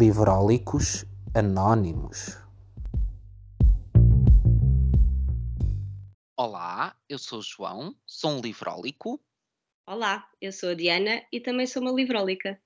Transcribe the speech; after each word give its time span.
Livrólicos 0.00 1.04
Anónimos. 1.34 2.38
Olá, 6.34 6.96
eu 7.06 7.18
sou 7.18 7.40
o 7.40 7.42
João, 7.42 7.94
sou 8.06 8.30
um 8.30 8.40
livrólico. 8.40 9.22
Olá, 9.86 10.26
eu 10.40 10.52
sou 10.52 10.70
a 10.70 10.74
Diana 10.74 11.22
e 11.30 11.38
também 11.38 11.66
sou 11.66 11.82
uma 11.82 11.92
livrólica. 11.92 12.58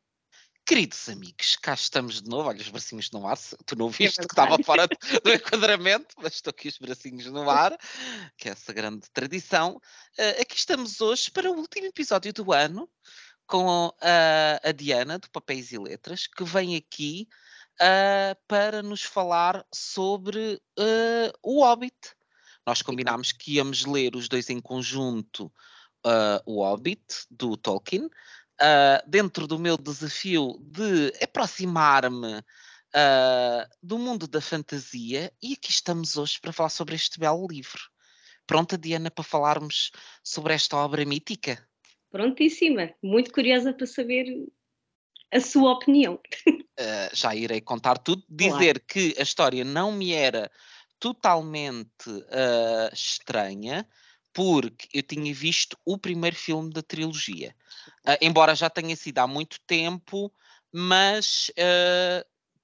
Queridos 0.65 1.09
amigos, 1.09 1.57
cá 1.57 1.75
estamos 1.75 2.23
de 2.23 2.31
novo. 2.31 2.49
Olha 2.49 2.61
os 2.61 2.69
bracinhos 2.69 3.11
no 3.11 3.27
ar. 3.27 3.37
Tu 3.67 3.77
não 3.77 3.91
viste 3.91 4.21
É 4.21 4.23
que 4.23 4.33
estava 4.33 4.57
fora 4.63 4.87
do 4.87 5.35
enquadramento, 5.35 6.15
mas 6.23 6.35
estou 6.35 6.53
aqui 6.53 6.69
os 6.69 6.79
bracinhos 6.79 7.27
no 7.27 7.51
ar, 7.51 7.77
que 8.39 8.49
é 8.49 8.53
essa 8.53 8.73
grande 8.73 9.11
tradição. 9.13 9.81
Uh, 10.17 10.41
aqui 10.41 10.57
estamos 10.57 11.01
hoje 11.01 11.33
para 11.33 11.51
o 11.51 11.57
último 11.57 11.87
episódio 11.89 12.33
do 12.33 12.53
ano 12.53 12.89
com 13.47 13.93
a, 14.01 14.69
a 14.69 14.73
Diana, 14.73 15.19
do 15.19 15.31
Papéis 15.31 15.73
e 15.73 15.79
Letras, 15.79 16.27
que 16.27 16.45
vem 16.45 16.77
aqui 16.77 17.29
uh, 17.81 18.37
para 18.47 18.83
nos 18.83 19.03
falar 19.03 19.65
sobre 19.73 20.61
uh, 20.79 21.33
o 21.43 21.63
Hobbit. 21.65 21.97
Nós 22.67 22.83
combinámos 22.83 23.33
que 23.33 23.55
íamos 23.55 23.85
ler 23.85 24.17
os 24.17 24.29
dois 24.29 24.49
em 24.51 24.61
conjunto 24.61 25.53
o 26.45 26.63
Hobbit, 26.63 27.03
do 27.31 27.57
Tolkien, 27.57 28.11
dentro 29.07 29.47
do 29.47 29.59
meu 29.59 29.79
desafio 29.79 30.59
de 30.61 31.11
aproximar-me 31.23 32.43
do 33.83 33.99
mundo 33.99 34.29
da 34.29 34.39
fantasia, 34.39 35.33
e 35.43 35.55
aqui 35.55 35.71
estamos 35.71 36.19
hoje 36.19 36.39
para 36.39 36.53
falar 36.53 36.69
sobre 36.69 36.95
este 36.95 37.19
belo 37.19 37.47
livro. 37.47 37.81
Pronta, 38.47 38.77
Diana, 38.77 39.11
para 39.11 39.25
falarmos 39.25 39.93
sobre 40.23 40.53
esta 40.53 40.77
obra 40.77 41.07
mítica? 41.07 41.67
Prontíssima, 42.15 42.95
muito 43.03 43.33
curiosa 43.33 43.73
para 43.73 43.89
saber 43.89 44.47
a 45.33 45.41
sua 45.41 45.73
opinião. 45.73 46.15
Uh, 46.47 47.11
já 47.13 47.35
irei 47.35 47.61
contar 47.61 47.99
tudo. 47.99 48.23
Dizer 48.29 48.79
claro. 48.79 48.85
que 48.87 49.17
a 49.19 49.23
história 49.25 49.65
não 49.65 49.91
me 49.91 50.13
era 50.13 50.49
totalmente 51.01 52.09
uh, 52.09 52.95
estranha, 52.95 53.85
porque 54.33 54.87
eu 54.95 55.03
tinha 55.03 55.35
visto 55.35 55.77
o 55.85 55.99
primeiro 55.99 56.37
filme 56.37 56.73
da 56.73 56.83
trilogia. 56.85 57.53
Uh, 58.07 58.17
embora 58.21 58.55
já 58.55 58.71
tenha 58.71 58.95
sido 58.95 59.19
há 59.19 59.27
muito 59.27 59.59
tempo, 59.67 60.33
mas 60.73 61.51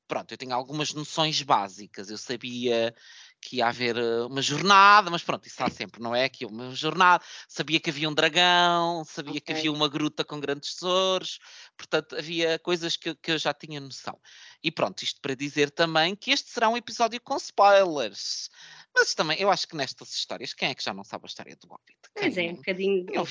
pronto, 0.06 0.30
eu 0.30 0.38
tenho 0.38 0.54
algumas 0.54 0.94
noções 0.94 1.42
básicas. 1.42 2.08
Eu 2.08 2.18
sabia 2.18 2.94
que 3.40 3.56
ia 3.56 3.68
haver 3.68 3.96
uma 4.26 4.42
jornada, 4.42 5.10
mas 5.10 5.22
pronto, 5.22 5.46
isso 5.46 5.54
está 5.54 5.70
sempre, 5.70 6.00
não 6.00 6.14
é? 6.14 6.28
Que 6.28 6.44
uma 6.44 6.74
jornada, 6.74 7.24
sabia 7.48 7.80
que 7.80 7.90
havia 7.90 8.08
um 8.08 8.14
dragão, 8.14 9.04
sabia 9.04 9.32
okay. 9.32 9.40
que 9.40 9.52
havia 9.52 9.72
uma 9.72 9.88
gruta 9.88 10.24
com 10.24 10.38
grandes 10.38 10.74
tesouros, 10.74 11.38
portanto, 11.76 12.16
havia 12.16 12.58
coisas 12.58 12.96
que, 12.96 13.14
que, 13.14 13.32
eu 13.32 13.38
já 13.38 13.54
tinha 13.54 13.80
noção. 13.80 14.18
E 14.62 14.70
pronto, 14.70 15.02
isto 15.02 15.20
para 15.20 15.34
dizer 15.34 15.70
também 15.70 16.14
que 16.14 16.30
este 16.30 16.50
será 16.50 16.68
um 16.68 16.76
episódio 16.76 17.20
com 17.20 17.36
spoilers. 17.36 18.50
Mas 18.94 19.14
também, 19.14 19.40
eu 19.40 19.50
acho 19.50 19.66
que 19.68 19.76
nestas 19.76 20.12
histórias, 20.12 20.52
quem 20.52 20.70
é 20.70 20.74
que 20.74 20.82
já 20.82 20.92
não 20.92 21.04
sabe 21.04 21.24
a 21.24 21.28
história 21.28 21.56
do 21.56 21.68
Hobbit? 21.68 21.98
Pois 22.14 22.36
é, 22.36 22.50
um 22.50 22.56
bocadinho. 22.56 23.06
Eu, 23.12 23.24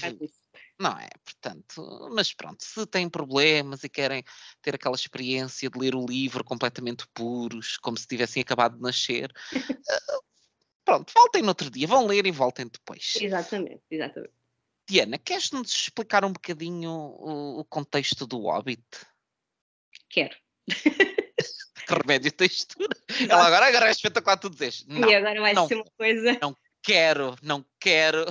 não 0.80 0.98
é? 0.98 1.10
Portanto, 1.24 2.10
mas 2.14 2.34
pronto, 2.34 2.64
se 2.64 2.86
têm 2.88 3.10
problemas 3.10 3.84
e 3.84 3.90
querem 3.90 4.24
ter 4.62 4.76
aquela 4.76 4.96
experiência 4.96 5.70
de 5.70 5.78
ler 5.78 5.94
o 5.94 6.06
livro 6.06 6.44
completamente 6.44 7.06
puros, 7.14 7.78
como 7.78 7.98
se 7.98 8.08
tivessem 8.08 8.42
acabado 8.42 8.78
de 8.78 8.82
nascer, 8.82 9.32
uh, 9.54 10.24
pronto, 10.86 11.12
voltem 11.14 11.42
no 11.42 11.50
outro 11.50 11.70
dia, 11.70 11.86
vão 11.86 12.08
ler 12.08 12.26
e 12.26 12.32
voltem 12.32 12.68
depois. 12.68 13.14
Exatamente, 13.20 13.84
exatamente. 13.92 14.34
Diana, 14.88 15.20
queres-nos 15.20 15.72
explicar 15.72 16.26
um 16.26 16.32
bocadinho 16.32 16.90
o, 16.90 17.60
o 17.60 17.66
contexto 17.66 18.26
do 18.26 18.40
Hobbit? 18.40 18.84
Quero. 20.10 20.36
que 21.90 21.94
remédio 21.94 22.32
textura. 22.32 22.96
Ela 23.30 23.46
agora, 23.46 23.68
agora 23.68 23.88
é 23.88 23.92
espetacular 23.92 24.38
tu 24.38 24.50
dizes. 24.50 24.86
Não, 24.88 25.10
e 25.10 25.16
agora 25.16 25.42
vai 25.42 25.54
não, 25.54 25.68
ser 25.68 25.76
uma 25.76 25.86
coisa. 25.98 26.38
Não 26.42 26.56
quero, 26.82 27.36
não 27.42 27.66
quero. 27.80 28.26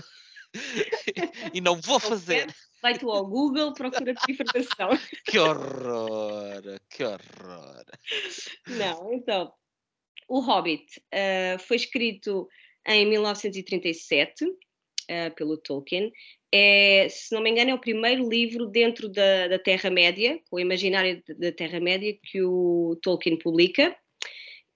E 1.52 1.60
não 1.60 1.80
vou 1.80 1.98
fazer. 1.98 2.46
Vai 2.80 2.96
tu 2.96 3.10
ao 3.10 3.26
Google, 3.26 3.72
procura 3.74 4.14
de 4.14 4.32
informação. 4.32 4.90
que 5.26 5.38
horror, 5.38 6.62
que 6.90 7.04
horror. 7.04 7.84
Não, 8.68 9.12
então, 9.12 9.52
o 10.28 10.40
Hobbit 10.40 10.84
uh, 10.98 11.58
foi 11.58 11.76
escrito 11.76 12.48
em 12.86 13.06
1937 13.06 14.44
uh, 14.44 15.34
pelo 15.34 15.58
Tolkien. 15.58 16.12
É, 16.52 17.08
se 17.10 17.34
não 17.34 17.42
me 17.42 17.50
engano, 17.50 17.70
é 17.70 17.74
o 17.74 17.80
primeiro 17.80 18.28
livro 18.28 18.66
dentro 18.66 19.08
da, 19.08 19.48
da 19.48 19.58
Terra-média, 19.58 20.40
o 20.50 20.58
imaginário 20.58 21.22
da 21.36 21.52
Terra-média, 21.52 22.16
que 22.22 22.42
o 22.42 22.98
Tolkien 23.02 23.36
publica. 23.36 23.94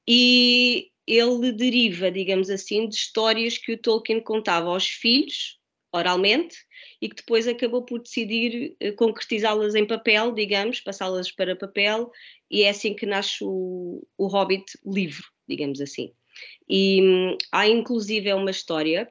E 0.07 0.91
ele 1.07 1.53
deriva, 1.53 2.11
digamos 2.11 2.51
assim, 2.51 2.89
de 2.89 2.97
histórias 2.97 3.57
que 3.57 3.73
o 3.73 3.79
Tolkien 3.79 4.21
contava 4.21 4.69
aos 4.69 4.87
filhos 4.87 5.62
oralmente 5.93 6.57
e 7.01 7.09
que 7.09 7.17
depois 7.17 7.47
acabou 7.47 7.85
por 7.85 8.01
decidir 8.01 8.77
uh, 8.83 8.95
concretizá-las 8.97 9.75
em 9.75 9.87
papel, 9.87 10.33
digamos, 10.33 10.81
passá-las 10.81 11.31
para 11.31 11.57
papel, 11.57 12.11
e 12.51 12.63
é 12.63 12.71
assim 12.71 12.95
que 12.95 13.07
nasce 13.07 13.39
o, 13.43 14.07
o 14.17 14.27
Hobbit 14.27 14.65
livro, 14.87 15.25
digamos 15.47 15.81
assim. 15.81 16.13
E 16.69 17.03
hum, 17.03 17.37
há 17.53 17.69
inclusive 17.69 18.33
uma 18.33 18.51
história 18.51 19.11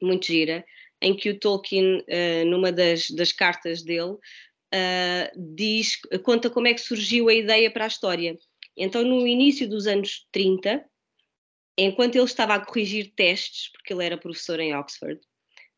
muito 0.00 0.26
gira 0.26 0.64
em 1.00 1.14
que 1.14 1.30
o 1.30 1.38
Tolkien, 1.38 1.98
uh, 1.98 2.46
numa 2.46 2.72
das, 2.72 3.10
das, 3.10 3.32
cartas 3.32 3.82
dele, 3.82 4.12
uh, 4.12 5.54
diz, 5.54 6.00
conta 6.22 6.48
como 6.48 6.68
é 6.68 6.74
que 6.74 6.80
surgiu 6.80 7.28
a 7.28 7.34
ideia 7.34 7.70
para 7.70 7.84
a 7.84 7.88
história. 7.88 8.36
Então, 8.76 9.02
no 9.02 9.26
início 9.26 9.68
dos 9.68 9.86
anos 9.86 10.26
30, 10.32 10.84
enquanto 11.76 12.16
ele 12.16 12.24
estava 12.24 12.54
a 12.54 12.64
corrigir 12.64 13.12
testes, 13.14 13.70
porque 13.72 13.92
ele 13.92 14.04
era 14.04 14.16
professor 14.16 14.58
em 14.60 14.74
Oxford, 14.74 15.20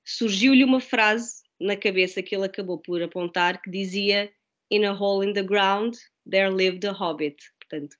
surgiu-lhe 0.07 0.65
uma 0.65 0.81
frase 0.81 1.43
na 1.61 1.77
cabeça 1.77 2.23
que 2.23 2.35
ele 2.35 2.47
acabou 2.47 2.79
por 2.79 3.03
apontar 3.03 3.61
que 3.61 3.71
dizia 3.71 4.31
In 4.71 4.85
a 4.85 4.93
hole 4.93 5.25
in 5.25 5.33
the 5.33 5.43
ground 5.43 5.97
there 6.29 6.51
lived 6.51 6.87
a 6.87 6.93
hobbit. 6.93 7.37
Portanto, 7.61 7.97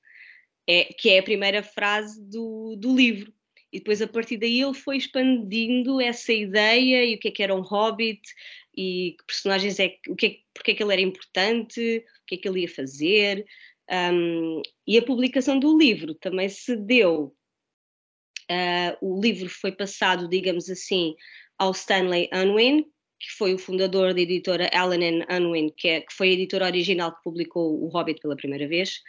é, 0.67 0.85
que 0.85 1.09
é 1.09 1.19
a 1.19 1.23
primeira 1.23 1.63
frase 1.63 2.21
do, 2.29 2.75
do 2.77 2.95
livro. 2.95 3.33
E 3.71 3.79
depois, 3.79 4.01
a 4.01 4.07
partir 4.07 4.37
daí, 4.37 4.61
ele 4.61 4.73
foi 4.73 4.97
expandindo 4.97 5.99
essa 6.01 6.33
ideia 6.33 7.05
e 7.05 7.15
o 7.15 7.19
que 7.19 7.27
é 7.27 7.31
que 7.31 7.43
era 7.43 7.55
um 7.55 7.61
hobbit 7.61 8.21
e 8.75 9.15
que 9.17 9.25
personagens 9.25 9.79
é 9.79 9.97
o 10.07 10.15
que 10.15 10.25
é, 10.25 10.37
porque 10.53 10.71
é 10.71 10.75
que 10.75 10.83
ele 10.83 10.93
era 10.93 11.01
importante, 11.01 12.03
o 12.21 12.25
que 12.25 12.35
é 12.35 12.37
que 12.37 12.47
ele 12.47 12.61
ia 12.61 12.69
fazer. 12.69 13.45
Um, 13.89 14.61
e 14.85 14.97
a 14.97 15.01
publicação 15.01 15.59
do 15.59 15.77
livro 15.77 16.13
também 16.15 16.49
se 16.49 16.75
deu. 16.75 17.33
Uh, 18.49 18.95
o 19.01 19.19
livro 19.19 19.49
foi 19.49 19.73
passado, 19.73 20.29
digamos 20.29 20.69
assim, 20.69 21.13
ao 21.57 21.71
Stanley 21.71 22.29
Unwin, 22.33 22.83
que 23.19 23.31
foi 23.37 23.53
o 23.53 23.57
fundador 23.57 24.13
da 24.13 24.21
editora 24.21 24.69
Allen 24.73 25.25
Unwin, 25.29 25.69
que, 25.75 25.87
é, 25.87 26.01
que 26.01 26.13
foi 26.13 26.29
a 26.29 26.33
editora 26.33 26.65
original 26.65 27.15
que 27.15 27.23
publicou 27.23 27.83
O 27.83 27.87
Hobbit 27.87 28.21
pela 28.21 28.35
primeira 28.35 28.67
vez. 28.67 29.01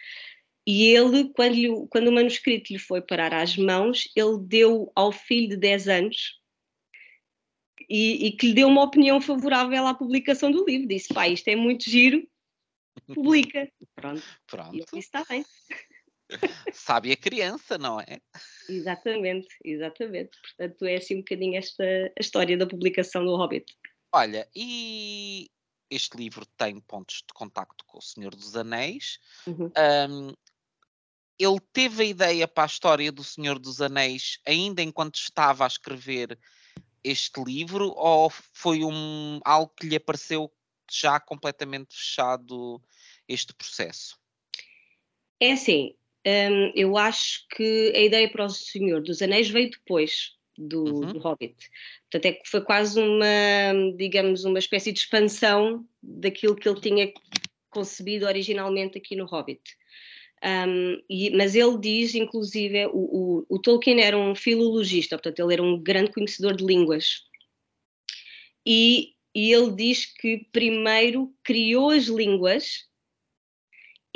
E 0.67 0.85
ele, 0.87 1.31
quando, 1.35 1.55
lhe, 1.55 1.69
quando 1.89 2.09
o 2.09 2.13
manuscrito 2.13 2.73
lhe 2.73 2.79
foi 2.79 3.01
parar 3.01 3.33
às 3.33 3.57
mãos, 3.57 4.11
ele 4.15 4.39
deu 4.39 4.93
ao 4.95 5.13
filho 5.13 5.49
de 5.49 5.57
10 5.57 5.89
anos 5.89 6.39
e, 7.89 8.27
e, 8.27 8.33
que 8.33 8.49
lhe 8.49 8.55
deu 8.55 8.69
uma 8.69 8.83
opinião 8.83 9.21
favorável 9.21 9.87
à 9.87 9.95
publicação 9.95 10.51
do 10.51 10.65
livro. 10.65 10.87
Disse: 10.87 11.13
pai, 11.13 11.33
isto 11.33 11.49
é 11.49 11.57
muito 11.57 11.89
giro, 11.89 12.27
publica. 13.15 13.71
Pronto. 13.95 14.23
Pronto. 14.47 14.75
E 14.75 14.79
ele 14.79 14.87
disse: 14.93 14.99
está 14.99 15.25
bem. 15.29 15.45
Sabe 16.73 17.13
a 17.13 17.17
criança, 17.17 17.79
não 17.79 18.01
é? 18.01 18.21
Exatamente, 18.69 19.49
exatamente. 19.65 20.39
Portanto, 20.43 20.85
é 20.85 20.97
assim 20.97 21.17
um 21.17 21.19
bocadinho 21.19 21.57
esta 21.57 21.85
a 21.85 22.21
história 22.21 22.57
da 22.57 22.67
publicação 22.67 23.25
do 23.25 23.37
Hobbit. 23.37 23.77
Olha, 24.13 24.49
e 24.55 25.51
este 25.91 26.17
livro 26.17 26.45
tem 26.57 26.81
pontos 26.81 27.17
de 27.17 27.33
contacto 27.35 27.85
com 27.87 27.99
o 27.99 28.03
Senhor 28.03 28.35
dos 28.35 28.57
Anéis. 28.57 29.19
Uhum. 29.47 29.71
Um, 30.11 30.33
ele 31.39 31.61
teve 31.73 32.03
a 32.03 32.07
ideia 32.07 32.49
para 32.49 32.65
a 32.65 32.67
história 32.67 33.13
do 33.13 33.23
Senhor 33.23 33.59
dos 33.59 33.81
Anéis 33.81 34.41
ainda 34.47 34.83
enquanto 34.83 35.17
estava 35.17 35.65
a 35.65 35.69
escrever 35.69 36.39
este 37.05 37.43
livro, 37.43 37.93
ou 37.97 38.29
foi 38.31 38.85
um, 38.85 39.41
algo 39.45 39.73
que 39.75 39.87
lhe 39.87 39.97
apareceu 39.97 40.53
já 40.91 41.21
completamente 41.21 41.95
fechado 41.95 42.83
este 43.29 43.55
processo? 43.55 44.19
É 45.41 45.53
assim, 45.53 45.95
um, 46.27 46.73
eu 46.75 46.97
acho 46.97 47.47
que 47.55 47.93
a 47.95 48.01
ideia 48.01 48.29
para 48.29 48.45
o 48.45 48.51
Senhor 48.51 49.01
dos 49.03 49.23
Anéis 49.23 49.49
veio 49.49 49.71
depois 49.71 50.33
do, 50.57 50.85
Uhum. 50.85 51.13
do 51.13 51.19
Hobbit. 51.19 51.55
Portanto, 52.11 52.27
é 52.27 52.33
que 52.33 52.49
foi 52.49 52.61
quase 52.63 53.01
uma, 53.01 53.95
digamos, 53.97 54.45
uma 54.45 54.59
espécie 54.59 54.93
de 54.93 54.99
expansão 55.01 55.87
daquilo 56.03 56.57
que 56.57 56.69
ele 56.69 56.81
tinha 56.81 57.13
concebido 57.71 58.27
originalmente 58.27 58.99
aqui 58.99 59.15
no 59.15 59.25
Hobbit. 59.27 59.61
Um, 60.45 61.03
e- 61.09 61.31
mas 61.37 61.55
ele 61.55 61.79
diz, 61.79 62.15
inclusive, 62.15 62.87
o, 62.87 62.91
o, 62.93 63.47
o 63.49 63.59
Tolkien 63.59 64.01
era 64.01 64.17
um 64.17 64.35
filologista, 64.35 65.17
portanto, 65.17 65.41
ele 65.41 65.55
era 65.55 65.63
um 65.63 65.81
grande 65.81 66.13
conhecedor 66.13 66.57
de 66.57 66.65
línguas. 66.65 67.23
E, 68.67 69.15
e 69.35 69.53
ele 69.53 69.73
diz 69.73 70.07
que 70.07 70.47
primeiro 70.53 71.33
criou 71.43 71.91
as 71.91 72.05
línguas 72.07 72.88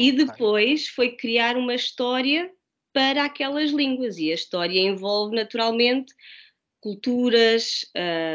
E 0.03 0.11
depois 0.11 0.89
foi 0.89 1.13
criar 1.13 1.57
uma 1.57 1.77
história 1.77 2.51
para 2.93 3.25
aquelas 3.25 3.71
línguas, 3.71 4.19
e 4.19 4.33
a 4.33 4.35
história 4.35 4.81
envolve 4.81 5.37
naturalmente 5.37 6.13
culturas, 6.81 7.87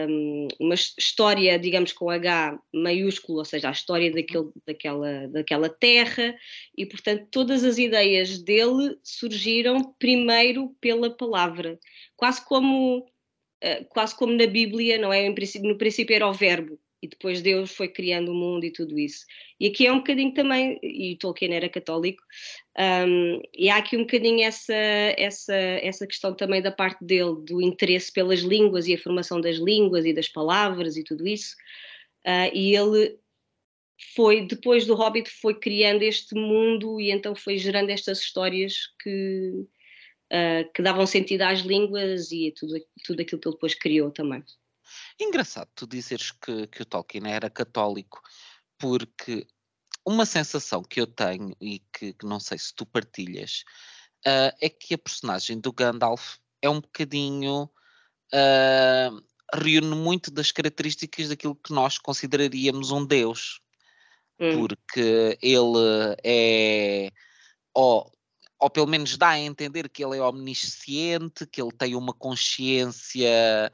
um, 0.09 0.47
uma 0.61 0.73
história, 0.73 1.59
digamos, 1.59 1.91
com 1.91 2.09
H 2.09 2.57
maiúsculo, 2.73 3.39
ou 3.39 3.45
seja, 3.45 3.67
a 3.67 3.73
história 3.73 4.09
daquele, 4.09 4.49
daquela, 4.65 5.27
daquela 5.27 5.69
terra, 5.69 6.33
e 6.75 6.85
portanto 6.85 7.27
todas 7.29 7.65
as 7.65 7.77
ideias 7.77 8.41
dele 8.41 8.97
surgiram 9.03 9.93
primeiro 9.99 10.73
pela 10.79 11.09
palavra, 11.09 11.77
quase 12.15 12.43
como, 12.45 12.99
uh, 12.99 13.85
quase 13.89 14.15
como 14.15 14.31
na 14.31 14.47
Bíblia, 14.47 14.97
não 14.97 15.11
é? 15.11 15.27
no 15.27 15.77
princípio 15.77 16.15
era 16.15 16.29
o 16.29 16.33
verbo, 16.33 16.79
e 17.01 17.07
depois 17.07 17.41
Deus 17.41 17.71
foi 17.71 17.87
criando 17.87 18.31
o 18.31 18.35
mundo 18.35 18.65
e 18.65 18.71
tudo 18.71 18.97
isso. 18.97 19.25
E 19.59 19.67
aqui 19.67 19.85
é 19.85 19.91
um 19.91 19.97
bocadinho 19.97 20.33
também, 20.33 20.79
e 20.81 21.15
Tolkien 21.17 21.53
era 21.53 21.69
católico, 21.69 22.23
um, 23.07 23.41
e 23.53 23.69
há 23.69 23.77
aqui 23.77 23.95
um 23.95 24.01
bocadinho 24.01 24.43
essa, 24.43 24.73
essa, 24.73 25.55
essa 25.55 26.07
questão 26.07 26.33
também 26.33 26.61
da 26.61 26.71
parte 26.71 27.03
dele, 27.03 27.35
do 27.43 27.61
interesse 27.61 28.11
pelas 28.11 28.39
línguas 28.39 28.87
e 28.87 28.95
a 28.95 28.99
formação 28.99 29.39
das 29.39 29.57
línguas 29.57 30.05
e 30.05 30.13
das 30.13 30.27
palavras 30.27 30.97
e 30.97 31.03
tudo 31.03 31.27
isso. 31.27 31.55
Uh, 32.25 32.51
e 32.53 32.75
ele 32.75 33.17
foi, 34.15 34.45
depois 34.45 34.85
do 34.85 34.95
Hobbit, 34.95 35.29
foi 35.29 35.53
criando 35.59 36.03
este 36.03 36.35
mundo 36.35 36.99
e 36.99 37.11
então 37.11 37.35
foi 37.35 37.57
gerando 37.57 37.89
estas 37.89 38.19
histórias 38.19 38.73
que, 39.01 39.65
uh, 40.31 40.71
que 40.73 40.81
davam 40.81 41.05
sentido 41.05 41.43
às 41.43 41.59
línguas 41.59 42.31
e 42.31 42.53
tudo, 42.57 42.73
tudo 43.05 43.21
aquilo 43.21 43.39
que 43.39 43.47
ele 43.47 43.55
depois 43.55 43.75
criou 43.75 44.11
também. 44.11 44.43
Engraçado 45.19 45.69
tu 45.75 45.87
dizeres 45.87 46.31
que, 46.31 46.67
que 46.67 46.81
o 46.81 46.85
Tolkien 46.85 47.27
era 47.27 47.49
católico, 47.49 48.21
porque 48.77 49.47
uma 50.05 50.25
sensação 50.25 50.83
que 50.83 51.01
eu 51.01 51.07
tenho 51.07 51.55
e 51.59 51.79
que, 51.91 52.13
que 52.13 52.25
não 52.25 52.39
sei 52.39 52.57
se 52.57 52.73
tu 52.73 52.85
partilhas 52.85 53.63
uh, 54.25 54.55
é 54.61 54.69
que 54.69 54.93
a 54.93 54.97
personagem 54.97 55.59
do 55.59 55.73
Gandalf 55.73 56.37
é 56.61 56.69
um 56.69 56.79
bocadinho. 56.79 57.69
Uh, 58.33 59.23
reúne 59.53 59.95
muito 59.95 60.29
das 60.31 60.51
características 60.51 61.29
daquilo 61.29 61.55
que 61.55 61.73
nós 61.73 61.97
consideraríamos 61.97 62.91
um 62.91 63.05
Deus. 63.05 63.61
Hum. 64.39 64.67
Porque 64.67 65.37
ele 65.41 66.15
é. 66.23 67.11
Ou, 67.73 68.11
ou 68.59 68.69
pelo 68.69 68.87
menos 68.87 69.17
dá 69.17 69.29
a 69.29 69.39
entender 69.39 69.89
que 69.89 70.03
ele 70.03 70.17
é 70.17 70.21
omnisciente, 70.21 71.45
que 71.45 71.61
ele 71.61 71.71
tem 71.71 71.95
uma 71.95 72.13
consciência 72.13 73.71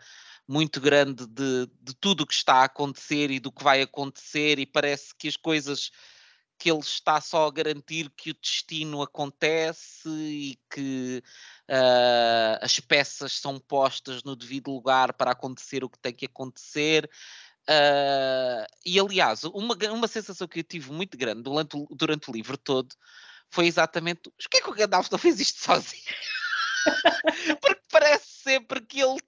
muito 0.48 0.82
grande 0.82 1.26
de, 1.28 1.68
de 1.82 1.96
tudo 1.96 2.22
o 2.22 2.28
que 2.28 2.34
está 2.34 2.56
a 2.56 2.66
acontecer 2.66 3.32
e 3.32 3.40
do 3.40 3.52
que 3.52 3.64
vai 3.64 3.82
acontecer, 3.82 4.60
e 4.60 4.66
parece 4.66 5.16
que 5.16 5.28
as 5.28 5.38
coisas 5.38 5.92
que 6.58 6.72
ele 6.72 6.80
está 6.80 7.20
só 7.20 7.48
a 7.48 7.52
garantir 7.52 8.10
que 8.16 8.32
o 8.32 8.34
destino 8.36 9.02
acontece 9.02 10.08
e 10.08 10.60
que 10.72 11.24
uh, 11.70 12.58
as 12.62 12.80
peças 12.80 13.34
são 13.34 13.60
postas 13.60 14.24
no 14.24 14.36
devido 14.36 14.72
lugar 14.72 15.14
para 15.14 15.32
acontecer 15.32 15.84
o 15.84 15.90
que 15.90 16.00
tem 16.00 16.14
que 16.14 16.26
acontecer. 16.26 17.10
Uh, 17.64 18.66
e 18.86 19.00
aliás, 19.00 19.44
uma, 19.46 19.76
uma 19.92 20.08
sensação 20.08 20.48
que 20.48 20.60
eu 20.60 20.64
tive 20.64 20.92
muito 20.92 21.18
grande 21.18 21.42
durante, 21.42 21.78
durante 21.92 22.30
o 22.30 22.34
livro 22.34 22.58
todo 22.58 22.96
foi 23.50 23.68
exatamente: 23.68 24.30
o 24.30 24.50
que 24.50 24.58
é 24.58 24.62
que 24.62 24.70
o 24.70 24.74
Gandalf 24.74 25.10
não 25.12 25.20
fez 25.20 25.40
isto 25.40 25.60
sozinho? 25.60 26.04
Porque 27.62 27.82
parece 27.90 28.26
sempre 28.44 28.82
que 28.82 29.02
ele 29.02 29.20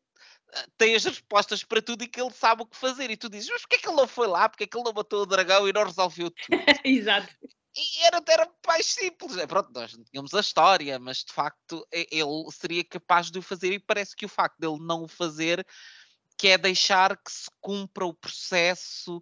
tem 0.77 0.95
as 0.95 1.03
respostas 1.03 1.63
para 1.63 1.81
tudo 1.81 2.03
e 2.03 2.07
que 2.07 2.21
ele 2.21 2.31
sabe 2.31 2.63
o 2.63 2.65
que 2.65 2.77
fazer. 2.77 3.09
E 3.09 3.17
tu 3.17 3.29
dizes, 3.29 3.49
mas 3.49 3.61
porquê 3.61 3.75
é 3.75 3.79
que 3.79 3.87
ele 3.87 3.97
não 3.97 4.07
foi 4.07 4.27
lá? 4.27 4.47
Porquê 4.47 4.63
é 4.63 4.67
que 4.67 4.77
ele 4.77 4.85
não 4.85 4.93
matou 4.93 5.23
o 5.23 5.25
dragão 5.25 5.67
e 5.67 5.73
não 5.73 5.83
resolveu 5.83 6.31
tudo? 6.31 6.47
Exato. 6.85 7.33
E 7.77 8.05
era, 8.05 8.23
era 8.27 8.49
mais 8.65 8.85
simples. 8.85 9.37
É, 9.37 9.45
pronto, 9.45 9.69
nós 9.73 9.95
não 9.95 10.03
tínhamos 10.05 10.33
a 10.33 10.39
história, 10.39 10.97
mas 10.97 11.17
de 11.17 11.33
facto 11.33 11.85
ele 11.91 12.51
seria 12.51 12.83
capaz 12.83 13.29
de 13.29 13.37
o 13.37 13.41
fazer 13.41 13.73
e 13.73 13.79
parece 13.79 14.15
que 14.15 14.25
o 14.25 14.29
facto 14.29 14.57
dele 14.57 14.79
não 14.79 15.03
o 15.03 15.07
fazer 15.07 15.65
que 16.37 16.49
é 16.49 16.57
deixar 16.57 17.15
que 17.17 17.31
se 17.31 17.49
cumpra 17.61 18.05
o 18.05 18.13
processo 18.13 19.21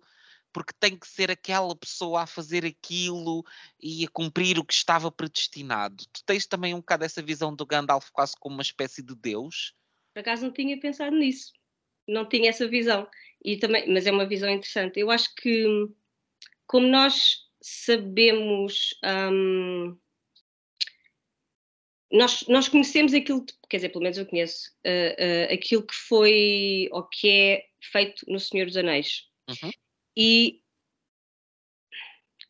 porque 0.52 0.74
tem 0.80 0.96
que 0.96 1.08
ser 1.08 1.32
aquela 1.32 1.76
pessoa 1.76 2.22
a 2.22 2.28
fazer 2.28 2.64
aquilo 2.64 3.44
e 3.82 4.06
a 4.06 4.10
cumprir 4.10 4.60
o 4.60 4.64
que 4.64 4.74
estava 4.74 5.12
predestinado. 5.12 6.06
Tu 6.14 6.24
tens 6.24 6.46
também 6.46 6.76
um 6.76 6.80
bocado 6.80 7.04
essa 7.04 7.24
visão 7.24 7.56
do 7.56 7.66
Gandalf 7.66 8.12
quase 8.12 8.36
como 8.40 8.56
uma 8.56 8.62
espécie 8.62 9.02
de 9.02 9.16
Deus? 9.16 9.74
Por 10.14 10.20
acaso 10.20 10.46
não 10.46 10.54
tinha 10.54 10.80
pensado 10.80 11.16
nisso, 11.16 11.52
não 12.08 12.28
tinha 12.28 12.50
essa 12.50 12.68
visão. 12.68 13.08
E 13.44 13.58
também, 13.58 13.92
mas 13.92 14.08
é 14.08 14.12
uma 14.12 14.28
visão 14.28 14.50
interessante. 14.50 15.00
Eu 15.00 15.12
acho 15.12 15.34
que, 15.36 15.66
como 16.68 16.88
nós 16.88 17.44
sabemos. 17.62 18.94
Hum, 19.04 19.98
nós, 22.12 22.46
nós 22.48 22.70
conhecemos 22.70 23.12
aquilo, 23.12 23.44
quer 23.68 23.78
dizer, 23.78 23.90
pelo 23.90 24.04
menos 24.04 24.20
eu 24.20 24.28
conheço, 24.28 24.70
uh, 24.86 25.50
uh, 25.50 25.54
aquilo 25.54 25.82
que 25.82 25.96
foi 25.96 26.88
ou 26.92 27.04
que 27.10 27.28
é 27.28 27.66
feito 27.82 28.24
no 28.28 28.40
Senhor 28.40 28.66
dos 28.68 28.78
Anéis. 28.78 29.28
Uhum. 29.50 29.72
E 30.16 30.62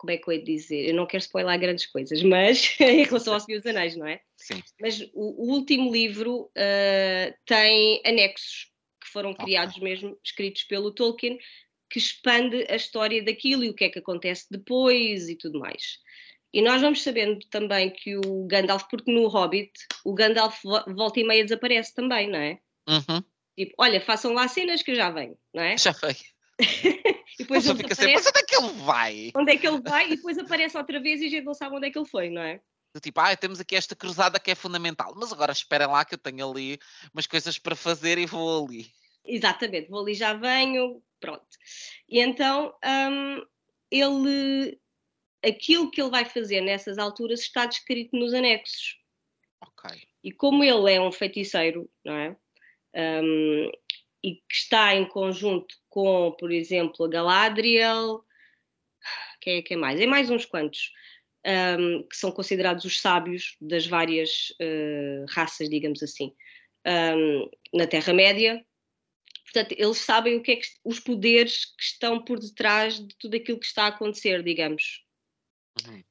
como 0.04 0.12
é 0.12 0.18
que 0.18 0.28
eu 0.28 0.34
ia 0.34 0.44
dizer? 0.44 0.90
Eu 0.90 0.96
não 0.96 1.06
quero 1.06 1.24
spoiler 1.24 1.58
grandes 1.58 1.86
coisas, 1.86 2.22
mas 2.24 2.76
em 2.82 3.04
relação 3.04 3.34
ao 3.34 3.40
Senhor 3.40 3.60
dos 3.60 3.68
Anéis, 3.68 3.96
não 3.96 4.06
é? 4.06 4.20
Sim. 4.36 4.62
Mas 4.82 5.00
o, 5.14 5.46
o 5.46 5.54
último 5.54 5.90
livro 5.90 6.52
uh, 6.58 7.34
tem 7.46 8.02
anexos 8.06 8.70
que 9.02 9.10
foram 9.10 9.34
criados 9.34 9.78
okay. 9.78 9.88
mesmo, 9.88 10.20
escritos 10.22 10.66
pelo 10.66 10.92
Tolkien, 10.92 11.40
que 11.90 12.00
expande 12.00 12.68
a 12.70 12.76
história 12.76 13.24
daquilo 13.24 13.64
e 13.64 13.70
o 13.70 13.74
que 13.74 13.86
é 13.86 13.90
que 13.90 14.00
acontece 14.00 14.46
depois 14.52 15.30
e 15.30 15.38
tudo 15.38 15.60
mais. 15.60 16.00
E 16.54 16.62
nós 16.62 16.82
vamos 16.82 17.02
sabendo 17.02 17.40
também 17.50 17.90
que 17.90 18.18
o 18.18 18.46
Gandalf, 18.46 18.84
porque 18.90 19.10
no 19.10 19.30
Hobbit 19.30 19.72
o 20.04 20.14
Gandalf 20.14 20.62
volta 20.88 21.18
e 21.22 21.24
meia 21.24 21.46
desaparece 21.46 21.94
também, 21.96 22.30
não 22.30 22.40
é? 22.40 22.60
Uhum. 22.90 23.24
Tipo, 23.58 23.74
olha, 23.78 24.02
façam 24.02 24.34
lá 24.34 24.50
cenas 24.50 24.84
que 24.84 24.92
eu 24.92 24.96
já 24.96 25.10
venho, 25.10 25.38
não 25.54 25.64
é? 25.64 25.78
Já 25.78 25.94
veio. 25.94 26.18
depois 27.44 27.66
ele 27.66 27.78
fica 27.78 27.94
assim, 27.94 28.14
mas 28.14 28.26
onde 28.26 28.40
é 28.40 28.44
que 28.44 28.56
ele 28.56 28.74
vai? 28.84 29.32
Onde 29.36 29.52
é 29.52 29.58
que 29.58 29.68
ele 29.68 29.82
vai? 29.82 30.12
E 30.12 30.16
depois 30.16 30.38
aparece 30.38 30.78
outra 30.78 31.00
vez 31.00 31.22
e 31.22 31.26
a 31.26 31.30
gente 31.30 31.46
não 31.46 31.54
sabe 31.54 31.76
onde 31.76 31.88
é 31.88 31.92
que 31.92 31.98
ele 31.98 32.08
foi, 32.08 32.30
não 32.30 32.42
é? 32.42 32.60
Tipo, 33.02 33.22
ah, 33.22 33.36
temos 33.36 33.60
aqui 33.60 33.76
esta 33.76 33.96
cruzada 33.96 34.40
que 34.40 34.52
é 34.52 34.56
fundamental, 34.56 35.14
mas 35.16 35.34
agora 35.34 35.52
esperem 35.52 35.88
lá 35.88 36.06
que 36.06 36.14
eu 36.14 36.20
tenho 36.20 36.50
ali 36.50 36.80
umas 37.12 37.26
coisas 37.26 37.58
para 37.58 37.76
fazer 37.76 38.18
e 38.20 38.26
vou 38.26 38.66
ali. 38.66 38.92
Exatamente, 39.26 39.90
vou 39.90 40.02
ali, 40.02 40.14
já 40.14 40.34
venho, 40.34 41.02
pronto. 41.20 41.48
E 42.08 42.20
então 42.20 42.74
um, 42.86 43.44
ele, 43.90 44.80
aquilo 45.44 45.90
que 45.90 46.02
ele 46.02 46.12
vai 46.12 46.26
fazer 46.26 46.62
nessas 46.62 46.98
alturas 46.98 47.40
está 47.40 47.66
descrito 47.66 48.16
nos 48.16 48.34
anexos. 48.34 49.00
Ok. 49.62 50.00
E 50.24 50.32
como 50.32 50.64
ele 50.64 50.94
é 50.94 51.02
um 51.02 51.12
feiticeiro, 51.12 51.90
não 52.06 52.14
é? 52.14 52.38
Um, 52.96 53.72
e 54.24 54.36
que 54.36 54.56
está 54.56 54.96
em 54.96 55.06
conjunto 55.06 55.76
com, 55.90 56.32
por 56.40 56.52
exemplo, 56.52 57.06
a 57.06 57.10
Galadriel, 57.10 58.24
quem 59.42 59.58
é 59.58 59.62
que 59.62 59.74
é 59.74 59.78
mais? 59.78 60.00
É 60.00 60.06
mais 60.06 60.30
uns 60.30 60.46
quantos, 60.46 60.92
um, 61.46 62.04
que 62.04 62.16
são 62.16 62.32
considerados 62.32 62.86
os 62.86 63.02
sábios 63.02 63.58
das 63.60 63.86
várias 63.86 64.52
uh, 64.62 65.26
raças, 65.30 65.70
digamos 65.70 66.02
assim, 66.02 66.34
um, 66.88 67.50
na 67.78 67.86
Terra-média. 67.86 68.66
Portanto, 69.44 69.76
eles 69.78 69.98
sabem 69.98 70.38
o 70.38 70.42
que 70.42 70.54
é 70.54 70.56
que, 70.56 70.68
os 70.84 71.00
poderes 71.00 71.66
que 71.66 71.84
estão 71.84 72.24
por 72.24 72.40
detrás 72.40 73.00
de 73.06 73.14
tudo 73.18 73.36
aquilo 73.36 73.60
que 73.60 73.66
está 73.66 73.84
a 73.84 73.88
acontecer, 73.88 74.42
digamos. 74.42 75.04
Uhum. 75.86 76.04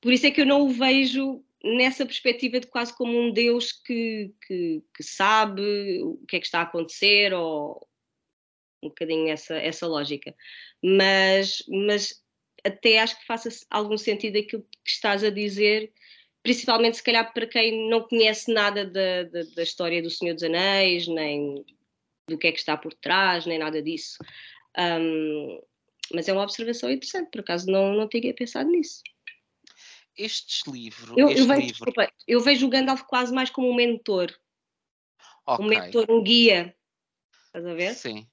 Por 0.00 0.12
isso 0.12 0.26
é 0.26 0.30
que 0.30 0.40
eu 0.40 0.46
não 0.46 0.62
o 0.62 0.70
vejo 0.70 1.44
nessa 1.62 2.06
perspectiva 2.06 2.58
de 2.58 2.66
quase 2.66 2.96
como 2.96 3.18
um 3.18 3.32
Deus 3.32 3.72
que, 3.72 4.32
que, 4.46 4.82
que, 4.94 5.02
sabe 5.02 6.02
o 6.02 6.18
que 6.26 6.36
é 6.36 6.40
que 6.40 6.46
está 6.46 6.60
a 6.60 6.62
acontecer, 6.62 7.32
ou 7.34 7.86
um 8.82 8.88
bocadinho 8.88 9.28
essa, 9.28 9.56
essa 9.56 9.86
lógica. 9.86 10.34
Mas, 10.82 11.62
mas 11.68 12.22
até 12.64 12.98
acho 12.98 13.18
que 13.18 13.26
faça 13.26 13.48
algum 13.70 13.98
sentido 13.98 14.38
aquilo 14.38 14.62
que 14.62 14.90
estás 14.90 15.22
a 15.22 15.30
dizer, 15.30 15.92
principalmente 16.42 16.96
se 16.96 17.02
calhar 17.02 17.32
para 17.32 17.46
quem 17.46 17.88
não 17.90 18.02
conhece 18.02 18.52
nada 18.52 18.86
da, 18.86 19.24
da, 19.24 19.42
da 19.54 19.62
história 19.62 20.02
do 20.02 20.10
Senhor 20.10 20.34
dos 20.34 20.42
Anéis, 20.42 21.06
nem 21.06 21.64
do 22.26 22.38
que 22.38 22.46
é 22.46 22.52
que 22.52 22.58
está 22.58 22.76
por 22.76 22.94
trás, 22.94 23.44
nem 23.44 23.58
nada 23.58 23.82
disso. 23.82 24.16
Um, 24.78 25.60
mas 26.14 26.28
é 26.28 26.32
uma 26.32 26.42
observação 26.42 26.90
interessante, 26.90 27.30
por 27.30 27.40
acaso 27.40 27.70
não, 27.70 27.92
não 27.92 28.08
tinha 28.08 28.32
pensado 28.32 28.70
nisso 28.70 29.02
estes 30.16 30.62
livros. 30.66 31.16
Eu, 31.16 31.28
este 31.28 31.40
eu, 31.40 31.46
vejo, 31.46 31.60
livro... 31.60 31.72
desculpa, 31.72 32.12
eu 32.26 32.40
vejo 32.40 32.66
o 32.66 32.70
Gandalf 32.70 33.02
quase 33.02 33.32
mais 33.32 33.50
como 33.50 33.68
um 33.68 33.74
mentor. 33.74 34.34
Okay. 35.46 35.64
Um 35.64 35.68
mentor, 35.68 36.06
um 36.08 36.22
guia. 36.22 36.76
Estás 37.46 37.66
a 37.66 37.74
ver? 37.74 37.94
Sim. 37.94 38.28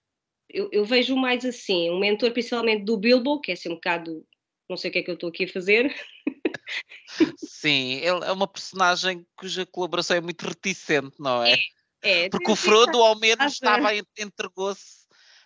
Eu, 0.49 0.69
eu, 0.71 0.85
vejo 0.85 1.15
mais 1.15 1.43
assim, 1.43 1.89
um 1.89 1.99
mentor 1.99 2.31
principalmente 2.31 2.85
do 2.85 2.97
Bilbo, 2.97 3.41
que 3.41 3.51
é 3.51 3.53
assim 3.53 3.69
um 3.69 3.75
bocado. 3.75 4.25
Não 4.69 4.77
sei 4.77 4.89
o 4.89 4.93
que 4.93 4.99
é 4.99 5.03
que 5.03 5.09
eu 5.09 5.15
estou 5.15 5.29
aqui 5.29 5.45
a 5.45 5.49
fazer. 5.49 5.93
Sim, 7.37 7.93
ele 7.95 8.25
é 8.25 8.31
uma 8.31 8.47
personagem 8.47 9.25
cuja 9.35 9.65
colaboração 9.65 10.17
é 10.17 10.21
muito 10.21 10.43
reticente, 10.43 11.15
não 11.19 11.43
é? 11.43 11.53
É. 12.01 12.25
é 12.25 12.29
Porque 12.29 12.51
o 12.51 12.55
Frodo 12.55 13.01
ao 13.01 13.17
menos 13.19 13.53
estava, 13.53 13.89
entregou-se 13.95 14.96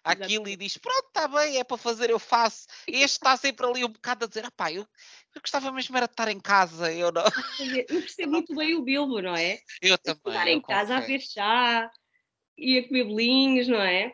aquilo 0.03 0.47
e 0.47 0.55
diz: 0.55 0.77
Pronto, 0.77 1.07
está 1.07 1.27
bem, 1.27 1.57
é 1.57 1.63
para 1.63 1.77
fazer, 1.77 2.09
eu 2.09 2.19
faço. 2.19 2.67
Este 2.87 3.17
está 3.17 3.35
sempre 3.37 3.65
ali 3.65 3.83
um 3.83 3.89
bocado 3.89 4.25
a 4.25 4.27
dizer: 4.27 4.45
Ah, 4.45 4.51
pá, 4.51 4.71
eu, 4.71 4.81
eu 5.35 5.41
gostava 5.41 5.71
mesmo 5.71 5.95
era 5.95 6.07
de 6.07 6.13
estar 6.13 6.27
em 6.29 6.39
casa. 6.39 6.91
Eu 6.91 7.11
não. 7.11 7.23
Eu 7.89 8.01
percebo 8.01 8.31
muito 8.31 8.55
bem 8.55 8.75
o 8.75 8.83
Bilbo, 8.83 9.21
não 9.21 9.35
é? 9.35 9.59
Eu 9.81 9.97
também. 9.97 10.21
Estar 10.27 10.47
em 10.47 10.61
casa 10.61 10.97
a 10.97 10.99
ver 10.99 11.19
chá 11.19 11.89
e 12.57 12.79
a 12.79 12.87
comer 12.87 13.03
bolinhos, 13.05 13.67
não 13.67 13.81
é? 13.81 14.13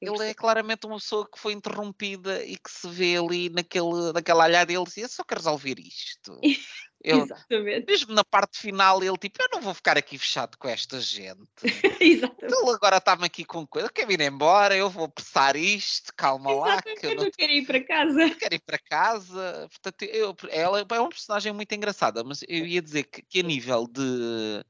Ele 0.00 0.28
é 0.28 0.34
claramente 0.34 0.86
uma 0.86 0.96
pessoa 0.96 1.28
que 1.28 1.38
foi 1.38 1.52
interrompida 1.52 2.44
e 2.44 2.56
que 2.56 2.70
se 2.70 2.88
vê 2.88 3.16
ali 3.16 3.48
naquele, 3.50 4.12
naquela 4.12 4.44
olhada 4.44 4.72
e 4.72 4.76
ele 4.76 4.84
diz: 4.84 4.96
Eu 4.98 5.08
só 5.08 5.24
quero 5.24 5.40
resolver 5.40 5.76
isto. 5.78 6.38
Eu, 7.02 7.20
Exatamente. 7.20 7.86
Mesmo 7.86 8.12
na 8.12 8.24
parte 8.24 8.58
final, 8.58 9.02
ele 9.02 9.16
tipo, 9.16 9.40
eu 9.40 9.48
não 9.52 9.60
vou 9.60 9.72
ficar 9.72 9.96
aqui 9.96 10.18
fechado 10.18 10.58
com 10.58 10.68
esta 10.68 11.00
gente. 11.00 11.46
Exatamente. 12.00 12.44
Então 12.44 12.68
agora 12.70 12.96
está-me 12.96 13.24
aqui 13.24 13.44
com 13.44 13.64
coisa, 13.64 13.86
eu 13.86 13.92
quero 13.92 14.10
ir 14.10 14.20
embora, 14.20 14.76
eu 14.76 14.90
vou 14.90 15.04
apressar 15.04 15.54
isto, 15.54 16.12
calma 16.16 16.52
lá. 16.52 16.82
Que 16.82 17.06
eu 17.06 17.14
não 17.14 17.30
quero 17.30 17.52
ir 17.52 17.64
para 17.64 17.84
casa. 17.84 18.22
Eu 18.22 18.36
quero 18.36 18.54
ir 18.56 18.62
para 18.66 18.78
casa. 18.78 19.68
Portanto, 19.70 20.02
eu, 20.02 20.36
ela 20.50 20.80
é 20.80 21.00
uma 21.00 21.08
personagem 21.08 21.52
muito 21.52 21.72
engraçada, 21.72 22.24
mas 22.24 22.42
eu 22.48 22.66
ia 22.66 22.82
dizer 22.82 23.04
que, 23.04 23.22
que 23.22 23.40
a 23.40 23.44
nível 23.44 23.86
de 23.86 24.64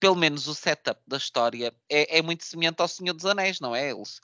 pelo 0.00 0.16
menos 0.16 0.48
o 0.48 0.54
setup 0.54 0.98
da 1.06 1.18
história 1.18 1.74
é, 1.90 2.18
é 2.18 2.22
muito 2.22 2.42
semelhante 2.42 2.80
ao 2.80 2.88
Senhor 2.88 3.12
dos 3.12 3.26
Anéis, 3.26 3.60
não 3.60 3.76
é? 3.76 3.90
Eles 3.90 4.18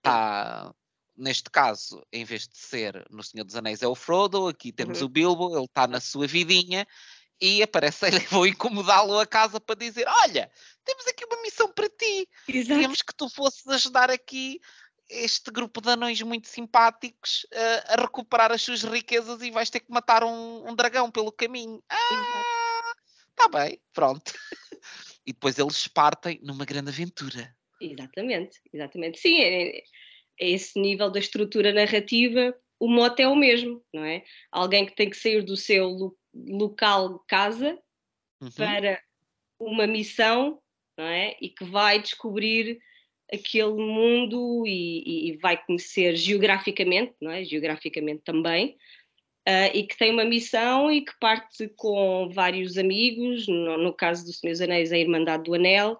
está 0.00 0.74
neste 1.16 1.50
caso, 1.50 2.02
em 2.10 2.24
vez 2.24 2.48
de 2.48 2.56
ser 2.56 3.06
no 3.10 3.22
Senhor 3.22 3.44
dos 3.44 3.54
Anéis, 3.54 3.82
é 3.82 3.86
o 3.86 3.94
Frodo, 3.94 4.48
aqui 4.48 4.72
temos 4.72 5.00
uhum. 5.00 5.06
o 5.06 5.10
Bilbo, 5.10 5.54
ele 5.54 5.66
está 5.66 5.86
na 5.86 6.00
sua 6.00 6.26
vidinha 6.26 6.86
e 7.40 7.62
aparece 7.62 8.06
ele, 8.08 8.20
vou 8.30 8.46
incomodá-lo 8.46 9.18
a 9.18 9.26
casa 9.26 9.60
para 9.60 9.74
dizer: 9.74 10.06
Olha, 10.08 10.50
temos 10.84 11.06
aqui 11.06 11.24
uma 11.24 11.42
missão 11.42 11.70
para 11.72 11.88
ti, 11.88 12.28
Exato. 12.48 12.68
queríamos 12.68 13.02
que 13.02 13.14
tu 13.14 13.28
fosses 13.28 13.66
ajudar 13.68 14.10
aqui 14.10 14.60
este 15.08 15.50
grupo 15.50 15.80
de 15.80 15.90
anões 15.90 16.22
muito 16.22 16.48
simpáticos 16.48 17.44
uh, 17.52 17.98
a 17.98 18.00
recuperar 18.00 18.52
as 18.52 18.62
suas 18.62 18.82
riquezas 18.82 19.42
e 19.42 19.50
vais 19.50 19.68
ter 19.68 19.80
que 19.80 19.90
matar 19.90 20.22
um, 20.22 20.68
um 20.68 20.74
dragão 20.74 21.10
pelo 21.10 21.32
caminho. 21.32 21.82
Ah, 21.88 22.94
está 23.30 23.48
bem, 23.48 23.80
pronto. 23.92 24.32
e 25.26 25.32
depois 25.32 25.58
eles 25.58 25.88
partem 25.88 26.38
numa 26.42 26.64
grande 26.64 26.90
aventura. 26.90 27.54
Exatamente, 27.80 28.58
exatamente. 28.72 29.18
Sim, 29.18 29.40
é, 29.40 29.78
é 29.78 29.82
esse 30.38 30.78
nível 30.78 31.10
da 31.10 31.18
estrutura 31.18 31.72
narrativa, 31.72 32.54
o 32.78 32.88
mote 32.88 33.22
é 33.22 33.28
o 33.28 33.36
mesmo, 33.36 33.82
não 33.92 34.04
é? 34.04 34.24
Alguém 34.50 34.86
que 34.86 34.94
tem 34.94 35.08
que 35.08 35.16
sair 35.16 35.42
do 35.42 35.56
seu 35.56 35.88
lo 35.88 36.16
local 36.32 37.24
casa 37.26 37.76
uhum. 38.40 38.50
para 38.56 39.02
uma 39.58 39.86
missão, 39.86 40.60
não 40.96 41.04
é? 41.04 41.36
E 41.40 41.50
que 41.50 41.64
vai 41.64 42.00
descobrir 42.00 42.78
aquele 43.32 43.74
mundo 43.74 44.64
e, 44.66 45.30
e, 45.30 45.36
vai 45.38 45.62
conhecer 45.62 46.16
geograficamente, 46.16 47.14
não 47.20 47.30
é? 47.30 47.44
Geograficamente 47.44 48.22
também, 48.24 48.76
uh, 49.48 49.70
e 49.74 49.84
que 49.84 49.96
tem 49.96 50.12
uma 50.12 50.24
missão 50.24 50.90
e 50.90 51.02
que 51.02 51.12
parte 51.20 51.68
com 51.76 52.30
vários 52.32 52.78
amigos, 52.78 53.46
no, 53.46 53.76
no 53.78 53.92
caso 53.92 54.24
Senhor 54.32 54.52
dos 54.52 54.60
Anéis, 54.60 54.92
a 54.92 54.98
Irmandade 54.98 55.44
do 55.44 55.54
Anel, 55.54 55.98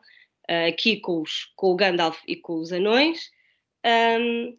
aqui 0.68 0.98
com, 0.98 1.22
os, 1.22 1.52
com 1.56 1.68
o 1.68 1.76
Gandalf 1.76 2.20
e 2.26 2.36
com 2.36 2.54
os 2.54 2.72
anões, 2.72 3.30
um, 3.86 4.58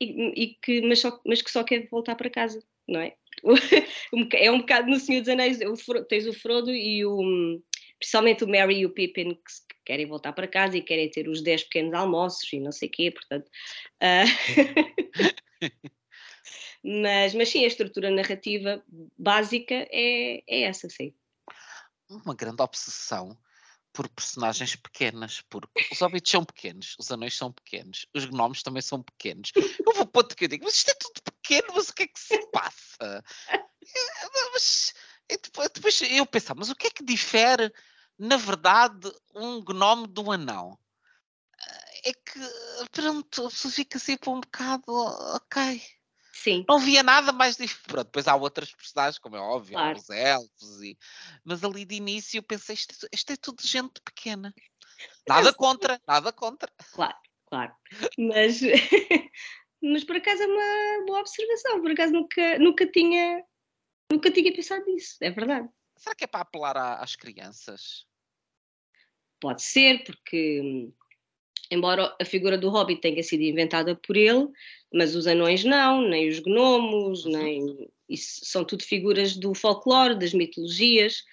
e, 0.00 0.42
e, 0.42 0.46
que, 0.62 0.82
mas, 0.82 1.00
só, 1.00 1.20
mas 1.24 1.42
que 1.42 1.50
só 1.50 1.64
quer 1.64 1.88
voltar 1.88 2.14
para 2.16 2.30
casa, 2.30 2.62
não 2.86 3.00
é? 3.00 3.14
é 4.34 4.50
um 4.50 4.58
bocado 4.58 4.88
no 4.88 4.98
Senhor 4.98 5.20
dos 5.20 5.28
Anéis, 5.28 5.58
o, 5.60 6.04
tens 6.04 6.26
o 6.26 6.32
Frodo 6.32 6.72
e 6.72 7.04
o, 7.04 7.60
principalmente 7.98 8.44
o 8.44 8.48
Merry 8.48 8.80
e 8.80 8.86
o 8.86 8.90
Pippin 8.90 9.34
que, 9.34 9.40
que 9.68 9.76
querem 9.84 10.06
voltar 10.06 10.32
para 10.32 10.48
casa 10.48 10.76
e 10.76 10.82
querem 10.82 11.10
ter 11.10 11.28
os 11.28 11.42
10 11.42 11.64
pequenos 11.64 11.94
almoços 11.94 12.52
e 12.52 12.60
não 12.60 12.72
sei 12.72 12.88
o 12.88 12.92
quê, 12.92 13.10
portanto... 13.10 13.48
Uh, 14.02 14.26
mas, 16.82 17.34
mas 17.34 17.48
sim, 17.48 17.64
a 17.64 17.68
estrutura 17.68 18.10
narrativa 18.10 18.82
básica 19.16 19.86
é, 19.90 20.42
é 20.48 20.62
essa, 20.62 20.88
sim. 20.88 21.12
Uma 22.08 22.34
grande 22.34 22.62
obsessão 22.62 23.36
por 23.98 24.08
personagens 24.10 24.76
pequenas, 24.76 25.42
porque 25.50 25.88
os 25.90 25.98
hobbits 25.98 26.30
são 26.30 26.44
pequenos, 26.44 26.94
os 27.00 27.10
anões 27.10 27.36
são 27.36 27.52
pequenos, 27.52 28.06
os 28.14 28.26
gnomos 28.26 28.62
também 28.62 28.80
são 28.80 29.02
pequenos. 29.02 29.50
Eu 29.56 29.92
vou 29.92 30.06
ponto 30.06 30.36
que 30.36 30.44
eu 30.44 30.48
digo, 30.48 30.64
mas 30.64 30.76
isto 30.76 30.92
é 30.92 30.94
tudo 30.94 31.20
pequeno, 31.20 31.66
mas 31.74 31.88
o 31.88 31.94
que 31.94 32.04
é 32.04 32.06
que 32.06 32.20
se 32.20 32.46
passa? 32.52 33.24
mas, 34.52 34.94
depois, 35.28 35.68
depois 35.74 36.02
eu 36.02 36.24
pensava, 36.24 36.60
mas 36.60 36.70
o 36.70 36.76
que 36.76 36.86
é 36.86 36.90
que 36.90 37.02
difere, 37.02 37.72
na 38.16 38.36
verdade, 38.36 39.10
um 39.34 39.64
gnome 39.64 40.06
do 40.06 40.30
anão? 40.30 40.78
É 42.04 42.12
que, 42.12 42.88
pronto, 42.92 43.46
a 43.46 43.50
pessoa 43.50 43.72
fica 43.72 43.98
sempre 43.98 44.30
um 44.30 44.38
bocado, 44.38 44.92
ok 44.92 45.97
Sim. 46.42 46.64
Não 46.68 46.78
via 46.78 47.02
nada 47.02 47.32
mais 47.32 47.56
diferente. 47.56 47.88
Pronto, 47.88 48.06
depois 48.06 48.28
há 48.28 48.36
outras 48.36 48.72
personagens, 48.72 49.18
como 49.18 49.36
é 49.36 49.40
óbvio, 49.40 49.74
claro. 49.74 49.98
os 49.98 50.08
elfos, 50.08 50.82
e... 50.82 50.96
mas 51.44 51.64
ali 51.64 51.84
de 51.84 51.96
início 51.96 52.38
eu 52.38 52.42
pensei, 52.44 52.74
isto, 52.74 53.08
isto 53.12 53.32
é 53.32 53.36
tudo 53.36 53.60
gente 53.66 54.00
pequena. 54.02 54.54
Nada 55.28 55.52
contra, 55.52 56.00
nada 56.06 56.32
contra. 56.32 56.72
Claro, 56.92 57.16
claro. 57.46 57.72
Mas, 58.16 58.60
mas 59.82 60.04
por 60.04 60.16
acaso 60.16 60.42
é 60.42 60.46
uma 60.46 61.06
boa 61.06 61.20
observação, 61.20 61.80
por 61.82 61.90
acaso 61.90 62.12
nunca, 62.12 62.58
nunca, 62.58 62.86
tinha, 62.86 63.44
nunca 64.10 64.30
tinha 64.30 64.52
pensado 64.52 64.84
nisso, 64.86 65.16
é 65.20 65.30
verdade. 65.30 65.68
Será 65.96 66.14
que 66.14 66.24
é 66.24 66.26
para 66.26 66.40
apelar 66.40 66.76
às 66.76 67.16
crianças? 67.16 68.06
Pode 69.40 69.62
ser, 69.62 70.04
porque 70.04 70.92
embora 71.70 72.14
a 72.20 72.24
figura 72.24 72.56
do 72.56 72.70
Hobbit 72.70 73.00
tenha 73.00 73.22
sido 73.22 73.42
inventada 73.42 73.94
por 73.94 74.16
ele, 74.16 74.48
mas 74.92 75.14
os 75.14 75.26
anões 75.26 75.64
não, 75.64 76.02
nem 76.02 76.28
os 76.28 76.38
gnomos, 76.40 77.24
uhum. 77.24 77.32
nem. 77.32 77.90
Isso 78.08 78.40
são 78.44 78.64
tudo 78.64 78.82
figuras 78.82 79.36
do 79.36 79.54
folclore, 79.54 80.18
das 80.18 80.32
mitologias. 80.32 81.24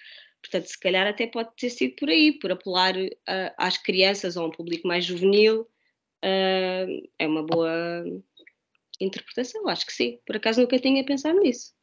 Portanto, 0.42 0.66
se 0.66 0.78
calhar 0.78 1.06
até 1.06 1.26
pode 1.26 1.50
ter 1.56 1.70
sido 1.70 1.96
por 1.96 2.08
aí, 2.10 2.38
por 2.38 2.52
apelar 2.52 2.94
às 3.56 3.78
crianças 3.78 4.36
ou 4.36 4.44
a 4.44 4.46
um 4.48 4.50
público 4.50 4.86
mais 4.86 5.04
juvenil. 5.04 5.62
Uh, 6.22 7.08
é 7.18 7.26
uma 7.26 7.42
boa 7.42 8.04
interpretação, 9.00 9.66
acho 9.68 9.86
que 9.86 9.92
sim. 9.92 10.18
Por 10.26 10.36
acaso 10.36 10.60
nunca 10.60 10.78
tinha 10.78 11.04
pensado 11.04 11.40
nisso. 11.40 11.74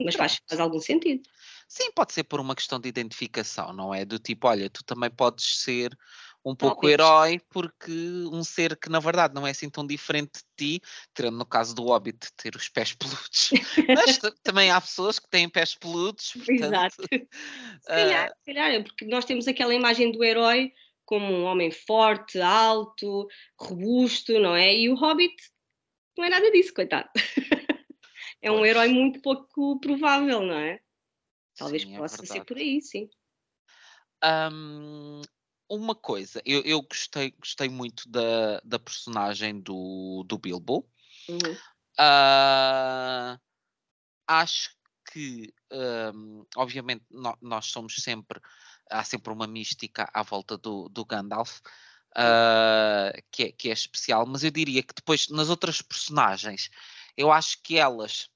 Mas 0.00 0.14
faz, 0.14 0.40
faz 0.48 0.60
algum 0.60 0.80
sentido. 0.80 1.22
Sim, 1.68 1.90
pode 1.92 2.12
ser 2.12 2.24
por 2.24 2.40
uma 2.40 2.54
questão 2.54 2.80
de 2.80 2.88
identificação, 2.88 3.72
não 3.72 3.94
é? 3.94 4.04
Do 4.04 4.18
tipo, 4.18 4.48
olha, 4.48 4.68
tu 4.68 4.84
também 4.84 5.10
podes 5.10 5.60
ser 5.60 5.96
um 6.44 6.54
pouco 6.56 6.88
herói, 6.88 7.40
porque 7.50 7.92
um 8.32 8.42
ser 8.42 8.76
que 8.76 8.88
na 8.88 8.98
verdade 8.98 9.34
não 9.34 9.46
é 9.46 9.50
assim 9.50 9.70
tão 9.70 9.86
diferente 9.86 10.40
de 10.58 10.78
ti, 10.78 10.86
tirando 11.14 11.38
no 11.38 11.46
caso 11.46 11.74
do 11.74 11.84
Hobbit 11.84 12.32
ter 12.36 12.56
os 12.56 12.68
pés 12.68 12.92
peludos, 12.96 13.50
mas 13.88 14.18
também 14.42 14.70
há 14.70 14.80
pessoas 14.80 15.18
que 15.18 15.28
têm 15.28 15.48
pés 15.48 15.74
peludos. 15.74 16.32
Portanto, 16.44 16.64
Exato. 16.64 17.02
Se 17.02 17.26
calhar, 17.86 18.28
uh... 18.28 18.34
se 18.38 18.44
calhar, 18.46 18.70
é 18.72 18.82
porque 18.82 19.04
nós 19.06 19.24
temos 19.24 19.46
aquela 19.46 19.74
imagem 19.74 20.10
do 20.10 20.24
herói 20.24 20.72
como 21.04 21.32
um 21.32 21.44
homem 21.44 21.70
forte, 21.70 22.40
alto, 22.40 23.28
robusto, 23.58 24.38
não 24.38 24.56
é? 24.56 24.74
E 24.74 24.88
o 24.88 24.94
Hobbit 24.94 25.34
não 26.16 26.24
é 26.24 26.30
nada 26.30 26.50
disso, 26.50 26.72
coitado. 26.74 27.08
é 28.40 28.50
um 28.50 28.64
herói 28.64 28.88
muito 28.88 29.20
pouco 29.20 29.78
provável, 29.78 30.42
não 30.42 30.58
é? 30.58 30.80
Talvez 31.56 31.82
sim, 31.82 31.94
é 31.94 31.98
possa 31.98 32.22
é 32.22 32.26
ser 32.26 32.44
por 32.44 32.56
aí, 32.56 32.80
sim. 32.80 33.08
Um, 34.24 35.20
uma 35.76 35.94
coisa, 35.94 36.42
eu, 36.44 36.60
eu 36.62 36.82
gostei, 36.82 37.30
gostei 37.32 37.68
muito 37.68 38.08
da, 38.08 38.60
da 38.64 38.78
personagem 38.78 39.60
do, 39.60 40.24
do 40.26 40.38
Bilbo. 40.38 40.88
Uhum. 41.28 41.52
Uh, 41.98 43.40
acho 44.26 44.76
que, 45.10 45.52
um, 46.14 46.44
obviamente, 46.56 47.04
no, 47.10 47.36
nós 47.40 47.66
somos 47.66 47.96
sempre, 47.96 48.40
há 48.90 49.02
sempre 49.02 49.32
uma 49.32 49.46
mística 49.46 50.08
à 50.12 50.22
volta 50.22 50.58
do, 50.58 50.88
do 50.88 51.04
Gandalf. 51.04 51.60
Uh, 52.14 53.22
que, 53.30 53.44
é, 53.44 53.52
que 53.52 53.70
é 53.70 53.72
especial, 53.72 54.26
mas 54.26 54.44
eu 54.44 54.50
diria 54.50 54.82
que 54.82 54.92
depois 54.94 55.30
nas 55.30 55.48
outras 55.48 55.80
personagens 55.80 56.68
eu 57.16 57.32
acho 57.32 57.62
que 57.62 57.78
elas 57.78 58.28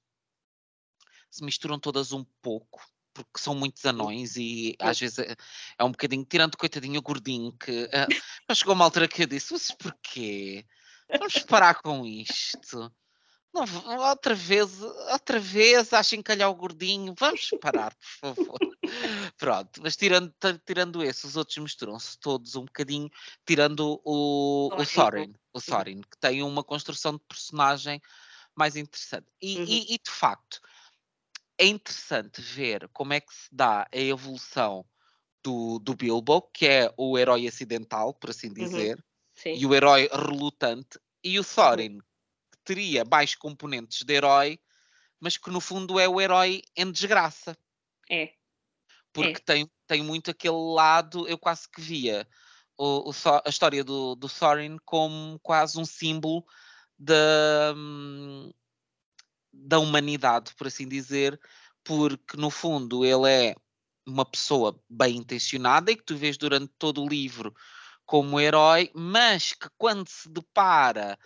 se 1.29 1.43
misturam 1.43 1.79
todas 1.79 2.11
um 2.11 2.23
pouco 2.41 2.83
porque 3.23 3.39
são 3.43 3.55
muitos 3.55 3.85
anões 3.85 4.35
e 4.35 4.75
às 4.79 4.99
vezes 4.99 5.19
é, 5.19 5.35
é 5.77 5.83
um 5.83 5.91
bocadinho, 5.91 6.25
tirando 6.25 6.57
coitadinho 6.57 6.99
o 6.99 7.03
gordinho, 7.03 7.51
que 7.53 7.85
uh, 7.85 8.55
chegou 8.55 8.73
uma 8.73 8.85
altura 8.85 9.07
que 9.07 9.23
eu 9.23 9.27
disse, 9.27 9.53
mas 9.53 9.71
porquê? 9.71 10.65
Vamos 11.09 11.39
parar 11.39 11.75
com 11.81 12.05
isto. 12.05 12.91
Não, 13.53 13.63
outra 14.09 14.35
vez, 14.35 14.81
outra 14.81 15.39
vez, 15.39 15.91
achem 15.93 16.21
calhar 16.21 16.49
o 16.49 16.55
gordinho. 16.55 17.15
Vamos 17.17 17.49
parar, 17.61 17.95
por 17.95 18.35
favor. 18.35 18.59
Pronto, 19.37 19.81
mas 19.81 19.95
tirando, 19.95 20.33
tirando 20.65 21.03
esse, 21.03 21.25
os 21.25 21.35
outros 21.35 21.57
misturam-se 21.57 22.19
todos 22.19 22.55
um 22.55 22.65
bocadinho, 22.65 23.09
tirando 23.45 23.99
o, 24.03 24.69
o 24.73 24.85
Thorin, 24.85 25.33
o 25.53 25.61
Thorin, 25.61 26.01
que 26.01 26.17
tem 26.19 26.43
uma 26.43 26.63
construção 26.63 27.13
de 27.13 27.21
personagem 27.27 28.01
mais 28.55 28.75
interessante. 28.75 29.27
E, 29.41 29.57
uhum. 29.57 29.65
e, 29.65 29.93
e 29.95 29.97
de 29.97 30.09
facto, 30.09 30.59
é 31.57 31.65
interessante 31.65 32.41
ver 32.41 32.87
como 32.89 33.13
é 33.13 33.19
que 33.19 33.33
se 33.33 33.47
dá 33.51 33.87
a 33.91 33.97
evolução 33.97 34.85
do, 35.43 35.79
do 35.79 35.95
Bilbo, 35.95 36.41
que 36.53 36.67
é 36.67 36.93
o 36.97 37.17
herói 37.17 37.47
acidental, 37.47 38.13
por 38.13 38.29
assim 38.29 38.47
uhum. 38.47 38.53
dizer, 38.53 38.97
uhum. 39.45 39.53
e 39.55 39.65
o 39.65 39.73
herói 39.73 40.09
relutante, 40.11 40.99
e 41.23 41.39
o 41.39 41.43
Thorin 41.43 41.99
que 42.51 42.59
teria 42.63 43.03
mais 43.05 43.35
componentes 43.35 44.03
de 44.03 44.13
herói, 44.13 44.59
mas 45.19 45.37
que 45.37 45.49
no 45.49 45.59
fundo 45.59 45.99
é 45.99 46.07
o 46.07 46.21
herói 46.21 46.61
em 46.75 46.91
desgraça. 46.91 47.57
É. 48.09 48.33
Porque 49.11 49.37
é. 49.37 49.39
Tem, 49.39 49.71
tem 49.87 50.03
muito 50.03 50.29
aquele 50.29 50.73
lado, 50.73 51.27
eu 51.27 51.37
quase 51.37 51.67
que 51.69 51.81
via 51.81 52.27
o, 52.77 53.09
o, 53.09 53.13
a 53.43 53.49
história 53.49 53.83
do, 53.83 54.15
do 54.15 54.29
Thorin 54.29 54.77
como 54.85 55.39
quase 55.39 55.79
um 55.79 55.85
símbolo 55.85 56.45
da, 56.99 57.73
hum, 57.75 58.51
da 59.57 59.79
humanidade, 59.79 60.53
por 60.55 60.67
assim 60.67 60.87
dizer, 60.87 61.39
porque 61.83 62.37
no 62.37 62.49
fundo 62.49 63.05
ele 63.05 63.29
é 63.29 63.55
uma 64.05 64.25
pessoa 64.25 64.79
bem 64.89 65.17
intencionada 65.17 65.91
e 65.91 65.95
que 65.95 66.03
tu 66.03 66.15
vês 66.15 66.37
durante 66.37 66.71
todo 66.77 67.03
o 67.03 67.07
livro 67.07 67.53
como 68.05 68.39
herói, 68.39 68.89
mas 68.95 69.53
que 69.53 69.67
quando 69.77 70.07
se 70.07 70.29
depara 70.29 71.19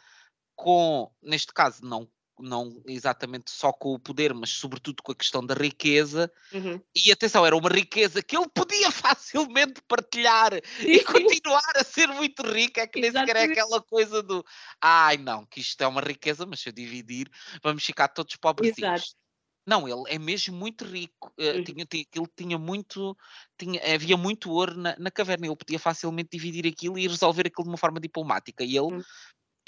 com, 0.56 1.12
neste 1.22 1.54
caso, 1.54 1.86
não 1.86 2.10
não 2.42 2.82
exatamente 2.88 3.52
só 3.52 3.72
com 3.72 3.94
o 3.94 4.00
poder, 4.00 4.34
mas 4.34 4.50
sobretudo 4.50 5.02
com 5.04 5.12
a 5.12 5.16
questão 5.16 5.46
da 5.46 5.54
riqueza. 5.54 6.32
Uhum. 6.54 6.82
E 6.96 7.12
atenção, 7.12 7.46
era 7.46 7.56
uma 7.56 7.70
riqueza 7.70 8.22
que 8.22 8.36
ele 8.36 8.50
podia 8.54 8.92
facilmente 8.92 9.82
partilhar 9.88 10.54
e 10.80 11.04
continuar 11.04 11.74
a 11.76 11.84
ser 11.84 12.08
muito 12.08 12.42
rico. 12.44 12.80
É 12.80 12.88
que 12.88 13.00
nem 13.00 13.12
sequer 13.12 13.36
é 13.36 13.44
aquela 13.44 13.82
coisa 13.82 14.22
do 14.22 14.46
ai 14.82 15.18
não, 15.18 15.46
que 15.46 15.60
isto 15.60 15.82
é 15.82 15.88
uma 15.88 16.02
riqueza, 16.02 16.46
mas 16.46 16.60
se 16.60 16.70
eu 16.70 16.74
dividir, 16.74 17.30
vamos 17.64 17.84
ficar 17.84 18.08
todos 18.08 18.36
pobrezinhos. 18.36 19.16
Não, 19.64 19.88
ele 19.88 20.04
é 20.08 20.18
mesmo 20.18 20.56
muito 20.56 20.84
rico. 20.84 21.32
Uh, 21.40 21.58
uhum. 21.58 21.64
tinha, 21.64 21.86
tinha, 21.86 22.06
ele 22.16 22.28
tinha 22.36 22.58
muito, 22.58 23.16
tinha, 23.58 23.80
havia 23.94 24.18
muito 24.18 24.52
ouro 24.52 24.76
na, 24.76 24.96
na, 24.98 25.12
caverna. 25.12 25.46
Ele 25.46 25.56
podia 25.56 25.78
facilmente 25.78 26.30
dividir 26.32 26.66
aquilo 26.68 26.98
e 26.98 27.08
resolver 27.08 27.46
aquilo 27.46 27.66
de 27.66 27.70
uma 27.70 27.78
forma 27.78 28.00
diplomática. 28.00 28.64
E 28.64 28.76
ele 28.76 28.96
uhum 28.96 29.04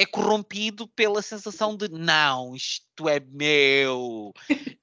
é 0.04 0.06
corrompido 0.06 0.88
pela 0.90 1.22
sensação 1.22 1.76
de 1.76 1.88
não, 1.90 2.56
isto 2.56 3.08
é 3.08 3.20
meu 3.22 4.34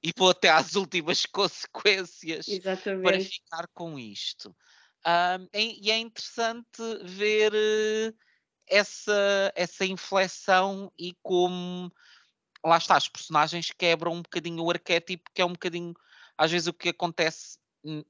e 0.03 0.11
vou 0.17 0.31
até 0.31 0.49
às 0.49 0.73
últimas 0.75 1.25
consequências 1.25 2.47
Exatamente. 2.47 3.03
para 3.03 3.19
ficar 3.19 3.67
com 3.73 3.97
isto. 3.99 4.55
Um, 5.05 5.47
e 5.53 5.91
é 5.91 5.97
interessante 5.97 6.81
ver 7.03 7.53
uh, 7.53 8.17
essa, 8.67 9.51
essa 9.55 9.85
inflexão 9.85 10.91
e 10.97 11.15
como 11.21 11.91
lá 12.63 12.77
está, 12.77 12.97
os 12.97 13.09
personagens 13.09 13.71
quebram 13.71 14.13
um 14.13 14.21
bocadinho 14.21 14.63
o 14.63 14.69
arquétipo, 14.69 15.29
que 15.33 15.41
é 15.41 15.45
um 15.45 15.53
bocadinho 15.53 15.93
às 16.37 16.51
vezes 16.51 16.67
o 16.67 16.73
que 16.73 16.89
acontece 16.89 17.59
em 17.83 18.03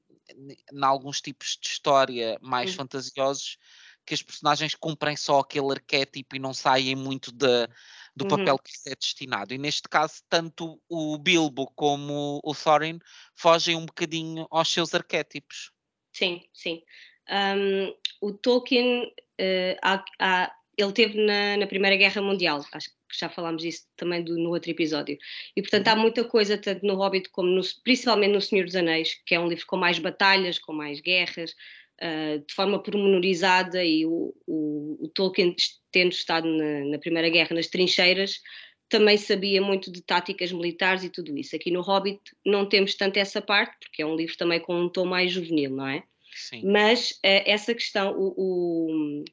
alguns 0.82 1.20
tipos 1.20 1.58
de 1.60 1.68
história 1.68 2.38
mais 2.40 2.70
uhum. 2.70 2.76
fantasiosos 2.76 3.58
que 4.04 4.14
as 4.14 4.22
personagens 4.22 4.74
cumprem 4.74 5.16
só 5.16 5.40
aquele 5.40 5.72
arquétipo 5.72 6.36
e 6.36 6.38
não 6.38 6.52
saem 6.52 6.96
muito 6.96 7.32
de, 7.32 7.68
do 8.14 8.26
papel 8.26 8.54
uhum. 8.54 8.58
que 8.58 8.72
lhes 8.72 8.86
é 8.86 8.94
destinado. 8.94 9.54
E 9.54 9.58
neste 9.58 9.88
caso, 9.88 10.22
tanto 10.28 10.80
o 10.88 11.18
Bilbo 11.18 11.70
como 11.74 12.40
o 12.44 12.54
Thorin 12.54 12.98
fogem 13.34 13.76
um 13.76 13.86
bocadinho 13.86 14.46
aos 14.50 14.68
seus 14.68 14.94
arquétipos. 14.94 15.70
Sim, 16.12 16.42
sim. 16.52 16.82
Um, 17.30 17.94
o 18.20 18.32
Tolkien, 18.32 19.04
uh, 19.06 19.78
há, 19.82 20.04
há, 20.18 20.52
ele 20.76 20.92
teve 20.92 21.24
na, 21.24 21.56
na, 21.56 21.66
Primeira 21.66 21.96
Guerra 21.96 22.20
Mundial, 22.20 22.64
acho 22.72 22.90
que 22.90 23.18
já 23.18 23.28
falámos 23.28 23.62
disso 23.62 23.86
também 23.96 24.22
do, 24.22 24.36
no 24.36 24.50
outro 24.50 24.70
episódio. 24.70 25.16
E 25.56 25.62
portanto 25.62 25.88
há 25.88 25.94
uhum. 25.94 26.00
muita 26.00 26.24
coisa, 26.24 26.58
tanto 26.58 26.84
no 26.84 26.96
Hobbit 26.96 27.30
como 27.30 27.48
no, 27.48 27.62
principalmente 27.82 28.32
no 28.32 28.40
Senhor 28.40 28.64
dos 28.64 28.76
Anéis, 28.76 29.14
que 29.24 29.34
é 29.34 29.40
um 29.40 29.48
livro 29.48 29.66
com 29.66 29.76
mais 29.76 29.98
batalhas, 29.98 30.58
com 30.58 30.72
mais 30.72 31.00
guerras, 31.00 31.54
uh, 32.02 32.44
de 32.44 32.54
forma 32.54 32.82
pormenorizada 32.82 33.84
e 33.84 34.04
o, 34.04 34.34
o, 34.46 34.98
o 35.04 35.08
Tolkien, 35.08 35.54
tendo 35.90 36.12
estado 36.12 36.48
na, 36.48 36.84
na, 36.86 36.98
Primeira 36.98 37.30
Guerra 37.30 37.54
nas 37.54 37.68
trincheiras, 37.68 38.40
também 38.88 39.16
sabia 39.16 39.62
muito 39.62 39.90
de 39.90 40.02
táticas 40.02 40.52
militares 40.52 41.04
e 41.04 41.10
tudo 41.10 41.36
isso. 41.38 41.54
Aqui 41.56 41.70
no 41.70 41.80
Hobbit 41.80 42.20
não 42.44 42.68
temos 42.68 42.94
tanto 42.94 43.16
essa 43.18 43.40
parte, 43.40 43.76
porque 43.80 44.02
é 44.02 44.06
um 44.06 44.16
livro 44.16 44.36
também 44.36 44.60
com 44.60 44.74
um 44.78 44.88
tom 44.88 45.06
mais 45.06 45.32
juvenil, 45.32 45.70
não 45.70 45.86
é? 45.86 46.02
Sim. 46.34 46.62
Mas 46.64 47.12
uh, 47.12 47.44
essa 47.46 47.74
questão, 47.74 48.14
o, 48.16 48.34
o, 48.36 49.24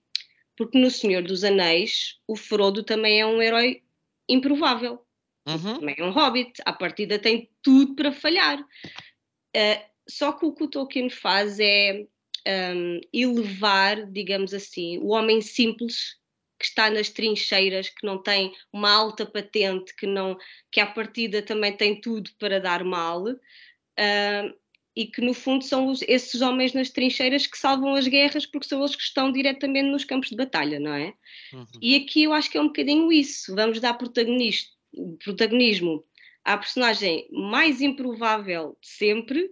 porque 0.55 0.77
no 0.77 0.91
Senhor 0.91 1.23
dos 1.23 1.43
Anéis, 1.43 2.19
o 2.27 2.36
Frodo 2.36 2.84
também 2.84 3.19
é 3.19 3.25
um 3.25 3.41
herói 3.41 3.82
improvável. 4.27 5.01
Uhum. 5.47 5.79
Também 5.79 5.95
é 5.97 6.03
um 6.03 6.12
hobbit, 6.12 6.62
à 6.63 6.71
partida 6.71 7.17
tem 7.17 7.49
tudo 7.63 7.95
para 7.95 8.12
falhar. 8.12 8.62
Uh, 8.62 9.89
só 10.08 10.32
que 10.32 10.45
o 10.45 10.53
que 10.53 10.63
o 10.63 10.69
Tolkien 10.69 11.10
faz 11.10 11.60
é 11.60 12.05
um, 12.47 12.99
elevar, 13.13 14.06
digamos 14.12 14.54
assim, 14.54 14.97
o 14.99 15.10
homem 15.10 15.41
simples 15.41 16.19
que 16.60 16.65
está 16.65 16.89
nas 16.89 17.10
trincheiras, 17.10 17.89
que 17.89 18.06
não 18.06 18.21
tem 18.21 18.54
uma 18.71 18.91
alta 18.91 19.25
patente, 19.25 19.95
que 19.95 20.06
não, 20.06 20.38
que 20.69 20.82
à 20.82 20.86
partida 20.86 21.41
também 21.41 21.75
tem 21.75 21.99
tudo 21.99 22.30
para 22.38 22.60
dar 22.60 22.84
mal, 22.84 23.23
uh, 23.23 24.60
e 24.95 25.08
que 25.08 25.21
no 25.21 25.34
fundo 25.34 25.63
são 25.63 25.88
os, 25.88 26.02
esses 26.02 26.41
homens 26.41 26.73
nas 26.73 26.89
trincheiras 26.89 27.47
que 27.47 27.58
salvam 27.58 27.95
as 27.95 28.06
guerras 28.06 28.45
porque 28.45 28.67
são 28.67 28.80
eles 28.80 28.95
que 28.95 29.04
estão 29.04 29.32
diretamente 29.32 29.89
nos 29.89 30.04
campos 30.04 30.30
de 30.30 30.36
batalha, 30.36 30.78
não 30.78 30.93
é? 30.93 31.13
Uhum. 31.54 31.65
E 31.82 31.95
aqui 31.95 32.23
eu 32.23 32.34
acho 32.34 32.49
que 32.49 32.58
é 32.58 32.62
um 32.62 32.67
bocadinho 32.67 33.10
isso, 33.10 33.56
vamos 33.56 33.80
dar 33.80 33.93
protagonismo 33.93 36.04
à 36.43 36.58
personagem 36.58 37.30
mais 37.32 37.80
improvável 37.80 38.78
de 38.82 38.89
sempre, 38.89 39.49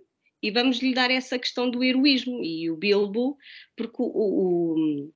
e 0.48 0.52
vamos 0.52 0.80
lhe 0.80 0.94
dar 0.94 1.12
essa 1.12 1.38
questão 1.38 1.70
do 1.70 1.84
heroísmo 1.84 2.42
e 2.44 2.72
o 2.72 2.78
Bilbo, 2.78 3.38
porque, 3.76 3.98
o, 4.00 4.06
o, 4.06 5.12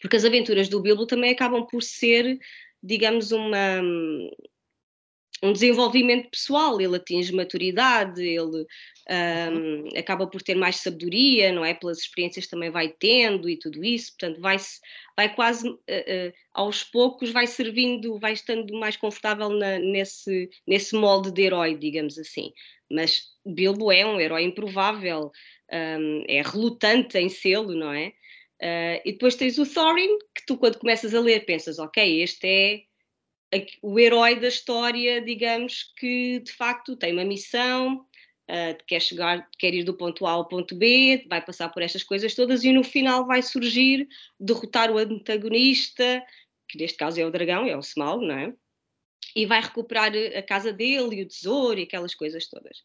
porque 0.00 0.16
as 0.16 0.24
aventuras 0.24 0.68
do 0.68 0.80
Bilbo 0.80 1.06
também 1.06 1.30
acabam 1.30 1.66
por 1.66 1.82
ser, 1.82 2.38
digamos, 2.82 3.32
uma, 3.32 3.82
um 5.42 5.52
desenvolvimento 5.52 6.30
pessoal, 6.30 6.80
ele 6.80 6.96
atinge 6.96 7.34
maturidade, 7.34 8.22
ele 8.22 8.64
um, 9.10 9.88
acaba 9.98 10.26
por 10.26 10.40
ter 10.40 10.54
mais 10.54 10.76
sabedoria, 10.76 11.52
não 11.52 11.64
é? 11.64 11.74
Pelas 11.74 11.98
experiências 11.98 12.46
também 12.46 12.70
vai 12.70 12.88
tendo 12.88 13.50
e 13.50 13.58
tudo 13.58 13.84
isso, 13.84 14.12
portanto, 14.12 14.40
vai, 14.40 14.56
vai 15.16 15.34
quase 15.34 15.68
uh, 15.68 15.74
uh, 15.74 16.32
aos 16.54 16.84
poucos, 16.84 17.30
vai 17.30 17.46
servindo, 17.46 18.18
vai 18.20 18.32
estando 18.32 18.72
mais 18.78 18.96
confortável 18.96 19.50
na, 19.50 19.78
nesse, 19.78 20.48
nesse 20.66 20.94
molde 20.94 21.30
de 21.30 21.42
herói, 21.42 21.76
digamos 21.76 22.16
assim. 22.18 22.52
Mas 22.92 23.22
Bilbo 23.44 23.90
é 23.90 24.04
um 24.04 24.20
herói 24.20 24.42
improvável, 24.44 25.30
um, 25.72 26.24
é 26.28 26.42
relutante 26.42 27.18
em 27.18 27.28
sê-lo, 27.28 27.74
não 27.74 27.92
é? 27.92 28.12
Uh, 28.62 29.02
e 29.04 29.12
depois 29.12 29.34
tens 29.34 29.58
o 29.58 29.66
Thorin, 29.66 30.18
que 30.34 30.46
tu, 30.46 30.56
quando 30.56 30.78
começas 30.78 31.14
a 31.14 31.20
ler, 31.20 31.44
pensas: 31.44 31.78
ok, 31.78 32.22
este 32.22 32.46
é 32.46 32.82
o 33.82 33.98
herói 33.98 34.38
da 34.38 34.48
história, 34.48 35.20
digamos, 35.20 35.92
que 35.98 36.40
de 36.40 36.52
facto 36.52 36.96
tem 36.96 37.12
uma 37.12 37.24
missão, 37.24 38.06
uh, 38.48 38.84
quer 38.86 39.00
chegar, 39.00 39.48
quer 39.58 39.74
ir 39.74 39.84
do 39.84 39.94
ponto 39.94 40.26
A 40.26 40.32
ao 40.32 40.48
ponto 40.48 40.76
B, 40.76 41.26
vai 41.28 41.44
passar 41.44 41.68
por 41.70 41.82
estas 41.82 42.02
coisas 42.02 42.34
todas 42.34 42.64
e 42.64 42.72
no 42.72 42.84
final 42.84 43.26
vai 43.26 43.42
surgir, 43.42 44.08
derrotar 44.38 44.90
o 44.90 44.98
antagonista, 44.98 46.24
que 46.68 46.78
neste 46.78 46.96
caso 46.96 47.20
é 47.20 47.26
o 47.26 47.30
dragão, 47.30 47.66
é 47.66 47.76
o 47.76 47.80
Smaug, 47.80 48.24
não 48.24 48.38
é? 48.38 48.54
E 49.34 49.46
vai 49.46 49.60
recuperar 49.60 50.12
a 50.36 50.42
casa 50.42 50.72
dele 50.72 51.16
e 51.16 51.22
o 51.22 51.28
tesouro 51.28 51.78
e 51.78 51.84
aquelas 51.84 52.14
coisas 52.14 52.46
todas. 52.48 52.82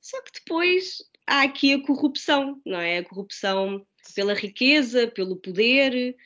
Só 0.00 0.20
que 0.22 0.32
depois 0.32 0.98
há 1.26 1.42
aqui 1.42 1.74
a 1.74 1.82
corrupção, 1.82 2.60
não 2.64 2.80
é? 2.80 2.98
A 2.98 3.04
corrupção 3.04 3.86
pela 4.14 4.34
riqueza, 4.34 5.08
pelo 5.08 5.36
poder, 5.36 6.16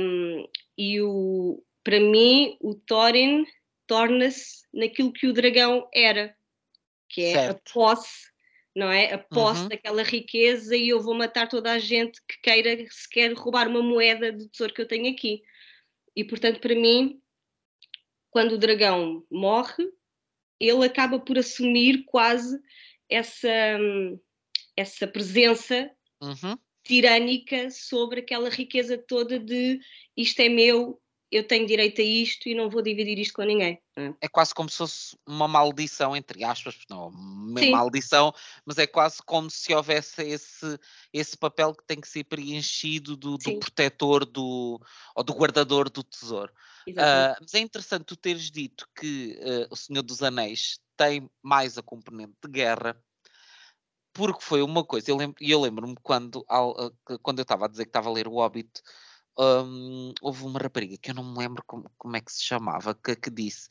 um, 0.00 0.48
e 0.76 1.00
o, 1.00 1.62
para 1.82 1.98
mim 1.98 2.56
o 2.60 2.74
Thorin 2.74 3.46
torna-se 3.86 4.64
naquilo 4.72 5.12
que 5.12 5.26
o 5.26 5.32
dragão 5.32 5.88
era, 5.94 6.36
que 7.08 7.22
é 7.22 7.32
certo. 7.32 7.56
a 7.56 7.72
posse, 7.72 8.30
não 8.74 8.90
é? 8.90 9.12
A 9.14 9.18
posse 9.18 9.62
uhum. 9.62 9.68
daquela 9.68 10.02
riqueza 10.02 10.76
e 10.76 10.88
eu 10.90 11.00
vou 11.00 11.14
matar 11.14 11.48
toda 11.48 11.72
a 11.72 11.78
gente 11.78 12.20
que 12.28 12.40
queira 12.42 12.76
sequer 12.90 13.32
roubar 13.32 13.68
uma 13.68 13.82
moeda 13.82 14.32
de 14.32 14.48
tesouro 14.48 14.74
que 14.74 14.82
eu 14.82 14.88
tenho 14.88 15.10
aqui. 15.10 15.42
E 16.14 16.24
portanto, 16.24 16.60
para 16.60 16.74
mim, 16.74 17.20
quando 18.36 18.52
o 18.52 18.58
dragão 18.58 19.24
morre, 19.30 19.90
ele 20.60 20.84
acaba 20.84 21.18
por 21.18 21.38
assumir 21.38 22.04
quase 22.04 22.60
essa, 23.08 23.48
essa 24.76 25.06
presença 25.06 25.90
uhum. 26.20 26.58
tirânica 26.84 27.70
sobre 27.70 28.20
aquela 28.20 28.50
riqueza 28.50 28.98
toda 28.98 29.38
de 29.38 29.80
isto 30.14 30.38
é 30.40 30.50
meu, 30.50 31.00
eu 31.30 31.46
tenho 31.46 31.66
direito 31.66 32.00
a 32.00 32.04
isto 32.04 32.48
e 32.48 32.54
não 32.54 32.70
vou 32.70 32.80
dividir 32.82 33.18
isto 33.18 33.34
com 33.34 33.42
ninguém. 33.42 33.80
É, 33.96 34.12
é 34.22 34.28
quase 34.28 34.54
como 34.54 34.68
se 34.68 34.76
fosse 34.76 35.16
uma 35.26 35.48
maldição, 35.48 36.14
entre 36.14 36.44
aspas, 36.44 36.78
não, 36.88 37.08
uma 37.08 37.60
Sim. 37.60 37.70
maldição, 37.70 38.32
mas 38.64 38.78
é 38.78 38.86
quase 38.86 39.22
como 39.22 39.50
se 39.50 39.74
houvesse 39.74 40.22
esse, 40.22 40.78
esse 41.12 41.36
papel 41.36 41.74
que 41.74 41.84
tem 41.84 42.00
que 42.00 42.08
ser 42.08 42.24
preenchido 42.24 43.16
do, 43.16 43.36
do 43.36 43.58
protetor 43.58 44.24
do, 44.24 44.80
ou 45.14 45.24
do 45.24 45.32
guardador 45.32 45.90
do 45.90 46.04
tesouro. 46.04 46.52
Uh, 46.88 47.34
mas 47.40 47.54
é 47.54 47.58
interessante 47.58 48.04
tu 48.04 48.16
teres 48.16 48.50
dito 48.50 48.88
que 48.98 49.38
uh, 49.40 49.66
o 49.70 49.76
Senhor 49.76 50.02
dos 50.02 50.22
Anéis 50.22 50.78
tem 50.96 51.28
mais 51.42 51.76
a 51.76 51.82
componente 51.82 52.34
de 52.42 52.48
guerra, 52.48 52.96
porque 54.12 54.42
foi 54.42 54.62
uma 54.62 54.84
coisa, 54.84 55.10
e 55.40 55.50
eu 55.50 55.60
lembro-me 55.60 55.96
quando, 56.02 56.42
quando 57.22 57.38
eu 57.38 57.42
estava 57.42 57.66
a 57.66 57.68
dizer 57.68 57.84
que 57.84 57.90
estava 57.90 58.08
a 58.08 58.12
ler 58.12 58.26
o 58.26 58.36
Hobbit, 58.36 58.80
um, 59.38 60.12
houve 60.22 60.44
uma 60.44 60.58
rapariga 60.58 60.96
que 60.96 61.10
eu 61.10 61.14
não 61.14 61.24
me 61.24 61.38
lembro 61.38 61.62
como, 61.66 61.90
como 61.98 62.16
é 62.16 62.20
que 62.20 62.32
se 62.32 62.42
chamava, 62.42 62.94
que, 62.94 63.16
que 63.16 63.30
disse 63.30 63.68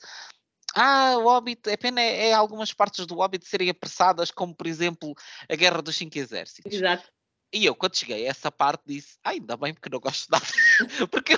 ah, 0.75 1.15
o 1.17 1.23
Hobbit, 1.23 1.69
é 1.69 1.77
pena 1.77 2.01
é, 2.01 2.29
é, 2.29 2.33
algumas 2.33 2.73
partes 2.73 3.05
do 3.05 3.15
Hobbit 3.15 3.47
serem 3.47 3.69
apressadas, 3.69 4.29
como 4.29 4.53
por 4.53 4.67
exemplo 4.67 5.15
a 5.49 5.55
Guerra 5.55 5.81
dos 5.81 5.95
Cinco 5.95 6.17
Exércitos. 6.17 6.73
Exato. 6.73 7.09
E 7.53 7.65
eu, 7.65 7.73
quando 7.73 7.95
cheguei 7.95 8.27
a 8.27 8.29
essa 8.29 8.51
parte, 8.51 8.83
disse: 8.85 9.17
ah, 9.23 9.29
ainda 9.29 9.55
bem, 9.55 9.73
porque 9.73 9.87
não 9.87 10.01
gosto 10.01 10.25
de 10.25 10.31
nada. 10.31 10.45
porque 11.09 11.33
eu, 11.33 11.37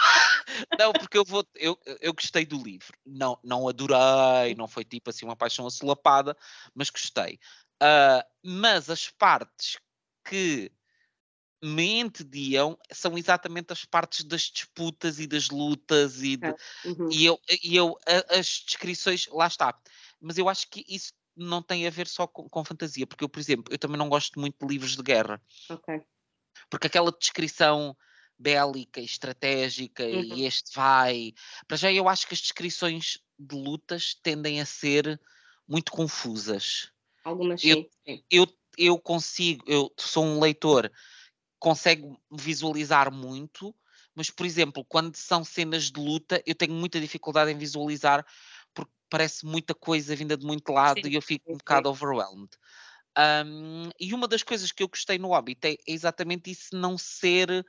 não, 0.80 0.92
porque 0.92 1.18
eu 1.20 1.24
vou. 1.24 1.46
Eu, 1.54 1.78
eu 2.02 2.14
gostei 2.16 2.48
do 2.48 2.58
livro. 2.58 2.98
Não, 3.06 3.38
não 3.44 3.68
adorei, 3.68 4.56
não 4.56 4.68
foi 4.68 4.84
tipo 4.84 5.12
assim 5.12 5.26
uma 5.26 5.36
paixão 5.36 5.68
assolapada, 5.68 6.36
mas 6.74 6.90
gostei. 6.90 7.40
Uh, 7.76 8.26
mas 8.44 8.90
as 8.90 9.08
partes 9.12 9.78
que 10.28 10.72
me 11.62 12.00
entediam 12.00 12.78
são 12.92 13.18
exatamente 13.18 13.74
as 13.74 13.84
partes 13.84 14.24
das 14.24 14.44
disputas 14.44 15.20
e 15.20 15.28
das 15.28 15.50
lutas 15.50 16.22
e, 16.22 16.38
de, 16.38 16.48
uhum. 16.86 17.10
e 17.12 17.26
eu, 17.26 17.40
e 17.64 17.76
eu 17.76 17.98
as 18.30 18.64
descrições, 18.66 19.28
lá 19.32 19.48
está. 19.48 19.78
Mas 20.22 20.38
eu 20.38 20.48
acho 20.48 20.70
que 20.70 20.86
isso 20.88 21.14
não 21.36 21.62
tem 21.62 21.86
a 21.88 21.90
ver 21.90 22.08
só 22.08 22.26
com, 22.28 22.50
com, 22.50 22.66
fantasia, 22.66 23.06
porque 23.06 23.24
eu, 23.24 23.30
por 23.30 23.40
exemplo, 23.40 23.72
eu 23.72 23.78
também 23.78 23.98
não 23.98 24.10
gosto 24.10 24.40
muito 24.40 24.56
de 24.60 24.74
livros 24.74 24.96
de 24.96 25.04
guerra. 25.04 25.42
Ok. 25.70 26.02
Porque 26.70 26.88
aquela 26.88 27.12
descrição 27.12 27.96
bélica 28.38 29.00
e 29.00 29.06
estratégica 29.06 30.04
uhum. 30.04 30.22
e 30.22 30.46
este 30.46 30.72
vai. 30.76 31.34
Para 31.68 31.78
já 31.78 31.92
eu 31.92 32.08
acho 32.08 32.28
que 32.28 32.34
as 32.34 32.42
descrições 32.42 33.20
de 33.38 33.56
lutas 33.56 34.16
tendem 34.22 34.62
a 34.62 34.66
ser 34.66 35.20
muito 35.68 35.92
confusas. 35.92 36.92
Algumas 37.24 37.62
sim. 37.62 37.70
Eu, 38.06 38.24
eu, 38.30 38.48
eu 38.78 39.00
consigo, 39.00 39.64
eu 39.68 39.92
sou 39.98 40.24
um 40.24 40.40
leitor 40.40 40.92
consegue 41.60 42.04
visualizar 42.32 43.12
muito, 43.12 43.76
mas, 44.16 44.30
por 44.30 44.46
exemplo, 44.46 44.84
quando 44.86 45.16
são 45.16 45.44
cenas 45.44 45.92
de 45.92 46.00
luta, 46.00 46.42
eu 46.46 46.56
tenho 46.56 46.74
muita 46.74 47.00
dificuldade 47.00 47.52
em 47.52 47.58
visualizar 47.58 48.26
porque 48.74 48.92
parece 49.10 49.46
muita 49.46 49.74
coisa 49.74 50.16
vinda 50.16 50.36
de 50.36 50.46
muito 50.46 50.72
lado 50.72 51.02
sim, 51.04 51.10
e 51.10 51.16
eu 51.16 51.22
fico 51.22 51.46
sim, 51.46 51.54
um 51.54 51.58
bocado 51.58 51.90
overwhelmed. 51.90 52.50
Um, 53.18 53.90
e 54.00 54.14
uma 54.14 54.28
das 54.28 54.44
coisas 54.44 54.72
que 54.72 54.84
eu 54.84 54.88
gostei 54.88 55.18
no 55.18 55.30
Hobbit 55.30 55.68
é, 55.68 55.72
é 55.72 55.78
exatamente 55.88 56.52
isso, 56.52 56.76
não 56.76 56.98
ser 56.98 57.66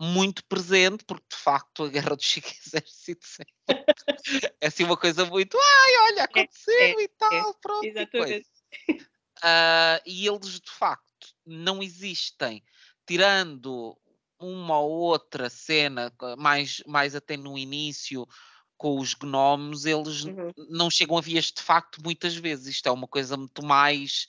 muito 0.00 0.44
presente, 0.44 1.04
porque 1.04 1.26
de 1.30 1.36
facto 1.36 1.84
a 1.84 1.88
Guerra 1.90 2.16
dos 2.16 2.28
Cinco 2.28 2.48
Exércitos 2.66 3.38
é 4.60 4.66
assim 4.66 4.84
uma 4.84 4.96
coisa 4.96 5.24
muito, 5.24 5.56
ai, 5.56 5.96
olha, 6.12 6.20
é, 6.20 6.24
aconteceu 6.24 6.74
é, 6.74 6.90
é, 6.90 7.02
e 7.02 7.08
tal, 7.08 7.54
pronto. 7.54 7.84
Exatamente. 7.84 8.46
E, 8.88 8.92
uh, 8.92 10.00
e 10.06 10.26
eles 10.26 10.60
de 10.60 10.70
facto 10.70 11.08
não 11.44 11.82
existem 11.82 12.62
tirando 13.08 13.98
uma 14.38 14.78
ou 14.78 14.90
outra 14.90 15.48
cena, 15.48 16.12
mais, 16.36 16.82
mais 16.86 17.16
até 17.16 17.36
no 17.36 17.58
início, 17.58 18.28
com 18.76 18.98
os 19.00 19.14
gnomos, 19.14 19.84
eles 19.84 20.24
uhum. 20.24 20.52
não 20.68 20.88
chegam 20.90 21.18
a 21.18 21.20
vias 21.20 21.46
de 21.46 21.60
facto 21.60 22.00
muitas 22.04 22.36
vezes. 22.36 22.76
Isto 22.76 22.88
é 22.88 22.92
uma 22.92 23.08
coisa 23.08 23.36
muito 23.36 23.64
mais 23.64 24.28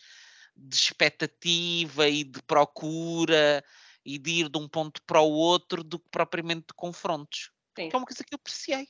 de 0.56 0.76
expectativa 0.76 2.08
e 2.10 2.24
de 2.24 2.42
procura 2.42 3.63
e 4.04 4.18
de 4.18 4.32
ir 4.32 4.50
de 4.50 4.58
um 4.58 4.68
ponto 4.68 5.02
para 5.04 5.22
o 5.22 5.32
outro 5.32 5.84
do 5.84 6.00
que 6.00 6.10
propriamente 6.10 6.68
de 6.68 6.74
confrontos. 6.74 7.52
Sim. 7.78 7.89
Que 7.89 7.96
é 7.96 7.98
uma 7.98 8.08
coisa 8.08 8.24
que 8.24 8.34
eu 8.34 8.38
apreciei. 8.38 8.88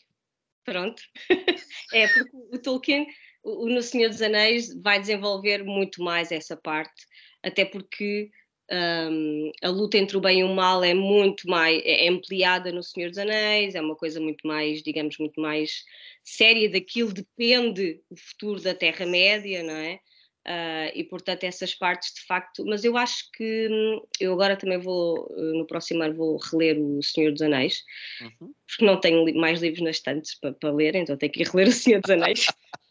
Pronto. 0.64 1.02
é, 1.94 2.08
porque 2.08 2.38
o 2.56 2.60
Tolkien, 2.60 3.08
o, 3.44 3.68
no 3.68 3.82
Senhor 3.82 4.10
dos 4.10 4.22
Anéis, 4.22 4.74
vai 4.82 5.00
desenvolver 5.00 5.64
muito 5.64 6.02
mais 6.02 6.32
essa 6.32 6.56
parte, 6.56 7.06
até 7.44 7.66
porque 7.66 8.32
um, 8.72 9.52
a 9.64 9.70
luta 9.70 9.98
entre 9.98 10.16
o 10.16 10.22
bem 10.22 10.42
e 10.42 10.44
o 10.44 10.54
mal 10.54 10.84
é 10.84 10.94
muito 10.94 11.50
mais 11.50 11.82
é 11.84 12.08
ampliada 12.08 12.72
no 12.72 12.84
Senhor 12.84 13.10
dos 13.10 13.18
Anéis, 13.18 13.74
é 13.74 13.82
uma 13.82 13.96
coisa 13.96 14.20
muito 14.20 14.46
mais, 14.46 14.84
digamos, 14.84 15.18
muito 15.18 15.42
mais 15.42 15.84
séria, 16.24 16.70
daquilo 16.70 17.12
depende 17.12 18.00
o 18.10 18.16
futuro 18.16 18.62
da 18.62 18.76
Terra-média, 18.76 19.64
não 19.64 19.74
é? 19.74 20.00
Uh, 20.48 20.90
e 20.96 21.04
portanto 21.04 21.44
essas 21.44 21.76
partes 21.76 22.14
de 22.14 22.22
facto, 22.26 22.66
mas 22.66 22.84
eu 22.84 22.98
acho 22.98 23.30
que 23.34 23.68
hum, 23.70 24.02
eu 24.20 24.34
agora 24.34 24.56
também 24.56 24.80
vou, 24.80 25.28
no 25.38 25.68
próximo 25.68 26.02
ano 26.02 26.16
vou 26.16 26.38
reler 26.38 26.80
o 26.80 27.04
Senhor 27.04 27.32
dos 27.32 27.42
Anéis, 27.42 27.84
uhum. 28.22 28.54
porque 28.68 28.86
não 28.86 29.00
tenho 29.00 29.36
mais 29.36 29.62
livros 29.62 29.82
nas 29.82 29.98
estantes 29.98 30.40
para, 30.40 30.54
para 30.54 30.72
ler, 30.72 30.96
então 30.96 31.18
tenho 31.18 31.32
que 31.32 31.42
ir 31.42 31.48
reler 31.50 31.68
o 31.68 31.72
Senhor 31.72 32.02
dos 32.02 32.10
Anéis. 32.10 32.46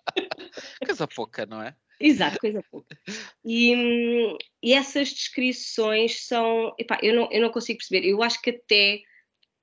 Coisa 0.85 1.07
pouca, 1.07 1.47
não 1.47 1.63
é? 1.63 1.75
Exato, 2.01 2.39
coisa 2.39 2.63
pouca. 2.71 2.97
E, 3.45 3.75
e 4.63 4.73
essas 4.73 5.11
descrições 5.13 6.27
são. 6.27 6.75
Epá, 6.79 6.99
eu, 7.03 7.15
não, 7.15 7.29
eu 7.33 7.41
não 7.41 7.51
consigo 7.51 7.79
perceber. 7.79 8.07
Eu 8.07 8.23
acho 8.23 8.41
que 8.41 8.51
até 8.51 9.01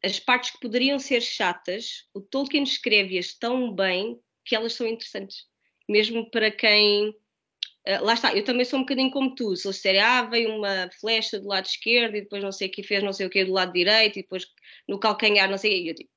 as 0.04 0.20
partes 0.20 0.52
que 0.52 0.60
poderiam 0.60 1.00
ser 1.00 1.22
chatas, 1.22 2.08
o 2.14 2.22
Tolkien 2.22 2.64
escreve-as 2.64 3.34
tão 3.34 3.74
bem 3.74 4.20
que 4.44 4.56
elas 4.56 4.74
são 4.74 4.88
interessantes. 4.88 5.46
Mesmo 5.88 6.30
para 6.30 6.52
quem. 6.52 7.10
Uh, 7.88 8.04
lá 8.04 8.14
está, 8.14 8.36
eu 8.36 8.44
também 8.44 8.66
sou 8.66 8.80
um 8.80 8.84
bocadinho 8.84 9.12
como 9.12 9.34
tu. 9.34 9.56
Se 9.56 9.68
eles 9.68 9.78
disserem, 9.78 10.02
ah, 10.02 10.24
veio 10.24 10.56
uma 10.56 10.90
flecha 11.00 11.40
do 11.40 11.48
lado 11.48 11.66
esquerdo 11.66 12.16
e 12.16 12.22
depois 12.22 12.44
não 12.44 12.52
sei 12.52 12.68
o 12.68 12.72
que 12.72 12.84
fez, 12.84 13.04
não 13.04 13.14
sei 13.14 13.28
o 13.28 13.30
que 13.30 13.46
do 13.46 13.54
lado 13.54 13.72
direito 13.72 14.20
e 14.20 14.24
depois 14.24 14.46
no 14.88 15.00
calcanhar, 15.00 15.50
não 15.50 15.58
sei 15.58 15.84
que. 15.84 15.90
Eu, 15.90 15.96
tipo, 15.96 16.10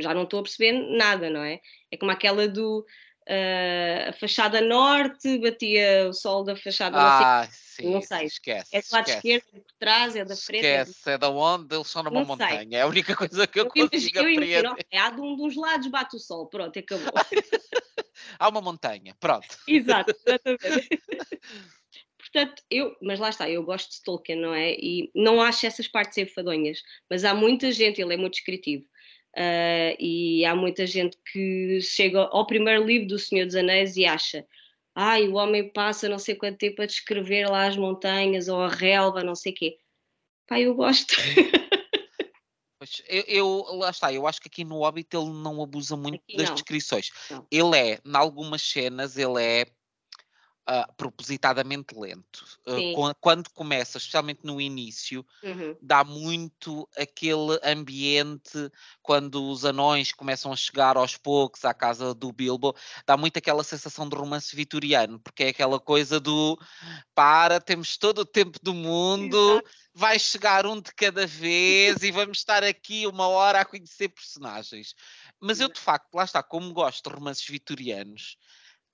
já 0.00 0.14
não 0.14 0.24
estou 0.24 0.40
a 0.40 0.42
perceber 0.42 0.72
nada, 0.72 1.30
não 1.30 1.42
é? 1.42 1.60
É 1.90 1.96
como 1.96 2.10
aquela 2.10 2.48
do 2.48 2.84
Uh, 3.28 4.08
a 4.08 4.12
fachada 4.14 4.60
norte, 4.60 5.38
batia 5.38 6.08
o 6.08 6.12
sol 6.12 6.42
da 6.42 6.56
fachada 6.56 6.96
ah, 6.98 7.48
sim, 7.50 7.92
não 7.92 8.02
sei. 8.02 8.26
Esquece, 8.26 8.76
é 8.76 8.80
do 8.80 8.86
lado 8.90 9.08
esquerdo, 9.08 9.44
é 9.54 9.60
por 9.60 9.72
trás, 9.78 10.16
é 10.16 10.24
da 10.24 10.34
frente. 10.34 10.66
É 10.66 10.82
esquece, 10.82 11.10
é, 11.10 11.12
é 11.12 11.18
da 11.18 11.30
onde? 11.30 11.74
Eles 11.74 11.86
são 11.86 12.02
numa 12.02 12.18
não 12.18 12.26
montanha. 12.26 12.68
Sei. 12.68 12.78
É 12.78 12.82
a 12.82 12.86
única 12.86 13.14
coisa 13.14 13.46
que 13.46 13.60
eu, 13.60 13.70
eu 13.76 13.88
consigo 13.88 14.18
eu. 14.18 14.28
Imagino, 14.28 14.76
é, 14.90 14.98
há 14.98 15.10
de 15.10 15.20
um 15.20 15.36
dos 15.36 15.54
lados 15.54 15.86
bate 15.86 16.16
o 16.16 16.18
sol, 16.18 16.48
pronto, 16.48 16.76
acabou. 16.76 17.12
há 18.38 18.48
uma 18.48 18.60
montanha, 18.60 19.14
pronto. 19.20 19.46
Exato, 19.68 20.12
exatamente. 20.26 20.88
Portanto, 22.18 22.62
eu, 22.70 22.96
mas 23.02 23.20
lá 23.20 23.28
está, 23.28 23.48
eu 23.50 23.62
gosto 23.62 23.90
de 23.90 24.02
Tolkien, 24.02 24.40
não 24.40 24.54
é? 24.54 24.72
E 24.72 25.10
não 25.14 25.40
acho 25.40 25.66
essas 25.66 25.86
partes 25.86 26.16
enfadonhas, 26.16 26.80
mas 27.10 27.24
há 27.24 27.34
muita 27.34 27.70
gente, 27.70 28.00
ele 28.00 28.14
é 28.14 28.16
muito 28.16 28.34
descritivo, 28.34 28.86
Uh, 29.36 29.96
e 29.98 30.44
há 30.44 30.54
muita 30.54 30.86
gente 30.86 31.16
que 31.32 31.80
chega 31.80 32.20
ao 32.20 32.46
primeiro 32.46 32.84
livro 32.84 33.08
do 33.08 33.18
Senhor 33.18 33.46
dos 33.46 33.54
Anéis 33.54 33.96
e 33.96 34.04
acha 34.04 34.46
ai, 34.94 35.26
o 35.28 35.34
homem 35.34 35.70
passa 35.72 36.08
não 36.08 36.18
sei 36.18 36.34
quanto 36.34 36.58
tempo 36.58 36.82
a 36.82 36.86
descrever 36.86 37.48
lá 37.48 37.66
as 37.66 37.76
montanhas 37.76 38.48
ou 38.48 38.60
a 38.60 38.68
relva, 38.68 39.24
não 39.24 39.34
sei 39.34 39.52
o 39.52 39.54
quê. 39.54 39.78
Pá, 40.46 40.60
eu 40.60 40.74
gosto. 40.74 41.14
Pois, 42.78 43.00
eu, 43.08 43.24
eu, 43.28 43.76
lá 43.76 43.90
está, 43.90 44.12
eu 44.12 44.26
acho 44.26 44.40
que 44.40 44.48
aqui 44.48 44.64
no 44.64 44.80
Hobbit 44.80 45.16
ele 45.16 45.30
não 45.30 45.62
abusa 45.62 45.96
muito 45.96 46.20
aqui 46.20 46.36
das 46.36 46.48
não. 46.48 46.54
descrições. 46.56 47.10
Não. 47.30 47.46
Ele 47.48 47.76
é, 47.76 48.00
em 48.04 48.16
algumas 48.16 48.60
cenas, 48.60 49.16
ele 49.16 49.40
é 49.40 49.66
uh, 50.68 50.92
propositadamente 50.96 51.94
lento. 51.94 52.44
Uh, 52.66 53.14
quando 53.20 53.50
começa, 53.50 53.98
especialmente 53.98 54.40
no 54.44 54.60
início, 54.60 55.24
uhum. 55.42 55.76
dá 55.80 56.04
muito 56.04 56.88
aquele 56.96 57.58
ambiente 57.62 58.70
quando 59.02 59.50
os 59.50 59.64
anões 59.64 60.12
começam 60.12 60.52
a 60.52 60.56
chegar 60.56 60.96
aos 60.96 61.16
poucos 61.16 61.64
à 61.64 61.74
casa 61.74 62.14
do 62.14 62.32
Bilbo, 62.32 62.74
dá 63.06 63.16
muito 63.16 63.36
aquela 63.36 63.64
sensação 63.64 64.08
de 64.08 64.16
romance 64.16 64.54
vitoriano, 64.54 65.18
porque 65.20 65.44
é 65.44 65.48
aquela 65.48 65.78
coisa 65.78 66.20
do 66.20 66.58
para, 67.14 67.60
temos 67.60 67.96
todo 67.96 68.20
o 68.20 68.26
tempo 68.26 68.58
do 68.62 68.74
mundo. 68.74 69.36
Exato 69.36 69.82
vai 69.94 70.18
chegar 70.18 70.66
um 70.66 70.80
de 70.80 70.92
cada 70.94 71.26
vez 71.26 72.02
e 72.02 72.10
vamos 72.10 72.38
estar 72.38 72.64
aqui 72.64 73.06
uma 73.06 73.28
hora 73.28 73.60
a 73.60 73.64
conhecer 73.64 74.08
personagens. 74.08 74.94
Mas 75.38 75.60
eu, 75.60 75.68
de 75.68 75.78
facto, 75.78 76.14
lá 76.14 76.24
está, 76.24 76.42
como 76.42 76.72
gosto 76.72 77.08
de 77.08 77.14
romances 77.14 77.46
vitorianos, 77.46 78.38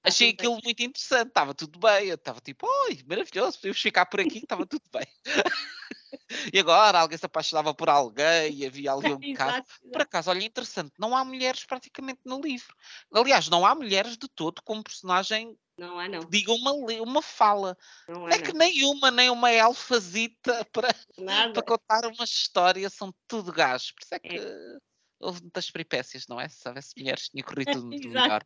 Achei 0.03 0.31
aquilo 0.31 0.59
muito 0.63 0.81
interessante, 0.83 1.29
estava 1.29 1.55
tudo 1.55 1.79
bem. 1.79 2.09
Eu 2.09 2.15
estava 2.15 2.41
tipo, 2.41 2.67
oi, 2.67 3.03
maravilhoso, 3.07 3.59
podemos 3.59 3.81
ficar 3.81 4.07
por 4.07 4.21
aqui, 4.21 4.39
estava 4.39 4.67
tudo 4.67 4.85
bem. 4.93 5.07
e 6.53 6.59
agora 6.59 7.01
alguém 7.01 7.19
se 7.19 7.27
apaixonava 7.27 7.75
por 7.75 7.89
alguém 7.89 8.55
e 8.55 8.67
havia 8.67 8.93
ali 8.93 9.13
um 9.13 9.19
bocado. 9.19 9.67
Por 9.93 10.03
acaso, 10.03 10.31
olha, 10.31 10.45
interessante, 10.45 10.93
não 10.99 11.17
há 11.17 11.25
mulheres 11.25 11.65
praticamente 11.65 12.21
no 12.25 12.41
livro. 12.41 12.75
Aliás, 13.13 13.49
não 13.49 13.67
há 13.67 13.75
mulheres 13.75 14.17
de 14.17 14.29
todo 14.29 14.63
como 14.63 14.83
personagem. 14.83 15.57
Não 15.77 15.99
há, 15.99 16.09
não. 16.09 16.21
Diga 16.21 16.53
uma, 16.53 16.73
uma 16.73 17.23
fala. 17.23 17.77
Não 18.09 18.27
há, 18.27 18.31
é 18.31 18.39
que 18.39 18.53
nem 18.53 18.85
uma, 18.85 19.11
nem 19.11 19.31
uma 19.31 19.51
elfazita 19.53 20.65
para, 20.73 20.95
para 21.53 21.63
contar 21.63 22.07
uma 22.07 22.25
história, 22.25 22.89
são 22.89 23.13
tudo 23.27 23.53
gajos. 23.53 23.93
Por 23.93 24.03
isso 24.05 24.15
é 24.15 24.19
que 24.19 24.37
é. 24.39 24.79
houve 25.21 25.43
muitas 25.43 25.71
peripécias, 25.71 26.27
não 26.29 26.41
é? 26.41 26.49
Se 26.49 26.67
houvesse 26.69 26.95
mulheres, 26.97 27.29
tinha 27.29 27.45
corrido 27.45 27.73
tudo 27.73 27.87
melhor. 27.87 28.45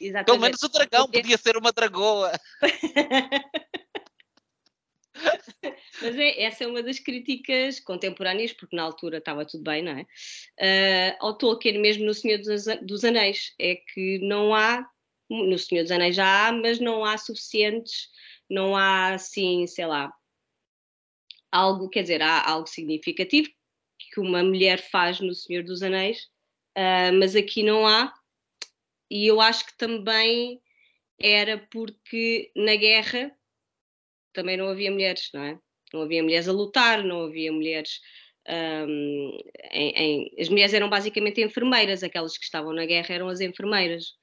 Exatamente. 0.00 0.26
Pelo 0.26 0.40
menos 0.40 0.62
o 0.62 0.68
dragão 0.68 1.08
podia 1.08 1.38
ser 1.38 1.56
uma 1.56 1.72
dragoa. 1.72 2.32
Mas 6.02 6.18
é, 6.18 6.42
essa 6.42 6.64
é 6.64 6.66
uma 6.66 6.82
das 6.82 6.98
críticas 6.98 7.80
contemporâneas, 7.80 8.52
porque 8.52 8.76
na 8.76 8.82
altura 8.82 9.18
estava 9.18 9.46
tudo 9.46 9.62
bem, 9.62 9.82
não 9.82 9.92
é? 9.92 10.02
Uh, 11.12 11.16
ao 11.20 11.38
Tolkien, 11.38 11.78
mesmo 11.78 12.04
no 12.04 12.14
Senhor 12.14 12.38
dos, 12.38 12.64
dos 12.82 13.04
Anéis, 13.04 13.54
é 13.58 13.76
que 13.76 14.18
não 14.18 14.54
há, 14.54 14.86
no 15.30 15.58
Senhor 15.58 15.82
dos 15.82 15.92
Anéis 15.92 16.16
já 16.16 16.48
há, 16.48 16.52
mas 16.52 16.80
não 16.80 17.04
há 17.04 17.16
suficientes, 17.16 18.08
não 18.50 18.76
há 18.76 19.14
assim, 19.14 19.66
sei 19.66 19.86
lá, 19.86 20.12
algo, 21.50 21.88
quer 21.88 22.02
dizer, 22.02 22.20
há 22.20 22.48
algo 22.48 22.66
significativo 22.66 23.48
que 24.12 24.20
uma 24.20 24.42
mulher 24.42 24.80
faz 24.80 25.20
no 25.20 25.34
Senhor 25.34 25.62
dos 25.62 25.82
Anéis, 25.82 26.24
uh, 26.76 27.14
mas 27.18 27.36
aqui 27.36 27.62
não 27.62 27.86
há, 27.86 28.12
e 29.14 29.28
eu 29.28 29.40
acho 29.40 29.64
que 29.64 29.78
também 29.78 30.60
era 31.20 31.56
porque 31.70 32.50
na 32.56 32.74
guerra 32.74 33.30
também 34.32 34.56
não 34.56 34.66
havia 34.66 34.90
mulheres, 34.90 35.30
não 35.32 35.44
é? 35.44 35.58
Não 35.92 36.02
havia 36.02 36.20
mulheres 36.20 36.48
a 36.48 36.52
lutar, 36.52 37.04
não 37.04 37.26
havia 37.26 37.52
mulheres. 37.52 38.00
Um, 38.48 39.38
em, 39.70 39.90
em, 39.96 40.34
as 40.36 40.48
mulheres 40.48 40.74
eram 40.74 40.90
basicamente 40.90 41.40
enfermeiras, 41.40 42.02
aquelas 42.02 42.36
que 42.36 42.44
estavam 42.44 42.72
na 42.72 42.86
guerra 42.86 43.14
eram 43.14 43.28
as 43.28 43.40
enfermeiras. 43.40 44.14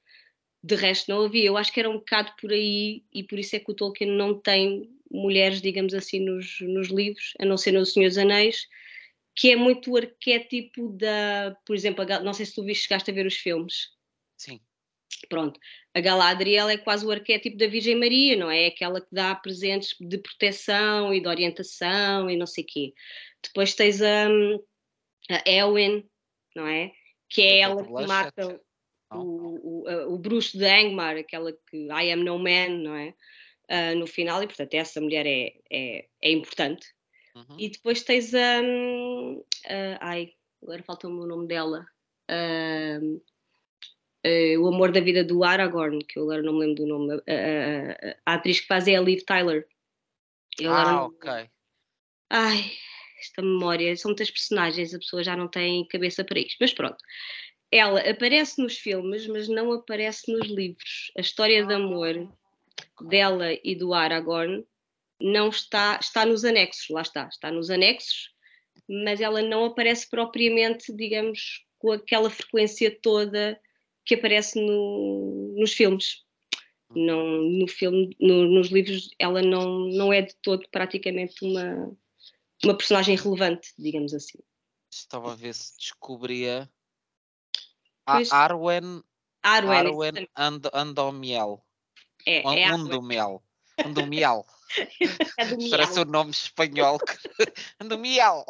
De 0.62 0.74
resto, 0.74 1.10
não 1.10 1.24
havia. 1.24 1.46
Eu 1.46 1.56
acho 1.56 1.72
que 1.72 1.80
era 1.80 1.88
um 1.88 1.96
bocado 1.96 2.30
por 2.38 2.52
aí, 2.52 3.02
e 3.10 3.24
por 3.24 3.38
isso 3.38 3.56
é 3.56 3.60
que 3.60 3.72
o 3.72 3.74
Tolkien 3.74 4.10
não 4.10 4.38
tem 4.38 4.90
mulheres, 5.10 5.62
digamos 5.62 5.94
assim, 5.94 6.20
nos, 6.20 6.60
nos 6.60 6.88
livros, 6.88 7.32
a 7.40 7.46
não 7.46 7.56
ser 7.56 7.72
no 7.72 7.86
Senhor 7.86 8.08
dos 8.08 8.18
Anéis, 8.18 8.68
que 9.34 9.50
é 9.50 9.56
muito 9.56 9.90
o 9.90 9.96
arquétipo 9.96 10.90
da. 10.90 11.56
Por 11.64 11.74
exemplo, 11.74 12.04
não 12.22 12.34
sei 12.34 12.44
se 12.44 12.54
tu 12.54 12.62
viste, 12.62 12.88
chegaste 12.88 13.10
a 13.10 13.14
ver 13.14 13.24
os 13.24 13.36
filmes. 13.36 13.88
Sim. 14.36 14.60
Pronto, 15.28 15.58
a 15.94 16.00
Galadriel 16.00 16.68
é 16.68 16.76
quase 16.76 17.06
o 17.06 17.10
arquétipo 17.10 17.56
da 17.56 17.66
Virgem 17.66 17.96
Maria, 17.96 18.36
não 18.36 18.50
é? 18.50 18.64
É 18.64 18.66
aquela 18.68 19.00
que 19.00 19.08
dá 19.12 19.34
presentes 19.34 19.94
de 20.00 20.18
proteção 20.18 21.12
e 21.12 21.20
de 21.20 21.28
orientação 21.28 22.30
e 22.30 22.36
não 22.36 22.46
sei 22.46 22.64
o 22.64 22.66
quê. 22.66 22.94
Depois 23.42 23.74
tens 23.74 24.00
a, 24.02 24.28
a 25.30 25.50
Elwyn, 25.50 26.04
não 26.56 26.66
é? 26.66 26.92
Que 27.28 27.42
é 27.42 27.58
ela 27.60 27.82
que 27.84 28.06
mata 28.06 28.60
o, 29.12 29.84
o, 29.84 30.14
o 30.14 30.18
bruxo 30.18 30.56
de 30.56 30.64
Angmar, 30.64 31.16
aquela 31.16 31.52
que 31.52 31.76
I 31.86 32.12
am 32.12 32.24
no 32.24 32.38
man, 32.38 32.68
não 32.82 32.94
é? 32.94 33.14
Uh, 33.70 33.98
no 33.98 34.06
final, 34.06 34.42
e 34.42 34.46
portanto 34.46 34.74
essa 34.74 35.00
mulher 35.00 35.26
é, 35.26 35.52
é, 35.70 36.06
é 36.20 36.30
importante. 36.30 36.86
Uhum. 37.34 37.56
E 37.58 37.70
depois 37.70 38.02
tens 38.02 38.34
a. 38.34 38.60
Um, 38.60 39.38
uh, 39.38 39.98
ai, 40.00 40.32
agora 40.62 40.82
falta-me 40.82 41.14
o 41.14 41.26
nome 41.26 41.46
dela. 41.46 41.86
Uh, 42.30 43.22
uh, 44.26 44.60
o 44.60 44.68
amor 44.68 44.92
da 44.92 45.00
vida 45.00 45.24
do 45.24 45.44
Aragorn, 45.44 46.04
que 46.04 46.18
eu 46.18 46.24
agora 46.24 46.42
não 46.42 46.54
me 46.54 46.60
lembro 46.60 46.76
do 46.76 46.86
nome, 46.86 47.16
uh, 47.16 48.16
a 48.24 48.34
atriz 48.34 48.60
que 48.60 48.66
faz 48.66 48.86
é 48.88 48.96
a 48.96 49.00
Liv 49.00 49.22
Tyler. 49.22 49.66
Eu 50.58 50.72
ah, 50.72 50.92
não... 50.92 51.06
ok. 51.06 51.48
Ai, 52.30 52.72
esta 53.20 53.42
memória, 53.42 53.96
são 53.96 54.10
muitas 54.10 54.30
personagens, 54.30 54.94
a 54.94 54.98
pessoa 54.98 55.22
já 55.22 55.36
não 55.36 55.48
tem 55.48 55.86
cabeça 55.88 56.24
para 56.24 56.40
isto, 56.40 56.56
mas 56.60 56.72
pronto. 56.72 56.96
Ela 57.70 58.00
aparece 58.00 58.60
nos 58.60 58.76
filmes, 58.76 59.26
mas 59.26 59.48
não 59.48 59.72
aparece 59.72 60.30
nos 60.30 60.46
livros. 60.48 61.10
A 61.16 61.20
história 61.20 61.64
de 61.64 61.72
amor 61.72 62.28
ah, 62.98 63.04
dela 63.04 63.48
e 63.64 63.74
do 63.74 63.94
Aragorn 63.94 64.64
não 65.20 65.48
está, 65.48 65.98
está 66.00 66.26
nos 66.26 66.44
anexos, 66.44 66.88
lá 66.90 67.02
está, 67.02 67.28
está 67.28 67.50
nos 67.50 67.70
anexos, 67.70 68.30
mas 68.88 69.20
ela 69.20 69.40
não 69.40 69.66
aparece 69.66 70.08
propriamente, 70.10 70.92
digamos, 70.94 71.64
com 71.78 71.92
aquela 71.92 72.28
frequência 72.28 72.96
toda 73.00 73.58
que 74.04 74.14
aparece 74.14 74.60
no, 74.60 75.54
nos 75.56 75.72
filmes. 75.72 76.24
Hum. 76.90 77.06
Não, 77.06 77.42
no 77.42 77.68
filme, 77.68 78.16
no, 78.20 78.44
nos 78.48 78.68
livros, 78.68 79.10
ela 79.18 79.42
não, 79.42 79.86
não 79.88 80.12
é 80.12 80.22
de 80.22 80.34
todo 80.42 80.68
praticamente 80.70 81.44
uma, 81.44 81.96
uma 82.64 82.76
personagem 82.76 83.16
relevante, 83.16 83.72
digamos 83.78 84.14
assim. 84.14 84.38
Estava 84.90 85.32
a 85.32 85.36
ver 85.36 85.54
se 85.54 85.76
descobria 85.78 86.68
a 88.06 88.20
Arwen, 88.30 89.02
Arwen, 89.42 89.78
Arwen 89.78 90.28
and, 90.36 90.60
Andomiel. 90.72 91.64
É, 92.26 92.42
é 92.42 92.64
Andomiel. 92.66 93.42
Andomiel. 93.84 94.46
é 95.38 95.46
do 95.46 95.70
Parece 95.70 96.00
o 96.00 96.04
nome 96.04 96.30
espanhol. 96.30 96.98
Andomiel. 97.80 98.44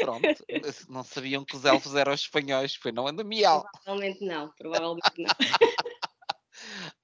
Pronto, 0.00 0.44
não 0.88 1.02
sabiam 1.02 1.44
que 1.44 1.56
os 1.56 1.64
elfos 1.64 1.94
eram 1.94 2.12
espanhóis, 2.12 2.74
foi 2.74 2.92
não 2.92 3.06
anda 3.06 3.24
miau. 3.24 3.64
Provavelmente 3.72 4.24
não, 4.24 4.52
provavelmente 4.56 5.12
não. 5.18 5.34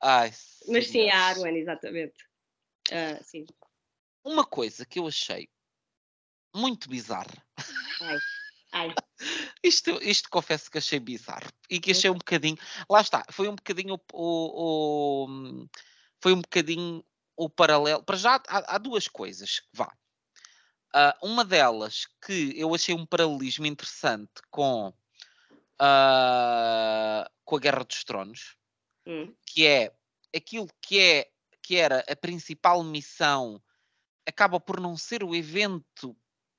Ai, 0.01 0.33
Mas 0.69 0.89
sim, 0.89 1.09
a 1.09 1.27
Arwen, 1.27 1.57
exatamente. 1.57 2.25
Uh, 2.91 3.23
sim. 3.23 3.47
Uma 4.25 4.45
coisa 4.45 4.85
que 4.85 4.99
eu 4.99 5.07
achei 5.07 5.49
muito 6.55 6.89
bizarra. 6.89 7.45
Ai, 8.01 8.19
ai. 8.73 8.95
Isto, 9.63 9.91
isto 10.03 10.29
confesso 10.29 10.71
que 10.71 10.79
achei 10.79 11.01
bizarro 11.01 11.51
e 11.71 11.81
que 11.81 11.93
achei 11.93 12.11
um 12.11 12.19
bocadinho. 12.19 12.57
Lá 12.89 13.01
está, 13.01 13.25
foi 13.31 13.49
um 13.49 13.55
bocadinho 13.55 13.95
o, 13.95 13.99
o, 14.13 15.25
o 15.27 15.69
foi 16.21 16.33
um 16.33 16.41
bocadinho 16.41 17.05
o 17.37 17.49
paralelo. 17.49 18.03
Para 18.03 18.17
já 18.17 18.37
há, 18.49 18.75
há 18.75 18.79
duas 18.79 19.09
coisas 19.09 19.61
que 19.61 19.69
vá. 19.73 19.93
Uh, 20.95 21.27
uma 21.27 21.45
delas 21.45 22.07
que 22.25 22.53
eu 22.57 22.73
achei 22.73 22.95
um 22.95 23.05
paralelismo 23.05 23.67
interessante 23.67 24.31
com, 24.49 24.89
uh, 25.81 27.31
com 27.45 27.57
a 27.57 27.59
Guerra 27.59 27.83
dos 27.83 28.05
Tronos, 28.05 28.55
hum. 29.05 29.35
que 29.45 29.67
é 29.67 29.93
aquilo 30.35 30.69
que, 30.81 31.01
é, 31.01 31.29
que 31.61 31.75
era 31.75 32.05
a 32.09 32.15
principal 32.15 32.85
missão, 32.85 33.61
acaba 34.25 34.61
por 34.61 34.79
não 34.79 34.97
ser 34.97 35.25
o 35.25 35.35
evento 35.35 36.17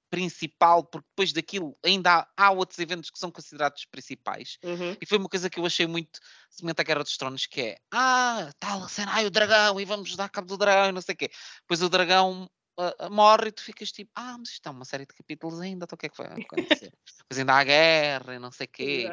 principal, 0.10 0.84
porque 0.84 1.08
depois 1.10 1.34
daquilo 1.34 1.74
ainda 1.84 2.28
há, 2.38 2.46
há, 2.48 2.52
outros 2.52 2.80
eventos 2.80 3.10
que 3.10 3.20
são 3.20 3.32
considerados 3.32 3.86
principais. 3.86 4.58
Uhum. 4.64 4.96
E 5.02 5.06
foi 5.06 5.18
uma 5.18 5.30
coisa 5.30 5.50
que 5.50 5.60
eu 5.60 5.66
achei 5.66 5.88
muito 5.88 6.20
semelhante 6.50 6.82
à 6.82 6.84
Guerra 6.84 7.04
dos 7.04 7.18
Tronos, 7.18 7.46
que 7.46 7.62
é 7.62 7.78
ah, 7.92 8.52
tal 8.60 8.84
a 8.84 8.90
cena, 8.90 9.14
ai, 9.14 9.26
o 9.26 9.32
dragão, 9.32 9.80
e 9.80 9.86
vamos 9.86 10.16
dar 10.16 10.30
cabo 10.30 10.48
do 10.48 10.58
dragão, 10.58 10.90
e 10.90 10.92
não 10.92 11.02
sei 11.02 11.16
o 11.16 11.18
quê. 11.18 11.32
Depois 11.62 11.82
o 11.82 11.90
dragão 11.90 12.50
uh, 12.78 13.10
morre 13.12 13.50
e 13.50 13.52
tu 13.52 13.64
ficas 13.64 13.92
tipo, 13.92 14.12
ah, 14.16 14.38
mas 14.38 14.50
isto 14.50 14.68
é 14.68 14.72
uma 14.72 14.86
série 14.86 15.06
de 15.06 15.14
capítulos 15.14 15.60
ainda, 15.60 15.86
então 15.86 15.96
o 15.96 15.98
que 15.98 16.06
é 16.06 16.10
que 16.10 16.18
vai 16.18 16.28
acontecer? 16.28 16.94
Depois 17.18 17.40
ainda 17.40 17.54
há 17.54 17.64
guerra 17.64 18.36
e 18.36 18.40
não 18.40 18.52
sei 18.52 18.66
o 18.66 18.70
quê. 18.72 19.10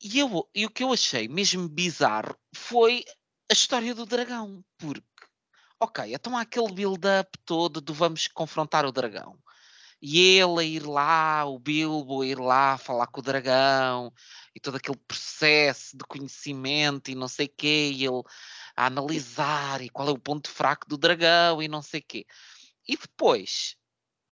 E, 0.00 0.18
eu, 0.18 0.48
e 0.54 0.64
o 0.64 0.70
que 0.70 0.84
eu 0.84 0.92
achei 0.92 1.26
mesmo 1.28 1.68
bizarro 1.68 2.36
foi 2.54 3.04
a 3.50 3.52
história 3.52 3.94
do 3.94 4.06
dragão, 4.06 4.64
porque, 4.76 5.02
ok, 5.80 6.14
então 6.14 6.36
há 6.36 6.42
aquele 6.42 6.72
build-up 6.72 7.36
todo 7.44 7.80
do 7.80 7.94
vamos 7.94 8.28
confrontar 8.28 8.84
o 8.84 8.92
dragão. 8.92 9.38
E 10.00 10.38
ele 10.38 10.60
a 10.60 10.62
ir 10.62 10.86
lá, 10.86 11.44
o 11.44 11.58
Bilbo 11.58 12.22
a 12.22 12.26
ir 12.26 12.38
lá 12.38 12.78
falar 12.78 13.08
com 13.08 13.20
o 13.20 13.22
dragão, 13.22 14.12
e 14.54 14.60
todo 14.60 14.76
aquele 14.76 14.96
processo 15.08 15.96
de 15.96 16.04
conhecimento 16.04 17.10
e 17.10 17.16
não 17.16 17.26
sei 17.26 17.46
o 17.46 17.52
quê, 17.56 17.90
e 17.92 18.04
ele 18.04 18.22
a 18.78 18.86
analisar 18.86 19.82
e 19.82 19.88
qual 19.88 20.08
é 20.08 20.12
o 20.12 20.18
ponto 20.18 20.48
fraco 20.48 20.88
do 20.88 20.96
dragão 20.96 21.60
e 21.60 21.66
não 21.66 21.82
sei 21.82 21.98
o 21.98 22.04
quê. 22.06 22.24
E 22.86 22.96
depois, 22.96 23.74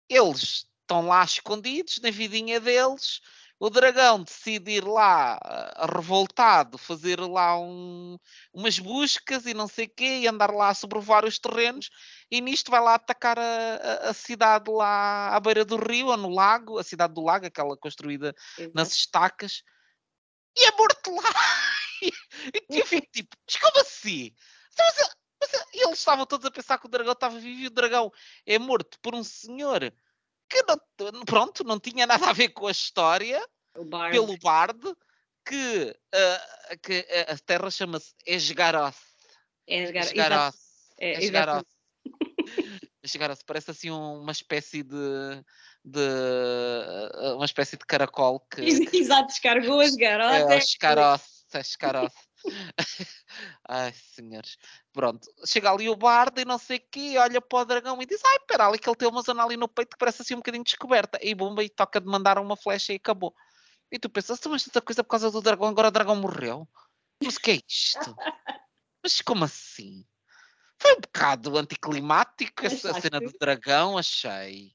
eles 0.07 0.67
estão 0.81 1.07
lá 1.07 1.23
escondidos 1.23 1.99
na 1.99 2.11
vidinha 2.11 2.59
deles, 2.59 3.21
o 3.59 3.71
dragão 3.71 4.21
decide 4.21 4.73
ir 4.73 4.85
lá 4.85 5.39
uh, 5.43 5.95
revoltado, 5.95 6.77
fazer 6.77 7.19
lá 7.19 7.59
um, 7.59 8.19
umas 8.53 8.77
buscas 8.77 9.47
e 9.47 9.53
não 9.55 9.67
sei 9.67 9.85
o 9.85 9.89
quê, 9.89 10.19
e 10.19 10.27
andar 10.27 10.53
lá 10.53 10.69
a 10.69 10.75
sobrevoar 10.75 11.25
os 11.25 11.39
terrenos, 11.39 11.89
e 12.29 12.39
nisto 12.39 12.69
vai 12.69 12.81
lá 12.81 12.93
atacar 12.93 13.39
a, 13.39 13.41
a, 13.41 14.09
a, 14.09 14.13
cidade 14.13 14.69
lá 14.69 15.29
à 15.35 15.39
beira 15.39 15.65
do 15.65 15.77
rio, 15.77 16.07
ou 16.07 16.17
no 16.17 16.29
lago, 16.29 16.77
a 16.77 16.83
cidade 16.83 17.15
do 17.15 17.23
lago, 17.23 17.47
aquela 17.47 17.75
construída 17.75 18.35
Exato. 18.59 18.75
nas 18.75 18.91
estacas, 18.91 19.63
e 20.55 20.67
é 20.67 20.71
morto 20.77 21.15
lá. 21.15 21.23
E, 22.69 22.79
eu 22.79 22.85
fico 22.85 23.07
tipo, 23.11 23.35
mas 23.47 23.55
como 23.57 23.79
assim? 23.79 24.31
Mas, 24.77 25.09
mas, 25.41 25.65
eles 25.73 25.99
estavam 25.99 26.25
todos 26.25 26.45
a 26.45 26.51
pensar 26.51 26.77
que 26.77 26.85
o 26.85 26.89
dragão 26.89 27.13
estava 27.13 27.39
vivo 27.39 27.61
e 27.61 27.67
o 27.67 27.71
dragão 27.71 28.11
é 28.45 28.59
morto 28.59 28.99
por 29.01 29.15
um 29.15 29.23
senhor 29.23 29.91
que 30.49 30.63
não, 30.63 31.25
pronto, 31.25 31.63
não 31.63 31.79
tinha 31.79 32.05
nada 32.05 32.29
a 32.29 32.33
ver 32.33 32.49
com 32.49 32.67
a 32.67 32.71
história, 32.71 33.43
Bard. 33.85 34.11
pelo 34.11 34.37
Bard, 34.39 34.79
que, 35.45 35.95
uh, 36.13 36.79
que 36.81 37.05
a 37.27 37.37
terra 37.37 37.69
chama-se 37.69 38.13
Esgaroth. 38.25 38.95
Esgaroth. 39.67 40.55
Esgaroth. 40.99 41.67
Esgaroth. 43.03 43.43
Parece 43.45 43.71
assim 43.71 43.91
uma 43.91 44.31
espécie 44.31 44.83
de, 44.83 45.43
de 45.83 45.99
uma 47.35 47.45
espécie 47.45 47.77
de 47.77 47.85
caracol 47.85 48.39
que 48.39 48.61
exato, 48.95 49.27
descargou 49.27 49.79
as 49.79 49.95
garotas 49.95 50.51
é, 50.51 50.57
escaroce, 50.57 51.34
é 51.57 51.61
escaroce. 51.61 52.15
Ai, 53.67 53.93
senhores. 53.93 54.57
Pronto, 54.93 55.27
chega 55.45 55.71
ali 55.71 55.89
o 55.89 55.95
bardo 55.95 56.39
e 56.39 56.45
não 56.45 56.57
sei 56.57 56.77
o 56.77 56.83
quê, 56.91 57.15
olha 57.17 57.41
para 57.41 57.59
o 57.59 57.65
dragão 57.65 58.01
e 58.01 58.05
diz: 58.05 58.21
Ai, 58.23 58.39
pera 58.47 58.67
ali 58.67 58.79
que 58.79 58.89
ele 58.89 58.95
tem 58.95 59.07
uma 59.07 59.21
zona 59.21 59.43
ali 59.43 59.57
no 59.57 59.67
peito 59.67 59.91
que 59.91 59.97
parece 59.97 60.21
assim 60.21 60.33
um 60.33 60.37
bocadinho 60.37 60.63
descoberta. 60.63 61.19
E 61.21 61.33
bomba 61.33 61.63
e 61.63 61.69
toca 61.69 61.99
de 61.99 62.07
mandar 62.07 62.37
uma 62.37 62.55
flecha 62.55 62.93
e 62.93 62.97
acabou. 62.97 63.33
E 63.91 63.97
tu 63.97 64.09
pensas: 64.09 64.39
Mas 64.45 64.67
esta 64.67 64.81
coisa 64.81 65.03
por 65.03 65.11
causa 65.11 65.31
do 65.31 65.41
dragão, 65.41 65.67
agora 65.67 65.87
o 65.87 65.91
dragão 65.91 66.15
morreu? 66.15 66.67
Mas 67.23 67.37
o 67.37 67.39
que 67.39 67.51
é 67.51 67.59
isto? 67.67 68.15
Mas 69.01 69.21
como 69.21 69.45
assim? 69.45 70.05
Foi 70.79 70.93
um 70.93 70.99
bocado 70.99 71.57
anticlimático 71.57 72.65
essa 72.65 72.93
cena 72.99 73.19
do 73.19 73.31
dragão, 73.39 73.97
achei. 73.97 74.74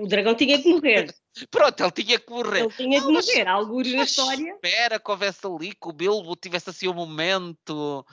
O 0.00 0.06
dragão 0.06 0.34
tinha 0.34 0.60
que 0.60 0.68
morrer. 0.68 1.14
Pronto, 1.50 1.82
ele 1.82 1.92
tinha 1.92 2.18
que 2.18 2.30
morrer. 2.30 2.60
Ele 2.60 2.72
tinha 2.72 3.00
que 3.00 3.08
morrer. 3.08 3.48
Alguns 3.48 3.92
na 3.92 4.04
história. 4.04 4.52
Espera 4.52 5.00
que 5.00 5.10
houvesse 5.10 5.46
ali, 5.46 5.70
que 5.70 5.88
o 5.88 5.92
Bilbo 5.92 6.36
tivesse 6.36 6.68
assim 6.68 6.88
um 6.88 6.94
momento, 6.94 8.04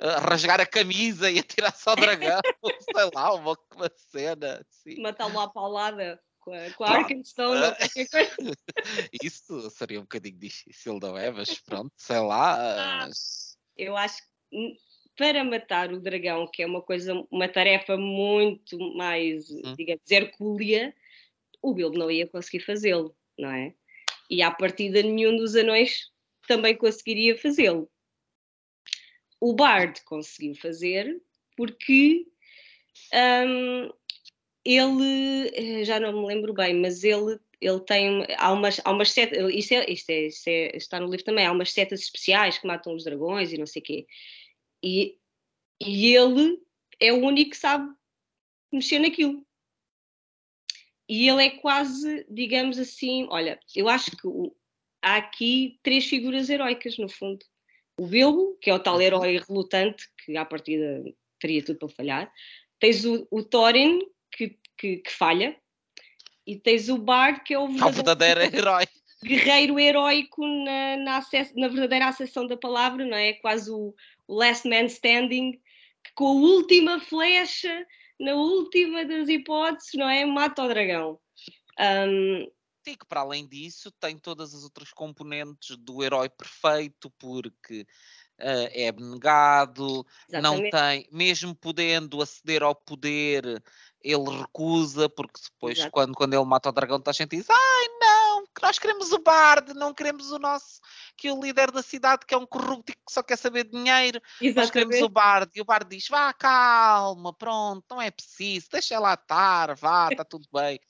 uh, 0.00 0.20
rasgar 0.28 0.60
a 0.60 0.66
camisa 0.66 1.28
e 1.28 1.40
atirar-se 1.40 1.88
ao 1.88 1.96
dragão. 1.96 2.40
sei 2.96 3.10
lá, 3.14 3.34
uma, 3.34 3.58
uma 3.74 3.90
cena. 3.96 4.60
Assim. 4.60 5.00
Matá-lo 5.00 5.40
à 5.40 5.48
paulada 5.48 6.20
com 6.38 6.52
a, 6.52 6.70
com 6.70 6.84
a 6.84 6.90
Arkenstone 6.90 7.62
ou 7.62 7.74
qualquer 7.74 8.08
coisa. 8.08 8.36
Isso 9.22 9.70
seria 9.70 9.98
um 9.98 10.02
bocadinho 10.02 10.38
difícil, 10.38 10.98
não 11.00 11.18
é? 11.18 11.30
Mas 11.30 11.58
pronto, 11.58 11.92
sei 11.96 12.20
lá. 12.20 13.04
Ah, 13.04 13.10
eu 13.76 13.96
acho 13.96 14.22
que 14.22 14.78
para 15.16 15.42
matar 15.42 15.92
o 15.92 16.00
dragão, 16.00 16.46
que 16.46 16.62
é 16.62 16.66
uma 16.66 16.80
coisa, 16.80 17.12
uma 17.28 17.48
tarefa 17.48 17.96
muito 17.96 18.78
mais, 18.94 19.50
hum. 19.50 19.74
digamos, 19.76 20.08
hercúlea, 20.08 20.94
o 21.70 21.74
Bilbo 21.74 21.98
não 21.98 22.10
ia 22.10 22.26
conseguir 22.26 22.60
fazê-lo, 22.60 23.16
não 23.38 23.50
é? 23.50 23.74
E 24.30 24.42
à 24.42 24.50
partida 24.50 25.02
nenhum 25.02 25.36
dos 25.36 25.54
anões 25.56 26.10
também 26.46 26.76
conseguiria 26.76 27.36
fazê-lo. 27.36 27.90
O 29.40 29.54
Bard 29.54 30.02
conseguiu 30.04 30.54
fazer 30.54 31.20
porque 31.56 32.26
um, 33.14 33.90
ele, 34.64 35.48
eh, 35.54 35.84
já 35.84 35.98
não 35.98 36.20
me 36.20 36.26
lembro 36.26 36.52
bem, 36.52 36.74
mas 36.74 37.04
ele, 37.04 37.38
ele 37.60 37.80
tem, 37.80 38.26
há 38.36 38.52
umas, 38.52 38.80
há 38.84 38.90
umas 38.90 39.10
setas, 39.10 39.52
isto, 39.54 39.72
é, 39.72 39.90
isto, 39.90 40.10
é, 40.10 40.26
isto 40.26 40.48
é, 40.48 40.76
está 40.76 41.00
no 41.00 41.08
livro 41.08 41.24
também, 41.24 41.46
há 41.46 41.52
umas 41.52 41.72
setas 41.72 42.00
especiais 42.00 42.58
que 42.58 42.66
matam 42.66 42.94
os 42.94 43.04
dragões 43.04 43.52
e 43.52 43.58
não 43.58 43.66
sei 43.66 43.80
o 43.80 43.84
quê. 43.84 44.06
E, 44.82 45.18
e 45.80 46.14
ele 46.14 46.60
é 47.00 47.12
o 47.12 47.24
único 47.24 47.52
que 47.52 47.56
sabe 47.56 47.88
mexer 48.72 48.98
naquilo. 48.98 49.46
E 51.08 51.28
ele 51.28 51.46
é 51.46 51.50
quase, 51.50 52.26
digamos 52.28 52.78
assim, 52.78 53.26
olha, 53.30 53.58
eu 53.74 53.88
acho 53.88 54.10
que 54.10 54.28
há 55.02 55.16
aqui 55.16 55.78
três 55.82 56.06
figuras 56.06 56.50
heróicas, 56.50 56.98
no 56.98 57.08
fundo. 57.08 57.44
O 57.98 58.06
Bilbo, 58.06 58.58
que 58.60 58.68
é 58.70 58.74
o 58.74 58.78
tal 58.78 58.96
uhum. 58.96 59.00
herói 59.00 59.38
relutante, 59.38 60.04
que 60.24 60.36
à 60.36 60.44
partida 60.44 61.02
teria 61.40 61.64
tudo 61.64 61.78
para 61.78 61.88
falhar. 61.88 62.32
Tens 62.78 63.04
o, 63.04 63.26
o 63.30 63.42
Thorin, 63.42 64.00
que, 64.30 64.56
que, 64.76 64.98
que, 64.98 65.10
falha. 65.10 65.56
E 66.46 66.56
tens 66.56 66.88
o 66.88 66.98
Bard, 66.98 67.42
que 67.42 67.54
é 67.54 67.58
o 67.58 67.68
verdadeiro, 67.68 68.40
verdadeiro 68.40 68.56
herói. 68.56 68.84
Guerreiro 69.24 69.80
heróico 69.80 70.46
na, 70.46 70.96
na, 70.96 71.26
na 71.56 71.68
verdadeira 71.68 72.06
acessão 72.06 72.46
da 72.46 72.56
palavra, 72.56 73.04
não 73.04 73.16
é? 73.16 73.32
Quase 73.32 73.70
o, 73.70 73.94
o 74.28 74.34
last 74.34 74.68
man 74.68 74.84
standing, 74.84 75.52
que 76.04 76.12
com 76.14 76.26
a 76.26 76.32
última 76.32 77.00
flecha 77.00 77.86
na 78.18 78.34
última 78.34 79.04
das 79.04 79.28
hipóteses, 79.28 79.94
não 79.94 80.08
é? 80.08 80.24
Mata 80.24 80.62
o 80.62 80.68
dragão. 80.68 81.20
Um, 81.78 82.50
Sim, 82.86 82.96
que 82.96 83.06
para 83.06 83.20
além 83.20 83.46
disso 83.46 83.90
tem 84.00 84.18
todas 84.18 84.54
as 84.54 84.62
outras 84.62 84.92
componentes 84.92 85.76
do 85.76 86.02
herói 86.02 86.28
perfeito, 86.28 87.10
porque 87.18 87.82
uh, 88.40 88.68
é 88.72 88.88
abnegado, 88.88 90.06
Exatamente. 90.28 90.62
não 90.62 90.70
tem, 90.70 91.08
mesmo 91.12 91.54
podendo 91.54 92.22
aceder 92.22 92.62
ao 92.62 92.74
poder, 92.74 93.62
ele 94.02 94.30
recusa, 94.38 95.08
porque 95.08 95.40
depois, 95.52 95.86
quando, 95.90 96.14
quando 96.14 96.34
ele 96.34 96.44
mata 96.44 96.70
o 96.70 96.72
dragão, 96.72 96.96
está 96.96 97.10
a 97.10 97.14
gente 97.14 97.36
diz: 97.36 97.50
ai 97.50 97.97
que 98.58 98.66
nós 98.66 98.78
queremos 98.78 99.12
o 99.12 99.18
Bard, 99.18 99.72
não 99.74 99.94
queremos 99.94 100.32
o 100.32 100.38
nosso, 100.38 100.80
que 101.16 101.30
o 101.30 101.40
líder 101.40 101.70
da 101.70 101.82
cidade, 101.82 102.26
que 102.26 102.34
é 102.34 102.36
um 102.36 102.46
corrupto 102.46 102.90
e 102.90 102.94
que 102.94 103.00
só 103.08 103.22
quer 103.22 103.38
saber 103.38 103.64
dinheiro, 103.64 104.20
Exatamente. 104.40 104.56
nós 104.56 104.70
queremos 104.70 105.00
o 105.00 105.08
Bard. 105.08 105.50
E 105.54 105.60
o 105.60 105.64
Bard 105.64 105.88
diz: 105.88 106.08
vá, 106.08 106.32
calma, 106.32 107.32
pronto, 107.32 107.84
não 107.90 108.02
é 108.02 108.10
preciso, 108.10 108.68
deixa 108.72 108.98
lá 108.98 109.14
estar, 109.14 109.74
vá, 109.76 110.08
está 110.12 110.24
tudo 110.24 110.46
bem. 110.52 110.80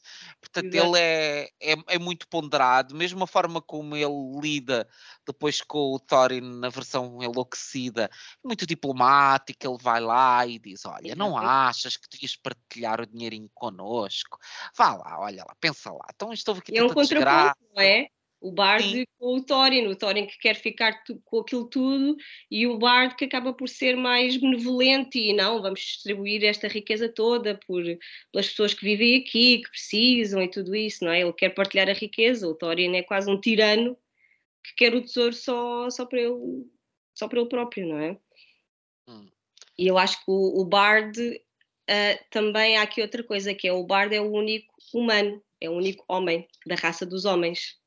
Portanto, 0.40 0.74
Exato. 0.74 0.96
ele 0.96 0.98
é, 0.98 1.50
é, 1.60 1.74
é, 1.88 1.98
muito 1.98 2.26
ponderado, 2.28 2.94
mesmo 2.94 3.22
a 3.22 3.26
forma 3.26 3.60
como 3.60 3.94
ele 3.94 4.40
lida 4.40 4.88
depois 5.28 5.60
com 5.60 5.94
o 5.94 6.00
Thorin 6.00 6.40
na 6.40 6.68
versão 6.68 7.22
enlouquecida, 7.22 8.10
muito 8.42 8.66
diplomático, 8.66 9.66
ele 9.66 9.78
vai 9.80 10.00
lá 10.00 10.46
e 10.46 10.58
diz: 10.58 10.84
olha, 10.84 11.14
não 11.14 11.36
achas 11.36 11.96
que 11.96 12.08
devias 12.10 12.36
partilhar 12.36 13.00
o 13.00 13.06
dinheirinho 13.06 13.50
connosco. 13.54 14.38
Vá 14.76 14.94
lá, 14.94 15.20
olha 15.20 15.44
lá, 15.46 15.54
pensa 15.60 15.92
lá. 15.92 16.06
Então 16.14 16.32
estou 16.32 16.54
aqui 16.54 16.76
É 16.76 16.82
um 16.82 16.88
contraponto, 16.88 17.56
não 17.74 17.82
é? 17.82 18.08
O 18.40 18.52
Bard 18.52 19.04
com 19.18 19.36
o 19.36 19.42
Thorin, 19.42 19.88
o 19.88 19.96
Thorin 19.96 20.26
que 20.26 20.38
quer 20.38 20.54
ficar 20.54 21.02
com 21.24 21.40
aquilo 21.40 21.68
tudo 21.68 22.16
e 22.48 22.68
o 22.68 22.78
Bard 22.78 23.16
que 23.16 23.24
acaba 23.24 23.52
por 23.52 23.68
ser 23.68 23.96
mais 23.96 24.36
benevolente 24.36 25.18
e 25.18 25.32
não, 25.32 25.60
vamos 25.60 25.80
distribuir 25.80 26.44
esta 26.44 26.68
riqueza 26.68 27.08
toda 27.08 27.58
por, 27.66 27.82
pelas 28.30 28.48
pessoas 28.48 28.74
que 28.74 28.84
vivem 28.84 29.16
aqui, 29.16 29.58
que 29.58 29.70
precisam 29.70 30.40
e 30.40 30.48
tudo 30.48 30.76
isso, 30.76 31.04
não 31.04 31.10
é? 31.10 31.20
Ele 31.20 31.32
quer 31.32 31.48
partilhar 31.48 31.88
a 31.88 31.92
riqueza, 31.92 32.46
o 32.46 32.54
Thorin 32.54 32.94
é 32.94 33.02
quase 33.02 33.28
um 33.28 33.40
tirano 33.40 33.98
que 34.68 34.74
quer 34.76 34.94
o 34.94 35.02
tesouro 35.02 35.34
só, 35.34 35.88
só, 35.90 36.04
para, 36.06 36.20
ele, 36.20 36.66
só 37.14 37.28
para 37.28 37.40
ele 37.40 37.48
próprio, 37.48 37.86
não 37.86 37.98
é? 37.98 38.18
Hum. 39.08 39.28
E 39.78 39.86
eu 39.86 39.96
acho 39.96 40.18
que 40.18 40.30
o, 40.30 40.60
o 40.60 40.64
Bard 40.64 41.20
uh, 41.20 42.24
também 42.30 42.76
há 42.76 42.82
aqui 42.82 43.00
outra 43.00 43.22
coisa, 43.22 43.54
que 43.54 43.66
é 43.68 43.72
o 43.72 43.84
Bard 43.84 44.14
é 44.14 44.20
o 44.20 44.30
único 44.30 44.74
humano, 44.92 45.42
é 45.60 45.70
o 45.70 45.74
único 45.74 46.04
homem 46.08 46.46
da 46.66 46.74
raça 46.74 47.06
dos 47.06 47.24
homens. 47.24 47.78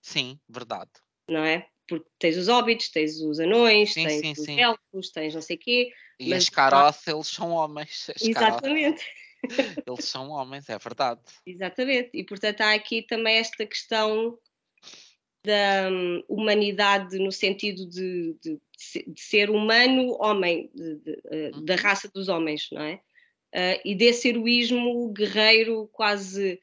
Sim, 0.00 0.38
verdade. 0.48 0.90
Não 1.28 1.44
é? 1.44 1.68
Porque 1.86 2.08
tens 2.18 2.36
os 2.36 2.48
hobbits, 2.48 2.90
tens 2.90 3.20
os 3.20 3.40
anões, 3.40 3.92
sim, 3.92 4.06
tens 4.06 4.20
sim, 4.20 4.32
os 4.32 4.44
sim. 4.44 4.60
elfos, 4.60 5.10
tens 5.10 5.34
não 5.34 5.42
sei 5.42 5.56
o 5.56 5.58
quê. 5.58 5.92
E 6.18 6.28
mas, 6.28 6.44
as 6.44 6.48
caroças, 6.48 7.06
eles 7.06 7.28
são 7.28 7.50
homens. 7.50 8.10
As 8.14 8.22
exatamente. 8.22 9.04
eles 9.86 10.04
são 10.04 10.30
homens, 10.30 10.68
é 10.68 10.78
verdade. 10.78 11.20
Exatamente. 11.46 12.10
E 12.12 12.24
portanto 12.24 12.60
há 12.60 12.74
aqui 12.74 13.02
também 13.02 13.36
esta 13.36 13.64
questão 13.66 14.38
da 15.44 15.88
um, 15.90 16.22
humanidade 16.28 17.18
no 17.18 17.32
sentido 17.32 17.86
de, 17.86 18.36
de, 18.42 18.60
de 19.06 19.20
ser 19.20 19.50
humano, 19.50 20.16
homem, 20.20 20.70
de, 20.74 21.52
uh, 21.52 21.60
da 21.62 21.76
raça 21.76 22.10
dos 22.12 22.28
homens, 22.28 22.68
não 22.72 22.82
é? 22.82 23.00
uh, 23.54 23.80
e 23.84 23.94
desse 23.94 24.28
heroísmo 24.28 25.10
guerreiro 25.12 25.88
quase 25.92 26.60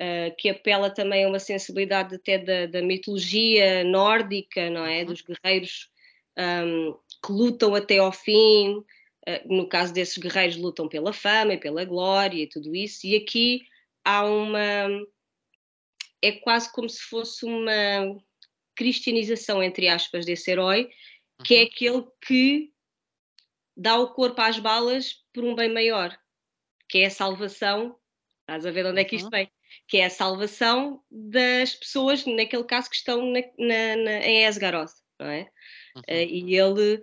uh, 0.00 0.34
que 0.36 0.48
apela 0.48 0.90
também 0.90 1.24
a 1.24 1.28
uma 1.28 1.38
sensibilidade 1.38 2.14
até 2.14 2.38
da, 2.38 2.66
da 2.66 2.82
mitologia 2.82 3.84
nórdica, 3.84 4.70
não 4.70 4.84
é? 4.84 5.00
Uhum. 5.00 5.06
Dos 5.06 5.22
guerreiros 5.22 5.90
um, 6.38 6.96
que 7.24 7.32
lutam 7.32 7.74
até 7.74 7.98
ao 7.98 8.12
fim. 8.12 8.82
Uh, 9.26 9.56
no 9.56 9.68
caso 9.68 9.92
desses 9.92 10.18
guerreiros, 10.18 10.56
lutam 10.56 10.88
pela 10.88 11.12
fama 11.12 11.54
e 11.54 11.58
pela 11.58 11.84
glória 11.84 12.42
e 12.42 12.48
tudo 12.48 12.74
isso. 12.74 13.06
E 13.06 13.16
aqui 13.16 13.62
há 14.04 14.24
uma. 14.24 14.88
É 16.24 16.32
quase 16.32 16.72
como 16.72 16.88
se 16.88 17.02
fosse 17.02 17.44
uma 17.44 18.16
cristianização, 18.76 19.62
entre 19.62 19.88
aspas, 19.88 20.26
desse 20.26 20.50
herói, 20.50 20.90
que 21.44 21.54
é 21.54 21.60
uhum. 21.60 21.66
aquele 21.66 22.04
que 22.26 22.72
dá 23.76 23.98
o 23.98 24.12
corpo 24.12 24.40
às 24.40 24.58
balas 24.58 25.14
por 25.32 25.44
um 25.44 25.54
bem 25.54 25.72
maior 25.72 26.16
que 26.88 26.98
é 26.98 27.06
a 27.06 27.10
salvação, 27.10 27.96
estás 28.42 28.64
a 28.66 28.70
ver 28.70 28.86
onde 28.86 29.00
é 29.00 29.04
que 29.04 29.16
isto 29.16 29.24
uhum. 29.24 29.30
vem? 29.30 29.50
Que 29.88 29.98
é 29.98 30.04
a 30.06 30.10
salvação 30.10 31.02
das 31.10 31.74
pessoas, 31.74 32.24
naquele 32.24 32.64
caso, 32.64 32.88
que 32.88 32.96
estão 32.96 33.26
na, 33.32 33.40
na, 33.58 33.96
na, 33.96 34.12
em 34.26 34.44
Esgaroth, 34.44 34.92
não 35.18 35.26
é? 35.26 35.50
Uhum. 35.96 36.02
Uh, 36.02 36.28
e 36.28 36.56
ele, 36.56 37.02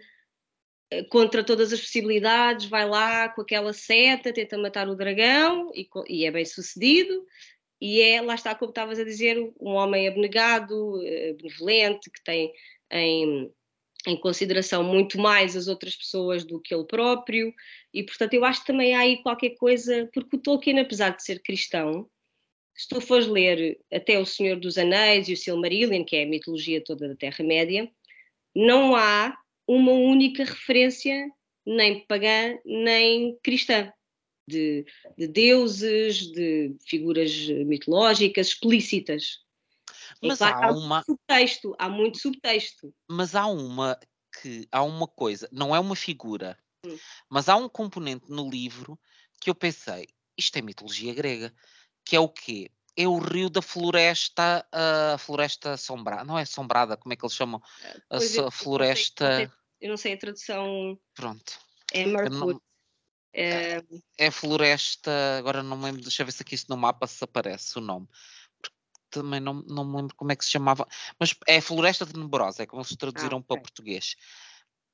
eh, 0.92 1.04
contra 1.06 1.44
todas 1.44 1.74
as 1.74 1.82
possibilidades, 1.82 2.68
vai 2.68 2.88
lá 2.88 3.30
com 3.30 3.42
aquela 3.42 3.74
seta, 3.74 4.34
tenta 4.34 4.58
matar 4.58 4.88
o 4.88 4.96
dragão 4.96 5.72
e, 5.74 5.90
e 6.08 6.26
é 6.26 6.32
bem 6.32 6.46
sucedido. 6.46 7.26
E 7.82 8.02
é, 8.02 8.22
lá 8.22 8.36
está, 8.36 8.54
como 8.54 8.70
estavas 8.70 9.00
a 9.00 9.04
dizer, 9.04 9.38
um 9.60 9.72
homem 9.72 10.08
abnegado, 10.08 11.02
eh, 11.04 11.34
benevolente, 11.34 12.12
que 12.12 12.24
tem 12.24 12.54
em 12.92 13.52
em 14.08 14.18
consideração 14.18 14.84
muito 14.84 15.20
mais 15.20 15.56
as 15.56 15.68
outras 15.68 15.96
pessoas 15.96 16.44
do 16.44 16.60
que 16.60 16.74
ele 16.74 16.86
próprio, 16.86 17.54
e 17.94 18.04
portanto 18.04 18.34
eu 18.34 18.44
acho 18.44 18.62
que 18.62 18.68
também 18.68 18.96
há 18.96 19.02
aí 19.02 19.22
qualquer 19.22 19.52
coisa, 19.52 20.10
porque 20.14 20.38
o 20.38 20.40
Tolkien, 20.40 20.80
apesar 20.80 21.16
de 21.16 21.24
ser 21.24 21.42
cristão, 21.42 22.10
se 22.76 22.88
tu 22.88 23.00
fores 23.02 23.28
ler 23.28 23.80
até 23.94 24.18
O 24.18 24.26
Senhor 24.26 24.60
dos 24.60 24.78
Anéis 24.78 25.28
e 25.28 25.34
o 25.34 25.38
Silmarillion, 25.38 26.04
que 26.04 26.16
é 26.16 26.24
a 26.24 26.28
mitologia 26.28 26.84
toda 26.84 27.10
da 27.10 27.16
Terra-média, 27.16 27.92
não 28.56 28.96
há 28.96 29.38
uma 29.68 29.92
única 29.92 30.44
referência, 30.44 31.30
nem 31.66 32.06
pagã, 32.08 32.58
nem 32.66 33.38
cristã, 33.44 33.92
de, 34.52 34.86
de 35.18 35.28
deuses, 35.28 36.32
de 36.32 36.76
figuras 36.86 37.32
mitológicas 37.66 38.48
explícitas. 38.48 39.40
Mas 40.22 40.38
claro, 40.38 40.66
há 40.66 40.72
uma. 40.72 41.00
Há 41.00 41.04
subtexto, 41.04 41.76
há 41.80 41.90
muito 41.90 42.20
subtexto. 42.20 42.94
Mas 43.10 43.36
há 43.36 43.48
uma 43.48 43.98
que 44.42 44.68
há 44.72 44.82
uma 44.82 45.08
coisa, 45.08 45.50
não 45.52 45.76
é 45.76 45.80
uma 45.80 45.96
figura, 45.96 46.58
hum. 46.86 46.98
mas 47.30 47.50
há 47.50 47.56
um 47.56 47.68
componente 47.68 48.30
no 48.30 48.50
livro 48.50 48.98
que 49.42 49.50
eu 49.50 49.56
pensei, 49.56 50.08
isto 50.38 50.56
é 50.58 50.62
mitologia 50.62 51.14
grega, 51.14 51.54
que 52.06 52.16
é 52.16 52.20
o 52.20 52.30
quê? 52.30 52.72
É 52.96 53.08
o 53.08 53.18
rio 53.18 53.50
da 53.50 53.62
floresta, 53.62 54.66
a 54.72 55.18
floresta 55.18 55.74
assombrada, 55.74 56.24
não 56.24 56.38
é 56.38 56.44
assombrada, 56.44 56.98
como 56.98 57.14
é 57.14 57.16
que 57.16 57.26
eles 57.26 57.36
chamam? 57.36 57.62
A 58.10 58.18
eu, 58.18 58.52
floresta. 58.52 59.26
Eu 59.26 59.30
não, 59.30 59.38
sei, 59.38 59.50
eu 59.82 59.90
não 59.90 59.98
sei 59.98 60.14
a 60.14 60.18
tradução. 60.18 61.00
Pronto. 61.14 61.60
É 61.94 62.06
Mirkwood. 62.06 62.60
É, 63.34 63.82
é 64.18 64.30
floresta, 64.30 65.38
agora 65.38 65.64
não 65.64 65.78
me 65.78 65.86
lembro, 65.86 66.02
deixa 66.02 66.22
eu 66.22 66.26
ver 66.26 66.34
se 66.34 66.44
aqui 66.44 66.58
no 66.68 66.76
mapa 66.76 67.08
se 67.08 67.24
aparece 67.24 67.78
o 67.78 67.82
nome. 67.82 68.08
Também 69.10 69.40
não, 69.40 69.64
não 69.68 69.86
me 69.86 69.98
lembro 69.98 70.16
como 70.16 70.32
é 70.32 70.36
que 70.36 70.44
se 70.44 70.52
chamava, 70.52 70.88
mas 71.20 71.36
é 71.48 71.60
Floresta 71.62 72.06
Tenebrosa, 72.06 72.64
é 72.64 72.66
como 72.66 72.84
se 72.84 72.96
traduziram 72.96 73.38
ah, 73.38 73.40
okay. 73.40 73.48
para 73.48 73.62
português. 73.62 74.16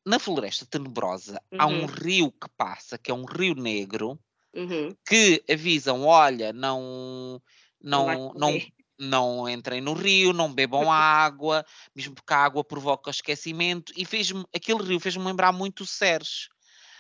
Na 0.06 0.20
Floresta 0.20 0.66
Tenebrosa 0.66 1.42
uhum. 1.52 1.62
há 1.62 1.68
um 1.68 1.82
uhum. 1.82 1.86
rio 1.86 2.32
que 2.32 2.48
passa, 2.56 2.98
que 2.98 3.12
é 3.12 3.14
um 3.14 3.26
rio 3.26 3.56
negro, 3.56 4.20
uhum. 4.56 4.96
que 5.08 5.44
avisam: 5.50 6.06
olha, 6.06 6.54
não, 6.54 7.42
não, 7.82 8.34
não, 8.34 8.60
não, 8.98 9.50
entrem 9.50 9.82
no 9.82 9.94
rio, 9.94 10.32
não 10.32 10.54
bebam 10.54 10.90
água, 10.92 11.66
mesmo 11.96 12.16
porque 12.16 12.34
a 12.34 12.38
água 12.38 12.64
provoca 12.64 13.12
esquecimento. 13.12 13.92
E 13.96 14.06
fez 14.06 14.32
aquele 14.56 14.84
rio 14.84 15.00
fez-me 15.00 15.26
lembrar 15.26 15.52
muito 15.52 15.82
o 15.82 15.88
Serres 15.88 16.50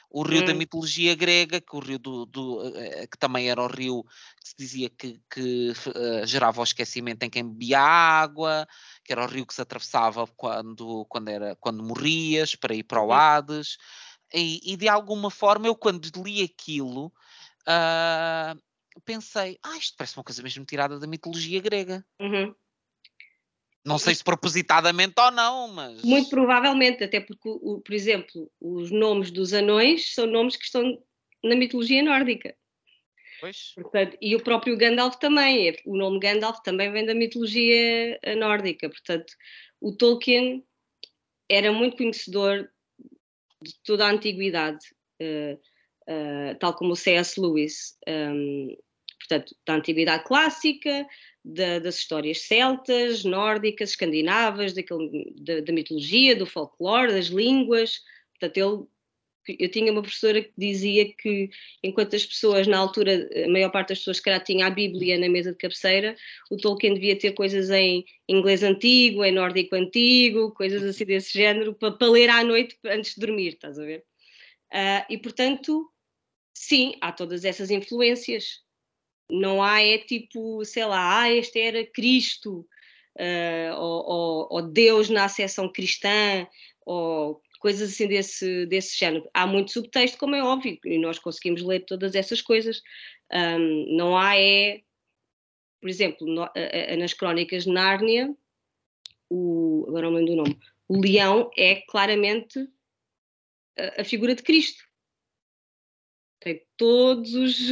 o 0.09 0.23
rio 0.23 0.41
hum. 0.41 0.45
da 0.45 0.53
mitologia 0.53 1.15
grega, 1.15 1.59
que 1.59 1.75
o 1.75 1.79
rio 1.79 1.99
do, 1.99 2.25
do 2.25 2.67
uh, 2.67 2.71
que 3.11 3.17
também 3.19 3.49
era 3.49 3.61
o 3.61 3.67
rio 3.67 4.03
que 4.41 4.49
se 4.49 4.55
dizia 4.57 4.89
que, 4.89 5.19
que 5.29 5.71
uh, 5.71 6.25
gerava 6.25 6.61
o 6.61 6.63
esquecimento 6.63 7.23
em 7.23 7.29
quem 7.29 7.47
bebia 7.47 7.79
água, 7.79 8.67
que 9.03 9.11
era 9.11 9.23
o 9.23 9.27
rio 9.27 9.45
que 9.45 9.53
se 9.53 9.61
atravessava 9.61 10.25
quando, 10.27 11.05
quando, 11.09 11.27
era, 11.29 11.55
quando 11.57 11.83
morrias 11.83 12.55
para 12.55 12.73
ir 12.73 12.83
para 12.83 13.01
o 13.01 13.07
uhum. 13.07 13.13
Hades. 13.13 13.77
E, 14.33 14.73
e 14.73 14.77
de 14.77 14.87
alguma 14.89 15.29
forma 15.29 15.67
eu 15.67 15.75
quando 15.75 16.09
li 16.23 16.43
aquilo 16.43 17.07
uh, 17.67 18.61
pensei, 19.05 19.57
ah, 19.63 19.77
isto 19.77 19.95
parece 19.97 20.17
uma 20.17 20.23
coisa 20.23 20.41
mesmo 20.41 20.65
tirada 20.65 20.99
da 20.99 21.07
mitologia 21.07 21.61
grega. 21.61 22.05
Uhum. 22.19 22.53
Não 23.87 23.97
sei 23.97 24.13
se 24.13 24.23
propositadamente 24.23 25.13
ou 25.17 25.31
não, 25.31 25.69
mas. 25.69 26.01
Muito 26.03 26.29
provavelmente, 26.29 27.03
até 27.05 27.21
porque, 27.21 27.49
por 27.49 27.93
exemplo, 27.93 28.51
os 28.59 28.91
nomes 28.91 29.31
dos 29.31 29.53
anões 29.53 30.13
são 30.13 30.27
nomes 30.27 30.57
que 30.57 30.65
estão 30.65 31.01
na 31.41 31.55
mitologia 31.55 32.03
nórdica. 32.03 32.53
Pois. 33.39 33.73
Portanto, 33.75 34.17
e 34.21 34.35
o 34.35 34.43
próprio 34.43 34.77
Gandalf 34.77 35.15
também. 35.15 35.73
O 35.85 35.95
nome 35.95 36.19
Gandalf 36.19 36.59
também 36.63 36.91
vem 36.91 37.05
da 37.05 37.15
mitologia 37.15 38.19
eh, 38.21 38.35
nórdica. 38.35 38.89
Portanto, 38.89 39.33
o 39.79 39.95
Tolkien 39.95 40.65
era 41.49 41.71
muito 41.71 41.97
conhecedor 41.97 42.69
de 43.61 43.73
toda 43.85 44.05
a 44.05 44.11
antiguidade, 44.11 44.85
uh, 45.21 45.53
uh, 46.11 46.59
tal 46.59 46.73
como 46.73 46.91
o 46.91 46.95
C.S. 46.95 47.39
Lewis. 47.39 47.97
Um, 48.07 48.75
portanto, 49.19 49.55
da 49.65 49.75
antiguidade 49.75 50.23
clássica, 50.25 51.07
da, 51.47 51.79
das 51.79 51.97
histórias 51.97 52.41
celtas, 52.41 53.23
nórdicas, 53.23 53.91
escandinavas, 53.91 54.73
da, 54.73 55.61
da, 55.61 55.73
mitologia, 55.73 56.35
do 56.35 56.45
folclore, 56.45 57.13
das 57.13 57.27
línguas. 57.27 58.01
Portanto, 58.37 58.89
ele, 59.47 59.57
eu 59.59 59.71
tinha 59.71 59.91
uma 59.91 60.01
professora 60.01 60.41
que 60.41 60.51
dizia 60.57 61.13
que, 61.13 61.49
enquanto 61.81 62.17
as 62.17 62.25
pessoas, 62.25 62.67
na 62.67 62.77
altura, 62.77 63.29
a 63.45 63.49
maior 63.49 63.71
parte 63.71 63.89
das 63.89 63.99
pessoas, 63.99 64.19
que 64.19 64.25
calhar, 64.25 64.43
tinha 64.43 64.67
a 64.67 64.69
Bíblia 64.69 65.17
na 65.17 65.29
mesa 65.29 65.53
de 65.53 65.57
cabeceira, 65.57 66.17
o 66.51 66.57
Tolkien 66.57 66.93
devia 66.93 67.17
ter 67.17 67.31
coisas 67.31 67.69
em 67.69 68.03
inglês 68.27 68.61
antigo, 68.61 69.23
em 69.23 69.31
nórdico 69.31 69.75
antigo, 69.75 70.51
coisas 70.51 70.83
assim 70.83 71.05
desse 71.05 71.33
género, 71.33 71.73
para, 71.73 71.93
para 71.93 72.09
ler 72.09 72.29
à 72.29 72.43
noite 72.43 72.77
antes 72.85 73.15
de 73.15 73.21
dormir, 73.21 73.53
estás 73.53 73.79
a 73.79 73.85
ver? 73.85 74.03
Uh, 74.69 75.05
e, 75.09 75.17
portanto, 75.17 75.89
sim, 76.53 76.95
há 76.99 77.13
todas 77.13 77.45
essas 77.45 77.71
influências 77.71 78.66
não 79.29 79.61
há, 79.61 79.81
é 79.81 79.97
tipo, 79.97 80.63
sei 80.63 80.85
lá, 80.85 81.21
ah, 81.21 81.31
este 81.31 81.59
era 81.59 81.85
Cristo, 81.85 82.67
uh, 83.17 83.75
ou, 83.77 84.05
ou, 84.05 84.47
ou, 84.51 84.61
Deus 84.61 85.09
na 85.09 85.25
acessão 85.25 85.71
cristã, 85.71 86.47
ou 86.85 87.41
coisas 87.59 87.91
assim 87.91 88.07
desse, 88.07 88.65
desse 88.67 88.97
género. 88.97 89.29
Há 89.33 89.45
muito 89.45 89.71
subtexto, 89.71 90.17
como 90.17 90.35
é 90.35 90.43
óbvio, 90.43 90.79
e 90.85 90.97
nós 90.97 91.19
conseguimos 91.19 91.61
ler 91.61 91.81
todas 91.81 92.15
essas 92.15 92.41
coisas. 92.41 92.81
Um, 93.31 93.97
não 93.97 94.17
há, 94.17 94.37
é, 94.37 94.81
por 95.81 95.89
exemplo, 95.89 96.25
no, 96.25 96.49
nas 96.97 97.13
crónicas 97.13 97.65
de 97.65 97.71
Nárnia, 97.71 98.33
o, 99.29 99.85
agora 99.89 100.09
não 100.09 100.17
lembro 100.17 100.31
do 100.31 100.37
nome, 100.37 100.59
o 100.87 101.01
leão 101.01 101.51
é 101.57 101.81
claramente 101.81 102.59
a, 103.77 104.01
a 104.01 104.03
figura 104.05 104.33
de 104.33 104.43
Cristo. 104.43 104.83
Tem 106.39 106.63
todos 106.77 107.33
os 107.33 107.69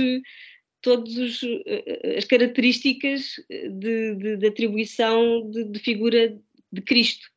todas 0.85 1.41
eh, 1.43 1.63
eh, 1.65 2.17
as 2.19 2.25
características 2.25 3.43
eh, 3.49 3.69
de, 3.69 4.15
de, 4.15 4.37
de 4.37 4.47
atribuição 4.47 5.49
de, 5.49 5.63
de, 5.63 5.79
figura 5.79 6.39
de 6.71 6.81
Cristo. 6.83 7.27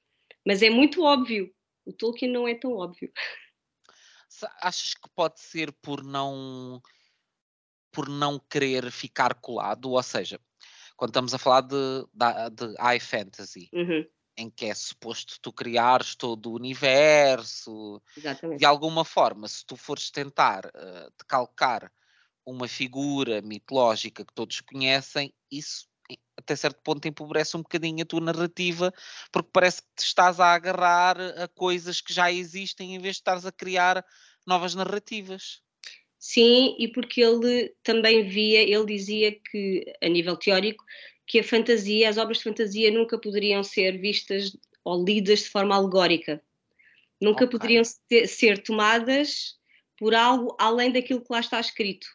Mas 0.46 0.62
é 0.62 0.68
muito 0.68 1.02
óbvio. 1.02 1.50
O 1.86 1.92
Tolkien 1.94 2.30
não 2.30 2.46
é 2.46 2.54
tão 2.54 2.74
óbvio. 2.74 3.10
Achas 4.60 4.92
que 4.92 5.08
pode 5.16 5.40
ser 5.40 5.72
por 5.80 6.04
não 6.04 6.82
por 7.90 8.06
não 8.06 8.38
querer 8.38 8.90
ficar 8.90 9.34
colado? 9.36 9.92
Ou 9.92 10.02
seja, 10.02 10.38
quando 10.94 11.08
estamos 11.08 11.32
a 11.32 11.38
falar 11.38 11.62
de, 11.62 12.04
de, 12.52 12.76
high 12.78 13.00
fantasy, 13.00 13.70
uhum. 13.72 14.06
em 14.36 14.50
que 14.50 14.66
é 14.66 14.74
suposto 14.74 15.40
tu 15.40 15.50
criares 15.50 16.14
todo 16.14 16.50
o 16.50 16.54
universo, 16.54 18.02
Exatamente. 18.14 18.58
de 18.58 18.66
alguma 18.66 19.06
forma, 19.06 19.48
se 19.48 19.64
tu 19.64 19.74
fores 19.74 20.10
tentar 20.10 20.66
uh, 20.66 21.10
decalcar 21.18 21.90
uma 22.50 22.66
figura 22.66 23.42
mitológica 23.42 24.24
que 24.24 24.32
todos 24.34 24.60
conhecem, 24.62 25.32
isso 25.50 25.86
até 26.34 26.56
certo 26.56 26.80
ponto 26.82 27.06
empobrece 27.06 27.54
um 27.56 27.62
bocadinho 27.62 28.02
a 28.02 28.06
tua 28.06 28.20
narrativa, 28.20 28.92
porque 29.30 29.50
parece 29.52 29.82
que 29.82 29.88
te 29.96 30.04
estás 30.06 30.40
a 30.40 30.54
agarrar 30.54 31.20
a 31.20 31.46
coisas 31.48 32.00
que 32.00 32.12
já 32.12 32.32
existem 32.32 32.94
em 32.94 32.98
vez 32.98 33.16
de 33.16 33.20
estares 33.20 33.44
a 33.44 33.52
criar 33.52 34.02
novas 34.46 34.74
narrativas. 34.74 35.60
Sim, 36.18 36.74
e 36.78 36.88
porque 36.88 37.20
ele 37.20 37.74
também 37.82 38.26
via, 38.26 38.62
ele 38.62 38.86
dizia 38.86 39.38
que, 39.50 39.84
a 40.02 40.08
nível 40.08 40.36
teórico, 40.36 40.82
que 41.26 41.40
a 41.40 41.44
fantasia, 41.44 42.08
as 42.08 42.16
obras 42.16 42.38
de 42.38 42.44
fantasia 42.44 42.90
nunca 42.90 43.18
poderiam 43.18 43.62
ser 43.62 44.00
vistas 44.00 44.56
ou 44.82 45.04
lidas 45.04 45.40
de 45.40 45.50
forma 45.50 45.76
alegórica. 45.76 46.42
Nunca 47.20 47.44
okay. 47.44 47.58
poderiam 47.58 47.84
ser, 47.84 48.26
ser 48.26 48.62
tomadas 48.62 49.58
por 49.98 50.14
algo 50.14 50.56
além 50.58 50.90
daquilo 50.90 51.20
que 51.20 51.32
lá 51.32 51.40
está 51.40 51.60
escrito. 51.60 52.06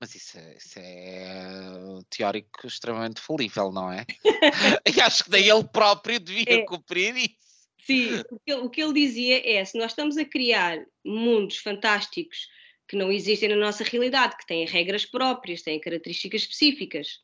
Mas 0.00 0.14
isso 0.14 0.38
é, 0.38 0.56
isso 0.56 0.78
é 0.78 2.02
teórico 2.10 2.66
extremamente 2.66 3.20
falível, 3.20 3.72
não 3.72 3.90
é? 3.90 4.04
e 4.96 5.00
acho 5.00 5.24
que 5.24 5.30
daí 5.30 5.48
ele 5.48 5.64
próprio 5.64 6.20
devia 6.20 6.60
é. 6.60 6.64
cumprir 6.64 7.16
isso. 7.16 7.44
Sim, 7.86 8.22
o 8.62 8.70
que 8.70 8.82
ele 8.82 8.92
dizia 8.94 9.42
é: 9.44 9.64
se 9.64 9.78
nós 9.78 9.92
estamos 9.92 10.16
a 10.16 10.24
criar 10.24 10.84
mundos 11.04 11.58
fantásticos 11.58 12.48
que 12.88 12.96
não 12.96 13.10
existem 13.10 13.48
na 13.48 13.56
nossa 13.56 13.84
realidade, 13.84 14.36
que 14.36 14.46
têm 14.46 14.66
regras 14.66 15.06
próprias, 15.06 15.62
têm 15.62 15.80
características 15.80 16.42
específicas, 16.42 17.20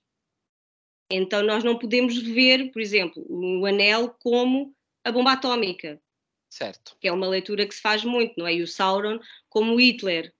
então 1.10 1.42
nós 1.42 1.64
não 1.64 1.78
podemos 1.78 2.16
ver, 2.16 2.70
por 2.70 2.80
exemplo, 2.80 3.24
o 3.28 3.66
anel 3.66 4.10
como 4.20 4.74
a 5.04 5.10
bomba 5.10 5.32
atómica. 5.32 6.00
Certo. 6.48 6.96
Que 7.00 7.08
é 7.08 7.12
uma 7.12 7.28
leitura 7.28 7.66
que 7.66 7.74
se 7.74 7.80
faz 7.80 8.04
muito, 8.04 8.34
não 8.36 8.46
é? 8.46 8.54
E 8.54 8.62
o 8.62 8.66
Sauron 8.66 9.18
como 9.48 9.78
Hitler. 9.80 10.32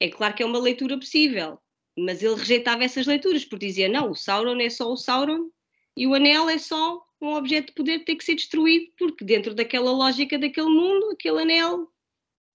É 0.00 0.08
claro 0.08 0.34
que 0.34 0.42
é 0.42 0.46
uma 0.46 0.58
leitura 0.58 0.98
possível, 0.98 1.60
mas 1.96 2.22
ele 2.22 2.34
rejeitava 2.34 2.82
essas 2.82 3.06
leituras, 3.06 3.44
porque 3.44 3.66
dizia: 3.66 3.88
não, 3.88 4.10
o 4.10 4.14
Sauron 4.14 4.58
é 4.60 4.70
só 4.70 4.90
o 4.90 4.96
Sauron 4.96 5.50
e 5.96 6.06
o 6.06 6.14
anel 6.14 6.48
é 6.48 6.58
só 6.58 7.04
um 7.20 7.34
objeto 7.34 7.66
de 7.66 7.74
poder 7.74 7.98
que 8.00 8.06
tem 8.06 8.16
que 8.16 8.24
ser 8.24 8.34
destruído, 8.34 8.90
porque 8.98 9.24
dentro 9.24 9.54
daquela 9.54 9.92
lógica 9.92 10.38
daquele 10.38 10.70
mundo, 10.70 11.10
aquele 11.10 11.42
anel 11.42 11.92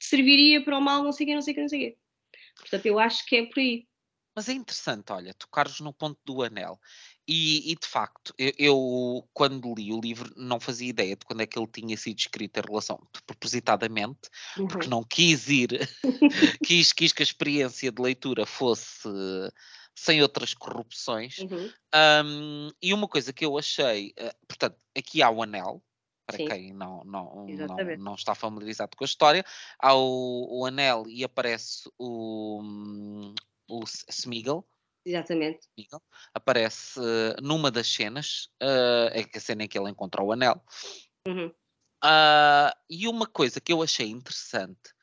serviria 0.02 0.64
para 0.64 0.78
o 0.78 0.82
mal, 0.82 1.04
não 1.04 1.12
sei 1.12 1.26
o 1.26 1.28
quê, 1.28 1.36
não 1.36 1.42
sei 1.42 1.52
o 1.52 1.56
quê, 1.56 1.62
não 1.62 1.70
sei 1.70 1.80
o 1.80 1.82
quê. 1.84 1.98
Portanto, 2.58 2.86
eu 2.88 3.00
acho 3.00 3.26
que 3.26 3.36
é 3.36 3.46
por 3.46 3.60
aí. 3.60 3.88
Mas 4.36 4.50
é 4.50 4.54
interessante, 4.54 5.12
olha, 5.12 5.34
tocares 5.34 5.80
no 5.80 5.94
ponto 5.94 6.20
do 6.26 6.42
anel. 6.42 6.80
E, 7.28 7.72
e, 7.72 7.76
de 7.76 7.88
facto, 7.88 8.34
eu, 8.38 8.54
eu, 8.58 9.30
quando 9.34 9.74
li 9.74 9.92
o 9.92 10.00
livro 10.00 10.32
não 10.36 10.60
fazia 10.60 10.90
ideia 10.90 11.16
de 11.16 11.26
quando 11.26 11.42
é 11.42 11.48
que 11.48 11.58
ele 11.58 11.68
tinha 11.68 11.98
sido 11.98 12.20
escrito 12.20 12.60
em 12.60 12.64
relação, 12.68 13.00
propositadamente, 13.26 14.30
uhum. 14.58 14.68
porque 14.68 14.88
não 14.88 15.04
quis 15.04 15.50
ir, 15.50 15.90
quis, 16.64 16.94
quis 16.94 17.12
que 17.12 17.24
a 17.24 17.26
experiência 17.26 17.92
de 17.92 18.02
leitura 18.02 18.46
fosse 18.46 19.10
sem 19.96 20.22
outras 20.22 20.54
corrupções. 20.54 21.38
Uhum. 21.40 21.72
Um, 22.26 22.70
e 22.82 22.94
uma 22.94 23.08
coisa 23.08 23.34
que 23.34 23.46
eu 23.46 23.58
achei, 23.58 24.14
uh, 24.20 24.46
portanto, 24.48 24.78
aqui 24.96 25.22
há 25.24 25.30
o 25.32 25.42
anel, 25.42 25.82
para 26.28 26.38
Sim. 26.38 26.48
quem 26.48 26.74
não, 26.74 27.04
não, 27.06 27.46
não, 27.48 27.98
não, 27.98 28.16
está 28.16 28.36
familiarizado 28.36 28.98
com 28.98 29.04
a 29.04 29.06
história, 29.06 29.46
há 29.80 29.94
o, 29.96 30.60
o 30.60 30.66
anel 30.66 31.06
e 31.08 31.24
aparece 31.24 31.90
o, 31.98 32.62
o 33.68 33.84
Smeagol, 34.10 34.68
Exatamente. 35.06 35.68
Aparece 36.34 37.00
uh, 37.00 37.42
numa 37.42 37.70
das 37.70 37.88
cenas, 37.88 38.50
uh, 38.62 39.10
é 39.12 39.26
a 39.34 39.40
cena 39.40 39.64
em 39.64 39.68
que 39.68 39.78
ele 39.78 39.90
encontra 39.90 40.24
o 40.24 40.32
anel. 40.32 40.60
Uhum. 41.28 41.48
Uh, 42.04 42.74
e 42.90 43.08
uma 43.08 43.28
coisa 43.28 43.62
que 43.62 43.72
eu 43.72 43.84
achei 43.84 44.08
interessante 44.08 44.96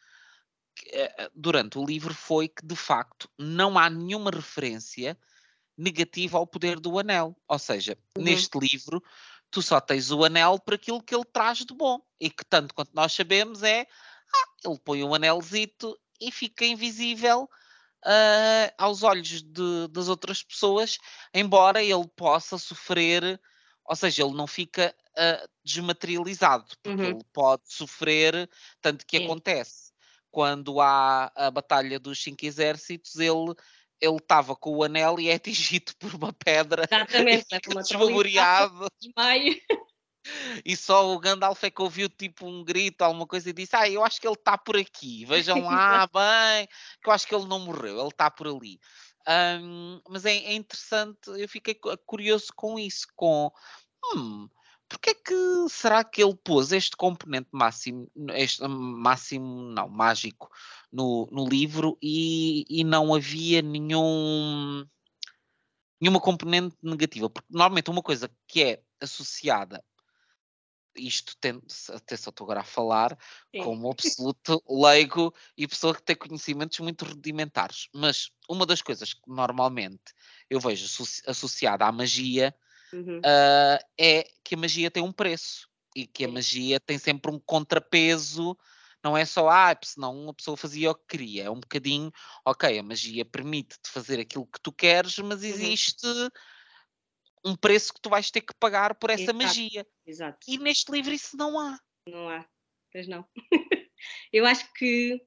durante 1.34 1.78
o 1.78 1.84
livro 1.84 2.12
foi 2.12 2.48
que, 2.48 2.66
de 2.66 2.74
facto, 2.74 3.30
não 3.38 3.78
há 3.78 3.88
nenhuma 3.88 4.30
referência 4.30 5.16
negativa 5.78 6.38
ao 6.38 6.46
poder 6.46 6.80
do 6.80 6.98
anel. 6.98 7.36
Ou 7.46 7.58
seja, 7.58 7.96
uhum. 8.16 8.24
neste 8.24 8.58
livro, 8.58 9.02
tu 9.50 9.62
só 9.62 9.80
tens 9.80 10.10
o 10.10 10.24
anel 10.24 10.58
por 10.58 10.74
aquilo 10.74 11.02
que 11.02 11.14
ele 11.14 11.24
traz 11.24 11.58
de 11.58 11.72
bom. 11.72 12.00
E 12.20 12.28
que, 12.28 12.44
tanto 12.44 12.74
quanto 12.74 12.90
nós 12.94 13.12
sabemos, 13.12 13.62
é 13.62 13.86
ah, 14.34 14.68
ele 14.68 14.78
põe 14.80 15.04
um 15.04 15.14
anelzito 15.14 15.96
e 16.20 16.32
fica 16.32 16.64
invisível 16.64 17.48
uh, 18.04 18.72
aos 18.78 19.02
olhos 19.02 19.42
de, 19.42 19.88
das 19.90 20.08
outras 20.08 20.42
pessoas, 20.42 20.98
embora 21.32 21.82
ele 21.82 22.08
possa 22.16 22.58
sofrer, 22.58 23.40
ou 23.84 23.96
seja, 23.96 24.22
ele 24.22 24.34
não 24.34 24.46
fica 24.46 24.94
uh, 25.10 25.48
desmaterializado, 25.64 26.66
porque 26.82 27.02
uhum. 27.02 27.08
ele 27.10 27.24
pode 27.32 27.62
sofrer, 27.66 28.48
tanto 28.80 29.06
que 29.06 29.18
Sim. 29.18 29.24
acontece. 29.24 29.92
Quando 30.30 30.80
há 30.80 31.30
a 31.34 31.50
Batalha 31.50 31.98
dos 31.98 32.22
Cinco 32.22 32.44
Exércitos, 32.46 33.16
ele 33.16 33.54
ele 34.00 34.16
estava 34.16 34.56
com 34.56 34.76
o 34.76 34.82
anel 34.82 35.20
e 35.20 35.28
é 35.28 35.34
atingido 35.36 35.92
por 35.98 36.12
uma 36.14 36.32
pedra. 36.32 36.88
Exatamente, 36.90 37.46
fica 37.48 37.80
desfavoreado. 37.80 38.86
E 40.64 40.76
só 40.76 41.12
o 41.12 41.18
Gandalf 41.18 41.62
é 41.64 41.70
que 41.70 41.82
ouviu 41.82 42.08
tipo 42.08 42.46
um 42.46 42.64
grito, 42.64 43.02
alguma 43.02 43.26
coisa 43.26 43.50
e 43.50 43.52
disse: 43.52 43.74
Ah, 43.74 43.88
eu 43.88 44.04
acho 44.04 44.20
que 44.20 44.26
ele 44.26 44.34
está 44.34 44.56
por 44.56 44.76
aqui. 44.76 45.24
Vejam 45.24 45.60
lá 45.60 46.06
bem, 46.12 46.68
que 47.02 47.08
eu 47.08 47.12
acho 47.12 47.26
que 47.26 47.34
ele 47.34 47.46
não 47.46 47.60
morreu, 47.60 47.98
ele 47.98 48.08
está 48.08 48.30
por 48.30 48.46
ali. 48.46 48.78
Um, 49.28 50.00
mas 50.08 50.24
é, 50.24 50.36
é, 50.36 50.54
interessante, 50.54 51.28
eu 51.28 51.48
fiquei 51.48 51.78
curioso 52.06 52.48
com 52.56 52.76
isso, 52.76 53.06
com 53.14 53.52
hum, 54.14 54.48
porque 54.88 55.10
é 55.10 55.14
que 55.14 55.34
será 55.70 56.02
que 56.02 56.22
ele 56.22 56.34
pôs 56.34 56.72
este 56.72 56.96
componente 56.96 57.48
máximo, 57.52 58.10
este 58.30 58.66
máximo 58.66 59.62
não, 59.70 59.88
mágico 59.88 60.50
no, 60.92 61.28
no 61.30 61.48
livro 61.48 61.96
e, 62.02 62.64
e 62.68 62.82
não 62.84 63.14
havia 63.14 63.62
nenhum 63.62 64.84
nenhuma 66.00 66.20
componente 66.20 66.76
negativa, 66.82 67.30
porque 67.30 67.48
normalmente 67.48 67.90
uma 67.90 68.02
coisa 68.02 68.28
que 68.48 68.62
é 68.62 68.82
associada 69.00 69.82
isto 70.96 71.36
tem, 71.40 71.60
até 71.90 72.16
só 72.16 72.30
estou 72.30 72.44
agora 72.44 72.60
a 72.60 72.64
falar 72.64 73.18
Sim. 73.54 73.62
como 73.62 73.90
absoluto 73.92 74.62
leigo 74.68 75.34
e 75.56 75.66
pessoa 75.66 75.94
que 75.94 76.02
tem 76.02 76.16
conhecimentos 76.16 76.78
muito 76.80 77.04
rudimentares. 77.04 77.88
Mas 77.94 78.30
uma 78.48 78.66
das 78.66 78.82
coisas 78.82 79.14
que 79.14 79.28
normalmente 79.28 80.12
eu 80.48 80.60
vejo 80.60 80.86
associada 81.26 81.84
à 81.84 81.92
magia 81.92 82.54
uhum. 82.92 83.18
uh, 83.18 83.84
é 83.98 84.28
que 84.44 84.54
a 84.54 84.58
magia 84.58 84.90
tem 84.90 85.02
um 85.02 85.12
preço 85.12 85.68
e 85.94 86.06
que 86.06 86.24
a 86.24 86.28
magia 86.28 86.80
tem 86.80 86.98
sempre 86.98 87.30
um 87.30 87.38
contrapeso. 87.38 88.56
Não 89.04 89.16
é 89.16 89.24
só, 89.24 89.48
ah, 89.48 89.76
senão 89.82 90.16
uma 90.16 90.32
pessoa 90.32 90.56
fazia 90.56 90.90
o 90.90 90.94
que 90.94 91.06
queria. 91.08 91.44
É 91.44 91.50
um 91.50 91.58
bocadinho, 91.58 92.12
ok, 92.44 92.78
a 92.78 92.82
magia 92.82 93.24
permite-te 93.24 93.90
fazer 93.90 94.20
aquilo 94.20 94.46
que 94.46 94.60
tu 94.60 94.72
queres, 94.72 95.18
mas 95.18 95.42
uhum. 95.42 95.48
existe 95.48 96.06
uhum 96.06 96.28
um 97.44 97.56
preço 97.56 97.92
que 97.92 98.00
tu 98.00 98.08
vais 98.08 98.30
ter 98.30 98.40
que 98.40 98.54
pagar 98.54 98.94
por 98.94 99.10
essa 99.10 99.22
Exato. 99.22 99.38
magia. 99.38 99.86
Exato. 100.06 100.38
E 100.48 100.58
neste 100.58 100.90
livro 100.92 101.12
isso 101.12 101.36
não 101.36 101.58
há. 101.58 101.78
Não 102.06 102.28
há, 102.28 102.46
pois 102.92 103.06
não. 103.08 103.26
Eu 104.32 104.46
acho 104.46 104.72
que 104.74 105.20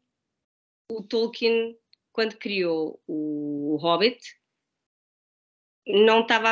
o 0.91 1.01
Tolkien, 1.01 1.77
quando 2.11 2.37
criou 2.37 3.01
o 3.07 3.77
Hobbit, 3.77 4.19
não 5.87 6.21
estava 6.21 6.51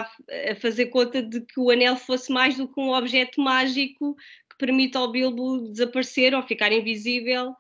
a 0.51 0.55
fazer 0.55 0.87
conta 0.87 1.21
de 1.21 1.41
que 1.41 1.59
o 1.59 1.71
anel 1.71 1.97
fosse 1.97 2.31
mais 2.31 2.55
do 2.55 2.71
que 2.71 2.79
um 2.79 2.93
objeto 2.93 3.41
mágico 3.41 4.15
que 4.49 4.57
permite 4.57 4.95
ao 4.95 5.11
Bilbo 5.11 5.69
desaparecer 5.69 6.33
ou 6.35 6.43
ficar 6.43 6.71
invisível. 6.71 7.55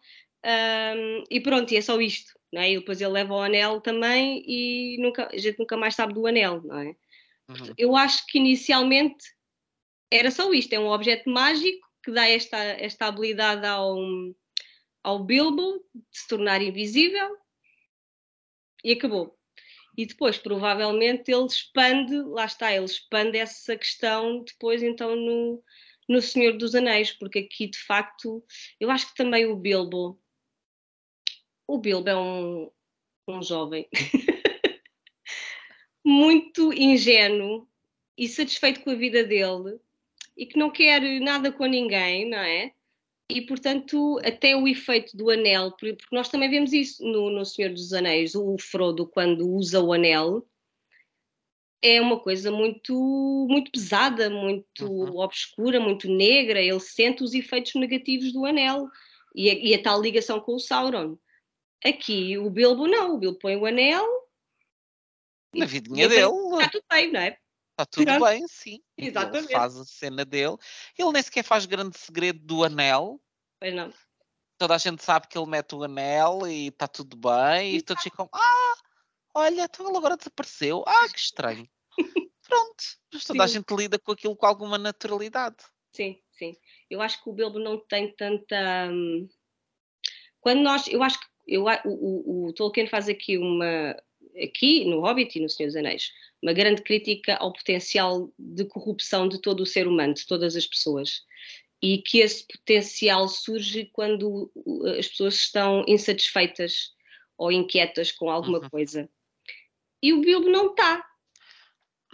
Um, 0.45 1.23
e 1.29 1.39
pronto, 1.41 1.73
e 1.73 1.77
é 1.77 1.81
só 1.81 1.99
isto. 1.99 2.33
Não 2.51 2.61
é? 2.61 2.71
E 2.71 2.79
depois 2.79 3.01
ele 3.01 3.11
leva 3.11 3.33
o 3.33 3.41
anel 3.41 3.81
também 3.81 4.43
e 4.45 4.97
nunca, 5.01 5.27
a 5.33 5.37
gente 5.37 5.57
nunca 5.57 5.75
mais 5.75 5.95
sabe 5.95 6.13
do 6.13 6.27
anel, 6.27 6.61
não 6.61 6.77
é? 6.77 6.95
Uhum. 7.61 7.73
Eu 7.77 7.95
acho 7.95 8.25
que 8.27 8.37
inicialmente 8.37 9.23
era 10.11 10.31
só 10.31 10.51
isto: 10.53 10.73
é 10.73 10.79
um 10.79 10.87
objeto 10.87 11.29
mágico 11.29 11.87
que 12.03 12.11
dá 12.11 12.27
esta, 12.27 12.57
esta 12.57 13.07
habilidade 13.07 13.65
ao, 13.65 13.97
ao 15.03 15.23
Bilbo 15.23 15.83
de 15.93 16.19
se 16.19 16.27
tornar 16.27 16.61
invisível 16.61 17.37
e 18.83 18.93
acabou. 18.93 19.37
E 19.97 20.05
depois, 20.05 20.37
provavelmente, 20.37 21.31
ele 21.31 21.45
expande, 21.45 22.15
lá 22.23 22.45
está, 22.45 22.73
ele 22.73 22.85
expande 22.85 23.37
essa 23.37 23.77
questão 23.77 24.43
depois, 24.43 24.81
então, 24.81 25.15
no, 25.15 25.63
no 26.09 26.21
Senhor 26.21 26.57
dos 26.57 26.73
Anéis, 26.73 27.11
porque 27.11 27.39
aqui, 27.39 27.67
de 27.67 27.77
facto, 27.77 28.43
eu 28.79 28.89
acho 28.89 29.07
que 29.09 29.15
também 29.15 29.45
o 29.45 29.55
Bilbo, 29.55 30.19
o 31.67 31.77
Bilbo 31.77 32.09
é 32.09 32.15
um, 32.15 32.71
um 33.27 33.41
jovem 33.41 33.87
muito 36.03 36.73
ingênuo 36.73 37.67
e 38.17 38.27
satisfeito 38.27 38.81
com 38.81 38.91
a 38.91 38.95
vida 38.95 39.23
dele 39.23 39.79
e 40.35 40.45
que 40.45 40.57
não 40.57 40.69
quer 40.69 41.01
nada 41.21 41.51
com 41.51 41.65
ninguém, 41.65 42.29
não 42.29 42.39
é? 42.39 42.71
E 43.29 43.41
portanto, 43.41 44.19
até 44.23 44.55
o 44.55 44.67
efeito 44.67 45.15
do 45.15 45.29
anel, 45.29 45.71
porque 45.71 45.97
nós 46.11 46.29
também 46.29 46.49
vemos 46.49 46.73
isso 46.73 47.03
no, 47.03 47.29
no 47.29 47.45
Senhor 47.45 47.71
dos 47.71 47.93
Anéis, 47.93 48.35
o 48.35 48.57
Frodo, 48.59 49.07
quando 49.07 49.49
usa 49.49 49.81
o 49.81 49.93
anel, 49.93 50.45
é 51.81 51.99
uma 51.99 52.19
coisa 52.19 52.49
muito, 52.49 53.47
muito 53.49 53.71
pesada, 53.71 54.29
muito 54.29 54.85
uhum. 54.85 55.17
obscura, 55.17 55.79
muito 55.79 56.07
negra. 56.07 56.61
Ele 56.61 56.79
sente 56.79 57.23
os 57.23 57.33
efeitos 57.33 57.75
negativos 57.75 58.31
do 58.31 58.45
anel 58.45 58.87
e 59.35 59.49
a, 59.49 59.53
e 59.53 59.73
a 59.73 59.81
tal 59.81 60.01
ligação 60.01 60.39
com 60.39 60.55
o 60.55 60.59
Sauron. 60.59 61.17
Aqui 61.83 62.37
o 62.37 62.49
Bilbo 62.49 62.87
não, 62.87 63.15
o 63.15 63.17
Bilbo 63.17 63.37
põe 63.37 63.57
o 63.57 63.65
anel 63.65 64.22
na 65.53 65.65
vidinha 65.65 66.07
dele. 66.09 66.31
Está 66.53 66.69
tudo 66.69 66.85
bem, 66.89 67.11
não 67.11 67.19
é? 67.19 67.37
Está 67.71 67.85
tudo 67.85 68.05
Pronto. 68.05 68.25
bem, 68.25 68.47
sim. 68.47 68.79
Exatamente. 68.97 69.45
Ele 69.45 69.53
faz 69.53 69.77
a 69.77 69.85
cena 69.85 70.23
dele. 70.23 70.55
Ele 70.97 71.11
nem 71.11 71.23
sequer 71.23 71.43
faz 71.43 71.65
grande 71.65 71.97
segredo 71.97 72.39
do 72.39 72.63
anel. 72.63 73.19
Pois 73.59 73.73
não. 73.73 73.91
Toda 74.57 74.75
a 74.75 74.77
gente 74.77 75.03
sabe 75.03 75.27
que 75.27 75.37
ele 75.37 75.49
mete 75.49 75.73
o 75.73 75.83
anel 75.83 76.47
e 76.47 76.67
está 76.67 76.87
tudo 76.87 77.17
bem. 77.17 77.73
E, 77.73 77.77
e 77.77 77.81
todos 77.81 78.03
ficam, 78.03 78.29
ah, 78.31 78.73
olha, 79.33 79.63
então 79.63 79.87
ele 79.87 79.97
agora 79.97 80.15
desapareceu. 80.15 80.83
Ah, 80.87 81.09
que 81.09 81.19
estranho. 81.19 81.67
Pronto. 82.47 82.83
Mas 83.11 83.25
toda 83.25 83.47
sim. 83.47 83.57
a 83.57 83.59
gente 83.59 83.75
lida 83.75 83.97
com 83.97 84.11
aquilo 84.11 84.35
com 84.35 84.45
alguma 84.45 84.77
naturalidade. 84.77 85.57
Sim, 85.95 86.21
sim. 86.31 86.55
Eu 86.89 87.01
acho 87.01 87.23
que 87.23 87.29
o 87.29 87.33
Bilbo 87.33 87.57
não 87.57 87.79
tem 87.79 88.13
tanta. 88.15 88.87
Hum, 88.91 89.27
quando 90.39 90.61
nós. 90.61 90.87
Eu 90.87 91.01
acho 91.01 91.19
que 91.19 91.25
eu, 91.47 91.65
o, 91.65 91.89
o, 91.89 92.47
o 92.47 92.53
Tolkien 92.53 92.87
faz 92.87 93.09
aqui 93.09 93.37
uma 93.37 93.95
aqui 94.41 94.85
no 94.85 94.99
Hobbit 95.01 95.37
e 95.37 95.41
no 95.41 95.49
Senhor 95.49 95.67
dos 95.67 95.75
Anéis, 95.75 96.11
uma 96.41 96.53
grande 96.53 96.81
crítica 96.81 97.35
ao 97.35 97.53
potencial 97.53 98.31
de 98.37 98.65
corrupção 98.65 99.27
de 99.27 99.41
todo 99.41 99.61
o 99.61 99.65
ser 99.65 99.87
humano, 99.87 100.13
de 100.13 100.25
todas 100.25 100.55
as 100.55 100.65
pessoas. 100.65 101.21
E 101.81 101.97
que 101.97 102.19
esse 102.19 102.45
potencial 102.47 103.27
surge 103.27 103.89
quando 103.91 104.51
as 104.97 105.07
pessoas 105.07 105.35
estão 105.35 105.83
insatisfeitas 105.87 106.93
ou 107.37 107.51
inquietas 107.51 108.11
com 108.11 108.29
alguma 108.29 108.59
uhum. 108.59 108.69
coisa. 108.69 109.09
E 110.01 110.13
o 110.13 110.21
Bilbo 110.21 110.49
não 110.49 110.71
está. 110.71 111.03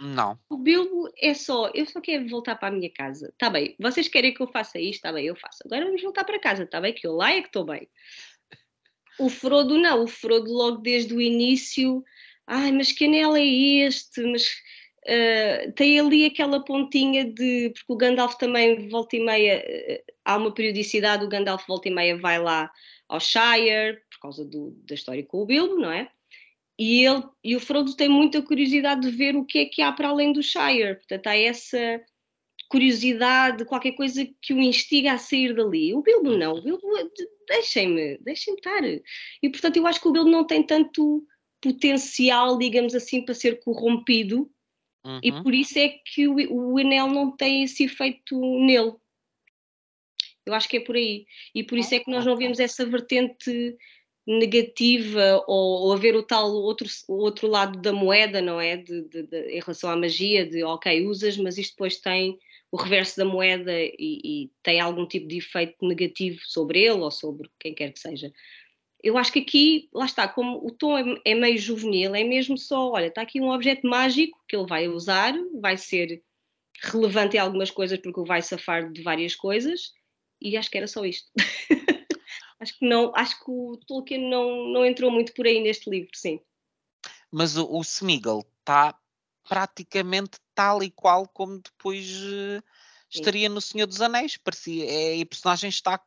Não. 0.00 0.38
O 0.48 0.56
Bilbo 0.56 1.12
é 1.18 1.34
só, 1.34 1.70
eu 1.74 1.84
só 1.84 2.00
quero 2.00 2.26
voltar 2.26 2.56
para 2.56 2.68
a 2.68 2.70
minha 2.70 2.90
casa. 2.90 3.28
Está 3.28 3.50
bem, 3.50 3.76
vocês 3.78 4.08
querem 4.08 4.32
que 4.32 4.40
eu 4.40 4.46
faça 4.46 4.80
isto? 4.80 4.94
Está 4.94 5.12
bem, 5.12 5.26
eu 5.26 5.36
faço. 5.36 5.58
Agora 5.66 5.84
vamos 5.84 6.02
voltar 6.02 6.24
para 6.24 6.38
casa, 6.40 6.62
está 6.62 6.80
bem? 6.80 6.94
Que 6.94 7.06
eu 7.06 7.12
lá 7.12 7.32
é 7.32 7.42
que 7.42 7.48
estou 7.48 7.64
bem. 7.64 7.86
O 9.18 9.28
Frodo 9.28 9.76
não, 9.78 10.04
o 10.04 10.06
Frodo 10.06 10.52
logo 10.52 10.78
desde 10.78 11.14
o 11.14 11.20
início, 11.20 12.04
ai, 12.46 12.72
mas 12.72 12.92
que 12.92 13.04
anel 13.04 13.36
é 13.36 13.44
este? 13.44 14.22
Mas 14.22 14.46
uh, 15.06 15.72
tem 15.72 16.00
ali 16.00 16.24
aquela 16.24 16.64
pontinha 16.64 17.24
de, 17.24 17.70
porque 17.70 17.92
o 17.92 17.96
Gandalf 17.96 18.34
também 18.36 18.88
volta 18.88 19.16
e 19.16 19.20
meia, 19.20 19.58
uh, 19.58 20.12
há 20.24 20.36
uma 20.36 20.52
periodicidade, 20.52 21.24
o 21.24 21.28
Gandalf 21.28 21.66
volta 21.66 21.88
e 21.88 21.92
meia 21.92 22.16
vai 22.16 22.38
lá 22.38 22.70
ao 23.08 23.20
Shire, 23.20 24.00
por 24.10 24.20
causa 24.20 24.44
do, 24.44 24.70
da 24.86 24.94
história 24.94 25.24
com 25.24 25.38
o 25.42 25.46
Bilbo, 25.46 25.76
não 25.76 25.90
é? 25.90 26.08
E, 26.78 27.04
ele, 27.04 27.22
e 27.44 27.54
o 27.54 27.60
Frodo 27.60 27.94
tem 27.94 28.08
muita 28.08 28.40
curiosidade 28.40 29.02
de 29.02 29.10
ver 29.10 29.36
o 29.36 29.44
que 29.44 29.58
é 29.58 29.64
que 29.66 29.82
há 29.82 29.92
para 29.92 30.08
além 30.08 30.32
do 30.32 30.42
Shire, 30.42 30.94
portanto 30.94 31.26
há 31.26 31.36
essa 31.36 32.00
curiosidade, 32.70 33.64
qualquer 33.64 33.92
coisa 33.92 34.24
que 34.40 34.54
o 34.54 34.60
instiga 34.60 35.12
a 35.12 35.18
sair 35.18 35.52
dali. 35.54 35.92
O 35.92 36.02
Bilbo 36.02 36.36
não, 36.36 36.54
o 36.54 36.62
Bilbo, 36.62 36.86
deixem-me, 37.48 38.16
deixem-me 38.18 38.60
estar. 38.60 38.82
E 38.84 39.50
portanto 39.50 39.76
eu 39.76 39.86
acho 39.88 40.00
que 40.00 40.06
o 40.06 40.12
Bilbo 40.12 40.30
não 40.30 40.46
tem 40.46 40.62
tanto 40.62 41.26
potencial, 41.60 42.56
digamos 42.56 42.94
assim, 42.94 43.24
para 43.24 43.34
ser 43.34 43.60
corrompido 43.62 44.48
uhum. 45.04 45.20
e 45.22 45.32
por 45.42 45.52
isso 45.52 45.78
é 45.78 45.88
que 45.88 46.28
o, 46.28 46.36
o 46.52 46.78
anel 46.78 47.08
não 47.08 47.36
tem 47.36 47.64
esse 47.64 47.84
efeito 47.84 48.40
nele. 48.64 48.94
Eu 50.46 50.54
acho 50.54 50.68
que 50.68 50.76
é 50.76 50.80
por 50.80 50.94
aí. 50.94 51.26
E 51.52 51.64
por 51.64 51.76
isso 51.76 51.94
é 51.94 51.98
que 51.98 52.10
nós 52.10 52.24
não 52.24 52.36
vemos 52.36 52.60
essa 52.60 52.86
vertente 52.86 53.76
negativa 54.24 55.42
ou, 55.48 55.86
ou 55.86 55.92
haver 55.92 56.14
o 56.14 56.22
tal 56.22 56.52
outro, 56.52 56.86
outro 57.08 57.48
lado 57.48 57.80
da 57.80 57.92
moeda, 57.92 58.40
não 58.40 58.60
é? 58.60 58.76
De, 58.76 59.02
de, 59.08 59.24
de, 59.24 59.56
em 59.56 59.60
relação 59.60 59.90
à 59.90 59.96
magia, 59.96 60.46
de 60.46 60.62
ok, 60.62 61.04
usas, 61.04 61.36
mas 61.36 61.58
isto 61.58 61.72
depois 61.72 61.98
tem 61.98 62.38
o 62.72 62.76
reverso 62.76 63.16
da 63.16 63.24
moeda 63.24 63.72
e, 63.72 63.94
e, 63.98 64.50
tem 64.62 64.80
algum 64.80 65.06
tipo 65.06 65.26
de 65.26 65.38
efeito 65.38 65.76
negativo 65.84 66.40
sobre 66.44 66.80
ele 66.80 67.00
ou 67.00 67.10
sobre 67.10 67.50
quem 67.58 67.74
quer 67.74 67.92
que 67.92 67.98
seja. 67.98 68.32
Eu 69.02 69.16
acho 69.16 69.32
que 69.32 69.40
aqui, 69.40 69.88
lá 69.92 70.04
está, 70.04 70.28
como 70.28 70.64
o 70.64 70.70
tom 70.70 70.96
é, 70.96 71.04
é 71.24 71.34
meio 71.34 71.58
juvenil, 71.58 72.14
é 72.14 72.22
mesmo 72.22 72.56
só, 72.56 72.90
olha, 72.90 73.06
está 73.06 73.22
aqui 73.22 73.40
um 73.40 73.50
objeto 73.50 73.86
mágico 73.86 74.38
que 74.46 74.54
ele 74.54 74.66
vai 74.66 74.88
usar, 74.88 75.34
vai 75.60 75.76
ser 75.76 76.22
relevante 76.82 77.36
em 77.36 77.40
algumas 77.40 77.70
coisas 77.70 77.98
porque 77.98 78.22
vai 78.24 78.40
safar 78.40 78.90
de 78.90 79.02
várias 79.02 79.34
coisas 79.34 79.92
e 80.40 80.56
acho 80.56 80.70
que 80.70 80.78
era 80.78 80.86
só 80.86 81.04
isto. 81.04 81.30
acho 82.60 82.78
que 82.78 82.86
não, 82.86 83.12
acho 83.16 83.42
que 83.42 83.50
o 83.50 83.78
Tolkien 83.86 84.28
não, 84.28 84.68
não 84.68 84.84
entrou 84.84 85.10
muito 85.10 85.32
por 85.34 85.46
aí 85.46 85.60
neste 85.60 85.90
livro, 85.90 86.10
sim. 86.14 86.40
Mas 87.32 87.56
o, 87.56 87.66
o 87.66 87.80
Smeagol 87.80 88.46
está 88.60 88.99
praticamente 89.50 90.38
tal 90.54 90.80
e 90.80 90.92
qual 90.92 91.26
como 91.26 91.58
depois 91.60 92.08
uh, 92.08 92.62
estaria 93.10 93.48
no 93.48 93.60
Senhor 93.60 93.88
dos 93.88 94.00
Anéis. 94.00 94.36
Parecia, 94.36 94.88
é, 94.88 95.20
a 95.20 95.26
personagem 95.26 95.68
está 95.68 96.00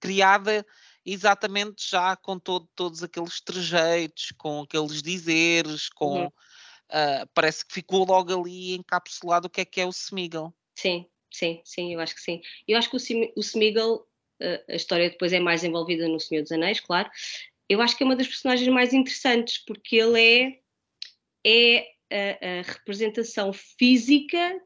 criada 0.00 0.66
exatamente 1.06 1.88
já 1.88 2.16
com 2.16 2.40
todo, 2.40 2.68
todos 2.74 3.00
aqueles 3.04 3.40
trejeitos, 3.40 4.32
com 4.36 4.62
aqueles 4.62 5.00
dizeres, 5.00 5.88
com. 5.90 6.22
Uhum. 6.22 6.26
Uh, 6.26 7.26
parece 7.32 7.64
que 7.64 7.72
ficou 7.72 8.04
logo 8.04 8.38
ali 8.38 8.74
encapsulado 8.74 9.46
o 9.46 9.50
que 9.50 9.60
é 9.60 9.64
que 9.64 9.80
é 9.80 9.86
o 9.86 9.90
Smeagol. 9.90 10.52
Sim, 10.74 11.06
sim, 11.32 11.62
sim, 11.64 11.94
eu 11.94 12.00
acho 12.00 12.16
que 12.16 12.20
sim. 12.20 12.42
Eu 12.66 12.76
acho 12.76 12.90
que 12.90 12.96
o, 12.96 13.32
o 13.36 13.40
Smeagol, 13.40 14.08
uh, 14.42 14.64
a 14.68 14.74
história 14.74 15.08
depois 15.08 15.32
é 15.32 15.38
mais 15.38 15.62
envolvida 15.62 16.08
no 16.08 16.18
Senhor 16.18 16.42
dos 16.42 16.50
Anéis, 16.50 16.80
claro. 16.80 17.08
Eu 17.68 17.80
acho 17.80 17.96
que 17.96 18.02
é 18.02 18.06
uma 18.06 18.16
das 18.16 18.26
personagens 18.26 18.68
mais 18.68 18.92
interessantes, 18.92 19.58
porque 19.58 19.96
ele 19.96 20.20
é, 20.20 20.60
é 21.46 21.91
a, 22.12 22.60
a 22.60 22.62
representação 22.62 23.52
física 23.52 24.60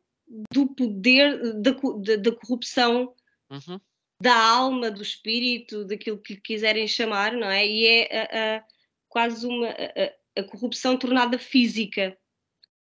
do 0.53 0.67
poder, 0.75 1.61
da, 1.61 1.71
da, 1.71 2.17
da 2.17 2.33
corrupção 2.33 3.15
uhum 3.51 3.81
da 4.21 4.35
alma, 4.35 4.91
do 4.91 5.03
espírito, 5.03 5.85
daquilo 5.85 6.19
que 6.19 6.37
quiserem 6.37 6.89
chamar, 6.89 7.33
não 7.33 7.51
é? 7.51 7.67
E 7.67 7.87
é 7.87 8.57
a, 8.57 8.65
quase 9.09 9.47
uma 9.47 9.69
a, 9.69 10.41
a, 10.41 10.45
corrupção 10.45 10.97
tornada 10.97 11.39
física, 11.39 12.17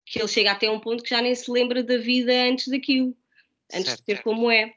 que 0.04 0.18
ele 0.18 0.28
chega 0.28 0.52
até 0.52 0.70
um 0.70 0.80
ponto 0.80 1.02
que 1.02 1.10
já 1.10 1.20
nem 1.20 1.34
se 1.34 1.50
lembra 1.50 1.82
da 1.82 1.98
vida 1.98 2.32
antes 2.32 2.68
daquilo, 2.68 3.16
antes 3.72 3.88
certo. 3.88 4.04
de 4.04 4.14
ser 4.14 4.22
como 4.22 4.50
é. 4.50 4.74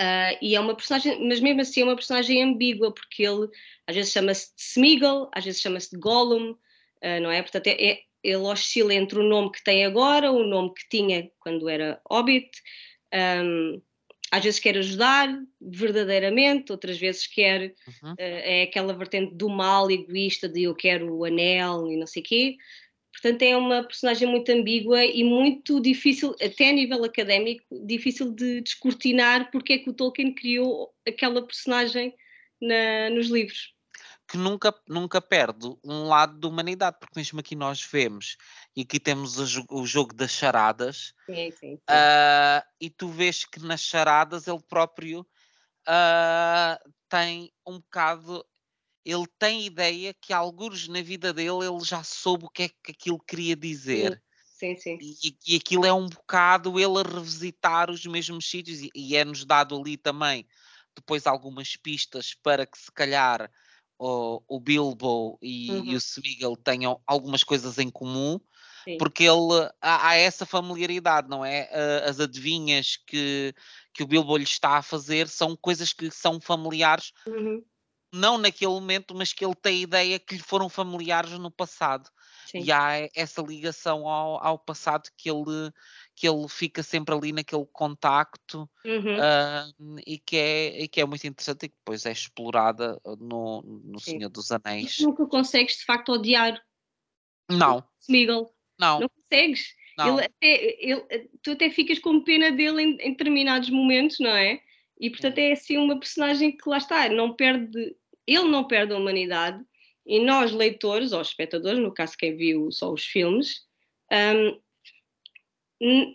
Uh, 0.00 0.36
e 0.42 0.56
é 0.56 0.60
uma 0.60 0.74
personagem, 0.74 1.26
mas 1.26 1.40
mesmo 1.40 1.60
assim 1.60 1.80
é 1.80 1.84
uma 1.84 1.94
personagem 1.94 2.42
ambígua, 2.42 2.92
porque 2.92 3.22
ele 3.22 3.48
às 3.86 3.94
vezes 3.94 4.12
chama-se 4.12 4.54
de 4.54 4.62
Smeagol, 4.62 5.30
às 5.32 5.44
vezes 5.44 5.60
chama-se 5.60 5.90
de 5.92 5.98
Gollum, 5.98 6.50
uh, 6.50 7.20
não 7.22 7.30
é? 7.30 7.40
Portanto, 7.40 7.68
é, 7.68 7.90
é, 7.90 8.00
ele 8.24 8.36
oscila 8.36 8.94
entre 8.94 9.18
o 9.18 9.22
nome 9.22 9.52
que 9.52 9.62
tem 9.62 9.84
agora, 9.84 10.32
o 10.32 10.44
nome 10.44 10.72
que 10.72 10.88
tinha 10.88 11.30
quando 11.38 11.68
era 11.68 12.00
Hobbit. 12.10 12.50
Um, 13.14 13.82
às 14.30 14.42
vezes 14.42 14.58
quer 14.58 14.76
ajudar 14.78 15.28
verdadeiramente, 15.60 16.72
outras 16.72 16.98
vezes 16.98 17.26
quer, 17.26 17.74
uhum. 17.86 18.12
uh, 18.12 18.16
é 18.18 18.62
aquela 18.62 18.94
vertente 18.94 19.34
do 19.34 19.48
mal 19.48 19.90
egoísta 19.90 20.48
de 20.48 20.62
eu 20.62 20.74
quero 20.74 21.14
o 21.14 21.24
anel 21.24 21.92
e 21.92 21.96
não 21.96 22.06
sei 22.06 22.22
quê. 22.22 22.56
Portanto, 23.12 23.42
é 23.42 23.56
uma 23.56 23.84
personagem 23.84 24.26
muito 24.26 24.50
ambígua 24.50 25.04
e 25.04 25.22
muito 25.22 25.80
difícil, 25.80 26.34
até 26.42 26.70
a 26.70 26.72
nível 26.72 27.04
académico, 27.04 27.64
difícil 27.86 28.32
de 28.32 28.62
descortinar 28.62 29.50
porque 29.52 29.74
é 29.74 29.78
que 29.78 29.90
o 29.90 29.94
Tolkien 29.94 30.34
criou 30.34 30.92
aquela 31.06 31.46
personagem 31.46 32.12
na, 32.60 33.10
nos 33.10 33.28
livros 33.28 33.74
que 34.26 34.36
nunca, 34.36 34.74
nunca 34.88 35.20
perde 35.20 35.66
um 35.84 36.08
lado 36.08 36.38
da 36.38 36.48
humanidade, 36.48 36.96
porque 36.98 37.18
mesmo 37.18 37.40
aqui 37.40 37.54
nós 37.54 37.82
vemos, 37.82 38.36
e 38.74 38.82
aqui 38.82 38.98
temos 38.98 39.56
o, 39.56 39.64
o 39.70 39.86
jogo 39.86 40.14
das 40.14 40.30
charadas, 40.30 41.12
sim, 41.26 41.50
sim, 41.50 41.76
sim. 41.76 41.76
Uh, 41.76 42.64
e 42.80 42.90
tu 42.90 43.08
vês 43.08 43.44
que 43.44 43.60
nas 43.60 43.82
charadas 43.82 44.46
ele 44.46 44.62
próprio 44.62 45.20
uh, 45.20 46.92
tem 47.08 47.52
um 47.66 47.78
bocado, 47.78 48.44
ele 49.04 49.26
tem 49.38 49.66
ideia 49.66 50.14
que 50.14 50.32
alguns 50.32 50.88
na 50.88 51.02
vida 51.02 51.32
dele 51.32 51.66
ele 51.66 51.84
já 51.84 52.02
soube 52.02 52.46
o 52.46 52.50
que 52.50 52.64
é 52.64 52.68
que 52.68 52.92
aquilo 52.92 53.20
queria 53.20 53.54
dizer. 53.54 54.22
Sim, 54.44 54.76
sim. 54.76 54.98
E, 55.00 55.36
e 55.46 55.56
aquilo 55.56 55.84
é 55.84 55.92
um 55.92 56.06
bocado 56.06 56.80
ele 56.80 56.98
a 56.98 57.02
revisitar 57.02 57.90
os 57.90 58.06
mesmos 58.06 58.48
sítios, 58.48 58.80
e, 58.80 58.90
e 58.94 59.16
é-nos 59.16 59.44
dado 59.44 59.78
ali 59.78 59.96
também 59.96 60.46
depois 60.94 61.26
algumas 61.26 61.76
pistas 61.76 62.34
para 62.34 62.64
que 62.64 62.78
se 62.78 62.90
calhar 62.92 63.50
o, 63.98 64.42
o 64.48 64.60
Bilbo 64.60 65.38
e, 65.40 65.70
uhum. 65.70 65.84
e 65.84 65.94
o 65.94 65.98
Smeagol 65.98 66.56
tenham 66.56 67.00
algumas 67.06 67.44
coisas 67.44 67.78
em 67.78 67.90
comum, 67.90 68.40
Sim. 68.84 68.98
porque 68.98 69.24
ele 69.24 69.70
há, 69.80 70.08
há, 70.08 70.14
essa 70.16 70.44
familiaridade, 70.44 71.28
não 71.28 71.44
é? 71.44 71.68
As 72.04 72.20
adivinhas 72.20 72.96
que, 73.06 73.54
que 73.92 74.02
o 74.02 74.06
Bilbo 74.06 74.36
lhe 74.36 74.44
está 74.44 74.76
a 74.76 74.82
fazer 74.82 75.28
são 75.28 75.56
coisas 75.56 75.92
que 75.92 76.10
são 76.10 76.40
familiares, 76.40 77.12
uhum. 77.26 77.64
não 78.12 78.36
naquele 78.38 78.72
momento, 78.72 79.14
mas 79.14 79.32
que 79.32 79.44
ele 79.44 79.54
tem 79.54 79.76
a 79.76 79.82
ideia 79.82 80.18
que 80.18 80.36
lhe 80.36 80.42
foram 80.42 80.68
familiares 80.68 81.32
no 81.32 81.50
passado. 81.50 82.10
Sim. 82.46 82.62
E 82.62 82.72
há 82.72 83.08
essa 83.14 83.40
ligação 83.42 84.06
ao, 84.06 84.44
ao 84.44 84.58
passado 84.58 85.08
que 85.16 85.30
ele 85.30 85.72
que 86.16 86.28
ele 86.28 86.48
fica 86.48 86.82
sempre 86.82 87.14
ali 87.14 87.32
naquele 87.32 87.66
contacto 87.72 88.68
uhum. 88.84 89.16
uh, 89.16 90.00
e, 90.06 90.18
que 90.18 90.36
é, 90.36 90.82
e 90.82 90.88
que 90.88 91.00
é 91.00 91.04
muito 91.04 91.26
interessante 91.26 91.64
e 91.64 91.68
que 91.68 91.76
depois 91.76 92.06
é 92.06 92.12
explorada 92.12 93.00
no, 93.18 93.62
no 93.62 93.98
Senhor 93.98 94.28
dos 94.28 94.52
Anéis. 94.52 95.00
E 95.00 95.02
nunca 95.04 95.26
consegues 95.26 95.78
de 95.78 95.84
facto 95.84 96.12
odiar 96.12 96.62
não. 97.50 97.84
Smeagol. 98.00 98.54
Não. 98.78 99.00
Não 99.00 99.08
consegues. 99.08 99.74
Não. 99.96 100.18
Ele 100.18 100.26
até, 100.26 100.76
ele, 100.80 101.28
tu 101.42 101.52
até 101.52 101.70
ficas 101.70 101.98
com 101.98 102.22
pena 102.22 102.50
dele 102.50 102.82
em, 102.82 102.90
em 103.00 103.10
determinados 103.10 103.70
momentos, 103.70 104.18
não 104.18 104.30
é? 104.30 104.60
E 104.98 105.10
portanto 105.10 105.38
é 105.38 105.52
assim 105.52 105.76
uma 105.76 105.98
personagem 105.98 106.56
que 106.56 106.68
lá 106.68 106.78
está, 106.78 107.08
não 107.08 107.34
perde, 107.34 107.96
ele 108.26 108.48
não 108.48 108.64
perde 108.64 108.92
a 108.92 108.96
humanidade 108.96 109.62
e 110.06 110.20
nós 110.20 110.52
leitores 110.52 111.12
ou 111.12 111.20
espectadores, 111.20 111.78
no 111.78 111.92
caso 111.92 112.16
quem 112.16 112.36
viu 112.36 112.70
só 112.70 112.92
os 112.92 113.04
filmes, 113.04 113.62
um, 114.12 114.60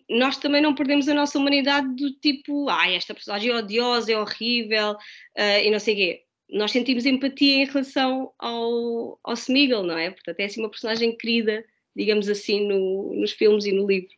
nós 0.09 0.37
também 0.37 0.61
não 0.61 0.73
perdemos 0.73 1.07
a 1.07 1.13
nossa 1.13 1.37
humanidade 1.37 1.93
do 1.95 2.11
tipo, 2.13 2.69
ah, 2.69 2.89
esta 2.89 3.13
personagem 3.13 3.51
é 3.51 3.55
odiosa, 3.55 4.11
é 4.11 4.17
horrível 4.17 4.93
uh, 4.93 5.59
e 5.63 5.69
não 5.69 5.79
sei 5.79 5.93
o 5.93 5.97
quê. 5.97 6.25
Nós 6.51 6.71
sentimos 6.71 7.05
empatia 7.05 7.63
em 7.63 7.65
relação 7.65 8.33
ao, 8.39 9.19
ao 9.23 9.33
Smeagol, 9.33 9.83
não 9.83 9.97
é? 9.97 10.09
Portanto, 10.09 10.39
é 10.39 10.45
assim 10.45 10.61
uma 10.61 10.69
personagem 10.69 11.15
querida, 11.15 11.63
digamos 11.95 12.27
assim, 12.27 12.67
no, 12.67 13.13
nos 13.13 13.31
filmes 13.31 13.65
e 13.65 13.71
no 13.71 13.85
livro. 13.85 14.09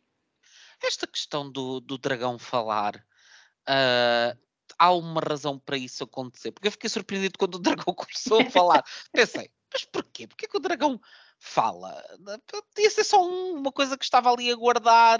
Esta 0.82 1.06
questão 1.06 1.50
do, 1.50 1.80
do 1.80 1.98
dragão 1.98 2.38
falar, 2.38 2.96
uh, 3.68 4.38
há 4.78 4.92
uma 4.92 5.20
razão 5.20 5.58
para 5.58 5.76
isso 5.76 6.04
acontecer? 6.04 6.52
Porque 6.52 6.68
eu 6.68 6.72
fiquei 6.72 6.88
surpreendido 6.88 7.38
quando 7.38 7.56
o 7.56 7.60
dragão 7.60 7.92
começou 7.94 8.40
a 8.40 8.50
falar. 8.50 8.82
Pensei, 9.12 9.50
mas 9.72 9.84
porquê? 9.84 10.26
Porquê 10.26 10.48
que 10.48 10.56
o 10.56 10.60
dragão 10.60 11.00
fala. 11.42 12.02
Podia 12.46 12.88
ser 12.88 13.02
só 13.02 13.20
um, 13.20 13.56
uma 13.56 13.72
coisa 13.72 13.98
que 13.98 14.04
estava 14.04 14.30
ali 14.30 14.50
a 14.50 14.54
guardar. 14.54 15.18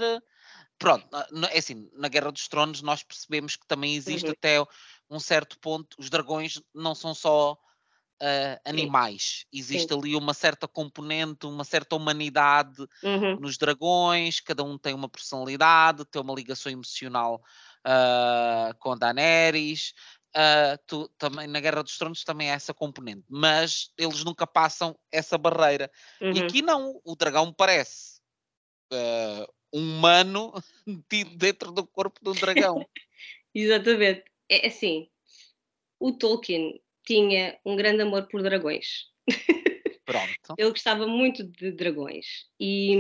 Pronto, 0.79 1.07
é 1.51 1.59
assim, 1.59 1.91
na 1.95 2.09
Guerra 2.09 2.31
dos 2.31 2.49
Tronos 2.49 2.81
nós 2.81 3.03
percebemos 3.03 3.57
que 3.57 3.67
também 3.67 3.95
existe 3.95 4.27
uhum. 4.27 4.33
até 4.33 4.65
um 5.11 5.21
certo 5.21 5.59
ponto, 5.59 5.97
os 5.99 6.09
dragões 6.09 6.61
não 6.75 6.95
são 6.95 7.15
só 7.15 7.53
uh, 7.53 8.61
animais, 8.65 9.45
existe 9.53 9.93
Sim. 9.93 9.99
ali 9.99 10.17
uma 10.17 10.33
certa 10.33 10.67
componente, 10.67 11.47
uma 11.47 11.65
certa 11.65 11.95
humanidade 11.95 12.83
uhum. 13.03 13.39
nos 13.39 13.59
dragões, 13.59 14.41
cada 14.41 14.65
um 14.65 14.79
tem 14.79 14.95
uma 14.95 15.09
personalidade, 15.09 16.05
tem 16.07 16.23
uma 16.23 16.35
ligação 16.35 16.73
emocional 16.73 17.41
uh, 17.87 18.77
com 18.79 18.97
Daenerys, 18.97 19.93
Uh, 20.35 20.79
tu, 20.87 21.09
também 21.19 21.47
na 21.47 21.61
Guerra 21.61 21.83
dos 21.83 21.99
Tronos 21.99 22.25
também 22.25 22.51
há 22.51 22.55
essa 22.55 22.73
componente, 22.73 23.23
mas 23.29 23.93
eles 23.99 24.25
nunca 24.25 24.47
passam 24.47 24.99
essa 25.11 25.37
barreira. 25.37 25.91
Uhum. 26.21 26.33
E 26.33 26.41
aqui 26.41 26.63
não, 26.63 27.01
o 27.05 27.15
dragão 27.15 27.53
parece 27.53 28.21
uh, 28.93 29.53
um 29.73 29.99
humano 29.99 30.53
metido 30.87 31.37
dentro 31.37 31.71
do 31.71 31.87
corpo 31.87 32.19
de 32.23 32.31
um 32.31 32.35
dragão. 32.35 32.87
Exatamente. 33.55 34.25
É 34.49 34.67
assim, 34.67 35.09
o 36.01 36.13
Tolkien 36.13 36.81
tinha 37.07 37.59
um 37.65 37.77
grande 37.77 38.03
amor 38.03 38.27
por 38.29 38.43
dragões. 38.43 39.11
Pronto. 40.05 40.55
Ele 40.59 40.71
gostava 40.71 41.07
muito 41.07 41.45
de 41.45 41.71
dragões 41.73 42.47
e, 42.59 42.97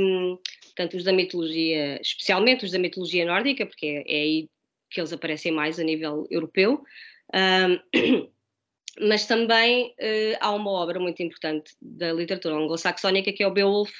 portanto, 0.62 0.96
os 0.96 1.04
da 1.04 1.12
mitologia, 1.12 2.00
especialmente 2.00 2.64
os 2.64 2.70
da 2.70 2.78
mitologia 2.78 3.26
nórdica, 3.26 3.66
porque 3.66 3.86
é, 3.86 4.12
é 4.12 4.22
aí 4.22 4.48
que 4.88 5.00
eles 5.00 5.12
aparecem 5.12 5.50
mais 5.50 5.80
a 5.80 5.82
nível 5.82 6.26
europeu, 6.30 6.84
mas 9.00 9.26
também 9.26 9.88
uh, 9.88 10.36
há 10.40 10.50
uma 10.52 10.70
obra 10.70 11.00
muito 11.00 11.22
importante 11.22 11.74
da 11.80 12.12
literatura 12.12 12.54
anglo-saxónica 12.54 13.32
que 13.32 13.42
é 13.42 13.46
o 13.46 13.52
Beowulf, 13.52 13.90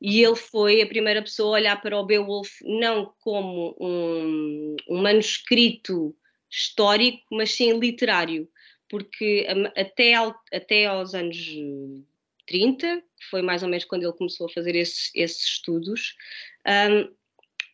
e 0.00 0.22
ele 0.22 0.36
foi 0.36 0.82
a 0.82 0.86
primeira 0.86 1.22
pessoa 1.22 1.56
a 1.56 1.60
olhar 1.60 1.80
para 1.80 1.98
o 1.98 2.04
Beowulf 2.04 2.50
não 2.62 3.14
como 3.20 3.74
um, 3.80 4.76
um 4.88 5.02
manuscrito 5.02 6.14
histórico, 6.50 7.24
mas 7.32 7.52
sim 7.52 7.78
literário, 7.78 8.48
porque 8.88 9.46
até, 9.74 10.14
até 10.52 10.86
aos 10.86 11.14
anos 11.14 11.36
30, 12.46 13.02
que 13.18 13.24
foi 13.30 13.42
mais 13.42 13.62
ou 13.62 13.68
menos 13.68 13.84
quando 13.84 14.02
ele 14.02 14.12
começou 14.12 14.46
a 14.46 14.52
fazer 14.52 14.76
esses, 14.76 15.10
esses 15.14 15.42
estudos, 15.42 16.14
um, 16.66 17.14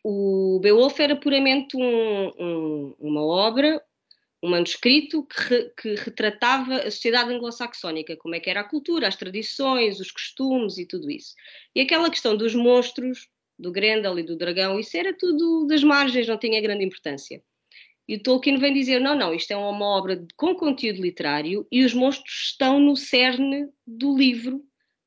o 0.03 0.59
Beowulf 0.61 0.99
era 0.99 1.15
puramente 1.15 1.77
um, 1.77 2.27
um, 2.39 2.95
uma 2.99 3.23
obra, 3.23 3.83
um 4.43 4.49
manuscrito 4.49 5.23
que, 5.23 5.41
re, 5.41 5.71
que, 5.79 5.95
retratava 5.95 6.77
a 6.77 6.91
sociedade 6.91 7.31
anglo-saxónica, 7.31 8.17
como 8.17 8.35
é 8.35 8.39
que 8.39 8.49
era 8.49 8.61
a 8.61 8.67
cultura, 8.67 9.07
as 9.07 9.15
tradições, 9.15 9.99
os 9.99 10.11
costumes 10.11 10.77
e 10.77 10.85
tudo 10.85 11.11
isso. 11.11 11.35
E 11.75 11.81
aquela 11.81 12.09
questão 12.09 12.35
dos 12.35 12.55
monstros, 12.55 13.29
do 13.57 13.71
Grendel 13.71 14.17
e 14.17 14.23
do 14.23 14.35
dragão, 14.35 14.79
isso 14.79 14.97
era 14.97 15.13
tudo 15.13 15.67
das 15.67 15.83
margens, 15.83 16.27
não 16.27 16.37
tinha 16.37 16.59
grande 16.59 16.83
importância. 16.83 17.43
E 18.07 18.15
o 18.15 18.23
Tolkien 18.23 18.57
vem 18.57 18.73
dizer: 18.73 18.99
não, 18.99 19.15
não, 19.15 19.33
isto 19.33 19.51
é 19.51 19.55
uma 19.55 19.85
obra 19.85 20.25
com 20.35 20.55
conteúdo 20.55 21.01
literário 21.01 21.67
e 21.71 21.83
os 21.83 21.93
monstros 21.93 22.49
estão 22.51 22.79
no 22.79 22.95
cerne 22.95 23.69
do 23.85 24.17
livro, 24.17 24.63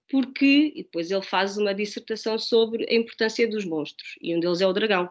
porque. 0.08 0.72
E 0.76 0.84
depois 0.84 1.10
ele 1.10 1.22
faz 1.22 1.58
uma 1.58 1.74
dissertação 1.74 2.38
sobre 2.38 2.86
a 2.88 2.94
importância 2.94 3.48
dos 3.48 3.64
monstros, 3.64 4.14
e 4.22 4.34
um 4.34 4.40
deles 4.40 4.60
é 4.60 4.66
o 4.66 4.72
dragão, 4.72 5.10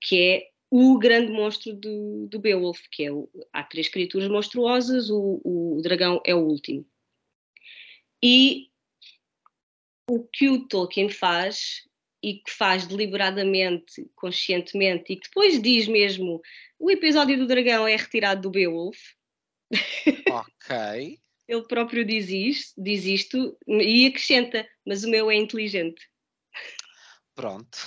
que 0.00 0.20
é 0.20 0.53
o 0.76 0.98
grande 0.98 1.30
monstro 1.30 1.72
do, 1.72 2.26
do 2.26 2.40
Beowulf, 2.40 2.80
que 2.90 3.04
é 3.04 3.12
o, 3.12 3.30
há 3.52 3.62
três 3.62 3.88
criaturas 3.88 4.28
monstruosas, 4.28 5.08
o, 5.08 5.40
o 5.44 5.80
dragão 5.80 6.20
é 6.26 6.34
o 6.34 6.40
último. 6.40 6.84
E 8.20 8.72
o 10.10 10.24
que 10.24 10.48
o 10.48 10.66
Tolkien 10.66 11.08
faz 11.08 11.84
e 12.20 12.38
que 12.38 12.50
faz 12.50 12.88
deliberadamente, 12.88 14.04
conscientemente, 14.16 15.12
e 15.12 15.16
que 15.16 15.28
depois 15.28 15.62
diz 15.62 15.86
mesmo 15.86 16.42
o 16.76 16.90
episódio 16.90 17.38
do 17.38 17.46
dragão 17.46 17.86
é 17.86 17.94
retirado 17.94 18.42
do 18.42 18.50
Beowulf. 18.50 18.98
Ok. 20.28 21.20
Ele 21.46 21.68
próprio 21.68 22.04
diz 22.04 22.28
isto, 22.30 22.82
diz 22.82 23.04
isto 23.04 23.56
e 23.68 24.06
acrescenta, 24.06 24.68
mas 24.84 25.04
o 25.04 25.08
meu 25.08 25.30
é 25.30 25.36
inteligente. 25.36 26.02
Pronto. 27.36 27.78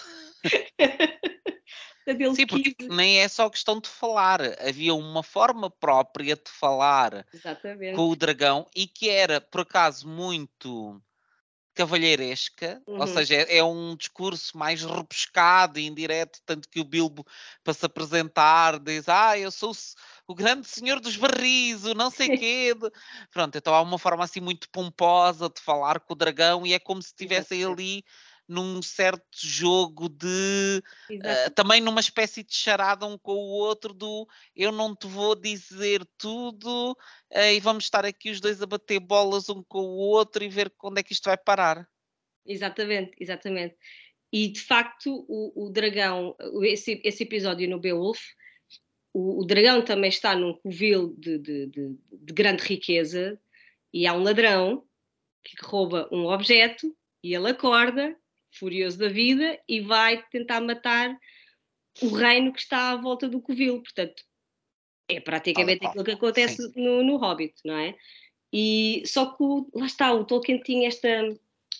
Sim, 2.35 2.47
porque 2.47 2.73
quis... 2.73 2.87
nem 2.87 3.19
é 3.19 3.27
só 3.27 3.49
questão 3.49 3.79
de 3.79 3.89
falar, 3.89 4.39
havia 4.65 4.93
uma 4.93 5.21
forma 5.21 5.69
própria 5.69 6.35
de 6.35 6.49
falar 6.49 7.25
Exatamente. 7.33 7.95
com 7.95 8.07
o 8.09 8.15
dragão 8.15 8.65
e 8.75 8.87
que 8.87 9.09
era, 9.09 9.41
por 9.41 9.61
acaso, 9.61 10.07
muito 10.07 11.01
cavalheiresca, 11.77 12.81
uhum. 12.87 12.99
ou 12.99 13.05
seja, 13.05 13.35
é, 13.35 13.57
é, 13.57 13.63
um 13.63 13.95
discurso 13.95 14.57
mais 14.57 14.83
repescado 14.83 15.77
e 15.77 15.85
indireto, 15.85 16.39
tanto 16.43 16.67
que 16.67 16.79
o 16.79 16.83
Bilbo, 16.83 17.23
para 17.63 17.73
se 17.73 17.85
apresentar, 17.85 18.79
diz: 18.79 19.07
Ah, 19.07 19.37
eu 19.37 19.51
sou 19.51 19.71
o, 19.71 20.31
o 20.31 20.35
grande 20.35 20.67
senhor 20.67 20.99
dos 20.99 21.15
barris, 21.15 21.83
o 21.83 21.93
não 21.93 22.09
sei 22.09 22.29
quê. 22.35 22.73
Pronto, 23.31 23.55
então 23.55 23.75
há 23.75 23.81
uma 23.81 23.99
forma 23.99 24.23
assim 24.23 24.39
muito 24.39 24.67
pomposa 24.69 25.49
de 25.49 25.61
falar 25.61 25.99
com 25.99 26.13
o 26.13 26.17
dragão 26.17 26.65
e 26.65 26.73
é 26.73 26.79
como 26.79 26.99
se 26.99 27.09
estivesse 27.09 27.63
ali 27.63 28.03
num 28.47 28.81
certo 28.81 29.25
jogo 29.35 30.07
de 30.07 30.81
uh, 31.11 31.51
também 31.53 31.81
numa 31.81 31.99
espécie 31.99 32.43
de 32.43 32.55
charada 32.55 33.05
um 33.05 33.17
com 33.17 33.33
o 33.33 33.49
outro 33.49 33.93
do 33.93 34.27
eu 34.55 34.71
não 34.71 34.95
te 34.95 35.05
vou 35.05 35.35
dizer 35.35 36.05
tudo 36.17 36.91
uh, 36.91 37.51
e 37.53 37.59
vamos 37.59 37.83
estar 37.83 38.05
aqui 38.05 38.29
os 38.29 38.39
dois 38.39 38.61
a 38.61 38.65
bater 38.65 38.99
bolas 38.99 39.49
um 39.49 39.61
com 39.63 39.79
o 39.79 39.97
outro 39.97 40.43
e 40.43 40.49
ver 40.49 40.71
onde 40.83 41.01
é 41.01 41.03
que 41.03 41.13
isto 41.13 41.25
vai 41.25 41.37
parar. 41.37 41.87
Exatamente, 42.45 43.11
exatamente. 43.19 43.75
E 44.31 44.47
de 44.47 44.61
facto 44.61 45.25
o, 45.27 45.65
o 45.65 45.69
dragão, 45.69 46.35
esse, 46.63 47.01
esse 47.03 47.23
episódio 47.23 47.69
no 47.69 47.79
Beowulf, 47.79 48.21
o, 49.13 49.41
o 49.41 49.45
dragão 49.45 49.83
também 49.83 50.09
está 50.09 50.35
num 50.35 50.53
covil 50.53 51.13
de, 51.17 51.37
de, 51.37 51.67
de, 51.67 51.97
de 52.11 52.33
grande 52.33 52.63
riqueza 52.63 53.39
e 53.93 54.05
há 54.05 54.13
um 54.13 54.23
ladrão 54.23 54.85
que 55.43 55.55
rouba 55.65 56.07
um 56.11 56.25
objeto 56.25 56.95
e 57.23 57.33
ele 57.33 57.49
acorda 57.49 58.15
furioso 58.57 58.97
da 58.97 59.09
vida 59.09 59.59
e 59.67 59.81
vai 59.81 60.23
tentar 60.29 60.61
matar 60.61 61.17
o 62.01 62.09
reino 62.09 62.53
que 62.53 62.59
está 62.59 62.91
à 62.91 62.95
volta 62.95 63.27
do 63.27 63.41
Covil. 63.41 63.81
Portanto, 63.81 64.23
é 65.07 65.19
praticamente 65.19 65.85
ah, 65.85 65.89
aquilo 65.89 66.03
que 66.03 66.11
acontece 66.11 66.71
no, 66.75 67.03
no, 67.03 67.17
Hobbit, 67.17 67.55
não 67.63 67.77
é? 67.77 67.95
E 68.51 69.03
só 69.05 69.33
que 69.33 69.43
o, 69.43 69.69
lá 69.73 69.85
está, 69.85 70.13
o 70.13 70.25
Tolkien 70.25 70.59
tinha 70.61 70.87
esta, 70.87 71.09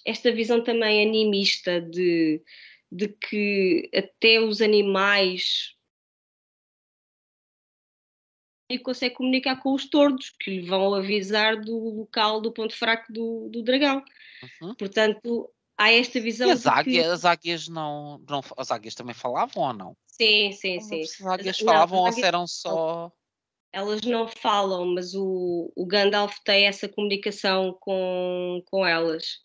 esta 0.06 0.32
visão 0.32 0.64
também 0.64 1.06
animista 1.06 1.82
de, 1.82 2.42
de 2.92 3.10
que 3.10 3.90
até 3.94 4.40
os 4.40 4.62
animais 4.62 5.76
e 8.70 8.78
consegue 8.78 9.16
comunicar 9.16 9.62
com 9.62 9.74
os 9.74 9.90
tordos 9.90 10.30
que 10.30 10.52
lhe 10.52 10.68
vão 10.68 10.94
avisar 10.94 11.60
do 11.60 11.78
local 11.78 12.42
do 12.42 12.52
ponto 12.52 12.76
fraco 12.76 13.12
do, 13.12 13.50
do 13.50 13.64
dragão. 13.64 14.04
Uhum. 14.62 14.76
Portanto, 14.76 15.50
há 15.78 15.92
esta 15.92 16.20
visão. 16.20 16.48
E 16.48 16.52
as, 16.52 16.66
águias, 16.66 17.06
que... 17.06 17.12
as 17.12 17.26
águias 17.26 17.68
não, 17.68 18.22
não. 18.28 18.42
As 18.58 18.72
águias 18.72 18.96
também 18.96 19.14
falavam 19.14 19.64
ou 19.64 19.74
não? 19.74 19.98
Sim, 20.08 20.52
sim, 20.52 20.80
sim. 20.82 21.02
As 21.02 21.26
águias 21.26 21.60
falavam 21.60 22.04
não, 22.04 22.12
ou 22.12 22.26
eram 22.26 22.48
só. 22.48 23.12
Elas 23.72 24.02
não 24.02 24.28
falam, 24.28 24.94
mas 24.94 25.14
o, 25.14 25.72
o 25.76 25.86
Gandalf 25.86 26.38
tem 26.44 26.66
essa 26.66 26.90
comunicação 26.90 27.78
com, 27.80 28.64
com 28.66 28.86
elas. 28.86 29.40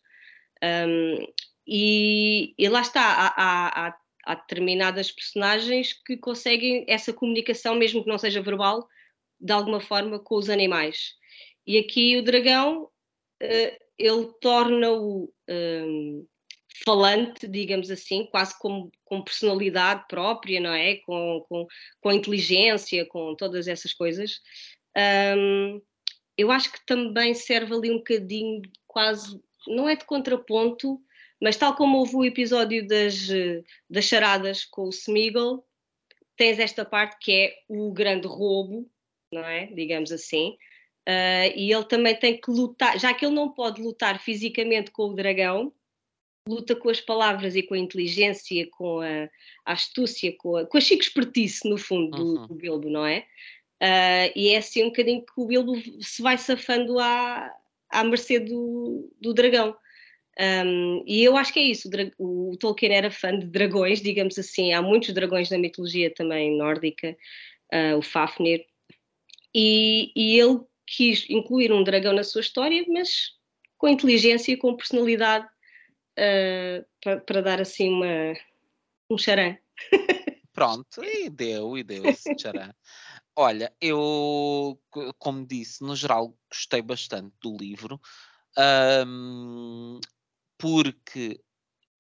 Um, 0.64 1.26
e, 1.66 2.54
e, 2.56 2.68
lá 2.68 2.80
está, 2.80 3.02
há, 3.02 3.34
há, 3.36 3.98
há, 4.24 4.34
determinadas 4.34 5.12
personagens 5.12 5.92
que 5.92 6.16
conseguem 6.16 6.84
essa 6.88 7.12
comunicação, 7.12 7.74
mesmo 7.74 8.02
que 8.02 8.08
não 8.08 8.18
seja 8.18 8.40
verbal, 8.40 8.88
de 9.38 9.52
alguma 9.52 9.80
forma 9.80 10.18
com 10.18 10.36
os 10.36 10.48
animais. 10.48 11.14
E 11.66 11.78
aqui 11.78 12.16
o 12.16 12.24
dragão, 12.24 12.84
uh, 12.84 13.82
ele 14.02 14.32
torna-o 14.40 15.32
um, 15.48 16.26
falante, 16.84 17.46
digamos 17.46 17.88
assim, 17.88 18.26
quase 18.26 18.58
com, 18.58 18.90
com 19.04 19.22
personalidade 19.22 20.04
própria, 20.08 20.60
não 20.60 20.72
é? 20.72 20.96
Com, 20.96 21.44
com, 21.48 21.66
com 22.00 22.12
inteligência, 22.12 23.06
com 23.06 23.36
todas 23.36 23.68
essas 23.68 23.94
coisas. 23.94 24.40
Um, 25.38 25.80
eu 26.36 26.50
acho 26.50 26.72
que 26.72 26.84
também 26.84 27.32
serve 27.32 27.72
ali 27.72 27.92
um 27.92 27.98
bocadinho, 27.98 28.62
quase, 28.88 29.40
não 29.68 29.88
é 29.88 29.94
de 29.94 30.04
contraponto, 30.04 31.00
mas 31.40 31.56
tal 31.56 31.76
como 31.76 31.98
houve 31.98 32.16
o 32.16 32.24
episódio 32.24 32.84
das, 32.84 33.28
das 33.88 34.04
charadas 34.04 34.64
com 34.64 34.82
o 34.82 34.90
Smeagol, 34.92 35.64
tens 36.36 36.58
esta 36.58 36.84
parte 36.84 37.18
que 37.20 37.32
é 37.32 37.54
o 37.68 37.92
grande 37.92 38.26
roubo, 38.26 38.90
não 39.32 39.44
é? 39.44 39.66
Digamos 39.66 40.10
assim. 40.10 40.56
Uh, 41.08 41.50
e 41.56 41.72
ele 41.72 41.84
também 41.84 42.14
tem 42.14 42.40
que 42.40 42.50
lutar, 42.50 42.98
já 42.98 43.12
que 43.12 43.26
ele 43.26 43.34
não 43.34 43.48
pode 43.48 43.82
lutar 43.82 44.20
fisicamente 44.20 44.90
com 44.92 45.08
o 45.08 45.14
dragão, 45.14 45.72
luta 46.48 46.76
com 46.76 46.88
as 46.88 47.00
palavras 47.00 47.56
e 47.56 47.62
com 47.62 47.74
a 47.74 47.78
inteligência, 47.78 48.68
com 48.70 49.00
a, 49.00 49.28
a 49.64 49.72
astúcia, 49.72 50.34
com 50.36 50.56
a, 50.56 50.66
com 50.66 50.78
a 50.78 50.80
chique 50.80 51.02
espertice, 51.02 51.68
no 51.68 51.76
fundo, 51.76 52.16
do, 52.16 52.24
uhum. 52.24 52.46
do 52.46 52.54
Bilbo, 52.54 52.88
não 52.88 53.04
é? 53.04 53.26
Uh, 53.82 54.30
e 54.36 54.50
é 54.50 54.58
assim 54.58 54.84
um 54.84 54.86
bocadinho 54.86 55.22
que 55.22 55.32
o 55.36 55.46
Bilbo 55.46 55.74
se 56.00 56.22
vai 56.22 56.38
safando 56.38 57.00
à, 57.00 57.52
à 57.90 58.04
mercê 58.04 58.38
do, 58.38 59.12
do 59.20 59.34
dragão. 59.34 59.76
Um, 60.38 61.02
e 61.06 61.22
eu 61.22 61.36
acho 61.36 61.52
que 61.52 61.58
é 61.58 61.64
isso. 61.64 61.90
O, 62.16 62.52
o, 62.52 62.56
Tolkien 62.56 62.92
era 62.92 63.10
fã 63.10 63.36
de 63.36 63.46
dragões, 63.46 64.00
digamos 64.00 64.38
assim. 64.38 64.72
Há 64.72 64.80
muitos 64.80 65.12
dragões 65.12 65.50
na 65.50 65.58
mitologia 65.58 66.12
também 66.14 66.56
nórdica, 66.56 67.16
uh, 67.72 67.98
o 67.98 68.02
Fafnir. 68.02 68.64
E, 69.54 70.10
e 70.16 70.38
ele 70.38 70.60
quis 70.94 71.26
incluir 71.30 71.72
um 71.72 71.82
dragão 71.82 72.12
na 72.12 72.22
sua 72.22 72.42
história, 72.42 72.84
mas 72.88 73.32
com 73.78 73.88
inteligência 73.88 74.52
e 74.52 74.56
com 74.56 74.76
personalidade 74.76 75.46
uh, 75.46 77.20
para, 77.26 77.40
dar 77.40 77.60
assim 77.60 77.88
uma, 77.88 78.34
um 79.10 79.16
charã. 79.16 79.56
Pronto, 80.52 81.02
e 81.02 81.30
deu, 81.30 81.78
e 81.78 81.82
deu 81.82 82.04
esse 82.04 82.30
charã. 82.38 82.70
Olha, 83.34 83.74
eu, 83.80 84.78
como 85.18 85.46
disse, 85.46 85.82
no 85.82 85.96
geral 85.96 86.36
gostei 86.50 86.82
bastante 86.82 87.34
do 87.40 87.56
livro, 87.56 87.98
um, 89.06 89.98
porque, 90.58 91.40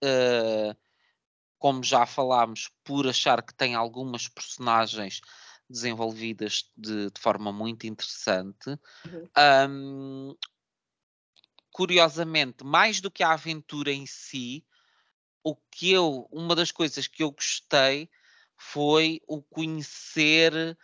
uh, 0.04 0.76
como 1.58 1.82
já 1.82 2.04
falámos, 2.04 2.70
por 2.84 3.08
achar 3.08 3.42
que 3.42 3.54
tem 3.54 3.74
algumas 3.74 4.28
personagens 4.28 5.22
desenvolvidas 5.72 6.70
de, 6.76 7.10
de 7.10 7.20
forma 7.20 7.50
muito 7.52 7.86
interessante. 7.86 8.78
Uhum. 9.06 9.28
Um, 9.68 10.36
curiosamente, 11.72 12.64
mais 12.64 13.00
do 13.00 13.10
que 13.10 13.22
a 13.22 13.32
aventura 13.32 13.90
em 13.90 14.06
si, 14.06 14.64
o 15.42 15.56
que 15.56 15.90
eu, 15.90 16.28
uma 16.30 16.54
das 16.54 16.70
coisas 16.70 17.08
que 17.08 17.22
eu 17.22 17.32
gostei 17.32 18.08
foi 18.56 19.20
o 19.26 19.42
conhecer 19.42 20.76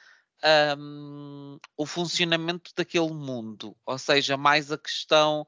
um, 0.76 1.58
o 1.76 1.86
funcionamento 1.86 2.72
daquele 2.74 3.12
mundo, 3.12 3.76
ou 3.86 3.98
seja, 3.98 4.36
mais 4.36 4.72
a 4.72 4.78
questão 4.78 5.46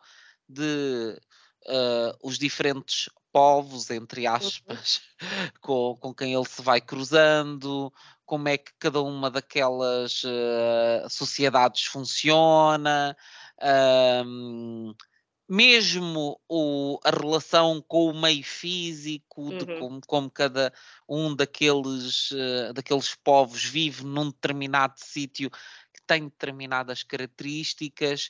de 0.49 1.18
uh, 1.66 2.18
os 2.22 2.38
diferentes 2.38 3.09
povos, 3.32 3.91
entre 3.91 4.26
uhum. 4.26 4.34
aspas, 4.34 5.01
uhum. 5.20 5.28
com, 5.61 5.97
com 5.97 6.14
quem 6.14 6.34
ele 6.34 6.45
se 6.45 6.62
vai 6.62 6.80
cruzando, 6.80 7.93
como 8.30 8.48
é 8.48 8.56
que 8.56 8.70
cada 8.78 9.02
uma 9.02 9.28
daquelas 9.28 10.22
uh, 10.22 11.10
sociedades 11.10 11.86
funciona, 11.86 13.16
um, 14.24 14.94
mesmo 15.48 16.40
o, 16.48 17.00
a 17.04 17.10
relação 17.10 17.84
com 17.88 18.06
o 18.08 18.20
meio 18.20 18.44
físico, 18.44 19.42
uhum. 19.42 19.58
de 19.58 19.66
como, 19.80 20.00
como, 20.06 20.30
cada 20.30 20.72
um 21.08 21.34
daqueles, 21.34 22.30
uh, 22.30 22.72
daqueles 22.72 23.16
povos 23.16 23.64
vive 23.64 24.04
num 24.04 24.30
determinado 24.30 24.94
sítio 24.96 25.50
tem 26.11 26.24
determinadas 26.24 27.04
características, 27.04 28.28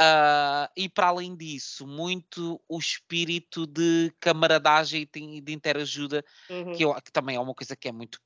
Uh, 0.00 0.64
e 0.74 0.88
para 0.88 1.08
além 1.08 1.36
disso, 1.36 1.86
muito 1.86 2.58
o 2.66 2.78
espírito 2.78 3.66
de 3.66 4.10
camaradagem 4.18 5.06
e 5.14 5.40
de 5.42 5.52
interajuda, 5.52 6.24
uhum. 6.48 6.72
que, 6.72 6.82
eu, 6.82 6.94
que, 6.94 7.12
também 7.12 7.36
é 7.36 7.40
uma 7.40 7.52
coisa 7.52 7.76
que 7.76 7.86
é 7.86 7.92
muito 7.92 8.18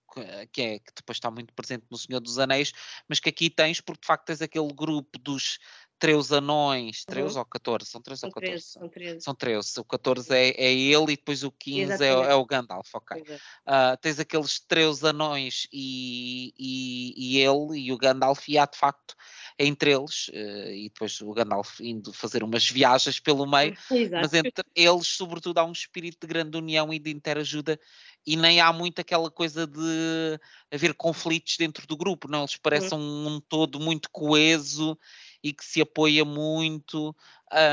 que, 0.53 0.63
é, 0.63 0.79
que 0.79 0.93
depois 0.95 1.17
está 1.17 1.33
muito 1.33 1.53
presente 1.53 1.85
no 1.91 1.99
Senhor 1.99 2.21
dos 2.21 2.39
Anéis, 2.39 2.73
mas 3.09 3.19
que 3.19 3.29
aqui 3.29 3.51
tens, 3.51 3.81
porque 3.81 4.03
de 4.03 4.07
facto 4.07 4.27
tens 4.27 4.41
aquele 4.41 4.73
grupo 4.73 5.19
dos 5.19 5.59
Treus 6.05 6.31
anões, 6.33 7.03
Treus 7.07 7.33
uhum. 7.33 7.39
ou 7.39 7.45
14? 7.47 7.91
São 7.91 8.03
13 8.03 8.27
ou 8.27 8.33
14? 8.33 8.51
13, 8.51 8.73
são 8.73 8.89
13. 8.91 9.21
São 9.23 9.35
13. 9.35 9.81
O 9.81 9.85
14 9.85 10.35
é, 10.35 10.49
é 10.51 10.71
ele 10.71 11.13
e 11.15 11.17
depois 11.17 11.43
o 11.43 11.51
15 11.51 12.05
é, 12.05 12.09
é, 12.09 12.35
o 12.35 12.45
Gandalf, 12.45 12.95
ok. 12.95 13.23
Uh, 13.23 13.97
tens 14.03 14.21
aqueles 14.21 14.61
Treus 14.61 15.03
anões 15.03 15.67
e, 15.73 16.53
e, 16.59 17.39
e, 17.39 17.39
ele 17.39 17.81
e 17.81 17.91
o 17.91 17.97
Gandalf 17.97 18.47
e 18.51 18.59
há 18.59 18.67
de 18.67 18.77
facto 18.77 19.15
entre 19.59 19.93
eles, 19.93 20.29
uh, 20.29 20.69
e 20.73 20.91
depois 20.93 21.19
o 21.23 21.33
Gandalf 21.33 21.81
indo 21.81 22.13
fazer 22.13 22.45
umas 22.45 22.69
viagens 22.69 23.19
pelo 23.19 23.47
meio, 23.47 23.75
mas 24.13 24.35
entre 24.35 24.63
eles 24.75 25.07
sobretudo 25.07 25.57
há 25.57 25.65
um 25.65 25.73
espírito 25.73 26.19
de 26.21 26.27
grande 26.27 26.59
união 26.59 26.93
e 26.93 26.99
de 26.99 27.11
interajuda 27.11 27.81
e 28.27 28.37
nem 28.37 28.61
há 28.61 28.71
muito 28.75 29.01
aquela 29.01 29.31
coisa 29.31 29.67
de 29.67 30.39
haver 30.71 30.93
conflitos 30.95 31.57
dentro 31.57 31.87
do 31.87 31.97
grupo, 31.97 32.29
não? 32.29 32.41
Eles 32.41 32.57
parecem 32.57 32.99
uhum. 32.99 33.27
um, 33.27 33.35
um 33.37 33.41
todo 33.41 33.81
muito 33.81 34.11
coeso 34.11 34.99
e 35.45 35.53
que 35.53 35.63
se 35.63 35.83
apoia 35.83 36.25
muito 36.25 37.15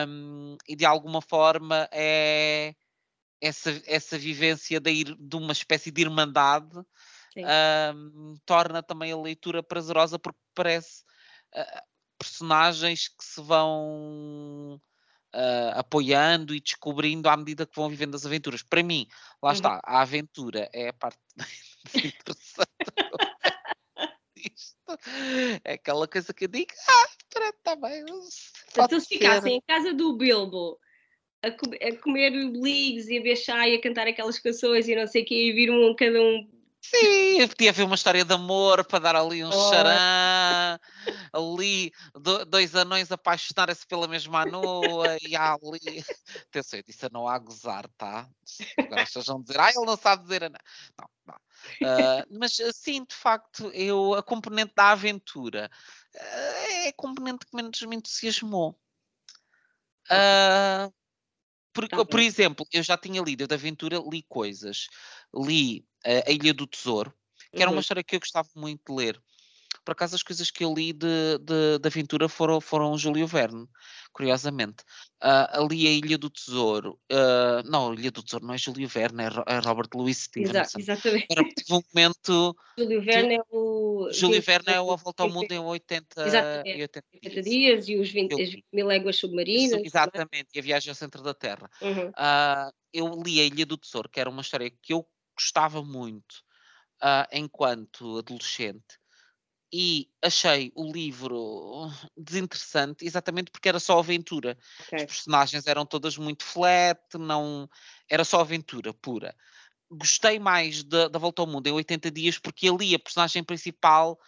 um, 0.08 0.58
e 0.68 0.76
de 0.76 0.86
alguma 0.86 1.22
forma 1.22 1.88
é 1.90 2.76
essa, 3.40 3.82
essa 3.88 4.20
vivência 4.20 4.80
de, 4.80 4.92
ir, 4.92 5.16
de 5.18 5.36
uma 5.38 5.54
espécie 5.54 5.90
de 5.90 6.02
irmandade 6.02 6.78
um, 7.96 8.36
torna 8.46 8.84
também 8.84 9.14
a 9.14 9.18
leitura 9.18 9.64
prazerosa 9.64 10.20
porque 10.20 10.40
parece 10.54 11.04
uh, 11.56 11.82
personagens 12.20 13.08
que 13.08 13.24
se 13.24 13.42
vão 13.42 14.80
uh, 15.34 15.72
apoiando 15.76 16.54
e 16.54 16.60
descobrindo 16.60 17.30
à 17.30 17.38
medida 17.38 17.66
que 17.66 17.76
vão 17.76 17.90
vivendo 17.90 18.16
as 18.16 18.26
aventuras. 18.26 18.62
Para 18.62 18.84
mim, 18.84 19.08
lá 19.42 19.50
uhum. 19.50 19.54
está, 19.54 19.82
a 19.84 20.02
aventura 20.02 20.70
é 20.74 20.90
a 20.90 20.94
parte 20.94 21.18
interessante. 21.96 22.71
É 25.64 25.74
aquela 25.74 26.08
coisa 26.08 26.34
que 26.34 26.46
eu 26.46 26.50
digo, 26.50 26.72
ah, 26.88 27.10
pronto, 27.30 27.56
está 27.58 27.76
bem. 27.76 28.04
Se 28.30 28.82
eles 28.82 29.08
ficassem 29.08 29.56
em 29.58 29.62
casa 29.62 29.94
do 29.94 30.18
Bilbo 30.18 30.78
a, 31.42 31.48
a 31.48 31.96
comer 31.98 32.32
leagues 32.32 33.08
e 33.08 33.18
a 33.18 33.22
ver 33.22 33.36
chá 33.36 33.68
e 33.68 33.76
a 33.76 33.82
cantar 33.82 34.08
aquelas 34.08 34.40
canções 34.40 34.88
e 34.88 34.96
não 34.96 35.08
sei 35.08 35.24
o 35.24 35.26
que, 35.26 35.36
e 35.36 35.54
vir 35.54 35.72
um 35.72 35.96
cada 35.96 36.22
um 36.22 36.61
Sim, 36.82 37.48
podia 37.48 37.70
haver 37.70 37.86
uma 37.86 37.94
história 37.94 38.26
de 38.26 38.34
amor 38.34 38.84
para 38.84 38.98
dar 38.98 39.16
ali 39.16 39.46
um 39.46 39.50
oh. 39.50 39.70
xarã, 39.70 40.80
ali 41.32 41.92
do, 42.16 42.44
dois 42.44 42.76
anões 42.76 43.12
apaixonarem-se 43.12 43.86
pela 43.86 44.08
mesma 44.08 44.42
anoa 44.42 45.16
e 45.22 45.36
há 45.36 45.54
ali. 45.54 46.04
Atenção, 46.50 46.80
eu 46.80 46.84
disse 46.84 47.06
a 47.06 47.10
não 47.10 47.28
a 47.28 47.38
gozar, 47.38 47.88
tá? 47.96 48.28
Agora 48.80 49.06
pessoas 49.06 49.28
vão 49.28 49.42
dizer, 49.44 49.60
ah, 49.60 49.70
ele 49.70 49.86
não 49.86 49.96
sabe 49.96 50.24
dizer 50.24 50.46
a 50.46 50.50
não. 50.50 51.10
Não. 51.28 51.36
Uh, 51.36 52.40
mas 52.40 52.58
sim, 52.74 53.06
de 53.06 53.14
facto, 53.14 53.70
eu, 53.76 54.16
a 54.16 54.24
componente 54.24 54.74
da 54.76 54.90
aventura 54.90 55.70
uh, 56.16 56.18
é 56.18 56.88
a 56.88 56.94
componente 56.94 57.46
que 57.46 57.56
menos 57.56 57.80
me 57.84 57.96
entusiasmou. 57.96 58.76
Uh, 60.10 60.92
por, 61.72 61.88
tá 61.88 62.04
por 62.04 62.20
exemplo, 62.20 62.66
eu 62.74 62.82
já 62.82 62.98
tinha 62.98 63.22
lido 63.22 63.48
da 63.48 63.56
aventura, 63.56 64.02
li 64.12 64.24
coisas. 64.28 64.88
Li 65.34 65.86
A 66.06 66.32
Ilha 66.32 66.54
do 66.54 66.68
Tesouro, 66.68 67.14
que 67.52 67.58
uhum. 67.58 67.62
era 67.62 67.70
uma 67.70 67.76
uhum. 67.76 67.80
história 67.82 68.04
que 68.04 68.16
eu 68.16 68.20
gostava 68.20 68.48
muito 68.56 68.82
de 68.88 68.96
ler. 68.96 69.22
Por 69.84 69.94
acaso, 69.94 70.16
as 70.16 70.22
coisas 70.22 70.52
que 70.52 70.64
eu 70.64 70.74
li 70.74 70.94
de, 70.94 71.40
de, 71.40 71.80
de 71.80 71.88
aventura 71.88 72.30
foram, 72.30 72.62
foram 72.62 72.96
Júlio 72.98 73.26
Verne, 73.26 73.68
curiosamente. 74.14 74.84
Uh, 75.24 75.64
ali 75.64 75.88
a 75.88 75.92
Ilha 75.92 76.18
do 76.20 76.30
Tesouro. 76.30 77.00
Uh, 77.12 77.68
não, 77.68 77.92
a 77.92 77.96
Ilha 77.96 78.12
do 78.12 78.22
Tesouro 78.22 78.46
não 78.46 78.54
é 78.54 78.58
Júlio 78.60 78.88
Verne, 78.88 79.24
é, 79.24 79.56
é 79.56 79.60
Robert 79.60 79.90
Louis 79.96 80.18
Stevenson. 80.18 80.78
exatamente. 80.78 81.26
Era, 81.32 81.44
tive 81.44 81.74
um 81.74 81.82
momento. 81.94 82.56
Júlio 82.78 83.02
Verne 83.02 83.36
é 83.36 83.42
o. 83.50 84.10
Júlio 84.12 84.42
Verne 84.42 84.74
é 84.74 84.82
o 84.82 84.92
A 84.92 84.96
Volta 84.96 85.24
ao 85.24 85.30
Mundo 85.30 85.52
em 85.52 85.60
80, 85.60 86.28
exatamente. 86.28 86.82
80, 86.82 87.08
80 87.16 87.42
dias 87.42 87.90
e 87.90 87.96
os 87.98 88.10
20, 88.12 88.42
as 88.42 88.50
mil 88.72 88.86
léguas 88.86 89.16
submarinas. 89.16 89.80
É? 89.80 89.86
Exatamente, 89.86 90.50
e 90.54 90.60
a 90.60 90.62
viagem 90.62 90.92
ao 90.92 90.96
centro 90.96 91.24
da 91.24 91.34
Terra. 91.34 91.68
Uhum. 91.82 92.10
Uh, 92.10 92.72
eu 92.94 93.10
li 93.24 93.42
a 93.42 93.46
Ilha 93.46 93.66
do 93.66 93.78
Tesouro, 93.78 94.10
que 94.10 94.20
era 94.20 94.30
uma 94.30 94.42
história 94.42 94.70
que 94.70 94.94
eu 94.94 95.08
gostava 95.42 95.84
muito 95.84 96.44
enquanto 97.32 98.20
adolescente 98.20 99.02
e 99.74 100.10
achei 100.22 100.72
o 100.76 100.92
livro 100.92 101.90
desinteressante 102.18 103.06
exatamente 103.06 103.50
porque 103.50 103.70
era 103.70 103.80
só 103.80 104.00
aventura. 104.00 104.58
Okay. 104.82 105.00
As 105.00 105.06
personagens 105.06 105.66
eram 105.66 105.86
todas 105.86 106.18
muito 106.18 106.44
flat, 106.44 107.00
não 107.18 107.70
era 108.10 108.26
só 108.26 108.42
aventura 108.42 108.94
pura. 108.94 109.36
Gostei 109.90 110.40
mais 110.40 110.84
da, 110.84 111.08
da 111.08 111.18
Volta 111.18 111.42
ao 111.42 111.48
Mundo 111.48 111.68
em 111.68 111.72
80 111.72 112.12
dias 112.12 112.38
porque 112.38 112.68
ali 112.68 112.94
a 112.94 113.00
personagem 113.00 113.44
principal 113.44 114.20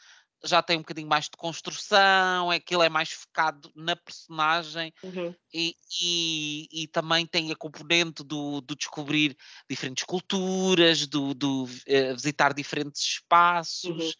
já 0.43 0.61
tem 0.61 0.77
um 0.77 0.81
bocadinho 0.81 1.07
mais 1.07 1.25
de 1.25 1.37
construção, 1.37 2.51
é 2.51 2.59
que 2.59 2.75
ele 2.75 2.85
é 2.85 2.89
mais 2.89 3.11
focado 3.11 3.71
na 3.75 3.95
personagem 3.95 4.93
uhum. 5.03 5.33
e, 5.53 5.75
e, 6.01 6.67
e, 6.71 6.87
também 6.87 7.25
tem 7.25 7.51
a 7.51 7.55
componente 7.55 8.23
do, 8.23 8.59
do 8.61 8.75
descobrir 8.75 9.37
diferentes 9.69 10.03
culturas, 10.03 11.07
do, 11.07 11.33
do 11.33 11.63
uh, 11.63 12.13
visitar 12.13 12.53
diferentes 12.53 13.01
espaços. 13.01 13.85
Uhum 13.85 14.11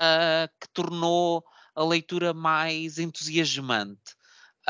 uh, 0.00 0.48
que 0.60 0.68
tornou 0.72 1.44
a 1.74 1.84
leitura 1.84 2.32
mais 2.32 2.98
entusiasmante. 2.98 4.16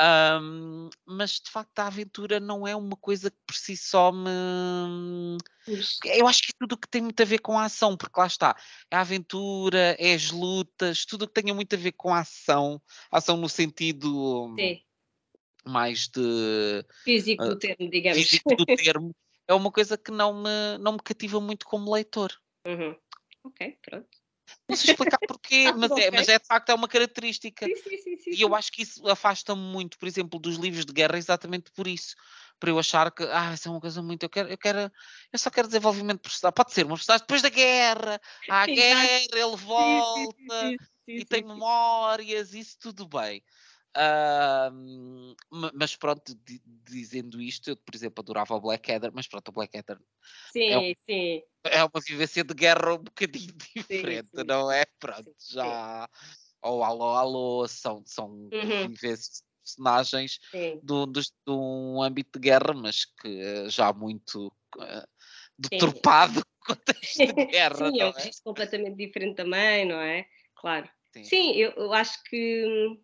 Um, 0.01 0.89
mas 1.05 1.33
de 1.33 1.51
facto 1.51 1.77
a 1.77 1.85
aventura 1.85 2.39
não 2.39 2.67
é 2.67 2.75
uma 2.75 2.95
coisa 2.95 3.29
que 3.29 3.37
por 3.45 3.55
si 3.55 3.77
só 3.77 4.11
me. 4.11 5.37
Eu 6.03 6.27
acho 6.27 6.41
que 6.41 6.51
é 6.51 6.55
tudo 6.59 6.75
que 6.75 6.89
tem 6.89 7.03
muito 7.03 7.21
a 7.21 7.25
ver 7.25 7.37
com 7.37 7.57
a 7.59 7.65
ação, 7.65 7.95
porque 7.95 8.19
lá 8.19 8.25
está, 8.25 8.55
é 8.89 8.95
a 8.95 9.01
aventura, 9.01 9.95
é 9.99 10.15
as 10.15 10.31
lutas, 10.31 11.05
tudo 11.05 11.27
que 11.27 11.39
tenha 11.39 11.53
muito 11.53 11.75
a 11.75 11.77
ver 11.77 11.91
com 11.91 12.11
a 12.11 12.21
ação, 12.21 12.81
ação 13.11 13.37
no 13.37 13.47
sentido 13.47 14.55
Sim. 14.57 14.81
mais 15.65 16.07
de 16.07 16.83
físico 17.03 17.43
do 17.43 17.59
termo, 17.59 17.89
digamos. 17.91 18.23
Físico 18.23 18.55
do 18.55 18.65
termo, 18.65 19.15
é 19.47 19.53
uma 19.53 19.71
coisa 19.71 19.99
que 19.99 20.09
não 20.09 20.41
me, 20.41 20.77
não 20.79 20.93
me 20.93 20.99
cativa 20.99 21.39
muito 21.39 21.63
como 21.67 21.93
leitor. 21.93 22.31
Uhum. 22.65 22.95
Ok, 23.43 23.77
pronto. 23.83 24.20
Não 24.67 24.75
sei 24.75 24.91
explicar 24.91 25.19
porquê, 25.27 25.65
ah, 25.73 25.77
mas, 25.77 25.91
é, 25.91 26.11
mas 26.11 26.27
é 26.27 26.39
de 26.39 26.45
facto 26.45 26.69
é 26.69 26.73
uma 26.73 26.87
característica. 26.87 27.65
Sim, 27.65 27.75
sim, 27.75 28.17
sim, 28.17 28.31
e 28.31 28.41
eu 28.41 28.55
acho 28.55 28.71
que 28.71 28.83
isso 28.83 29.07
afasta-me 29.07 29.61
muito, 29.61 29.97
por 29.97 30.07
exemplo, 30.07 30.39
dos 30.39 30.57
livros 30.57 30.85
de 30.85 30.93
guerra 30.93 31.17
exatamente 31.17 31.71
por 31.71 31.87
isso. 31.87 32.15
Para 32.59 32.69
eu 32.69 32.79
achar 32.79 33.11
que, 33.11 33.23
ah, 33.23 33.53
isso 33.53 33.67
é 33.67 33.71
uma 33.71 33.81
coisa 33.81 34.01
muito. 34.01 34.23
Eu 34.23 34.29
quero, 34.29 34.49
eu 34.49 34.57
quero, 34.57 34.91
eu 35.33 35.39
só 35.39 35.49
quero 35.49 35.67
desenvolvimento 35.67 36.21
personagem. 36.21 36.53
Pode 36.53 36.73
ser 36.73 36.85
uma 36.85 36.95
personagem 36.95 37.25
depois 37.25 37.41
da 37.41 37.49
guerra, 37.49 38.21
há 38.49 38.61
a 38.61 38.67
guerra, 38.67 39.07
ele 39.33 39.57
volta 39.57 40.75
e 41.07 41.25
tem 41.25 41.43
memórias, 41.43 42.53
isso 42.53 42.77
tudo 42.79 43.07
bem. 43.07 43.43
Uh, 43.97 45.35
mas 45.73 45.95
pronto, 45.97 46.33
dizendo 46.85 47.41
isto, 47.41 47.71
eu, 47.71 47.77
por 47.77 47.93
exemplo, 47.93 48.21
adorava 48.21 48.55
o 48.55 48.61
Blackadder, 48.61 49.11
mas 49.13 49.27
pronto, 49.27 49.49
o 49.49 49.51
Blackadder 49.51 49.99
sim, 50.53 50.69
é, 50.69 50.95
sim. 51.09 51.43
é 51.65 51.83
uma 51.83 52.01
vivência 52.05 52.43
de 52.43 52.53
guerra 52.53 52.93
um 52.93 53.03
bocadinho 53.03 53.53
diferente, 53.75 54.29
sim, 54.29 54.37
sim. 54.39 54.43
não 54.45 54.71
é? 54.71 54.85
Pronto, 54.99 55.35
já. 55.49 56.09
Ou 56.61 56.83
alô, 56.83 57.15
alô, 57.15 57.67
são, 57.67 58.03
são 58.05 58.29
uhum. 58.29 58.87
vivências 58.87 59.43
personagens 59.61 60.39
do, 60.83 61.05
do, 61.05 61.21
de 61.21 61.29
um 61.49 62.01
âmbito 62.01 62.39
de 62.39 62.49
guerra, 62.49 62.73
mas 62.73 63.05
que 63.05 63.27
eh, 63.27 63.69
já 63.69 63.93
muito 63.93 64.47
uh, 64.77 65.07
deturpado 65.57 66.43
contexto 66.65 67.25
de 67.25 67.45
guerra. 67.47 67.89
Sim, 67.89 68.01
é 68.01 68.05
um 68.05 68.09
é? 68.09 68.31
completamente 68.43 68.95
diferente 68.95 69.35
também, 69.35 69.85
não 69.85 69.99
é? 69.99 70.25
Claro. 70.55 70.89
Sim, 71.13 71.23
Sim 71.23 71.51
eu, 71.53 71.71
eu 71.71 71.93
acho 71.93 72.21
que 72.23 72.65
hum, 72.65 73.01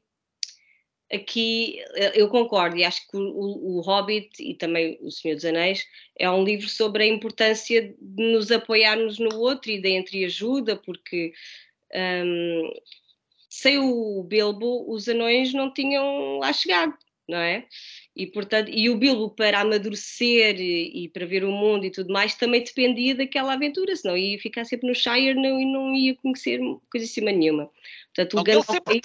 aqui 1.11 1.79
eh, 1.95 2.13
eu 2.15 2.27
concordo 2.27 2.77
e 2.77 2.83
acho 2.83 3.07
que 3.07 3.17
o, 3.17 3.77
o, 3.77 3.81
Hobbit 3.81 4.29
e 4.39 4.53
também 4.53 4.97
o 5.01 5.09
Senhor 5.11 5.35
dos 5.35 5.45
Anéis 5.45 5.85
é 6.17 6.29
um 6.29 6.43
livro 6.43 6.67
sobre 6.67 7.03
a 7.03 7.07
importância 7.07 7.95
de 7.99 8.23
nos 8.31 8.51
apoiarmos 8.51 9.17
no 9.17 9.37
outro 9.37 9.71
e 9.71 9.81
da 9.81 9.89
entreajuda, 9.89 10.75
porque 10.75 11.33
um, 11.93 12.71
sem 13.49 13.77
o 13.79 14.23
Bilbo 14.23 14.85
os 14.91 15.07
anões 15.07 15.53
não 15.53 15.73
tinham 15.73 16.39
lá 16.39 16.51
chegado, 16.51 16.93
não 17.27 17.39
é? 17.39 17.65
E, 18.15 18.27
portanto, 18.27 18.69
e 18.69 18.89
o 18.89 18.97
Bilbo 18.97 19.29
para 19.29 19.61
amadurecer 19.61 20.59
e, 20.59 21.05
e 21.05 21.09
para 21.09 21.25
ver 21.25 21.43
o 21.43 21.51
mundo 21.51 21.85
e 21.85 21.91
tudo 21.91 22.11
mais 22.11 22.35
também 22.35 22.63
dependia 22.63 23.15
daquela 23.15 23.53
aventura, 23.53 23.95
senão 23.95 24.17
ia 24.17 24.39
ficar 24.39 24.65
sempre 24.65 24.87
no 24.87 24.95
Shire 24.95 25.35
não, 25.35 25.59
e 25.59 25.65
não 25.65 25.95
ia 25.95 26.15
conhecer 26.15 26.59
coisa 26.91 27.07
cima 27.07 27.31
nenhuma. 27.31 27.69
Portanto, 28.13 28.39
o 28.39 28.43
Gandalf, 28.43 28.67
sempre 28.67 28.99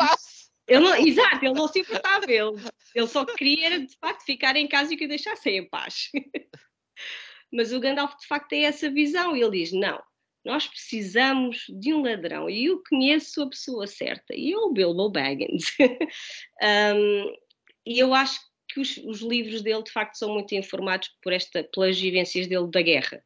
ele 0.68 0.80
não, 0.80 0.96
exato, 0.96 1.44
ele 1.44 1.54
não 1.54 1.68
se 1.68 1.80
importava, 1.80 2.24
ele, 2.30 2.56
ele 2.94 3.06
só 3.06 3.24
queria 3.24 3.80
de 3.80 3.96
facto 3.96 4.24
ficar 4.24 4.56
em 4.56 4.68
casa 4.68 4.94
e 4.94 4.96
que 4.96 5.04
o 5.04 5.08
deixassem 5.08 5.58
em 5.58 5.68
paz. 5.68 6.10
Mas 7.52 7.72
o 7.72 7.80
Gandalf 7.80 8.14
de 8.18 8.26
facto 8.26 8.48
tem 8.48 8.64
essa 8.64 8.90
visão 8.90 9.36
e 9.36 9.42
ele 9.42 9.58
diz: 9.58 9.72
não, 9.72 10.00
nós 10.44 10.66
precisamos 10.66 11.64
de 11.68 11.92
um 11.92 12.02
ladrão 12.02 12.48
e 12.48 12.66
eu 12.66 12.82
conheço 12.88 13.42
a 13.42 13.48
pessoa 13.48 13.86
certa 13.86 14.34
e 14.34 14.52
é 14.52 14.56
o 14.56 14.72
Bilbo 14.72 15.10
Baggins. 15.10 15.64
um, 16.96 17.34
e 17.84 17.98
eu 17.98 18.14
acho 18.14 18.40
que 18.68 18.80
os, 18.80 18.96
os, 18.98 19.20
livros 19.20 19.60
dele 19.62 19.82
de 19.82 19.90
facto 19.90 20.16
são 20.16 20.32
muito 20.32 20.54
informados 20.54 21.10
por 21.22 21.32
esta, 21.32 21.62
pelas 21.64 22.00
vivências 22.00 22.46
dele 22.46 22.70
da 22.70 22.80
guerra. 22.80 23.22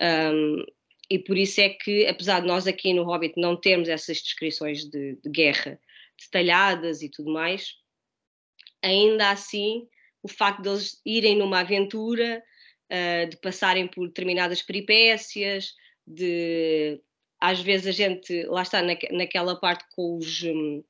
Um, 0.00 0.64
e 1.10 1.18
por 1.18 1.36
isso 1.36 1.60
é 1.60 1.70
que, 1.70 2.06
apesar 2.06 2.40
de 2.40 2.46
nós 2.46 2.66
aqui 2.66 2.92
no 2.92 3.04
Hobbit 3.04 3.34
não 3.36 3.58
termos 3.58 3.88
essas 3.88 4.20
descrições 4.20 4.84
de, 4.84 5.18
de 5.22 5.30
guerra 5.30 5.80
detalhadas 6.24 7.02
e 7.02 7.10
tudo 7.10 7.32
mais, 7.32 7.74
ainda 8.82 9.30
assim 9.30 9.86
o 10.22 10.28
facto 10.28 10.60
de 10.60 10.68
eles 10.68 11.00
irem 11.06 11.36
numa 11.36 11.60
aventura, 11.60 12.42
uh, 12.90 13.28
de 13.28 13.36
passarem 13.36 13.86
por 13.86 14.08
determinadas 14.08 14.60
peripécias, 14.60 15.74
de 16.06 17.00
às 17.40 17.60
vezes 17.60 17.86
a 17.86 17.92
gente, 17.92 18.44
lá 18.44 18.62
está, 18.62 18.82
na, 18.82 18.96
naquela 19.12 19.54
parte 19.60 19.84
com 19.94 20.16
os, 20.16 20.42
um, 20.42 20.82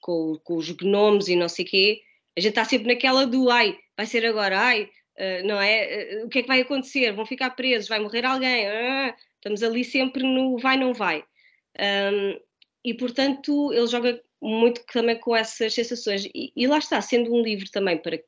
com, 0.00 0.38
com, 0.42 0.56
os 0.56 0.70
gnomos 0.70 1.28
e 1.28 1.36
não 1.36 1.48
sei 1.48 1.64
o 1.64 1.68
quê, 1.68 2.00
a 2.36 2.40
gente 2.40 2.50
está 2.50 2.64
sempre 2.64 2.88
naquela 2.88 3.26
do 3.26 3.50
ai, 3.50 3.78
vai 3.96 4.06
ser 4.06 4.26
agora, 4.26 4.58
ai, 4.58 4.90
uh, 5.18 5.46
não 5.46 5.60
é? 5.60 6.18
Uh, 6.22 6.26
o 6.26 6.28
que 6.28 6.40
é 6.40 6.42
que 6.42 6.48
vai 6.48 6.60
acontecer? 6.60 7.12
Vão 7.12 7.26
ficar 7.26 7.50
presos, 7.50 7.88
vai 7.88 8.00
morrer 8.00 8.24
alguém, 8.24 8.66
estamos 9.36 9.62
ali 9.62 9.84
sempre 9.84 10.22
no 10.24 10.58
vai, 10.58 10.76
não 10.76 10.92
vai. 10.92 11.24
Um, 11.78 12.40
e 12.84 12.94
portanto 12.94 13.72
ele 13.72 13.86
joga 13.86 14.20
muito 14.40 14.84
também 14.86 15.18
com 15.18 15.34
essas 15.34 15.74
sensações. 15.74 16.26
E, 16.34 16.52
e, 16.54 16.66
lá 16.66 16.78
está, 16.78 17.00
sendo 17.00 17.32
um 17.32 17.42
livro 17.42 17.70
também 17.70 17.98
para 17.98 18.22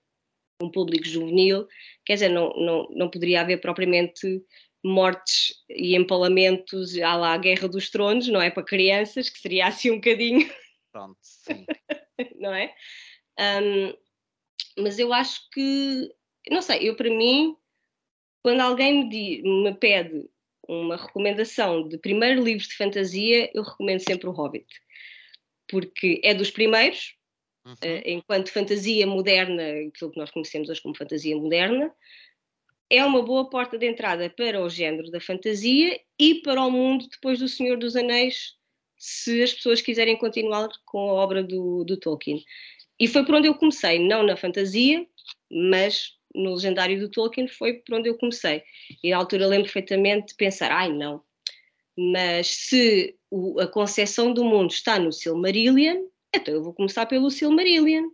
um 0.62 0.70
público 0.70 1.06
juvenil, 1.06 1.66
quer 2.04 2.14
dizer, 2.14 2.28
não, 2.30 2.50
não, 2.54 2.88
não 2.90 3.10
poderia 3.10 3.42
haver 3.42 3.60
propriamente 3.60 4.42
mortes 4.84 5.54
e 5.68 5.96
empalamentos 5.96 6.96
à 6.98 7.16
lá 7.16 7.36
Guerra 7.36 7.68
dos 7.68 7.90
Tronos, 7.90 8.28
não 8.28 8.40
é 8.40 8.50
para 8.50 8.62
crianças, 8.62 9.28
que 9.28 9.38
seria 9.38 9.66
assim 9.66 9.90
um 9.90 9.96
bocadinho. 9.96 10.48
Pronto, 10.92 11.18
sim. 11.20 11.66
não 12.40 12.54
é? 12.54 12.74
Um, 13.38 13.92
mas 14.82 14.98
eu 14.98 15.12
acho 15.12 15.40
que, 15.50 16.10
não 16.50 16.62
sei, 16.62 16.88
eu 16.88 16.96
para 16.96 17.10
mim, 17.10 17.56
quando 18.42 18.60
alguém 18.60 19.04
me, 19.04 19.08
diz, 19.08 19.42
me 19.42 19.74
pede 19.74 20.28
uma 20.68 20.96
recomendação 20.96 21.86
de 21.88 21.98
primeiro 21.98 22.42
livro 22.42 22.66
de 22.66 22.74
fantasia, 22.74 23.50
eu 23.54 23.62
recomendo 23.62 24.00
sempre 24.00 24.28
o 24.28 24.32
Hobbit, 24.32 24.66
porque 25.68 26.20
é 26.22 26.34
dos 26.34 26.50
primeiros, 26.50 27.14
uhum. 27.64 27.72
uh, 27.72 28.02
enquanto 28.04 28.52
fantasia 28.52 29.06
moderna, 29.06 29.62
aquilo 29.88 30.10
que 30.10 30.18
nós 30.18 30.30
conhecemos 30.30 30.68
hoje 30.68 30.82
como 30.82 30.96
fantasia 30.96 31.36
moderna, 31.36 31.92
é 32.88 33.04
uma 33.04 33.22
boa 33.22 33.48
porta 33.50 33.76
de 33.76 33.86
entrada 33.86 34.30
para 34.30 34.62
o 34.62 34.68
género 34.68 35.10
da 35.10 35.20
fantasia 35.20 36.00
e 36.18 36.36
para 36.36 36.62
o 36.62 36.70
mundo 36.70 37.08
depois 37.10 37.38
do 37.38 37.48
Senhor 37.48 37.76
dos 37.76 37.96
Anéis, 37.96 38.54
se 38.96 39.42
as 39.42 39.52
pessoas 39.52 39.80
quiserem 39.80 40.16
continuar 40.16 40.68
com 40.84 41.10
a 41.10 41.14
obra 41.14 41.42
do, 41.42 41.84
do 41.84 41.96
Tolkien. 41.96 42.42
E 42.98 43.06
foi 43.06 43.24
por 43.24 43.34
onde 43.34 43.48
eu 43.48 43.54
comecei, 43.54 43.98
não 43.98 44.22
na 44.22 44.36
fantasia, 44.36 45.06
mas 45.50 46.12
no 46.34 46.54
legendário 46.54 46.98
do 46.98 47.10
Tolkien 47.10 47.48
foi 47.48 47.74
por 47.74 47.96
onde 47.96 48.08
eu 48.08 48.16
comecei. 48.16 48.62
E 49.02 49.10
na 49.10 49.16
altura 49.16 49.46
lembro 49.46 49.64
perfeitamente 49.64 50.28
de 50.28 50.34
pensar, 50.34 50.70
ai 50.70 50.92
não, 50.92 51.22
mas 51.96 52.48
se 52.48 53.16
o, 53.30 53.58
a 53.60 53.66
concepção 53.66 54.32
do 54.32 54.44
mundo 54.44 54.70
está 54.70 54.98
no 54.98 55.12
Silmarillion, 55.12 56.06
então 56.34 56.54
eu 56.54 56.62
vou 56.62 56.74
começar 56.74 57.06
pelo 57.06 57.30
Silmarillion. 57.30 58.10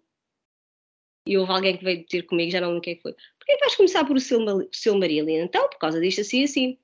E 1.27 1.39
houve 1.39 1.53
alguém 1.53 1.77
que 1.77 1.85
veio 1.85 2.07
ter 2.07 2.23
comigo, 2.23 2.51
já 2.51 2.61
não 2.61 2.69
lembro 2.69 2.83
quem 2.83 3.01
foi. 3.01 3.13
Porquê 3.39 3.57
vais 3.59 3.77
começar 3.77 4.05
por 4.05 4.17
o 4.17 4.69
Silmarillion? 4.73 5.45
Então, 5.45 5.69
por 5.69 5.79
causa 5.79 6.01
disto 6.01 6.21
assim 6.21 6.45
assim. 6.45 6.79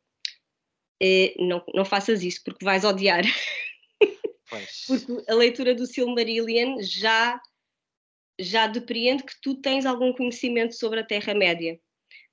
Eh, 1.01 1.35
não, 1.39 1.65
não 1.75 1.85
faças 1.85 2.23
isso, 2.23 2.43
porque 2.45 2.65
vais 2.65 2.85
odiar. 2.85 3.23
Porque 4.87 5.31
a 5.31 5.35
leitura 5.35 5.75
do 5.75 5.87
Silmarillion 5.87 6.79
já, 6.81 7.39
já 8.41 8.67
depreende 8.67 9.23
que 9.23 9.39
tu 9.43 9.55
tens 9.55 9.85
algum 9.85 10.11
conhecimento 10.13 10.75
sobre 10.75 11.01
a 11.01 11.05
Terra-média. 11.05 11.79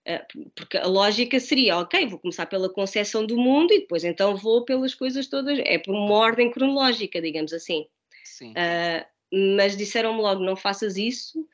Uh, 0.07 0.49
porque 0.55 0.77
a 0.77 0.85
lógica 0.85 1.39
seria, 1.39 1.79
ok, 1.79 2.05
vou 2.05 2.19
começar 2.19 2.45
pela 2.45 2.69
concepção 2.69 3.25
do 3.25 3.37
mundo 3.37 3.73
e 3.73 3.79
depois 3.79 4.03
então 4.03 4.35
vou 4.35 4.63
pelas 4.63 4.93
coisas 4.93 5.27
todas, 5.27 5.57
é 5.59 5.79
por 5.79 5.95
uma 5.95 6.13
ordem 6.13 6.51
cronológica, 6.51 7.19
digamos 7.21 7.51
assim. 7.53 7.87
Sim. 8.23 8.51
Uh, 8.51 9.05
mas 9.57 9.75
disseram-me 9.75 10.21
logo, 10.21 10.43
não 10.43 10.55
faças 10.55 10.95
isso, 10.95 11.47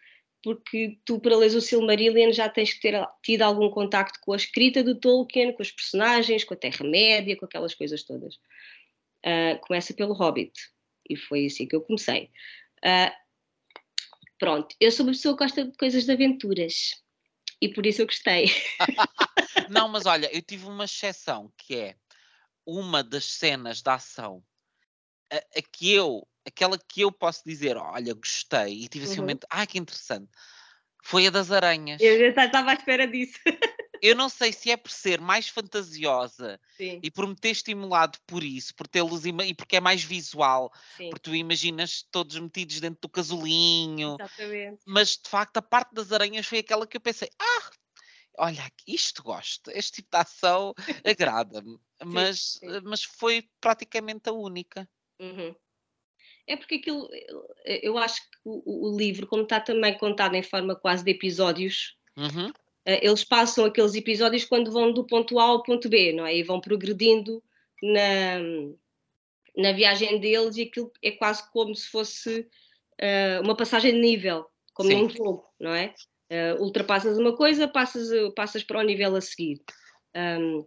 porque 0.44 0.98
tu, 1.06 1.20
para 1.20 1.38
ler 1.38 1.56
o 1.56 1.62
Silmarillion, 1.62 2.32
já 2.32 2.50
tens 2.50 2.74
que 2.74 2.82
ter 2.82 3.08
tido 3.24 3.44
algum 3.44 3.70
contacto 3.70 4.20
com 4.22 4.34
a 4.34 4.38
escrita 4.38 4.84
do 4.84 5.00
Tolkien, 5.00 5.54
com 5.54 5.62
os 5.62 5.72
personagens, 5.72 6.44
com 6.44 6.54
a 6.54 6.58
Terra-média, 6.58 7.38
com 7.38 7.46
aquelas 7.46 7.74
coisas 7.74 8.04
todas. 8.04 8.36
Uh, 9.26 9.60
começa 9.62 9.94
pelo 9.94 10.14
Hobbit, 10.14 10.54
e 11.08 11.16
foi 11.16 11.46
assim 11.46 11.68
que 11.68 11.76
eu 11.76 11.82
comecei. 11.82 12.30
Uh, 12.84 13.12
pronto, 14.40 14.76
eu 14.80 14.92
sou 14.92 15.06
uma 15.06 15.12
pessoa 15.12 15.36
que 15.36 15.44
gosta 15.44 15.66
de 15.66 15.78
coisas 15.78 16.06
de 16.06 16.12
aventuras, 16.12 17.01
e 17.62 17.70
por 17.70 17.86
isso 17.86 18.02
eu 18.02 18.06
gostei. 18.06 18.52
Não, 19.70 19.88
mas 19.88 20.06
olha, 20.06 20.30
eu 20.36 20.42
tive 20.42 20.66
uma 20.66 20.86
exceção, 20.86 21.52
que 21.58 21.76
é 21.76 21.96
uma 22.66 23.04
das 23.04 23.26
cenas 23.26 23.82
da 23.82 23.96
ação 23.96 24.44
a, 25.32 25.38
a 25.38 25.62
que 25.62 25.94
eu 25.94 26.28
aquela 26.46 26.78
que 26.78 27.02
eu 27.02 27.12
posso 27.12 27.44
dizer, 27.46 27.78
olha, 27.78 28.14
gostei, 28.14 28.84
e 28.84 28.88
tive 28.88 29.06
assim 29.06 29.14
um 29.14 29.18
uhum. 29.18 29.22
momento, 29.22 29.48
ah, 29.50 29.66
que 29.66 29.78
interessante, 29.78 30.30
foi 31.04 31.28
a 31.28 31.30
das 31.30 31.52
aranhas. 31.52 32.02
Eu 32.02 32.34
já 32.34 32.46
estava 32.46 32.72
à 32.72 32.74
espera 32.74 33.08
disso. 33.08 33.40
eu 34.02 34.16
não 34.16 34.28
sei 34.28 34.52
se 34.52 34.72
é 34.72 34.78
por 34.78 34.92
ser 34.92 35.22
mais 35.22 35.48
fantasiosa 35.48 36.60
Sim. 36.76 37.00
e 37.04 37.12
por 37.12 37.28
me 37.28 37.36
ter 37.36 37.52
estimulado 37.52 38.18
por 38.26 38.44
isso, 38.44 38.74
por 38.76 38.88
tê-los 38.88 39.26
e 39.26 39.54
porque 39.54 39.76
é 39.76 39.80
mais 39.80 40.04
visual, 40.04 40.72
Sim. 40.98 41.10
porque 41.10 41.30
tu 41.30 41.36
imaginas 41.36 42.04
todos 42.12 42.38
metidos 42.40 42.80
dentro 42.80 43.02
do 43.02 43.10
casulinho. 43.10 44.18
Exatamente. 44.20 44.82
Mas 44.86 45.18
de 45.18 45.30
facto 45.30 45.58
a 45.58 45.62
parte 45.62 45.94
das 45.94 46.12
aranhas 46.12 46.48
foi 46.48 46.60
aquela 46.60 46.88
que 46.88 46.98
eu 46.98 47.02
pensei, 47.02 47.30
ah, 47.40 47.72
olha, 48.40 48.72
isto 48.88 49.22
gosto, 49.22 49.70
este 49.72 49.98
tipo 49.98 50.10
de 50.12 50.18
ação 50.18 50.74
agrada-me. 51.06 51.80
Mas, 52.04 52.60
mas 52.84 53.04
foi 53.04 53.48
praticamente 53.60 54.30
a 54.30 54.34
única. 54.34 54.90
Uhum. 55.20 55.56
É 56.48 56.58
porque 56.58 56.76
aquilo, 56.76 57.08
eu 57.64 57.98
acho 57.98 58.20
que 58.22 58.38
o, 58.44 58.90
o, 58.90 58.98
livro, 58.98 59.28
como 59.28 59.44
está 59.44 59.60
também 59.60 59.96
contado 59.98 60.36
em 60.36 60.42
forma 60.42 60.76
quase 60.76 61.04
de 61.04 61.12
episódios, 61.12 61.96
uhum. 62.18 62.52
Eh, 62.86 63.06
eles 63.06 63.24
passam 63.24 63.66
aqueles 63.66 63.96
episódios 63.96 64.46
quando 64.46 64.72
vão 64.72 64.92
do 64.92 65.06
ponto 65.06 65.40
A 65.40 65.44
ao 65.44 65.64
ponto 65.64 65.90
B, 65.90 66.14
não 66.14 66.26
é? 66.26 66.36
E 66.36 66.44
vão 66.44 66.60
progredindo 66.60 67.44
na, 67.82 68.40
na 69.56 69.72
viagem 69.74 70.20
deles 70.20 70.58
e 70.58 70.64
aquilo 70.64 70.92
é 71.04 71.12
quase 71.12 71.50
como 71.52 71.76
se 71.76 71.88
fosse 71.88 72.48
uh, 73.02 73.42
uma 73.44 73.56
passagem 73.56 73.94
de 73.94 74.00
nível, 74.00 74.46
como 74.74 74.90
Sim. 74.90 75.04
num 75.04 75.10
jogo, 75.10 75.46
não 75.60 75.74
é? 75.74 75.94
Uh, 76.32 76.62
ultrapassas 76.62 77.18
uma 77.18 77.36
coisa, 77.36 77.68
passas, 77.68 78.10
passas 78.36 78.64
para 78.64 78.80
o 78.80 78.84
nível 78.84 79.16
a 79.16 79.22
seguir. 79.22 79.62
Um, 80.16 80.66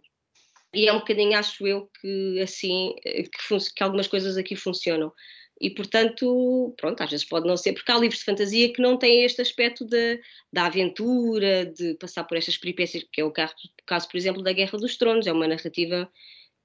e 0.73 0.87
é 0.87 0.93
um 0.93 0.99
bocadinho, 0.99 1.37
acho 1.37 1.65
eu, 1.65 1.89
que 2.01 2.39
assim, 2.41 2.93
que, 3.03 3.57
que 3.75 3.83
algumas 3.83 4.07
coisas 4.07 4.35
aqui 4.35 4.55
funcionam 4.55 5.11
e 5.59 5.69
portanto, 5.69 6.73
pronto, 6.77 7.01
às 7.01 7.09
vezes 7.09 7.25
pode 7.25 7.47
não 7.47 7.55
ser, 7.55 7.73
porque 7.73 7.91
há 7.91 7.97
livros 7.97 8.19
de 8.19 8.25
fantasia 8.25 8.73
que 8.73 8.81
não 8.81 8.97
têm 8.97 9.23
este 9.23 9.41
aspecto 9.41 9.85
de, 9.85 10.21
da 10.51 10.65
aventura, 10.65 11.65
de 11.65 11.95
passar 11.95 12.25
por 12.25 12.37
estas 12.37 12.57
peripécias, 12.57 13.05
que 13.11 13.21
é 13.21 13.23
o 13.23 13.31
caso, 13.31 14.07
por 14.09 14.17
exemplo, 14.17 14.43
da 14.43 14.51
Guerra 14.51 14.77
dos 14.77 14.97
Tronos, 14.97 15.27
é 15.27 15.31
uma 15.31 15.47
narrativa 15.47 16.11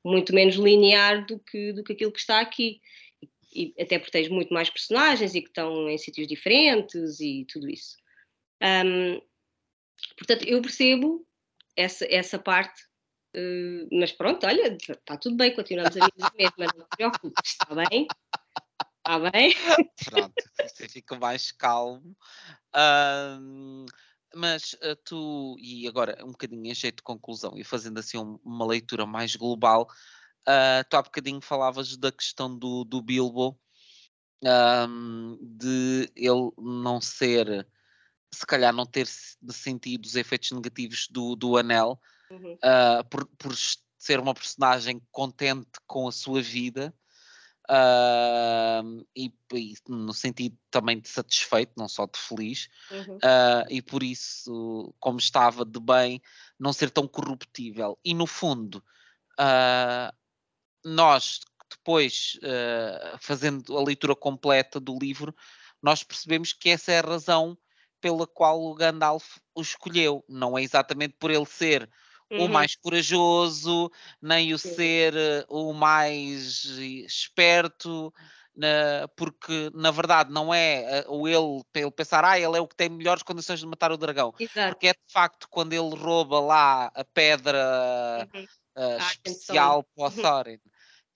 muito 0.04 0.34
menos 0.34 0.56
linear 0.56 1.24
do 1.24 1.38
que, 1.38 1.72
do 1.72 1.84
que 1.84 1.92
aquilo 1.92 2.12
que 2.12 2.18
está 2.18 2.40
aqui. 2.40 2.80
E, 3.54 3.74
até 3.80 3.98
porque 3.98 4.12
tens 4.12 4.28
muito 4.28 4.52
mais 4.52 4.70
personagens 4.70 5.34
e 5.34 5.42
que 5.42 5.48
estão 5.48 5.88
em 5.88 5.98
sítios 5.98 6.26
diferentes 6.26 7.20
e 7.20 7.46
tudo 7.52 7.68
isso. 7.68 7.96
Um, 8.62 9.20
portanto, 10.16 10.44
eu 10.48 10.60
percebo 10.62 11.26
essa, 11.76 12.06
essa 12.08 12.38
parte, 12.38 12.82
uh, 13.36 13.88
mas 13.92 14.12
pronto, 14.12 14.46
olha, 14.46 14.76
está 14.76 15.16
tudo 15.16 15.36
bem, 15.36 15.54
continuamos 15.54 15.96
a 15.96 16.08
mesma, 16.36 16.54
mas 16.58 16.72
não 16.76 16.84
te 16.84 16.96
preocupes, 16.96 17.50
está 17.52 17.74
bem? 17.74 18.06
Está 19.10 19.30
bem? 19.30 19.52
Pronto, 20.04 20.34
você 20.62 20.88
fica 20.88 21.18
mais 21.18 21.50
calmo. 21.50 22.16
mas 24.32 24.74
uh, 24.74 24.94
tu, 25.04 25.56
e 25.58 25.88
agora 25.88 26.16
um 26.24 26.30
bocadinho 26.30 26.64
em 26.64 26.74
jeito 26.74 26.98
de 26.98 27.02
conclusão 27.02 27.58
e 27.58 27.64
fazendo 27.64 27.98
assim 27.98 28.18
um, 28.18 28.38
uma 28.44 28.64
leitura 28.64 29.04
mais 29.04 29.34
global, 29.34 29.88
uh, 30.48 30.88
tu 30.88 30.96
há 30.96 31.02
bocadinho 31.02 31.40
falavas 31.40 31.96
da 31.96 32.12
questão 32.12 32.56
do, 32.56 32.84
do 32.84 33.02
Bilbo, 33.02 33.58
um, 34.44 35.36
de 35.42 36.08
ele 36.14 36.52
não 36.56 37.00
ser, 37.00 37.66
se 38.32 38.46
calhar 38.46 38.72
não 38.72 38.86
ter 38.86 39.08
sentido 39.08 40.04
os 40.04 40.14
efeitos 40.14 40.52
negativos 40.52 41.08
do, 41.10 41.34
do 41.34 41.56
anel, 41.56 42.00
uhum. 42.30 42.52
uh, 42.52 43.04
por, 43.10 43.26
por 43.36 43.56
ser 43.98 44.20
uma 44.20 44.34
personagem 44.34 45.02
contente 45.10 45.80
com 45.84 46.06
a 46.06 46.12
sua 46.12 46.40
vida 46.40 46.94
Uh, 47.70 49.06
e, 49.14 49.32
e, 49.54 49.74
no 49.88 50.12
sentido 50.12 50.58
também 50.72 50.98
de 50.98 51.08
satisfeito, 51.08 51.72
não 51.76 51.88
só 51.88 52.04
de 52.04 52.18
feliz, 52.18 52.68
uhum. 52.90 53.16
uh, 53.16 53.64
e 53.68 53.80
por 53.80 54.02
isso, 54.02 54.92
como 54.98 55.20
estava 55.20 55.64
de 55.64 55.78
bem, 55.78 56.20
não 56.58 56.72
ser 56.72 56.90
tão 56.90 57.06
corruptível. 57.06 57.96
E 58.04 58.12
no 58.12 58.26
fundo, 58.26 58.82
uh, 59.38 60.12
nós 60.84 61.40
depois, 61.70 62.38
uh, 62.42 63.16
fazendo 63.20 63.76
a 63.76 63.82
leitura 63.84 64.16
completa 64.16 64.80
do 64.80 64.98
livro, 64.98 65.32
nós 65.80 66.02
percebemos 66.02 66.52
que 66.52 66.70
essa 66.70 66.90
é 66.90 66.98
a 66.98 67.02
razão 67.02 67.56
pela 68.00 68.26
qual 68.26 68.60
o 68.60 68.74
Gandalf 68.74 69.36
o 69.54 69.60
escolheu. 69.60 70.24
Não 70.28 70.58
é 70.58 70.62
exatamente 70.62 71.14
por 71.18 71.30
ele 71.30 71.46
ser 71.46 71.88
uhum. 72.30 72.44
o 72.44 72.48
mais 72.48 72.76
corajoso, 72.76 73.90
nem 74.20 74.52
o 74.52 74.58
Sim. 74.58 74.74
ser 74.74 75.14
uh, 75.14 75.44
o 75.48 75.72
mais 75.72 76.64
esperto, 76.64 78.12
na, 78.54 79.08
porque 79.16 79.70
na 79.74 79.90
verdade 79.90 80.32
não 80.32 80.52
é 80.52 81.04
uh, 81.06 81.14
o 81.14 81.28
ele, 81.28 81.62
ele 81.74 81.90
pensar, 81.90 82.24
ah, 82.24 82.38
ele 82.38 82.56
é 82.56 82.60
o 82.60 82.68
que 82.68 82.76
tem 82.76 82.88
melhores 82.88 83.22
condições 83.22 83.60
de 83.60 83.66
matar 83.66 83.92
o 83.92 83.96
dragão. 83.96 84.34
Exato. 84.38 84.74
Porque 84.74 84.88
é 84.88 84.92
de 84.92 85.12
facto 85.12 85.48
quando 85.48 85.72
ele 85.72 85.94
rouba 85.96 86.40
lá 86.40 86.90
a 86.94 87.04
pedra 87.04 88.28
uhum. 88.34 88.42
uh, 88.76 88.98
especial 88.98 89.84
para 89.84 90.04
o 90.04 90.08
uhum. 90.08 90.22
Thorin 90.22 90.60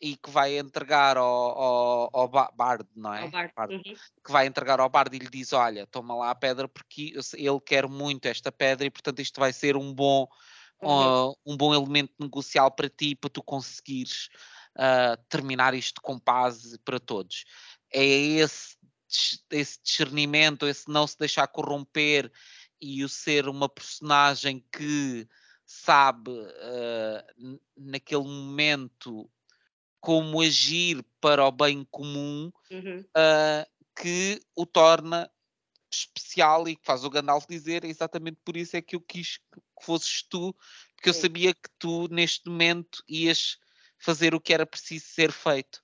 e 0.01 0.17
que 0.17 0.31
vai 0.31 0.59
entregar 0.59 1.17
ao, 1.17 1.25
ao, 1.25 2.11
ao 2.13 2.29
Bard, 2.29 2.87
não 2.95 3.15
é? 3.15 3.27
Bard. 3.57 3.75
Uhum. 3.75 3.83
Que 3.83 4.33
vai 4.33 4.47
entregar 4.47 4.79
ao 4.79 4.89
Bard 4.89 5.17
e 5.17 5.19
lhe 5.19 5.31
diz: 5.31 5.53
Olha, 5.53 5.87
toma 5.87 6.15
lá 6.15 6.31
a 6.31 6.35
pedra 6.35 6.69
porque 6.69 7.15
ele 7.35 7.61
quer 7.65 7.89
muito 7.89 8.27
esta 8.27 8.53
pedra 8.53 8.87
e 8.87 8.91
portanto 8.91 9.21
isto 9.21 9.41
vai 9.41 9.53
ser 9.53 9.77
um 9.77 9.95
bom, 9.95 10.29
uhum. 10.83 11.31
uh, 11.31 11.37
um 11.47 11.57
bom 11.57 11.75
elemento 11.75 12.13
negocial 12.19 12.71
para 12.71 12.89
ti, 12.89 13.15
para 13.15 13.31
tu 13.31 13.43
conseguires 13.43 14.29
uh, 14.77 15.17
terminar 15.29 15.75
isto 15.75 16.01
com 16.01 16.19
paz 16.19 16.77
para 16.85 17.01
todos. 17.01 17.45
É 17.93 18.05
esse, 18.05 18.77
esse 19.51 19.81
discernimento, 19.83 20.67
esse 20.67 20.89
não 20.89 21.07
se 21.07 21.19
deixar 21.19 21.47
corromper 21.49 22.31
e 22.81 23.05
o 23.05 23.09
ser 23.09 23.49
uma 23.49 23.69
personagem 23.69 24.65
que 24.73 25.29
sabe 25.65 26.31
uh, 26.31 27.61
naquele 27.77 28.25
momento 28.25 29.31
como 30.01 30.43
agir 30.43 31.03
para 31.21 31.47
o 31.47 31.51
bem 31.51 31.87
comum 31.91 32.53
uhum. 32.71 33.01
uh, 33.01 33.67
que 33.97 34.41
o 34.55 34.67
torna 34.67 35.31
especial 36.01 36.69
e 36.69 36.77
que 36.77 36.85
faz 36.85 37.05
o 37.05 37.11
Gandalf 37.11 37.47
dizer 37.49 37.85
exatamente 37.85 38.39
por 38.45 38.57
isso 38.57 38.77
é 38.77 38.83
que 38.83 38.97
eu 38.97 39.01
quis 39.01 39.39
que 39.39 39.61
fosses 39.83 40.23
tu, 40.23 40.55
porque 40.95 41.13
Sim. 41.13 41.19
eu 41.19 41.23
sabia 41.23 41.55
que 41.55 41.69
tu 41.79 42.09
neste 42.09 42.49
momento 42.49 43.03
ias 43.09 43.59
fazer 43.99 44.35
o 44.35 44.41
que 44.41 44.53
era 44.53 44.67
preciso 44.67 45.07
ser 45.07 45.33
feito. 45.33 45.83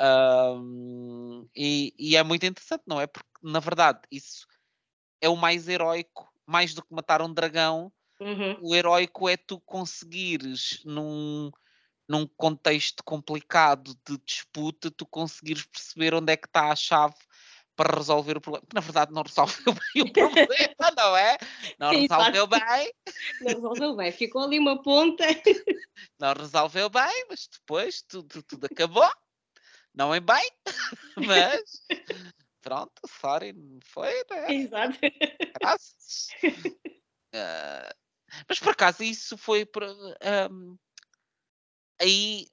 Um, 0.00 1.46
e, 1.54 1.94
e, 1.98 2.16
é 2.16 2.22
muito 2.22 2.46
interessante, 2.46 2.82
não 2.86 3.00
é? 3.00 3.06
Porque 3.06 3.28
na 3.42 3.60
verdade 3.60 4.00
isso 4.10 4.46
é 5.20 5.28
o 5.28 5.36
mais 5.36 5.68
heróico, 5.68 6.32
mais 6.46 6.74
do 6.74 6.82
que 6.82 6.94
matar 6.94 7.20
um 7.20 7.32
dragão. 7.32 7.92
Uhum. 8.20 8.56
O 8.62 8.74
heróico 8.74 9.28
é 9.28 9.36
tu 9.36 9.60
conseguires 9.60 10.80
num, 10.84 11.50
num 12.08 12.26
contexto 12.26 13.02
complicado 13.04 13.94
de 14.06 14.18
disputa, 14.24 14.90
tu 14.90 15.04
conseguires 15.04 15.66
perceber 15.66 16.14
onde 16.14 16.32
é 16.32 16.36
que 16.36 16.46
está 16.46 16.70
a 16.70 16.76
chave 16.76 17.16
para 17.76 17.96
resolver 17.96 18.36
o 18.36 18.40
problema. 18.40 18.66
Na 18.72 18.80
verdade, 18.80 19.12
não 19.12 19.22
resolveu 19.22 19.74
bem 19.94 20.02
o 20.02 20.12
problema, 20.12 20.90
não 20.96 21.16
é? 21.16 21.38
Não 21.78 21.90
resolveu 21.90 22.46
bem. 22.46 22.92
Não 23.40 23.54
resolveu 23.54 23.96
bem, 23.96 24.12
ficou 24.12 24.42
ali 24.42 24.58
uma 24.58 24.80
ponta. 24.82 25.24
Não 26.18 26.32
resolveu 26.32 26.90
bem, 26.90 27.26
mas 27.28 27.48
depois 27.48 28.02
tudo, 28.02 28.42
tudo 28.42 28.66
acabou. 28.66 29.08
Não 29.94 30.12
é 30.12 30.18
bem, 30.20 30.50
mas 31.16 31.62
pronto, 32.60 33.00
sorry, 33.20 33.54
foi, 33.84 34.12
né? 34.30 34.54
Exato. 34.54 34.98
Graças. 35.60 36.28
Uh, 37.32 37.94
mas 38.48 38.58
por 38.58 38.70
acaso 38.70 39.04
isso 39.04 39.38
foi. 39.38 39.68
Um, 40.50 40.76
aí 42.00 42.48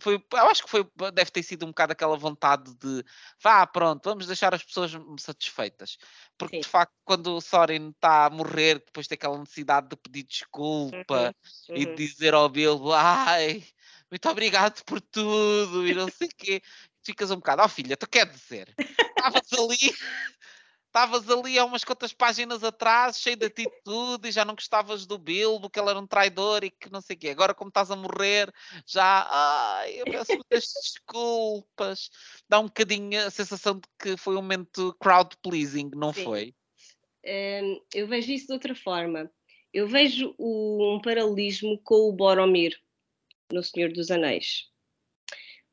foi, 0.00 0.14
eu 0.14 0.46
acho 0.48 0.64
que 0.64 0.70
foi, 0.70 0.86
deve 1.12 1.30
ter 1.30 1.42
sido 1.42 1.64
um 1.64 1.68
bocado 1.68 1.92
aquela 1.92 2.16
vontade 2.16 2.74
de 2.76 3.04
vá, 3.42 3.66
pronto, 3.66 4.02
vamos 4.04 4.26
deixar 4.26 4.54
as 4.54 4.62
pessoas 4.62 4.92
satisfeitas. 5.18 5.98
Porque 6.38 6.56
Sim. 6.56 6.62
de 6.62 6.68
facto, 6.68 6.94
quando 7.04 7.36
o 7.36 7.40
Soren 7.40 7.90
está 7.90 8.26
a 8.26 8.30
morrer, 8.30 8.78
depois 8.78 9.06
tem 9.06 9.16
aquela 9.16 9.38
necessidade 9.38 9.88
de 9.88 9.96
pedir 9.96 10.22
desculpa 10.22 11.34
uhum, 11.68 11.76
e 11.76 11.84
de 11.84 11.90
uhum. 11.90 11.94
dizer 11.94 12.34
ao 12.34 12.48
Bilbo, 12.48 12.92
ai, 12.92 13.64
muito 14.10 14.28
obrigado 14.28 14.82
por 14.84 15.00
tudo 15.00 15.86
e 15.86 15.94
não 15.94 16.08
sei 16.08 16.28
o 16.28 16.36
quê, 16.36 16.62
ficas 17.04 17.30
um 17.30 17.36
bocado, 17.36 17.62
ó 17.62 17.66
oh, 17.66 17.68
filha, 17.68 17.96
tu 17.96 18.08
quer 18.08 18.26
dizer, 18.26 18.74
estavas 18.78 19.52
ali 19.52 19.94
estavas 20.92 21.26
ali 21.30 21.58
há 21.58 21.64
umas 21.64 21.82
quantas 21.82 22.12
páginas 22.12 22.62
atrás, 22.62 23.18
cheio 23.18 23.34
de 23.34 23.46
atitude, 23.46 24.28
e 24.28 24.30
já 24.30 24.44
não 24.44 24.54
gostavas 24.54 25.06
do 25.06 25.16
Bilbo, 25.16 25.70
que 25.70 25.80
ele 25.80 25.88
era 25.88 25.98
um 25.98 26.06
traidor 26.06 26.62
e 26.62 26.70
que 26.70 26.92
não 26.92 27.00
sei 27.00 27.16
o 27.16 27.18
quê. 27.18 27.30
Agora, 27.30 27.54
como 27.54 27.70
estás 27.70 27.90
a 27.90 27.96
morrer, 27.96 28.52
já, 28.86 29.26
ai, 29.30 29.94
eu 29.94 30.04
peço 30.04 30.34
muitas 30.34 30.64
desculpas. 30.82 32.10
Dá 32.46 32.60
um 32.60 32.66
bocadinho 32.66 33.26
a 33.26 33.30
sensação 33.30 33.76
de 33.76 33.88
que 33.98 34.18
foi 34.18 34.34
um 34.34 34.42
momento 34.42 34.94
crowd 35.00 35.34
pleasing, 35.42 35.90
não 35.96 36.12
Sim. 36.12 36.24
foi? 36.24 36.54
Um, 37.24 37.80
eu 37.94 38.06
vejo 38.06 38.30
isso 38.30 38.48
de 38.48 38.52
outra 38.52 38.74
forma. 38.74 39.30
Eu 39.72 39.88
vejo 39.88 40.34
um 40.38 41.00
paralelismo 41.02 41.80
com 41.82 42.10
o 42.10 42.12
Boromir 42.12 42.78
no 43.50 43.62
Senhor 43.62 43.90
dos 43.90 44.10
Anéis 44.10 44.71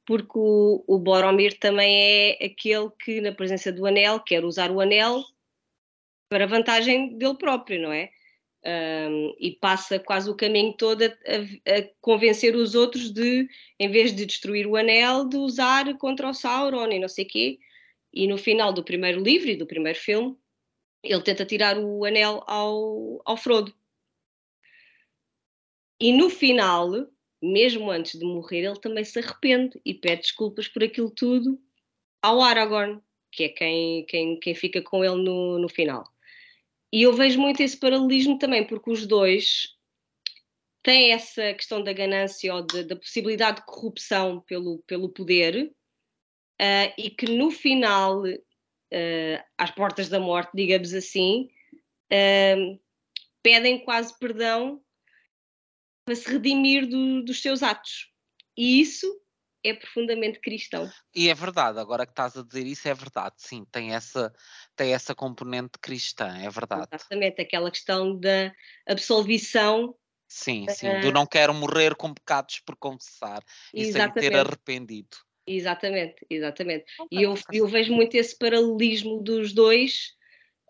porque 0.10 0.40
o, 0.40 0.84
o 0.88 0.98
Boromir 0.98 1.60
também 1.60 1.96
é 2.42 2.46
aquele 2.48 2.90
que, 3.00 3.22
na 3.22 3.32
presença 3.32 3.72
do 3.72 3.86
anel, 3.86 4.20
quer 4.20 4.44
usar 4.44 4.72
o 4.72 4.82
anel 4.82 5.24
para 6.28 6.48
vantagem 6.48 7.16
dele 7.16 7.38
próprio, 7.38 7.80
não 7.80 7.94
é? 7.94 8.10
Um, 8.66 9.36
e 9.40 9.52
passa 9.62 10.00
quase 10.00 10.28
o 10.28 10.36
caminho 10.36 10.74
todo 10.74 11.04
a, 11.04 11.06
a, 11.06 11.78
a, 11.78 11.90
convencer 12.02 12.56
os 12.56 12.74
outros 12.74 13.12
de, 13.12 13.48
em 13.80 13.88
vez 13.92 14.12
de 14.12 14.26
destruir 14.26 14.66
o 14.66 14.76
anel, 14.76 15.30
de 15.30 15.38
usar 15.38 15.96
contra 16.00 16.28
o 16.28 16.34
Sauron 16.34 16.92
e 16.92 16.98
não 16.98 17.08
sei 17.08 17.26
o 17.26 17.28
quê. 17.28 17.60
E 18.12 18.28
no 18.28 18.36
final 18.40 18.74
do 18.74 18.84
primeiro 18.84 19.22
livro 19.22 19.48
e 19.50 19.56
do 19.56 19.68
primeiro 19.68 20.00
filme, 20.00 20.36
ele 21.04 21.22
tenta 21.22 21.46
tirar 21.46 21.78
o 21.78 22.04
anel 22.04 22.44
ao, 22.48 23.22
ao 23.26 23.38
Frodo. 23.38 23.72
E 26.00 26.12
no 26.12 26.32
final, 26.32 27.08
mesmo 27.42 27.90
antes 27.90 28.20
de 28.20 28.26
morrer, 28.26 28.66
ele 28.66 28.80
também 28.80 29.04
se 29.04 29.20
arrepende 29.20 29.80
e 29.86 29.94
pede 29.94 30.24
desculpas 30.24 30.68
por 30.68 30.84
aquilo 30.84 31.10
tudo 31.10 31.60
ao 32.22 32.42
Aragorn, 32.42 33.02
que 33.32 33.46
é 33.46 33.50
quem, 33.50 34.06
quem, 34.06 34.40
quem 34.40 34.56
fica 34.56 34.82
com 34.82 35.04
ele 35.04 35.24
no, 35.24 35.60
no 35.60 35.70
final. 35.70 36.04
E 36.92 37.04
eu 37.04 37.14
vejo 37.14 37.40
muito 37.40 37.62
esse 37.62 37.78
paralelismo 37.78 38.38
também, 38.38 38.66
porque 38.66 38.90
os 38.90 39.06
dois 39.06 39.76
têm 40.82 41.12
essa 41.12 41.54
questão 41.54 41.84
da 41.84 41.94
ganância 41.94 42.54
ou 42.54 42.66
de, 42.66 42.84
da 42.84 42.96
possibilidade 42.96 43.58
de 43.58 43.66
corrupção 43.66 44.42
pelo, 44.42 44.80
pelo 44.88 45.10
poder, 45.10 45.72
uh, 46.60 46.94
e 46.98 47.10
que 47.10 47.28
no 47.28 47.52
final, 47.52 48.24
uh, 48.24 49.44
às 49.58 49.72
portas 49.72 50.10
da 50.10 50.20
morte, 50.20 50.52
digamos 50.56 50.94
assim, 50.94 51.50
uh, 52.12 52.80
pedem 53.44 53.84
quase 53.84 54.18
perdão 54.18 54.82
para 56.10 56.16
se 56.16 56.28
redimir 56.28 56.88
do, 56.88 57.22
dos 57.22 57.40
seus 57.40 57.62
atos. 57.62 58.12
E 58.58 58.82
isso 58.82 59.06
é 59.64 59.76
profundamente 59.76 60.40
cristão. 60.40 60.90
E 61.14 61.30
é 61.30 61.36
verdade, 61.36 61.80
agora 61.80 62.04
que 62.04 62.12
estás 62.12 62.36
a 62.36 62.42
dizer 62.42 62.66
isso, 62.66 62.88
é 62.88 62.94
verdade, 62.96 63.36
sim, 63.38 63.64
tem 63.72 63.94
essa, 63.94 64.34
tem 64.76 64.92
essa 64.92 65.14
componente 65.14 65.78
cristã, 65.80 66.36
é 66.40 66.50
verdade. 66.50 66.88
Exatamente, 66.92 67.42
aquela 67.42 67.70
questão 67.70 68.20
da 68.20 68.52
absolvição. 68.88 69.96
Sim, 70.28 70.66
sim, 70.70 70.88
uh, 70.90 71.02
do 71.02 71.12
não 71.12 71.28
quero 71.28 71.54
morrer 71.54 71.94
com 71.94 72.12
pecados 72.12 72.60
por 72.60 72.76
confessar 72.76 73.44
e 73.72 73.92
sem 73.92 74.12
ter 74.14 74.36
arrependido. 74.36 75.16
Exatamente, 75.46 76.26
exatamente. 76.28 76.86
E 77.12 77.22
eu, 77.22 77.36
eu 77.54 77.68
vejo 77.68 77.94
muito 77.94 78.16
esse 78.16 78.36
paralelismo 78.36 79.22
dos 79.22 79.54
dois, 79.54 80.16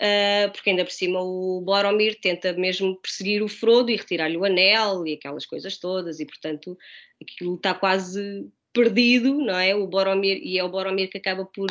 uh, 0.01 0.51
porque 0.51 0.69
ainda 0.69 0.85
por 0.85 0.91
cima 0.91 1.21
o 1.21 1.61
Boromir 1.61 2.19
tenta 2.19 2.53
mesmo 2.53 2.95
perseguir 2.97 3.43
o 3.43 3.47
Frodo 3.47 3.91
e 3.91 3.95
retirar-lhe 3.95 4.37
o 4.37 4.45
anel 4.45 5.05
e 5.05 5.13
aquelas 5.13 5.45
coisas 5.45 5.77
todas, 5.77 6.19
e 6.19 6.25
portanto 6.25 6.77
aquilo 7.21 7.55
está 7.55 7.73
quase 7.73 8.47
perdido, 8.73 9.37
não 9.39 9.57
é? 9.57 9.75
O 9.75 9.87
Boromir, 9.87 10.39
e 10.43 10.57
é 10.57 10.63
o 10.63 10.69
Boromir 10.69 11.09
que 11.09 11.17
acaba 11.17 11.45
por 11.45 11.69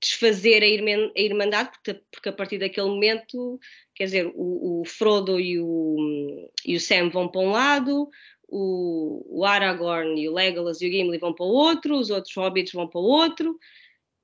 desfazer 0.00 0.62
a, 0.62 0.66
irman, 0.66 1.10
a 1.16 1.20
Irmandade, 1.20 1.70
porque, 1.70 2.00
porque, 2.12 2.28
a 2.28 2.32
partir 2.32 2.58
daquele 2.58 2.88
momento, 2.88 3.58
quer 3.94 4.04
dizer, 4.04 4.32
o, 4.34 4.82
o 4.82 4.84
Frodo 4.84 5.40
e 5.40 5.58
o, 5.58 6.50
e 6.64 6.76
o 6.76 6.80
Sam 6.80 7.08
vão 7.08 7.26
para 7.26 7.40
um 7.40 7.50
lado, 7.50 8.10
o, 8.46 9.38
o, 9.40 9.44
Aragorn 9.44 10.20
e 10.20 10.28
o 10.28 10.34
Legolas 10.34 10.80
e 10.82 10.88
o 10.88 10.92
Gimli 10.92 11.18
vão 11.18 11.32
para 11.32 11.46
o 11.46 11.48
outro, 11.48 11.96
os 11.96 12.10
outros 12.10 12.34
hobbits 12.36 12.72
vão 12.72 12.86
para 12.86 13.00
o 13.00 13.04
outro, 13.04 13.58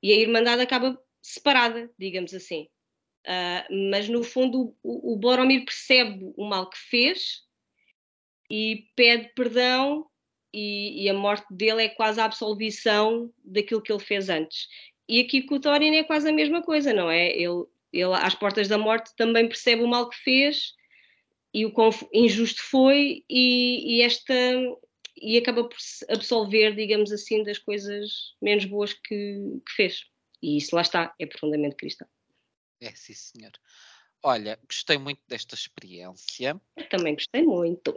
e 0.02 0.12
a 0.12 0.16
Irmandade 0.16 0.60
acaba 0.60 1.00
separada, 1.22 1.90
digamos 1.98 2.34
assim. 2.34 2.68
Uh, 3.26 3.90
mas 3.90 4.08
no 4.08 4.22
fundo 4.22 4.74
o, 4.82 5.12
o 5.12 5.16
Boromir 5.16 5.64
percebe 5.64 6.32
o 6.36 6.48
mal 6.48 6.70
que 6.70 6.78
fez 6.78 7.42
e 8.50 8.86
pede 8.96 9.30
perdão 9.34 10.06
e, 10.52 11.04
e, 11.04 11.08
a 11.08 11.14
morte 11.14 11.46
dele 11.50 11.84
é 11.84 11.88
quase 11.90 12.18
a 12.20 12.24
absolvição 12.24 13.32
daquilo 13.44 13.82
que 13.82 13.92
ele 13.92 14.02
fez 14.02 14.28
antes. 14.28 14.66
E 15.08 15.20
aqui 15.20 15.42
com 15.42 15.56
o 15.56 15.60
Thorin 15.60 15.94
é 15.94 16.02
quase 16.02 16.28
a 16.28 16.32
mesma 16.32 16.62
coisa, 16.62 16.92
não 16.92 17.10
é? 17.10 17.28
Ele, 17.30 17.64
ele 17.92 18.14
às 18.14 18.34
portas 18.34 18.66
da 18.66 18.78
morte 18.78 19.14
também 19.16 19.46
percebe 19.46 19.82
o 19.82 19.88
mal 19.88 20.08
que 20.08 20.16
fez 20.16 20.74
e 21.52 21.66
o 21.66 21.72
quão 21.72 21.90
injusto 22.12 22.62
foi 22.62 23.24
e, 23.28 23.98
e 23.98 24.02
esta 24.02 24.34
e 25.20 25.36
acaba 25.36 25.64
por 25.64 25.78
se 25.78 26.04
absolver, 26.10 26.74
digamos 26.74 27.12
assim, 27.12 27.44
das 27.44 27.58
coisas 27.58 28.34
menos 28.40 28.64
boas 28.64 28.92
que, 28.92 29.60
que 29.66 29.72
fez. 29.76 30.04
E 30.42 30.56
isso 30.56 30.74
lá 30.74 30.82
está, 30.82 31.14
é 31.18 31.26
profundamente 31.26 31.76
cristão. 31.76 32.08
É, 32.80 32.90
sim, 32.94 33.14
senhor. 33.14 33.52
Olha, 34.22 34.58
gostei 34.66 34.98
muito 34.98 35.20
desta 35.28 35.54
experiência. 35.54 36.60
Eu 36.76 36.88
também 36.88 37.14
gostei 37.14 37.42
muito. 37.42 37.94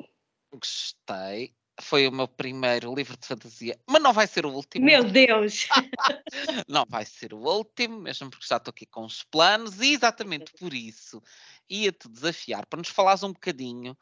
Gostei. 0.51 1.55
Foi 1.81 2.07
o 2.07 2.11
meu 2.11 2.27
primeiro 2.27 2.93
livro 2.93 3.17
de 3.17 3.25
fantasia, 3.25 3.79
mas 3.87 4.01
não 4.01 4.13
vai 4.13 4.27
ser 4.27 4.45
o 4.45 4.51
último. 4.51 4.85
Meu 4.85 5.03
Deus! 5.03 5.67
não 6.67 6.85
vai 6.87 7.03
ser 7.03 7.33
o 7.33 7.39
último, 7.39 7.99
mesmo 7.99 8.29
porque 8.29 8.45
já 8.45 8.57
estou 8.57 8.71
aqui 8.71 8.85
com 8.85 9.05
os 9.05 9.23
planos, 9.23 9.81
e 9.81 9.93
exatamente 9.93 10.53
por 10.59 10.71
isso 10.71 11.21
ia-te 11.67 12.07
desafiar 12.07 12.67
para 12.67 12.77
nos 12.77 12.89
falares 12.89 13.23
um 13.23 13.33
bocadinho 13.33 13.97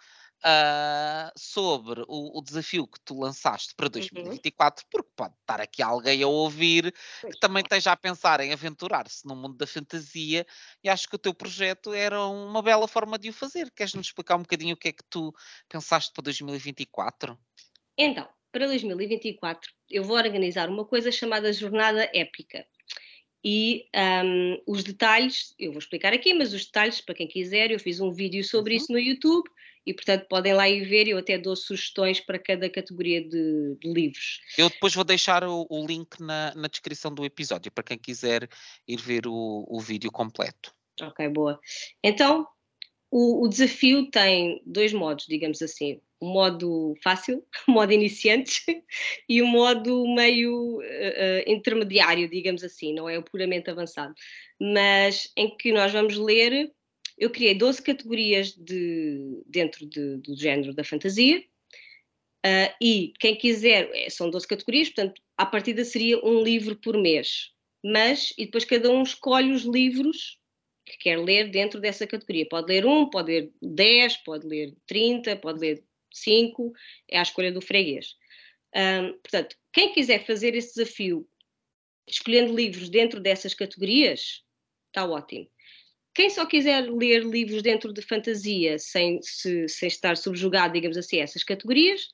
uh, 0.46 1.32
sobre 1.38 2.02
o, 2.08 2.40
o, 2.40 2.42
desafio 2.42 2.88
que 2.88 3.00
tu 3.02 3.20
lançaste 3.20 3.74
para 3.76 3.88
2024, 3.88 4.84
uhum. 4.84 4.90
porque 4.92 5.12
pode 5.16 5.34
estar 5.40 5.62
aqui 5.62 5.82
alguém 5.82 6.24
a 6.24 6.28
ouvir 6.28 6.94
que 7.22 7.40
também 7.40 7.62
esteja 7.62 7.92
a 7.92 7.98
pensar 7.98 8.40
em 8.40 8.52
aventurar-se 8.52 9.26
no 9.28 9.36
mundo 9.36 9.56
da 9.56 9.68
fantasia 9.68 10.46
e 10.84 10.90
acho 10.90 11.08
que 11.08 11.16
o 11.16 11.20
teu 11.20 11.34
projeto 11.34 11.94
era 11.94 12.26
uma 12.26 12.62
bela 12.62 12.88
forma 12.88 13.18
de 13.18 13.30
o 13.30 13.34
fazer. 13.34 13.72
Queres-nos 13.72 14.08
explicar 14.08 14.36
um 14.36 14.42
bocadinho 14.42 14.76
o 14.76 14.78
que 14.78 14.90
é 14.90 14.92
que 14.92 15.04
tu 15.10 15.34
pensaste 15.70 16.12
para 16.14 16.24
2024? 16.24 17.38
Então, 17.98 18.28
para 18.52 18.68
2024 18.68 19.72
eu 19.90 20.04
vou 20.04 20.18
organizar 20.18 20.70
uma 20.70 20.86
coisa 20.86 21.12
chamada 21.12 21.54
Jornada 21.54 22.10
Épica. 22.14 22.66
E 23.44 23.88
um, 24.24 24.62
os 24.68 24.84
detalhes, 24.84 25.56
eu 25.58 25.72
vou 25.72 25.80
explicar 25.80 26.14
aqui, 26.14 26.32
mas 26.32 26.54
os 26.54 26.66
detalhes, 26.66 27.02
para 27.02 27.16
quem 27.16 27.28
quiser, 27.28 27.72
eu 27.72 27.80
fiz 27.80 28.00
um 28.00 28.12
vídeo 28.12 28.44
sobre 28.44 28.74
uhum. 28.74 28.78
isso 28.78 28.92
no 28.92 29.00
YouTube 29.00 29.50
e, 29.86 29.94
portanto, 29.94 30.28
podem 30.28 30.54
lá 30.54 30.70
ir 30.70 30.86
ver. 30.86 31.08
Eu 31.08 31.18
até 31.18 31.38
dou 31.38 31.56
sugestões 31.56 32.20
para 32.20 32.40
cada 32.40 32.70
categoria 32.70 33.22
de, 33.22 33.76
de 33.80 33.92
livros. 33.92 34.40
Eu 34.58 34.70
depois 34.70 34.94
vou 34.94 35.04
deixar 35.04 35.44
o, 35.44 35.66
o 35.70 35.86
link 35.86 36.20
na, 36.20 36.54
na, 36.56 36.68
descrição 36.68 37.14
do 37.14 37.26
episódio 37.26 37.72
para 37.72 37.84
quem 37.84 37.98
quiser 37.98 38.48
ir 38.88 39.02
ver 39.02 39.28
o, 39.28 39.66
o 39.68 39.80
vídeo 39.80 40.12
completo. 40.12 40.74
Ok, 41.02 41.28
boa. 41.30 41.60
Então, 42.04 42.48
o, 43.10 43.46
o 43.46 43.50
desafio 43.50 44.10
tem 44.10 44.62
dois 44.66 44.94
modos, 44.94 45.26
digamos 45.28 45.62
assim 45.62 46.00
o 46.22 46.26
modo 46.28 46.96
fácil, 47.04 47.44
o 47.68 47.72
modo 47.72 47.92
iniciantes 47.92 48.64
e 49.28 49.42
o 49.42 49.48
modo 49.48 50.08
meio 50.14 50.78
uh, 50.78 51.44
intermediário, 51.48 52.30
digamos 52.30 52.64
assim, 52.64 52.94
não 52.94 53.10
é 53.10 53.18
o 53.18 53.24
puramente 53.24 53.70
avançado, 53.70 54.14
mas 54.60 55.32
em 55.36 55.58
que 55.58 55.74
nós 55.74 55.92
vamos 55.92 56.16
ler. 56.16 56.72
Eu 57.22 57.30
criei 57.30 57.54
12 57.54 57.84
categorias 57.84 58.52
de, 58.54 59.44
dentro 59.46 59.86
de, 59.86 60.18
do 60.18 60.36
género 60.36 60.74
da 60.74 60.84
fantasia, 60.84 61.40
uh, 62.44 62.76
e 62.82 63.14
quem 63.20 63.36
quiser, 63.36 63.92
são 64.10 64.28
12 64.32 64.48
categorias, 64.48 64.90
portanto, 64.90 65.22
à 65.38 65.46
partida 65.46 65.86
seria 65.86 66.20
um 66.26 66.42
livro 66.42 66.76
por 66.76 66.98
mês, 66.98 67.52
mas, 67.86 68.34
e 68.40 68.46
depois 68.46 68.66
cada 68.66 68.90
um 68.90 69.04
escolhe 69.04 69.52
os 69.52 69.62
livros 69.62 70.40
que 70.84 70.98
quer 70.98 71.20
ler 71.20 71.52
dentro 71.52 71.80
dessa 71.80 72.08
categoria. 72.08 72.48
Pode 72.50 72.68
ler 72.74 72.88
um, 72.88 73.08
pode 73.08 73.32
ler 73.32 73.52
10, 73.62 74.18
pode 74.18 74.48
ler 74.48 74.76
30, 74.88 75.36
pode 75.36 75.60
ler 75.60 75.84
5 76.12 76.74
é 77.08 77.20
a 77.20 77.22
escolha 77.22 77.52
do 77.52 77.62
freguês. 77.62 78.16
Um, 78.76 79.14
portanto, 79.20 79.56
quem 79.72 79.94
quiser 79.94 80.26
fazer 80.26 80.56
esse 80.56 80.76
desafio 80.76 81.28
escolhendo 82.08 82.56
livros 82.56 82.90
dentro 82.90 83.20
dessas 83.20 83.54
categorias, 83.54 84.44
está 84.88 85.06
ótimo. 85.06 85.48
Quem 86.14 86.30
só 86.30 86.46
quiser 86.46 86.90
ler 86.92 87.24
livros 87.24 87.62
dentro 87.62 87.94
de 87.94 88.02
fantasia, 88.02 88.78
sem, 88.78 89.22
se, 89.22 89.68
sem 89.68 89.88
estar 89.88 90.18
subjugado, 90.18 90.74
digamos 90.74 90.98
assim, 90.98 91.20
a 91.20 91.24
essas 91.24 91.44
categorias, 91.44 92.10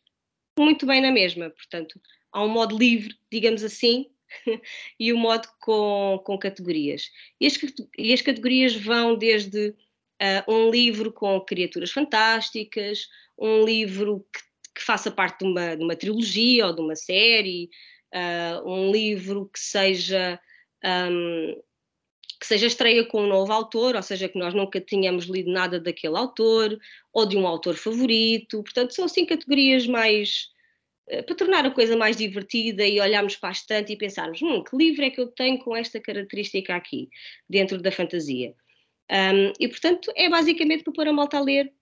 muito 0.57 0.85
bem 0.85 1.01
na 1.01 1.11
mesma. 1.11 1.49
Portanto, 1.49 1.99
há 2.31 2.43
um 2.43 2.49
modo 2.49 2.77
livre, 2.77 3.15
digamos 3.31 3.63
assim, 3.63 4.07
e 4.99 5.11
um 5.11 5.17
modo 5.17 5.47
com, 5.59 6.21
com 6.23 6.37
categorias. 6.37 7.09
E 7.39 7.47
as, 7.47 7.57
e 7.97 8.13
as 8.13 8.21
categorias 8.21 8.75
vão 8.75 9.17
desde 9.17 9.69
uh, 9.69 10.51
um 10.51 10.69
livro 10.69 11.11
com 11.11 11.39
criaturas 11.41 11.91
fantásticas, 11.91 13.07
um 13.37 13.63
livro 13.63 14.25
que, 14.33 14.41
que 14.75 14.83
faça 14.83 15.09
parte 15.09 15.39
de 15.39 15.45
uma, 15.45 15.75
de 15.75 15.83
uma, 15.83 15.95
trilogia 15.95 16.67
ou 16.67 16.75
de 16.75 16.81
uma 16.81 16.95
série, 16.95 17.69
uh, 18.13 18.69
um 18.69 18.91
livro 18.91 19.49
que 19.51 19.59
seja. 19.59 20.39
Um, 20.83 21.66
que 22.39 22.45
seja 22.45 22.67
estreia 22.67 23.05
com 23.05 23.23
um 23.23 23.27
novo 23.27 23.51
autor, 23.51 23.95
ou 23.95 24.03
seja, 24.03 24.29
que 24.29 24.37
nós 24.37 24.53
nunca 24.53 24.79
tínhamos 24.79 25.25
lido 25.25 25.51
nada 25.51 25.79
daquele 25.79 26.17
autor, 26.17 26.77
ou 27.13 27.25
de 27.25 27.37
um 27.37 27.47
autor 27.47 27.75
favorito. 27.75 28.61
Portanto, 28.63 28.93
são 28.93 29.05
assim 29.05 29.25
categorias 29.25 29.87
mais. 29.87 30.49
Uh, 31.09 31.23
para 31.23 31.35
tornar 31.35 31.65
a 31.65 31.71
coisa 31.71 31.95
mais 31.95 32.17
divertida 32.17 32.85
e 32.85 32.99
olharmos 32.99 33.35
para 33.37 33.49
a 33.49 33.51
estante 33.53 33.93
e 33.93 33.97
pensarmos: 33.97 34.41
hum, 34.41 34.63
que 34.63 34.75
livro 34.75 35.05
é 35.05 35.09
que 35.09 35.21
eu 35.21 35.27
tenho 35.27 35.59
com 35.59 35.75
esta 35.75 35.99
característica 35.99 36.75
aqui, 36.75 37.09
dentro 37.49 37.81
da 37.81 37.91
fantasia? 37.91 38.53
Um, 39.09 39.53
e, 39.59 39.67
portanto, 39.67 40.11
é 40.15 40.29
basicamente 40.29 40.83
para 40.83 40.93
pôr 40.93 41.07
a 41.07 41.13
malta 41.13 41.37
a 41.37 41.41
ler 41.41 41.73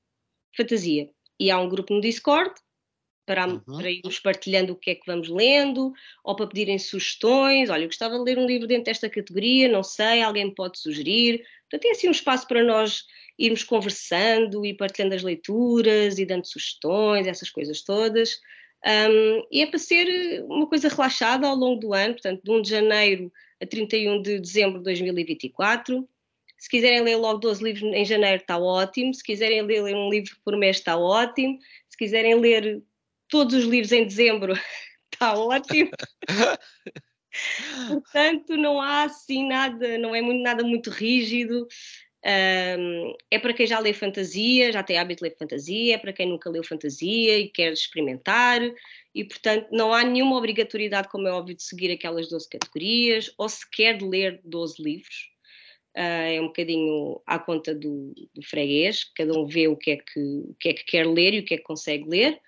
fantasia 0.56 1.10
e 1.40 1.52
há 1.52 1.60
um 1.60 1.68
grupo 1.68 1.94
no 1.94 2.02
Discord 2.02 2.54
para, 3.26 3.48
uhum. 3.48 3.60
para 3.60 3.90
irmos 3.90 4.20
partilhando 4.20 4.74
o 4.74 4.76
que 4.76 4.92
é 4.92 4.96
que 4.96 5.06
vamos 5.06 5.30
lendo, 5.30 5.94
ou 6.24 6.36
para 6.36 6.48
pedirem 6.48 6.78
sugestões. 6.78 7.70
Olha, 7.70 7.84
eu 7.84 7.88
gostava 7.88 8.18
de 8.18 8.24
ler 8.24 8.38
um 8.38 8.46
livro 8.46 8.68
dentro 8.68 8.86
desta 8.86 9.10
categoria, 9.10 9.68
não 9.68 9.84
sei, 9.84 10.22
alguém 10.22 10.46
me 10.46 10.56
pode 10.56 10.80
sugerir. 10.80 11.46
Portanto, 11.64 11.82
tem 11.82 11.92
assim 11.92 12.08
um 12.08 12.12
espaço 12.12 12.48
para 12.48 12.64
nós 12.64 13.06
irmos 13.38 13.64
conversando 13.64 14.66
e 14.66 14.74
partilhando 14.74 15.16
as 15.16 15.24
leituras 15.24 16.20
e 16.20 16.26
dando 16.26 16.46
sugestões, 16.46 17.28
essas 17.28 17.50
coisas 17.50 17.82
todas. 17.82 18.40
Um, 18.86 19.48
e 19.52 19.62
é 19.62 19.66
para 19.66 19.80
ser 19.80 20.44
uma 20.44 20.68
coisa 20.68 20.88
relaxada 20.88 21.48
ao 21.48 21.56
longo 21.56 21.80
do 21.80 21.94
ano, 21.94 22.14
portanto, 22.14 22.42
de 22.44 22.52
1 22.52 22.62
de 22.62 22.70
janeiro 22.70 23.34
a 23.62 23.66
31 23.66 24.22
de 24.22 24.40
dezembro 24.40 24.78
de 24.78 24.84
2024. 24.84 26.08
Se 26.58 26.70
quiserem 26.70 27.02
ler 27.02 27.16
logo 27.18 27.40
12 27.40 27.64
livros 27.64 27.84
em 27.84 28.06
janeiro, 28.06 28.42
está 28.42 28.58
ótimo. 28.58 29.14
Se 29.14 29.24
quiserem 29.24 29.62
ler 29.64 29.84
um 29.96 30.10
livro 30.10 30.36
por 30.44 30.56
mês, 30.56 30.78
está 30.78 30.98
ótimo. 30.98 31.60
Se 31.90 31.98
quiserem 31.98 32.36
ler 32.36 32.82
todos 33.30 33.54
os 33.56 33.66
livros 33.66 33.92
em 33.92 34.06
dezembro, 34.06 34.54
está 35.14 35.34
ótimo. 35.40 35.92
Portanto, 37.90 38.56
não 38.56 38.82
há 38.82 39.04
assim 39.04 39.48
nada, 39.48 39.98
não 39.98 40.16
é 40.16 40.22
muito, 40.22 40.42
nada 40.42 40.64
muito 40.64 40.90
rígido. 40.90 41.68
Um, 42.26 43.14
é 43.30 43.38
para 43.38 43.54
quem 43.54 43.68
já 43.68 43.78
lê 43.78 43.94
fantasia, 43.94 44.72
já 44.72 44.82
tem 44.82 44.98
hábito 44.98 45.24
de 45.24 45.30
ler 45.30 45.38
fantasia, 45.38 45.96
é 45.96 45.98
para 45.98 46.12
quem 46.12 46.28
nunca 46.28 46.50
leu 46.50 46.64
fantasia 46.64 47.38
e 47.38 47.50
quer 47.50 47.72
experimentar, 47.72 48.62
e 49.14 49.24
portanto 49.24 49.68
não 49.72 49.94
há 49.94 50.04
nenhuma 50.04 50.36
obrigatoriedade, 50.36 51.08
como 51.08 51.28
é 51.28 51.32
óbvio, 51.32 51.56
de 51.56 51.62
seguir 51.62 51.92
aquelas 51.92 52.28
12 52.28 52.50
categorias, 52.50 53.32
ou 53.38 53.48
sequer 53.48 53.98
de 54.00 54.06
ler 54.06 54.42
12 54.44 54.82
livros 54.82 55.36
uh, 55.96 56.36
é 56.36 56.42
um 56.42 56.48
bocadinho 56.48 57.22
à 57.26 57.40
conta 57.40 57.74
do, 57.74 58.14
do, 58.34 58.44
freguês, 58.44 59.04
cada 59.16 59.34
um 59.34 59.46
vê 59.46 59.68
o 59.68 59.78
que, 59.78 59.92
é 59.92 59.98
que, 59.98 60.20
o 60.20 60.56
que 60.60 60.70
é 60.70 60.74
que 60.74 60.84
quer 60.84 61.08
ler 61.08 61.34
e 61.34 61.40
o 61.40 61.46
que 61.46 61.54
é 61.54 61.58
que 61.58 61.64
consegue 61.64 62.08
ler. 62.08 62.40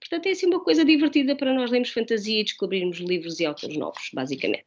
Portanto, 0.00 0.26
é 0.26 0.30
assim 0.30 0.46
uma 0.46 0.64
coisa 0.64 0.84
divertida 0.84 1.36
para 1.36 1.52
nós 1.52 1.70
lermos 1.70 1.90
fantasia 1.90 2.40
e 2.40 2.44
descobrirmos 2.44 2.98
livros 2.98 3.38
e 3.38 3.46
autores 3.46 3.76
novos, 3.76 4.10
basicamente. 4.12 4.64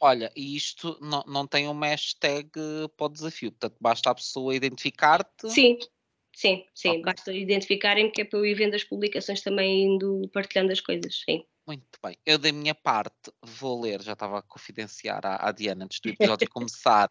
Olha, 0.00 0.30
e 0.36 0.54
isto 0.54 0.98
não, 1.00 1.24
não 1.26 1.46
tem 1.46 1.66
uma 1.66 1.86
hashtag 1.86 2.50
para 2.96 3.06
o 3.06 3.08
desafio, 3.08 3.50
portanto, 3.50 3.76
basta 3.80 4.10
a 4.10 4.14
pessoa 4.14 4.54
identificar-te. 4.54 5.50
Sim, 5.50 5.78
sim, 6.36 6.66
sim, 6.74 6.90
okay. 6.90 7.02
basta 7.02 7.32
identificarem-me 7.32 8.10
que 8.10 8.20
é 8.20 8.24
para 8.24 8.38
eu 8.38 8.44
ir 8.44 8.54
vendo 8.54 8.74
as 8.74 8.84
publicações 8.84 9.40
também 9.40 9.84
indo 9.84 10.28
partilhando 10.32 10.72
as 10.72 10.80
coisas, 10.80 11.22
sim. 11.24 11.44
Muito 11.66 11.98
bem. 12.04 12.18
Eu, 12.26 12.36
da 12.36 12.52
minha 12.52 12.74
parte, 12.74 13.32
vou 13.42 13.80
ler, 13.80 14.02
já 14.02 14.12
estava 14.12 14.38
a 14.38 14.42
confidenciar 14.42 15.24
à, 15.24 15.48
à 15.48 15.50
Diana 15.50 15.86
antes 15.86 15.98
do 16.00 16.10
episódio 16.10 16.48
começar, 16.52 17.10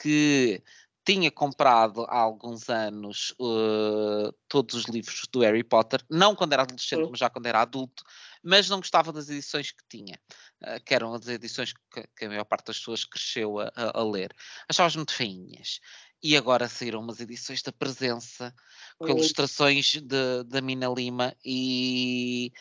que 0.00 0.62
tinha 1.06 1.30
comprado 1.30 2.04
há 2.08 2.18
alguns 2.18 2.68
anos 2.68 3.32
uh, 3.38 4.32
todos 4.48 4.74
os 4.74 4.84
livros 4.86 5.22
do 5.32 5.40
Harry 5.40 5.62
Potter, 5.62 6.04
não 6.10 6.34
quando 6.34 6.52
era 6.52 6.62
adolescente, 6.62 7.08
mas 7.08 7.20
já 7.20 7.30
quando 7.30 7.46
era 7.46 7.62
adulto, 7.62 8.02
mas 8.42 8.68
não 8.68 8.78
gostava 8.78 9.12
das 9.12 9.28
edições 9.28 9.70
que 9.70 9.84
tinha, 9.88 10.18
uh, 10.64 10.82
que 10.84 10.92
eram 10.92 11.14
as 11.14 11.28
edições 11.28 11.72
que, 11.72 12.04
que, 12.16 12.24
a 12.24 12.28
maior 12.28 12.44
parte 12.44 12.66
das 12.66 12.78
pessoas 12.78 13.04
cresceu 13.04 13.60
a, 13.60 13.70
a, 13.76 14.00
a 14.00 14.04
ler. 14.04 14.34
Achava-as 14.68 14.96
muito 14.96 15.14
feinhas. 15.14 15.78
E 16.20 16.36
agora 16.36 16.66
saíram 16.66 17.00
umas 17.00 17.20
edições 17.20 17.62
da 17.62 17.70
presença 17.70 18.52
com 18.98 19.08
ilustrações 19.08 19.92
da 20.46 20.60
Mina 20.60 20.88
Lima 20.88 21.36
e, 21.44 22.52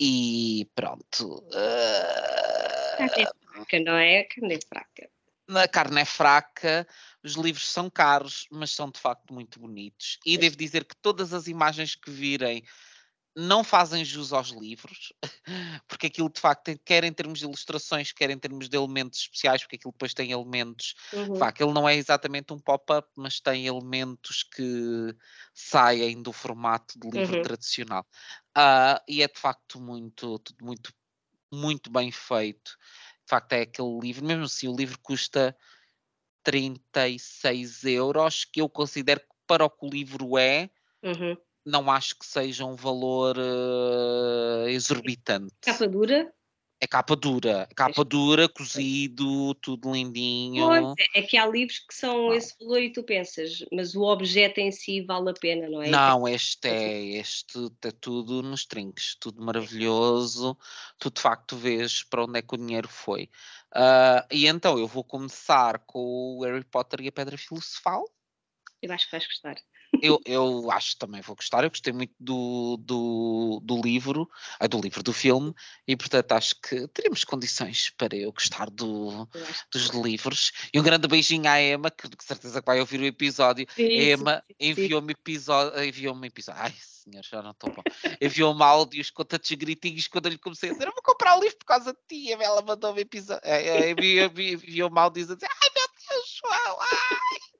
e 0.00 0.68
pronto. 0.74 1.44
Uh... 1.46 2.96
Carne 2.96 3.28
fraca, 3.52 3.80
não 3.80 3.92
é? 3.92 4.24
Carne 4.24 4.58
fraca 4.68 5.08
a 5.56 5.68
carne 5.68 6.02
é 6.02 6.04
fraca, 6.04 6.86
os 7.28 7.34
livros 7.34 7.70
são 7.70 7.90
caros, 7.90 8.46
mas 8.50 8.72
são 8.72 8.90
de 8.90 8.98
facto 8.98 9.32
muito 9.32 9.60
bonitos. 9.60 10.18
E 10.24 10.36
devo 10.38 10.56
dizer 10.56 10.84
que 10.84 10.96
todas 10.96 11.32
as 11.32 11.46
imagens 11.46 11.94
que 11.94 12.10
virem 12.10 12.64
não 13.36 13.62
fazem 13.62 14.04
jus 14.04 14.32
aos 14.32 14.48
livros, 14.48 15.12
porque 15.86 16.08
aquilo 16.08 16.28
de 16.28 16.40
facto, 16.40 16.76
quer 16.84 17.04
em 17.04 17.12
termos 17.12 17.38
de 17.38 17.44
ilustrações, 17.44 18.10
quer 18.10 18.30
em 18.30 18.38
termos 18.38 18.68
de 18.68 18.76
elementos 18.76 19.20
especiais, 19.20 19.62
porque 19.62 19.76
aquilo 19.76 19.92
depois 19.92 20.12
tem 20.12 20.32
elementos, 20.32 20.94
uhum. 21.12 21.36
ele 21.60 21.72
não 21.72 21.88
é 21.88 21.94
exatamente 21.94 22.52
um 22.52 22.58
pop-up, 22.58 23.08
mas 23.16 23.38
tem 23.38 23.66
elementos 23.66 24.42
que 24.42 25.14
saem 25.54 26.20
do 26.20 26.32
formato 26.32 26.98
de 26.98 27.08
livro 27.08 27.36
uhum. 27.36 27.42
tradicional. 27.42 28.04
Uh, 28.56 28.98
e 29.06 29.22
é 29.22 29.28
de 29.28 29.38
facto 29.38 29.80
muito, 29.80 30.42
muito, 30.60 30.92
muito 31.52 31.90
bem 31.92 32.10
feito. 32.10 32.72
De 33.24 33.30
facto, 33.30 33.52
é 33.52 33.60
aquele 33.60 34.00
livro, 34.00 34.24
mesmo 34.24 34.44
assim, 34.44 34.66
o 34.66 34.74
livro 34.74 34.98
custa 35.00 35.56
36 36.48 37.84
euros, 37.84 38.46
que 38.46 38.62
eu 38.62 38.70
considero 38.70 39.20
que 39.20 39.26
para 39.46 39.66
o 39.66 39.70
que 39.70 39.84
o 39.84 39.90
livro 39.90 40.38
é, 40.38 40.70
uhum. 41.02 41.36
não 41.64 41.90
acho 41.90 42.18
que 42.18 42.24
seja 42.24 42.64
um 42.64 42.74
valor 42.74 43.36
uh, 43.36 44.66
exorbitante. 44.66 45.52
Capa 45.60 45.86
dura? 45.86 46.32
É 46.80 46.86
capa 46.86 47.14
dura, 47.16 47.68
capa 47.76 48.04
dura, 48.04 48.48
cozido, 48.48 49.52
tudo 49.56 49.92
lindinho. 49.92 50.68
Pois, 50.68 50.94
é, 51.14 51.18
é 51.18 51.22
que 51.22 51.36
há 51.36 51.44
livros 51.44 51.80
que 51.80 51.94
são 51.94 52.28
não. 52.28 52.34
esse 52.34 52.54
valor 52.58 52.80
e 52.80 52.92
tu 52.92 53.02
pensas, 53.02 53.64
mas 53.72 53.94
o 53.94 54.02
objeto 54.04 54.58
em 54.58 54.70
si 54.70 55.02
vale 55.02 55.28
a 55.28 55.34
pena, 55.34 55.68
não 55.68 55.82
é? 55.82 55.90
Não, 55.90 56.26
este 56.26 56.68
é, 56.68 57.04
este 57.18 57.68
é 57.84 57.90
tudo 57.90 58.42
nos 58.42 58.64
trinques, 58.64 59.16
tudo 59.20 59.44
maravilhoso, 59.44 60.56
tu 60.98 61.10
de 61.10 61.20
facto 61.20 61.56
vês 61.56 62.04
para 62.04 62.24
onde 62.24 62.38
é 62.38 62.42
que 62.42 62.54
o 62.54 62.58
dinheiro 62.58 62.88
foi. 62.88 63.28
Uh, 63.74 64.24
e 64.30 64.46
então 64.46 64.78
eu 64.78 64.86
vou 64.86 65.04
começar 65.04 65.78
com 65.80 66.38
o 66.38 66.44
Harry 66.44 66.64
Potter 66.64 67.00
e 67.02 67.08
a 67.08 67.12
Pedra 67.12 67.36
Filosofal. 67.36 68.04
Eu 68.80 68.92
acho 68.92 69.06
que 69.06 69.12
vais 69.12 69.26
gostar 69.26 69.56
eu, 70.02 70.20
eu 70.24 70.70
acho 70.70 70.92
que 70.92 70.98
também 70.98 71.20
vou 71.20 71.36
gostar. 71.36 71.64
Eu 71.64 71.70
gostei 71.70 71.92
muito 71.92 72.14
do, 72.18 72.76
do, 72.78 73.60
do 73.62 73.80
livro, 73.80 74.28
ah, 74.58 74.66
do 74.66 74.80
livro, 74.80 75.02
do 75.02 75.12
filme, 75.12 75.54
e 75.86 75.96
portanto 75.96 76.32
acho 76.32 76.54
que 76.60 76.86
teremos 76.88 77.24
condições 77.24 77.90
para 77.96 78.16
eu 78.16 78.32
gostar 78.32 78.70
do, 78.70 79.28
dos 79.72 79.88
livros. 79.88 80.52
E 80.72 80.80
um 80.80 80.82
grande 80.82 81.08
beijinho 81.08 81.48
à 81.48 81.60
Emma, 81.60 81.90
que 81.90 82.08
de 82.08 82.16
certeza 82.22 82.60
que 82.60 82.66
vai 82.66 82.80
ouvir 82.80 83.00
o 83.00 83.06
episódio. 83.06 83.66
Sim, 83.74 84.12
Emma 84.12 84.42
enviou-me 84.58 85.12
episódio, 85.12 85.82
enviou-me 85.82 86.26
episódio. 86.28 86.62
Ai, 86.62 86.74
senhor, 87.08 87.24
já 87.24 87.42
não 87.42 87.52
estou 87.52 87.72
bom. 87.72 87.82
Enviou-me 88.20 88.62
áudios 88.62 89.10
com 89.10 89.24
tantos 89.24 89.50
gritinhos 89.52 90.08
quando 90.08 90.26
eu 90.26 90.32
lhe 90.32 90.38
comecei 90.38 90.70
a 90.70 90.72
dizer: 90.72 90.86
Eu 90.86 90.92
vou 90.92 91.02
comprar 91.02 91.36
o 91.36 91.40
livro 91.40 91.58
por 91.58 91.66
causa 91.66 91.92
de 91.92 91.98
ti. 92.08 92.32
Ela 92.32 92.62
mandou-me 92.62 93.00
episódio. 93.00 93.42
É, 93.44 93.88
é, 93.88 93.90
enviou-me 93.90 94.98
áudios 94.98 95.30
a 95.30 95.34
dizer: 95.34 95.48
Ai 95.50 95.70
meu 95.74 95.88
Deus, 96.08 96.40
João, 96.40 96.78
ai. 96.80 97.57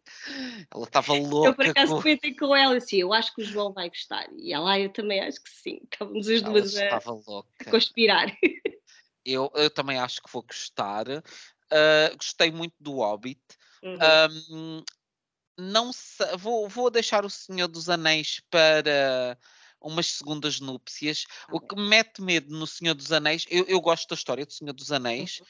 Ela 0.74 0.84
estava 0.84 1.12
louca. 1.12 1.48
Eu 1.48 1.54
por 1.54 1.66
acaso 1.66 1.94
com... 1.94 2.02
comentei 2.02 2.34
com 2.34 2.54
ela 2.54 2.76
assim, 2.76 2.96
eu 2.96 3.12
acho 3.12 3.34
que 3.34 3.42
o 3.42 3.44
João 3.44 3.72
vai 3.72 3.88
gostar. 3.88 4.28
E 4.36 4.52
ela, 4.52 4.72
ah, 4.72 4.80
eu 4.80 4.90
também 4.90 5.20
acho 5.20 5.42
que 5.42 5.50
sim. 5.50 5.80
Estávamos 5.90 6.28
as 6.28 6.42
duas 6.42 6.76
a, 6.76 6.96
a, 6.96 7.70
conspirar. 7.70 8.36
Eu, 9.24 9.50
eu 9.54 9.68
também 9.68 9.98
acho 9.98 10.22
que 10.22 10.32
vou 10.32 10.42
gostar. 10.42 11.06
Uh, 11.08 12.16
gostei 12.16 12.50
muito 12.50 12.74
do 12.80 12.94
Hobbit. 12.94 13.40
Uhum. 13.82 13.98
Um, 14.40 14.84
não 15.58 15.92
sei, 15.92 16.36
vou, 16.36 16.68
vou 16.68 16.90
deixar 16.90 17.24
o 17.24 17.30
Senhor 17.30 17.68
dos 17.68 17.88
Anéis 17.90 18.40
para 18.50 19.36
umas 19.80 20.06
segundas 20.06 20.60
núpcias. 20.60 21.26
Ah, 21.42 21.50
o 21.52 21.60
que 21.60 21.76
me 21.76 21.88
mete 21.88 22.22
medo 22.22 22.56
no 22.56 22.66
Senhor 22.66 22.94
dos 22.94 23.12
Anéis, 23.12 23.44
eu, 23.50 23.64
eu 23.66 23.80
gosto 23.80 24.08
da 24.08 24.14
história 24.14 24.46
do 24.46 24.52
Senhor 24.52 24.72
dos 24.72 24.90
Anéis, 24.90 25.40
uhum 25.40 25.46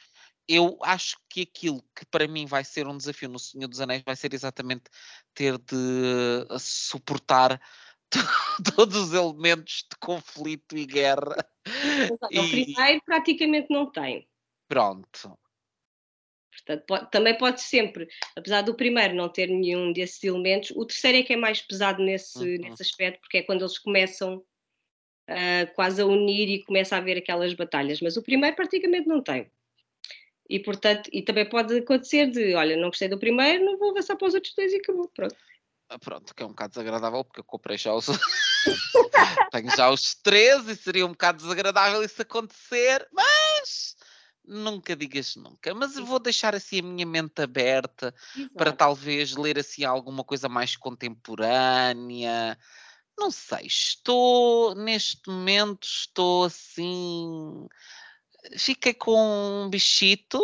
eu 0.48 0.78
acho 0.82 1.18
que 1.28 1.42
aquilo 1.42 1.82
que 1.94 2.06
para 2.06 2.26
mim 2.26 2.46
vai 2.46 2.64
ser 2.64 2.86
um 2.86 2.96
desafio 2.96 3.28
no 3.28 3.38
Senhor 3.38 3.68
dos 3.68 3.80
Anéis 3.80 4.02
vai 4.02 4.16
ser 4.16 4.32
exatamente 4.32 4.84
ter 5.34 5.58
de 5.58 6.46
eh, 6.50 6.56
suportar 6.58 7.60
todos 8.74 8.96
os 8.96 9.12
elementos 9.12 9.86
de 9.90 9.98
conflito 10.00 10.76
e 10.76 10.86
guerra. 10.86 11.36
e... 12.30 12.38
O 12.38 12.48
primeiro 12.48 13.02
praticamente 13.04 13.68
não 13.70 13.90
tem. 13.90 14.26
Pronto. 14.66 15.38
Portanto, 16.50 16.84
pode, 16.86 17.10
também 17.10 17.38
pode 17.38 17.60
sempre, 17.60 18.08
apesar 18.34 18.62
do 18.62 18.74
primeiro 18.74 19.14
não 19.14 19.28
ter 19.28 19.48
nenhum 19.48 19.92
desses 19.92 20.22
elementos, 20.24 20.70
o 20.70 20.84
terceiro 20.84 21.18
é 21.18 21.22
que 21.22 21.34
é 21.34 21.36
mais 21.36 21.60
pesado 21.60 22.02
nesse, 22.02 22.38
uhum. 22.38 22.70
nesse 22.70 22.82
aspecto, 22.82 23.20
porque 23.20 23.38
é 23.38 23.42
quando 23.42 23.62
eles 23.62 23.78
começam 23.78 24.38
uh, 24.38 25.74
quase 25.74 26.00
a 26.02 26.06
unir 26.06 26.48
e 26.48 26.64
começa 26.64 26.96
a 26.96 26.98
haver 26.98 27.18
aquelas 27.18 27.54
batalhas. 27.54 28.00
Mas 28.00 28.16
o 28.16 28.22
primeiro 28.22 28.56
praticamente 28.56 29.06
não 29.06 29.22
tem. 29.22 29.50
E, 30.48 30.58
portanto, 30.58 31.10
e 31.12 31.22
também 31.22 31.48
pode 31.48 31.76
acontecer 31.76 32.30
de, 32.30 32.54
olha, 32.54 32.76
não 32.76 32.88
gostei 32.88 33.08
do 33.08 33.18
primeiro, 33.18 33.64
não 33.64 33.78
vou 33.78 33.90
avançar 33.90 34.16
para 34.16 34.28
os 34.28 34.34
outros 34.34 34.54
dois 34.54 34.72
e 34.72 34.76
acabou, 34.76 35.08
pronto. 35.08 35.36
Ah, 35.90 35.98
pronto, 35.98 36.34
que 36.34 36.42
é 36.42 36.46
um 36.46 36.50
bocado 36.50 36.70
desagradável 36.70 37.24
porque 37.24 37.40
eu 37.40 37.44
comprei 37.44 37.76
já 37.76 37.94
os. 37.94 38.06
Tenho 39.52 39.70
já 39.74 39.90
os 39.90 40.14
três 40.14 40.68
e 40.68 40.76
seria 40.76 41.06
um 41.06 41.10
bocado 41.10 41.38
desagradável 41.38 42.02
isso 42.02 42.20
acontecer, 42.20 43.06
mas 43.12 43.96
nunca 44.44 44.96
digas 44.96 45.36
nunca. 45.36 45.74
Mas 45.74 45.94
vou 45.96 46.18
deixar 46.18 46.54
assim 46.54 46.80
a 46.80 46.82
minha 46.82 47.06
mente 47.06 47.40
aberta 47.40 48.14
Exato. 48.36 48.54
para 48.54 48.72
talvez 48.72 49.34
ler 49.34 49.58
assim 49.58 49.84
alguma 49.84 50.24
coisa 50.24 50.48
mais 50.48 50.76
contemporânea. 50.76 52.58
Não 53.18 53.30
sei, 53.30 53.66
estou 53.66 54.74
neste 54.74 55.28
momento, 55.28 55.84
estou 55.84 56.44
assim 56.44 57.66
fiquei 58.56 58.94
com 58.94 59.64
um 59.64 59.70
bichito. 59.70 60.40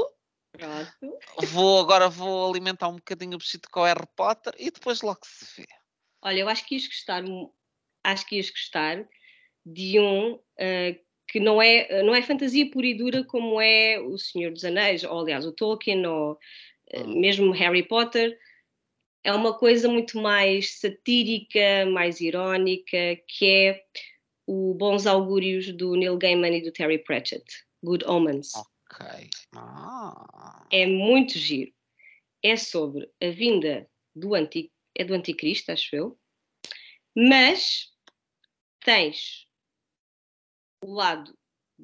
Pronto. 0.52 1.18
Vou, 1.48 1.80
agora 1.80 2.08
vou 2.08 2.48
alimentar 2.48 2.88
um 2.88 2.96
bocadinho 2.96 3.34
o 3.34 3.38
bichito 3.38 3.68
com 3.70 3.80
o 3.80 3.84
Harry 3.84 4.06
Potter 4.14 4.54
e 4.58 4.70
depois 4.70 5.02
logo 5.02 5.20
se 5.24 5.60
vê. 5.60 5.66
Olha, 6.22 6.40
eu 6.40 6.48
acho 6.48 6.64
que 6.66 6.74
ias 6.74 6.86
gostar, 6.86 7.22
acho 8.04 8.26
que 8.26 8.36
ias 8.36 8.50
gostar 8.50 9.06
de 9.66 9.98
um 9.98 10.34
uh, 10.34 11.04
que 11.28 11.40
não 11.40 11.60
é, 11.60 12.02
não 12.02 12.14
é 12.14 12.22
fantasia 12.22 12.70
pura 12.70 12.86
e 12.86 12.96
dura 12.96 13.24
como 13.24 13.60
é 13.60 13.98
o 13.98 14.16
Senhor 14.16 14.52
dos 14.52 14.64
Anéis, 14.64 15.04
ou 15.04 15.20
aliás 15.20 15.44
o 15.44 15.52
Tolkien, 15.52 16.06
ou 16.06 16.38
uh, 16.94 17.08
mesmo 17.08 17.50
Harry 17.52 17.82
Potter. 17.82 18.38
É 19.24 19.32
uma 19.32 19.56
coisa 19.56 19.88
muito 19.88 20.18
mais 20.18 20.78
satírica, 20.78 21.86
mais 21.90 22.20
irónica, 22.20 23.18
que 23.26 23.46
é 23.46 23.84
o 24.46 24.74
Bons 24.74 25.06
Augúrios 25.06 25.72
do 25.72 25.94
Neil 25.96 26.18
Gaiman 26.18 26.56
e 26.56 26.62
do 26.62 26.72
Terry 26.72 26.98
Pratchett. 26.98 27.44
Good 27.84 28.04
Omens. 28.06 28.52
Ok. 28.54 29.28
Ah. 29.54 30.66
É 30.72 30.86
muito 30.86 31.38
giro. 31.38 31.70
É 32.42 32.56
sobre 32.56 33.10
a 33.22 33.28
vinda 33.28 33.86
do 34.14 34.34
anti, 34.34 34.72
é 34.96 35.04
do 35.04 35.14
anticristo, 35.14 35.70
acho 35.70 35.94
eu. 35.94 36.18
Mas 37.14 37.92
tens 38.80 39.46
o 40.82 40.92
lado 40.92 41.36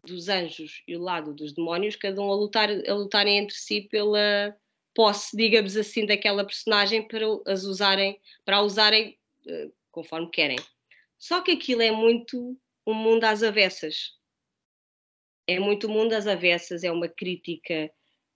dos 0.05 0.29
anjos 0.29 0.83
e 0.89 0.97
o 0.97 1.01
lado 1.01 1.35
dos 1.35 1.53
demónios, 1.53 1.97
cada 1.97 2.21
um 2.21 2.31
a, 2.31 2.35
lutar, 2.35 2.71
a 2.71 2.95
lutarem 2.95 3.39
entre 3.39 3.55
si 3.55 3.83
pela 3.83 4.57
posse, 4.95 5.37
digamos 5.37 5.77
assim, 5.77 6.07
daquela 6.07 6.45
personagem 6.45 7.07
para 7.07 7.27
as 7.47 7.65
usarem, 7.65 8.19
para 8.45 8.57
a 8.57 8.63
usarem 8.63 9.19
uh, 9.47 9.73
conforme 9.91 10.31
querem. 10.31 10.59
Só 11.19 11.43
que 11.43 11.51
aquilo 11.51 11.83
é 11.83 11.91
muito 11.91 12.59
um 12.87 12.95
mundo 12.95 13.25
às 13.25 13.43
avessas 13.43 14.19
é 15.55 15.59
muito 15.59 15.89
mundo 15.89 16.13
às 16.13 16.27
avessas, 16.27 16.85
é 16.85 16.91
uma 16.91 17.09
crítica 17.09 17.91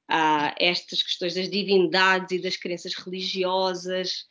a 0.08 0.54
estas 0.58 1.02
questões 1.02 1.34
das 1.34 1.48
divindades 1.48 2.38
e 2.38 2.42
das 2.42 2.56
crenças 2.56 2.94
religiosas. 2.94 4.26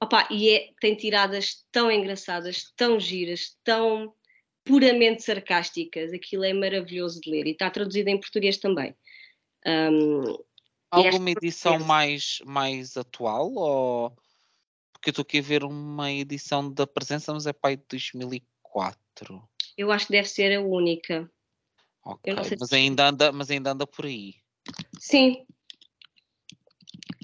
Opa, 0.00 0.26
e 0.30 0.50
é, 0.50 0.70
tem 0.80 0.94
tiradas 0.94 1.66
tão 1.72 1.90
engraçadas, 1.90 2.72
tão 2.76 3.00
giras, 3.00 3.56
tão 3.64 4.14
puramente 4.64 5.22
sarcásticas. 5.22 6.12
Aquilo 6.12 6.44
é 6.44 6.52
maravilhoso 6.52 7.20
de 7.20 7.30
ler 7.30 7.46
e 7.46 7.50
está 7.50 7.68
traduzido 7.70 8.08
em 8.08 8.20
português 8.20 8.58
também. 8.58 8.94
Um, 9.66 10.36
Alguma 10.90 11.30
edição 11.30 11.78
mais, 11.80 12.38
mais 12.46 12.96
atual? 12.96 13.52
Ou... 13.52 14.10
Porque 14.92 15.10
eu 15.10 15.12
estou 15.12 15.22
aqui 15.22 15.38
a 15.38 15.42
ver 15.42 15.64
uma 15.64 16.10
edição 16.10 16.72
da 16.72 16.86
presença, 16.86 17.32
mas 17.32 17.46
é 17.46 17.52
pai 17.52 17.76
de 17.76 17.84
2004. 17.90 19.48
Eu 19.76 19.92
acho 19.92 20.06
que 20.06 20.12
deve 20.12 20.28
ser 20.28 20.56
a 20.56 20.60
única. 20.60 21.30
Ok, 22.04 22.34
mas, 22.58 22.72
ainda 22.72 23.08
anda, 23.08 23.32
mas 23.32 23.50
ainda 23.50 23.72
anda 23.72 23.86
por 23.86 24.06
aí. 24.06 24.34
Sim. 24.98 25.46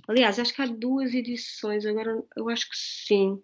Aliás, 0.06 0.38
acho 0.38 0.54
que 0.54 0.62
há 0.62 0.66
duas 0.66 1.14
edições, 1.14 1.86
agora 1.86 2.22
eu 2.36 2.48
acho 2.48 2.68
que 2.68 2.76
sim. 2.76 3.42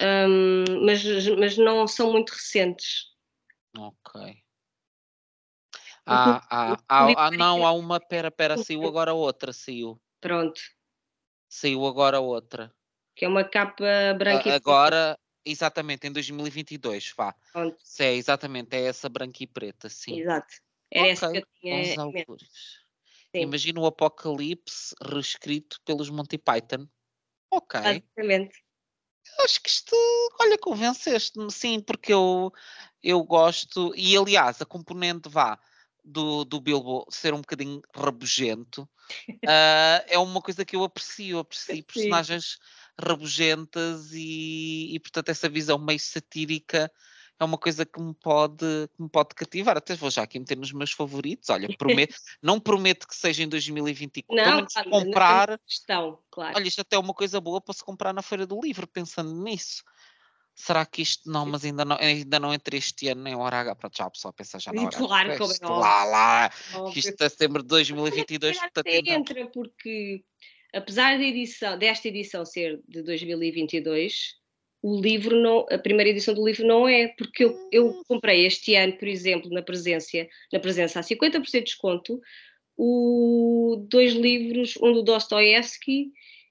Um, 0.00 0.86
mas, 0.86 1.04
mas 1.38 1.56
não 1.58 1.86
são 1.86 2.12
muito 2.12 2.30
recentes. 2.30 3.12
Ok. 3.76 4.42
Ah, 6.04 6.42
ah, 6.50 6.78
ah, 6.88 7.26
ah, 7.26 7.30
não, 7.30 7.64
há 7.64 7.72
uma, 7.72 8.00
pera, 8.00 8.30
pera, 8.30 8.56
saiu 8.56 8.84
agora 8.86 9.14
outra, 9.14 9.52
saiu. 9.52 10.00
Pronto. 10.20 10.60
Saiu 11.48 11.86
agora 11.86 12.18
outra. 12.18 12.74
Que 13.14 13.24
é 13.24 13.28
uma 13.28 13.44
capa 13.44 13.84
branca 14.18 14.54
Agora, 14.54 15.18
Exatamente, 15.44 16.06
em 16.06 16.12
2022, 16.12 17.14
vá. 17.16 17.34
Pronto. 17.52 17.76
Se 17.82 18.04
é, 18.04 18.14
exatamente, 18.14 18.74
é 18.76 18.86
essa 18.86 19.08
branca 19.08 19.42
e 19.42 19.46
preta, 19.46 19.88
sim. 19.88 20.20
Exato. 20.20 20.54
Era 20.90 21.04
okay. 21.04 21.12
essa 21.12 21.32
que 21.32 21.38
eu 21.38 21.46
tinha. 21.60 23.42
Imagina 23.42 23.80
o 23.80 23.86
Apocalipse 23.86 24.94
reescrito 25.02 25.80
pelos 25.84 26.10
Monty 26.10 26.38
Python. 26.38 26.86
Ok. 27.50 27.80
Exatamente. 27.80 28.62
Acho 29.40 29.62
que 29.62 29.68
isto, 29.68 29.96
olha, 30.40 30.58
convenceste-me, 30.58 31.50
sim, 31.50 31.80
porque 31.80 32.12
eu, 32.12 32.52
eu 33.02 33.22
gosto, 33.22 33.92
e 33.96 34.16
aliás, 34.16 34.60
a 34.60 34.66
componente 34.66 35.28
vá 35.28 35.58
do, 36.04 36.44
do 36.44 36.60
Bilbo 36.60 37.06
ser 37.08 37.32
um 37.32 37.40
bocadinho 37.40 37.80
rabugento 37.94 38.82
uh, 38.82 40.02
é 40.08 40.18
uma 40.18 40.42
coisa 40.42 40.64
que 40.64 40.74
eu 40.74 40.82
aprecio, 40.82 41.38
aprecio 41.38 41.84
personagens 41.84 42.58
rabugentas 43.00 44.12
e, 44.12 44.94
e, 44.94 45.00
portanto, 45.00 45.28
essa 45.28 45.48
visão 45.48 45.78
meio 45.78 46.00
satírica 46.00 46.90
é 47.38 47.44
uma 47.44 47.58
coisa 47.58 47.84
que 47.84 48.00
me 48.00 48.14
pode, 48.14 48.64
que 48.94 49.02
me 49.02 49.08
pode 49.08 49.34
cativar. 49.34 49.76
Até 49.76 49.94
vou 49.94 50.10
já 50.10 50.22
aqui 50.22 50.38
meter 50.38 50.56
nos 50.56 50.72
meus 50.72 50.92
favoritos. 50.92 51.50
Olha, 51.50 51.68
prometo, 51.76 52.14
não 52.40 52.60
prometo 52.60 53.06
que 53.06 53.16
seja 53.16 53.42
em 53.42 53.48
2024, 53.48 54.50
não, 54.50 54.66
claro, 54.66 54.90
comprar. 54.90 55.58
Questão, 55.66 56.18
claro. 56.30 56.56
Olha, 56.56 56.68
isto 56.68 56.80
até 56.80 56.96
é 56.96 56.98
uma 56.98 57.14
coisa 57.14 57.40
boa 57.40 57.60
para 57.60 57.74
se 57.74 57.84
comprar 57.84 58.12
na 58.12 58.22
Feira 58.22 58.46
do 58.46 58.60
Livro, 58.60 58.86
pensando 58.86 59.34
nisso. 59.42 59.82
Será 60.54 60.84
que 60.84 61.00
isto 61.00 61.30
não, 61.30 61.46
mas 61.46 61.64
ainda 61.64 61.82
não, 61.84 61.96
ainda 61.96 62.38
não 62.38 62.52
entre 62.52 62.76
este 62.76 63.08
ano 63.08 63.22
nem 63.22 63.34
hora 63.34 63.60
H? 63.60 63.74
Pronto, 63.74 63.96
já 63.96 64.04
a 64.04 64.10
pessoa 64.10 64.32
pensa 64.34 64.58
já 64.58 64.70
na 64.70 64.82
hora 64.82 64.96
Claro, 64.96 65.38
como 65.38 65.52
é 65.52 65.80
Lá, 65.80 66.04
lá, 66.04 66.50
que 66.92 66.98
isto 66.98 67.20
é 67.22 67.28
setembro 67.28 67.62
de 67.62 67.68
2022. 67.68 68.58
portanto, 68.58 68.86
entra, 68.86 69.46
porque 69.46 70.22
apesar 70.72 71.18
da 71.18 71.24
edição, 71.24 71.78
desta 71.78 72.08
edição 72.08 72.44
ser 72.44 72.80
de 72.88 73.02
2022, 73.02 74.34
o 74.82 75.00
livro 75.00 75.40
não, 75.40 75.66
a 75.70 75.78
primeira 75.78 76.10
edição 76.10 76.34
do 76.34 76.44
livro 76.44 76.66
não 76.66 76.88
é, 76.88 77.08
porque 77.16 77.44
eu, 77.44 77.68
eu 77.70 77.86
hum. 77.88 78.02
comprei 78.08 78.46
este 78.46 78.74
ano, 78.74 78.94
por 78.94 79.06
exemplo, 79.06 79.50
na 79.50 79.62
presença, 79.62 80.26
na 80.52 80.58
presença 80.58 80.98
a 80.98 81.02
50% 81.02 81.50
de 81.50 81.60
desconto, 81.62 82.20
o, 82.76 83.86
dois 83.88 84.12
livros, 84.12 84.76
um 84.82 84.92
do 84.92 85.02
Dostoevsky 85.02 86.10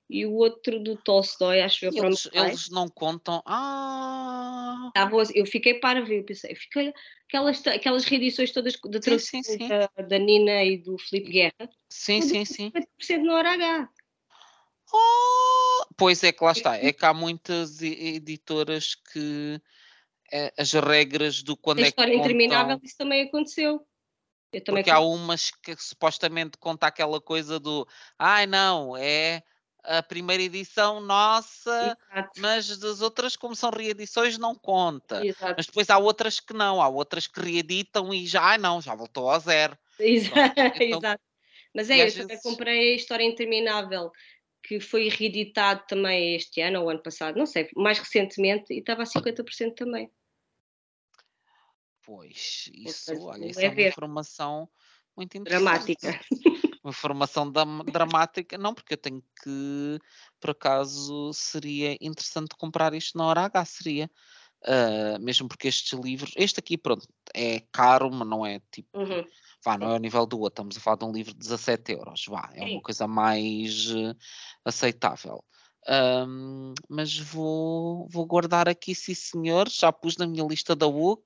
e 0.10 0.26
o 0.26 0.34
outro 0.34 0.82
do 0.82 0.96
Tolstói, 0.98 1.62
acho 1.62 1.86
eu. 1.86 1.92
Eles, 1.94 2.30
eles 2.34 2.70
não 2.70 2.88
contam. 2.88 3.42
Ah! 3.46 4.92
eu 5.34 5.46
fiquei 5.46 5.76
para 5.76 6.02
ver, 6.02 6.20
eu 6.20 6.24
pensei, 6.26 6.54
fiquei, 6.54 6.94
aquelas, 7.28 7.66
aquelas 7.66 8.04
reedições 8.04 8.52
todas 8.52 8.78
da 8.84 9.00
tradução 9.00 9.42
da, 9.68 10.04
da, 10.04 10.18
Nina 10.18 10.64
e 10.64 10.78
do 10.78 10.98
Felipe 10.98 11.32
Guerra. 11.32 11.70
Sim, 11.90 12.22
sim, 12.22 12.46
sim. 12.46 12.72
50% 12.72 13.24
no 13.24 13.34
hora 13.34 13.54
H. 13.54 13.90
Oh, 14.94 15.86
pois 15.98 16.24
é 16.24 16.32
que 16.32 16.44
lá 16.44 16.52
está, 16.52 16.76
é 16.76 16.92
que 16.92 17.06
há 17.06 17.14
muitas 17.14 17.82
editoras 17.82 18.96
que 18.96 19.62
é, 20.32 20.54
as 20.58 20.72
regras 20.74 21.44
do 21.44 21.58
quando 21.58 21.80
a 21.80 21.82
é 21.82 21.84
que 21.86 21.90
história 21.90 22.16
interminável 22.16 22.80
isso 22.84 22.98
também 22.98 23.24
aconteceu. 23.24 23.86
Eu 24.54 24.64
também 24.64 24.84
Porque 24.84 24.92
há 24.92 25.00
umas 25.00 25.52
que 25.52 25.76
supostamente 25.78 26.58
conta 26.58 26.88
aquela 26.88 27.22
coisa 27.22 27.60
do 27.60 27.88
ai 28.20 28.46
não, 28.46 28.98
é 28.98 29.44
a 29.84 30.04
primeira 30.04 30.44
edição 30.44 31.00
nossa, 31.00 31.98
Exato. 32.12 32.30
mas 32.40 32.78
das 32.78 33.02
outras, 33.02 33.36
como 33.36 33.56
são 33.56 33.72
reedições, 33.72 34.38
não 34.38 34.54
conta. 34.54 35.26
Exato. 35.26 35.56
Mas 35.58 35.66
depois 35.66 35.90
há 35.90 35.98
outras 35.98 36.40
que 36.40 36.54
não, 36.54 36.82
há 36.82 36.88
outras 36.88 37.28
que 37.28 37.40
reeditam 37.40 38.14
e 38.14 38.28
já, 38.28 38.44
ai 38.44 38.58
não, 38.58 38.82
já 38.82 38.94
voltou 38.94 39.30
a 39.30 39.40
zero. 39.40 39.78
Exato. 40.00 40.32
Então, 40.82 41.00
Exato. 41.00 41.24
Mas 41.74 41.90
é, 41.90 41.94
eu 41.94 41.98
vezes... 42.00 42.20
também 42.20 42.40
comprei 42.42 42.94
a 42.94 42.96
História 42.96 43.24
Interminável 43.24 44.12
que 44.72 44.80
foi 44.80 45.10
reeditado 45.10 45.84
também 45.86 46.34
este 46.34 46.62
ano 46.62 46.82
ou 46.82 46.90
ano 46.90 47.04
passado, 47.04 47.38
não 47.38 47.46
sei, 47.46 47.68
mais 47.76 48.00
recentemente, 48.00 48.74
e 48.74 48.80
estava 48.80 49.04
a 49.04 49.06
50% 49.06 49.76
também. 49.76 50.10
Pois, 52.06 52.72
isso, 52.74 53.12
olha, 53.22 53.48
isso 53.48 53.60
é, 53.60 53.66
é 53.66 53.70
uma 53.70 53.82
informação 53.82 54.70
muito 55.14 55.38
interessante. 55.38 55.98
Dramática. 55.98 56.22
Uma 56.84 56.90
informação 56.90 57.52
dramática, 57.86 58.58
não, 58.58 58.74
porque 58.74 58.96
eu 58.96 58.98
tenho 58.98 59.22
que, 59.44 60.00
por 60.40 60.50
acaso, 60.50 61.32
seria 61.32 61.96
interessante 62.02 62.56
comprar 62.58 62.96
isto 62.96 63.16
na 63.16 63.26
hora 63.26 63.42
H, 63.42 63.66
seria. 63.66 64.10
Uh, 64.64 65.20
mesmo 65.22 65.48
porque 65.48 65.68
estes 65.68 66.00
livros, 66.00 66.34
este 66.36 66.60
aqui, 66.60 66.80
pronto, 66.80 67.08
é 67.36 67.60
caro, 67.72 68.10
mas 68.10 68.28
não 68.28 68.44
é 68.44 68.60
tipo. 68.72 68.98
Uhum 68.98 69.24
vá, 69.64 69.78
não 69.78 69.92
é 69.92 69.96
o 69.96 70.00
nível 70.00 70.26
do 70.26 70.40
outro, 70.40 70.54
estamos 70.54 70.78
a 70.78 70.80
falar 70.80 70.98
de 70.98 71.06
um 71.06 71.12
livro 71.12 71.34
de 71.34 71.40
17 71.40 71.92
euros, 71.94 72.26
vá, 72.28 72.50
é 72.54 72.64
uma 72.64 72.82
coisa 72.82 73.08
mais 73.08 73.90
uh, 73.92 74.16
aceitável. 74.66 75.44
Um, 75.88 76.74
mas 76.88 77.18
vou, 77.18 78.08
vou 78.08 78.26
guardar 78.26 78.70
aqui, 78.70 78.94
sim 78.94 79.16
senhor, 79.16 79.68
já 79.68 79.92
pus 79.92 80.18
na 80.18 80.28
minha 80.28 80.46
lista 80.46 80.76
da 80.76 80.88
WUC. 80.88 81.24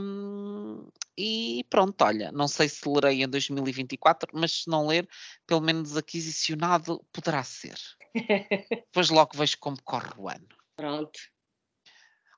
Um, 0.00 0.88
e 1.18 1.64
pronto, 1.68 2.02
olha, 2.02 2.32
não 2.32 2.48
sei 2.48 2.68
se 2.68 2.88
lerei 2.88 3.22
em 3.22 3.28
2024, 3.28 4.30
mas 4.32 4.62
se 4.62 4.70
não 4.70 4.86
ler, 4.86 5.08
pelo 5.46 5.60
menos 5.60 5.96
aquisicionado 5.96 7.04
poderá 7.12 7.42
ser. 7.42 7.78
Depois 8.70 9.10
logo 9.10 9.36
vejo 9.36 9.58
como 9.58 9.82
corre 9.82 10.12
o 10.16 10.28
ano. 10.28 10.48
Pronto. 10.76 11.18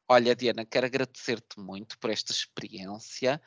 Olha, 0.08 0.34
Diana, 0.34 0.66
quero 0.66 0.86
agradecer-te 0.86 1.60
muito 1.60 1.98
por 1.98 2.10
esta 2.10 2.32
experiência. 2.32 3.40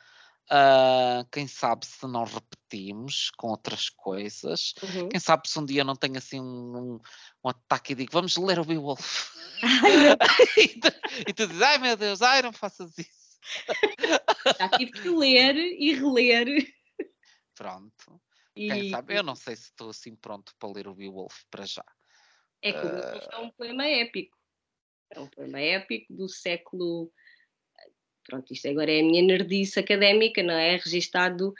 Uh, 0.48 1.26
quem 1.32 1.48
sabe 1.48 1.84
se 1.84 2.06
não 2.06 2.22
repetimos 2.22 3.30
com 3.36 3.48
outras 3.48 3.88
coisas. 3.88 4.74
Uhum. 4.80 5.08
Quem 5.08 5.18
sabe 5.18 5.48
se 5.48 5.58
um 5.58 5.64
dia 5.64 5.82
não 5.82 5.96
tenho 5.96 6.16
assim 6.18 6.40
um, 6.40 6.76
um, 6.94 7.00
um 7.44 7.48
ataque 7.48 7.92
e 7.92 7.96
digo 7.96 8.12
vamos 8.12 8.36
ler 8.36 8.60
o 8.60 8.64
Beowulf. 8.64 9.34
e, 10.56 10.68
tu, 10.78 10.88
e 11.28 11.32
tu 11.32 11.46
dizes, 11.48 11.62
ai 11.62 11.78
meu 11.78 11.96
Deus, 11.96 12.22
ai 12.22 12.42
não 12.42 12.52
faças 12.52 12.96
isso. 12.96 13.40
Já 14.56 14.68
tive 14.68 14.92
que 14.92 15.08
ler 15.08 15.56
e 15.56 15.94
reler. 15.94 16.72
Pronto. 17.54 18.20
E... 18.54 18.68
Quem 18.68 18.90
sabe? 18.90 19.18
Eu 19.18 19.24
não 19.24 19.34
sei 19.34 19.56
se 19.56 19.64
estou 19.64 19.90
assim 19.90 20.14
pronto 20.14 20.54
para 20.60 20.72
ler 20.72 20.86
o 20.86 20.94
Beowulf 20.94 21.42
para 21.50 21.66
já. 21.66 21.84
É 22.62 22.72
que 22.72 22.86
o 22.86 22.88
Beowulf 22.88 23.26
uh... 23.26 23.28
é 23.32 23.38
um 23.38 23.50
poema 23.50 23.84
épico. 23.84 24.36
É 25.10 25.20
um 25.20 25.28
poema 25.28 25.60
épico 25.60 26.14
do 26.14 26.28
século 26.28 27.12
pronto, 28.26 28.52
isto 28.52 28.68
agora 28.68 28.90
é 28.92 29.00
a 29.00 29.04
minha 29.04 29.22
nerdice 29.22 29.78
académica, 29.78 30.42
não 30.42 30.54
é? 30.54 30.76
Registado 30.76 31.54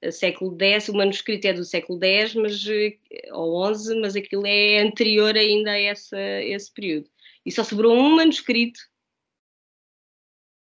eh, 0.00 0.10
século 0.10 0.56
X, 0.60 0.88
o 0.88 0.94
manuscrito 0.94 1.46
é 1.46 1.52
do 1.52 1.64
século 1.64 2.02
X, 2.02 2.34
mas, 2.34 2.66
eh, 2.68 2.98
ou 3.32 3.74
XI, 3.74 4.00
mas 4.00 4.16
aquilo 4.16 4.46
é 4.46 4.78
anterior 4.78 5.36
ainda 5.36 5.72
a 5.72 5.80
essa, 5.80 6.20
esse 6.20 6.72
período. 6.72 7.08
E 7.44 7.52
só 7.52 7.64
sobrou 7.64 7.94
um 7.96 8.16
manuscrito 8.16 8.80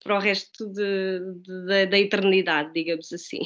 para 0.03 0.15
o 0.15 0.19
resto 0.19 0.68
de, 0.68 1.19
de, 1.41 1.86
da 1.88 1.99
eternidade, 1.99 2.73
digamos 2.73 3.11
assim. 3.11 3.41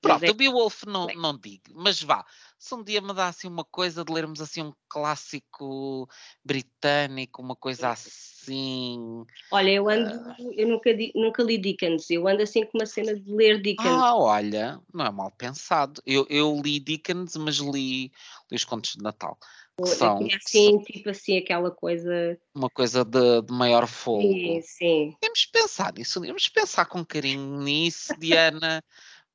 Pronto, 0.00 0.24
é... 0.24 0.30
o 0.30 0.34
Beowulf 0.34 0.84
não, 0.86 1.06
não 1.08 1.38
digo, 1.38 1.64
mas 1.74 2.02
vá, 2.02 2.24
se 2.58 2.74
um 2.74 2.82
dia 2.82 3.00
me 3.00 3.12
dá 3.12 3.28
assim 3.28 3.48
uma 3.48 3.64
coisa 3.64 4.04
de 4.04 4.12
lermos 4.12 4.40
assim 4.40 4.62
um 4.62 4.72
clássico 4.88 6.08
britânico, 6.44 7.42
uma 7.42 7.54
coisa 7.54 7.90
assim. 7.90 9.24
Olha, 9.50 9.70
eu 9.70 9.88
ando, 9.88 10.14
uh... 10.30 10.52
eu 10.54 10.68
nunca, 10.68 10.90
nunca 11.14 11.42
li 11.42 11.58
Dickens, 11.58 12.10
eu 12.10 12.26
ando 12.26 12.42
assim 12.42 12.64
com 12.64 12.78
uma 12.78 12.86
cena 12.86 13.14
de 13.14 13.30
ler 13.30 13.60
Dickens. 13.60 13.88
Ah, 13.88 14.16
olha, 14.16 14.80
não 14.92 15.04
é 15.04 15.10
mal 15.10 15.30
pensado. 15.30 16.02
Eu, 16.06 16.26
eu 16.30 16.60
li 16.64 16.80
Dickens, 16.80 17.36
mas 17.36 17.56
li, 17.56 18.10
li 18.50 18.56
os 18.56 18.64
contos 18.64 18.92
de 18.92 19.02
Natal. 19.02 19.38
Que 19.78 19.88
são, 19.90 20.18
assim, 20.34 20.78
tipo 20.78 21.10
assim, 21.10 21.36
aquela 21.36 21.70
coisa. 21.70 22.38
Uma 22.54 22.70
coisa 22.70 23.04
de, 23.04 23.42
de 23.42 23.52
maior 23.52 23.86
fogo. 23.86 24.22
Sim, 24.22 24.60
sim. 24.62 25.16
Temos 25.20 25.44
pensar 25.44 25.92
nisso, 25.92 26.22
temos 26.22 26.48
pensar 26.48 26.86
com 26.86 27.04
carinho 27.04 27.60
nisso, 27.60 28.18
Diana 28.18 28.82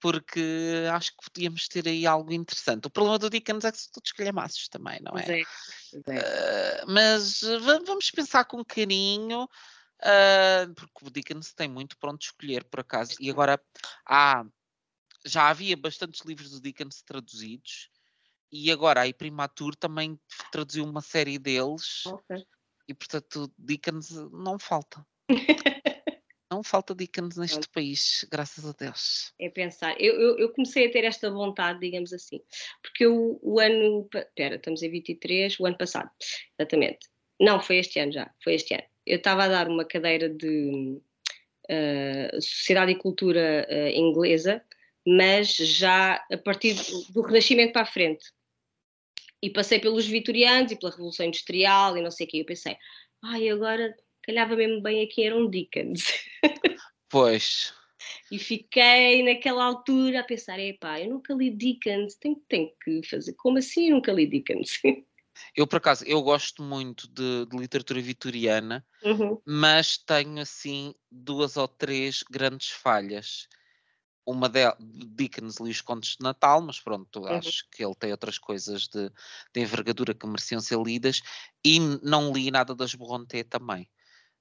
porque 0.02 0.42
acho 0.92 1.12
que 1.12 1.32
podíamos 1.32 1.68
ter 1.68 1.88
aí 1.88 2.08
algo 2.08 2.34
interessante. 2.34 2.88
O 2.88 2.90
problema 2.90 3.20
do 3.20 3.30
Dickens 3.30 3.64
é 3.64 3.72
que 3.72 3.78
são 3.78 3.92
todos 3.94 4.12
calhamaços 4.12 4.68
também, 4.68 5.00
não 5.02 5.18
é? 5.18 5.42
é, 5.42 5.44
é. 6.08 6.84
Uh, 6.84 6.92
mas 6.92 7.42
vamos 7.62 8.10
pensar 8.10 8.46
com 8.46 8.66
carinho, 8.66 9.44
uh, 9.44 10.74
porque 10.76 11.06
o 11.06 11.12
Dickens 11.12 11.54
tem 11.54 11.70
muito 11.70 11.98
pronto 12.00 12.24
escolher, 12.24 12.64
por 12.64 12.80
acaso. 12.80 13.16
E 13.20 13.30
agora 13.30 13.62
há, 14.06 14.44
já 15.24 15.50
havia 15.50 15.78
bastantes 15.78 16.26
livros 16.26 16.50
do 16.50 16.60
Dickens 16.60 17.04
traduzidos, 17.04 17.92
e 18.52 18.72
agora 18.72 19.02
a 19.02 19.08
Imprimatur 19.08 19.76
também 19.76 20.20
traduziu 20.52 20.84
uma 20.84 21.02
série 21.02 21.38
deles. 21.38 22.06
Okay. 22.08 22.44
E 22.88 22.94
portanto, 22.94 23.54
Dickens 23.58 24.10
não 24.32 24.58
falta. 24.58 25.06
Não 26.52 26.62
falta 26.62 26.94
Dickens 26.94 27.38
neste 27.38 27.66
país, 27.70 28.28
graças 28.30 28.66
a 28.66 28.74
Deus. 28.74 29.34
É 29.40 29.50
pensar. 29.50 29.96
Eu, 30.02 30.20
eu, 30.20 30.38
eu, 30.38 30.50
comecei 30.52 30.86
a 30.86 30.92
ter 30.92 31.06
esta 31.06 31.32
vontade, 31.32 31.80
digamos 31.80 32.12
assim, 32.12 32.42
porque 32.82 33.06
eu, 33.06 33.40
o 33.42 33.58
ano. 33.58 34.10
Espera, 34.14 34.56
estamos 34.56 34.84
em 34.84 34.92
23, 34.92 35.58
o 35.62 35.66
ano 35.66 35.78
passado, 35.78 36.10
exatamente. 36.60 37.08
Não, 37.40 37.62
foi 37.62 37.78
este 37.78 38.00
ano 38.00 38.12
já, 38.12 38.30
foi 38.44 38.56
este 38.56 38.74
ano. 38.74 38.84
Eu 39.06 39.18
estava 39.18 39.46
a 39.46 39.48
dar 39.48 39.70
uma 39.70 39.86
cadeira 39.86 40.28
de 40.28 41.00
uh, 41.70 42.42
Sociedade 42.42 42.92
e 42.92 42.96
Cultura 42.96 43.66
uh, 43.70 43.88
Inglesa, 43.98 44.62
mas 45.08 45.56
já 45.56 46.16
a 46.30 46.38
partir 46.38 46.76
do 47.12 47.22
Renascimento 47.22 47.72
para 47.72 47.84
a 47.84 47.86
frente. 47.86 48.26
E 49.42 49.50
passei 49.50 49.80
pelos 49.80 50.06
vitorianos 50.06 50.74
e 50.74 50.76
pela 50.76 50.92
Revolução 50.92 51.26
Industrial 51.26 51.98
e 51.98 52.02
não 52.02 52.12
sei 52.12 52.28
o 52.28 52.30
quê. 52.30 52.42
Eu 52.42 52.46
pensei, 52.46 52.76
ai, 53.24 53.50
agora 53.50 53.96
calhava 54.24 54.56
mesmo 54.56 54.82
bem 54.82 55.04
aqui 55.04 55.24
era 55.24 55.36
um 55.36 55.50
Dickens. 55.50 56.06
Pois. 57.10 57.74
E 58.32 58.40
fiquei 58.40 59.24
naquela 59.24 59.66
altura 59.66 60.22
a 60.22 60.24
pensar, 60.24 60.60
epá, 60.60 61.00
eu 61.00 61.10
nunca 61.10 61.34
li 61.34 61.50
Dickens, 61.50 62.16
tenho, 62.16 62.42
tenho 62.48 62.72
que 62.84 63.02
fazer, 63.08 63.34
como 63.34 63.58
assim 63.58 63.90
eu 63.90 63.96
nunca 63.96 64.12
li 64.14 64.26
Dickens? 64.26 64.80
Eu, 65.56 65.66
por 65.66 65.78
acaso, 65.78 66.06
eu 66.06 66.22
gosto 66.22 66.62
muito 66.62 67.08
de, 67.08 67.46
de 67.46 67.58
literatura 67.58 68.02
vitoriana, 68.02 68.86
uhum. 69.04 69.42
mas 69.46 69.98
tenho, 69.98 70.40
assim, 70.40 70.94
duas 71.10 71.58
ou 71.58 71.68
três 71.68 72.24
grandes 72.30 72.70
falhas. 72.70 73.48
Uma 74.26 74.48
delas, 74.48 74.78
Dickens 74.80 75.58
li 75.60 75.72
os 75.72 75.82
contos 75.82 76.12
de 76.12 76.24
Natal, 76.24 76.62
mas 76.62 76.80
pronto, 76.80 77.22
uhum. 77.22 77.28
acho 77.28 77.68
que 77.72 77.84
ele 77.84 77.96
tem 77.96 78.12
outras 78.12 78.38
coisas 78.38 78.88
de, 78.88 79.10
de 79.54 79.62
envergadura 79.62 80.14
que 80.14 80.28
mereciam 80.28 80.62
ser 80.62 80.80
lidas, 80.80 81.22
e 81.66 81.80
não 81.80 82.32
li 82.32 82.52
nada 82.52 82.76
das 82.76 82.94
Brontë 82.94 83.44
também. 83.44 83.90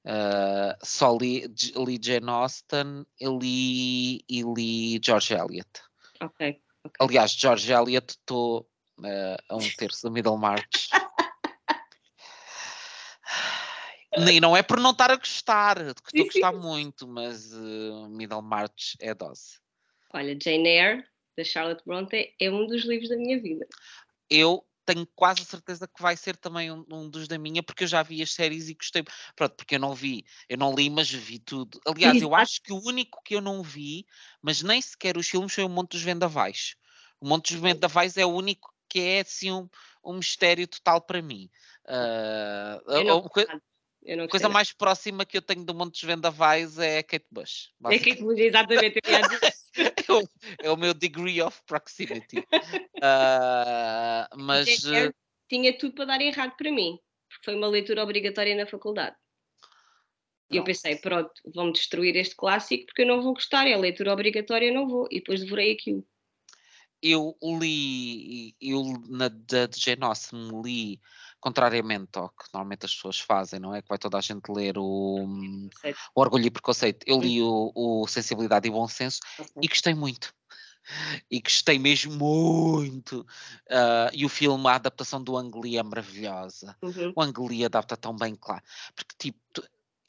Uh, 0.05 0.73
só 0.83 1.17
li, 1.21 1.45
li 1.77 1.99
Jane 2.01 2.31
Austen 2.31 3.05
e 3.21 3.29
li, 3.29 4.25
e 4.29 4.43
li 4.43 4.99
George 5.03 5.35
Eliot. 5.35 5.83
Ok. 6.23 6.41
okay. 6.41 6.61
Aliás, 7.01 7.33
George 7.33 7.71
Eliot 7.71 8.11
estou 8.11 8.67
uh, 9.01 9.37
a 9.49 9.57
um 9.57 9.71
terço 9.77 10.05
da 10.05 10.11
Middlemarch. 10.11 10.89
e 14.33 14.41
não 14.41 14.57
é 14.57 14.63
por 14.63 14.81
não 14.81 14.93
estar 14.93 15.11
a 15.11 15.17
gostar, 15.17 15.77
que 15.77 16.19
estou 16.19 16.23
a 16.23 16.25
gostar 16.25 16.53
muito, 16.53 17.07
mas 17.07 17.53
uh, 17.53 18.09
Middlemarch 18.09 18.97
é 19.01 19.15
dose. 19.15 19.61
Olha, 20.15 20.37
Jane 20.43 20.69
Eyre, 20.69 21.05
da 21.37 21.45
Charlotte 21.45 21.85
Bronte, 21.85 22.35
é 22.41 22.51
um 22.51 22.67
dos 22.67 22.85
livros 22.85 23.11
da 23.11 23.17
minha 23.17 23.41
vida. 23.41 23.67
Eu 24.29 24.65
tenho 24.85 25.07
quase 25.15 25.43
a 25.43 25.45
certeza 25.45 25.87
que 25.87 26.03
vai 26.03 26.17
ser 26.17 26.37
também 26.37 26.71
um, 26.71 26.85
um, 26.91 27.09
dos 27.09 27.29
da 27.29 27.39
minha, 27.39 27.63
porque 27.63 27.85
eu 27.85 27.89
já 27.89 28.03
vi 28.03 28.23
as 28.23 28.33
séries 28.33 28.69
e 28.69 28.75
gostei. 28.75 29.05
Pronto, 29.37 29.55
porque 29.57 29.77
eu 29.77 29.79
não 29.79 29.95
vi, 29.95 30.25
eu 30.49 30.59
não 30.59 30.75
li, 30.75 30.91
mas 30.91 31.11
vi 31.11 31.39
tudo. 31.39 31.81
Aliás, 31.87 32.21
eu 32.21 32.35
acho 32.35 32.63
que 32.63 32.73
o 32.73 32.83
único 32.85 33.23
que 33.25 33.35
eu 33.35 33.41
não 33.41 33.63
vi, 33.63 34.07
mas 34.43 34.63
nem 34.63 34.81
sequer 34.81 35.17
os 35.17 35.29
filmes, 35.29 35.53
foi 35.53 35.65
o 35.65 35.69
Monte 35.69 35.93
dos 35.93 36.03
Vendavais. 36.03 36.77
O 37.21 37.29
Monte 37.29 37.53
dos 37.53 37.63
Vendavais 37.63 38.17
é 38.17 38.25
o 38.25 38.31
único 38.31 38.73
que 38.89 39.01
é 39.01 39.21
assim 39.21 39.53
um, 39.53 39.69
um 40.05 40.15
mistério 40.15 40.67
total 40.67 41.01
para 41.01 41.23
mim. 41.23 41.51
Uh, 41.85 42.91
eu 42.93 43.05
não, 43.05 43.19
a 44.25 44.29
coisa 44.29 44.49
mais 44.49 44.73
próxima 44.73 45.27
que 45.27 45.37
eu 45.37 45.43
tenho 45.43 45.65
do 45.65 45.75
Monte 45.75 45.93
dos 45.93 46.03
Vendavais 46.03 46.79
é 46.79 46.99
a 46.99 47.03
Kate 47.03 47.27
Bush. 47.31 47.71
É 47.85 47.99
Kate 47.99 48.23
Bush, 48.23 48.39
exatamente. 48.39 48.99
é, 49.77 50.13
o, 50.13 50.29
é, 50.63 50.71
o, 50.71 50.77
meu 50.77 50.95
degree 50.95 51.43
of 51.43 51.61
proximity. 51.67 52.45
Uh, 53.01 54.37
mas. 54.37 54.85
É, 54.85 55.11
tinha 55.49 55.77
tudo 55.77 55.95
para 55.95 56.05
dar 56.05 56.21
errado 56.21 56.55
para 56.57 56.71
mim, 56.71 56.99
porque 57.29 57.45
foi 57.45 57.57
uma 57.57 57.67
leitura 57.67 58.03
obrigatória 58.03 58.55
na 58.55 58.67
faculdade. 58.67 59.17
E 60.51 60.57
eu 60.57 60.65
pensei, 60.65 60.97
pronto, 60.97 61.31
vão 61.55 61.71
destruir 61.71 62.17
este 62.17 62.35
clássico 62.35 62.87
porque 62.87 63.03
eu 63.03 63.07
não 63.07 63.23
vou 63.23 63.35
gostar, 63.35 63.69
é 63.69 63.77
leitura 63.77 64.13
obrigatória, 64.13 64.67
eu 64.67 64.75
não 64.75 64.89
vou. 64.89 65.07
E 65.11 65.21
depois 65.21 65.41
devorei 65.41 65.73
aquilo. 65.73 66.05
Eu 67.01 67.37
li, 67.43 68.55
eu 68.61 68.83
na 69.09 69.29
da 69.29 69.69
Austen 70.07 70.61
li 70.63 71.01
contrariamente 71.39 72.19
ao 72.19 72.29
que 72.29 72.45
normalmente 72.53 72.85
as 72.85 72.95
pessoas 72.95 73.19
fazem, 73.19 73.59
não 73.59 73.75
é? 73.75 73.81
Que 73.81 73.89
vai 73.89 73.97
toda 73.97 74.19
a 74.19 74.21
gente 74.21 74.51
ler 74.51 74.77
o, 74.77 75.25
o 75.25 76.21
Orgulho 76.21 76.47
e 76.47 76.51
Preconceito. 76.51 77.05
Eu 77.07 77.21
li 77.21 77.41
o, 77.41 77.73
o 77.75 78.07
Sensibilidade 78.07 78.69
e 78.69 78.71
Bom 78.71 78.87
Senso 78.87 79.21
e 79.63 79.69
gostei 79.69 79.95
muito. 79.95 80.35
E 81.31 81.41
gostei 81.41 81.79
mesmo 81.79 82.15
muito. 82.15 83.21
Uh, 83.69 84.11
e 84.13 84.25
o 84.25 84.29
filme, 84.29 84.67
a 84.69 84.75
adaptação 84.75 85.23
do 85.23 85.37
Ang 85.37 85.59
Lee 85.59 85.77
é 85.77 85.83
maravilhosa. 85.83 86.77
Uhum. 86.83 87.13
O 87.15 87.23
Ang 87.23 87.49
Lee 87.49 87.65
adapta 87.65 87.97
tão 87.97 88.17
bem, 88.17 88.35
claro. 88.35 88.63
Porque, 88.95 89.15
tipo, 89.19 89.39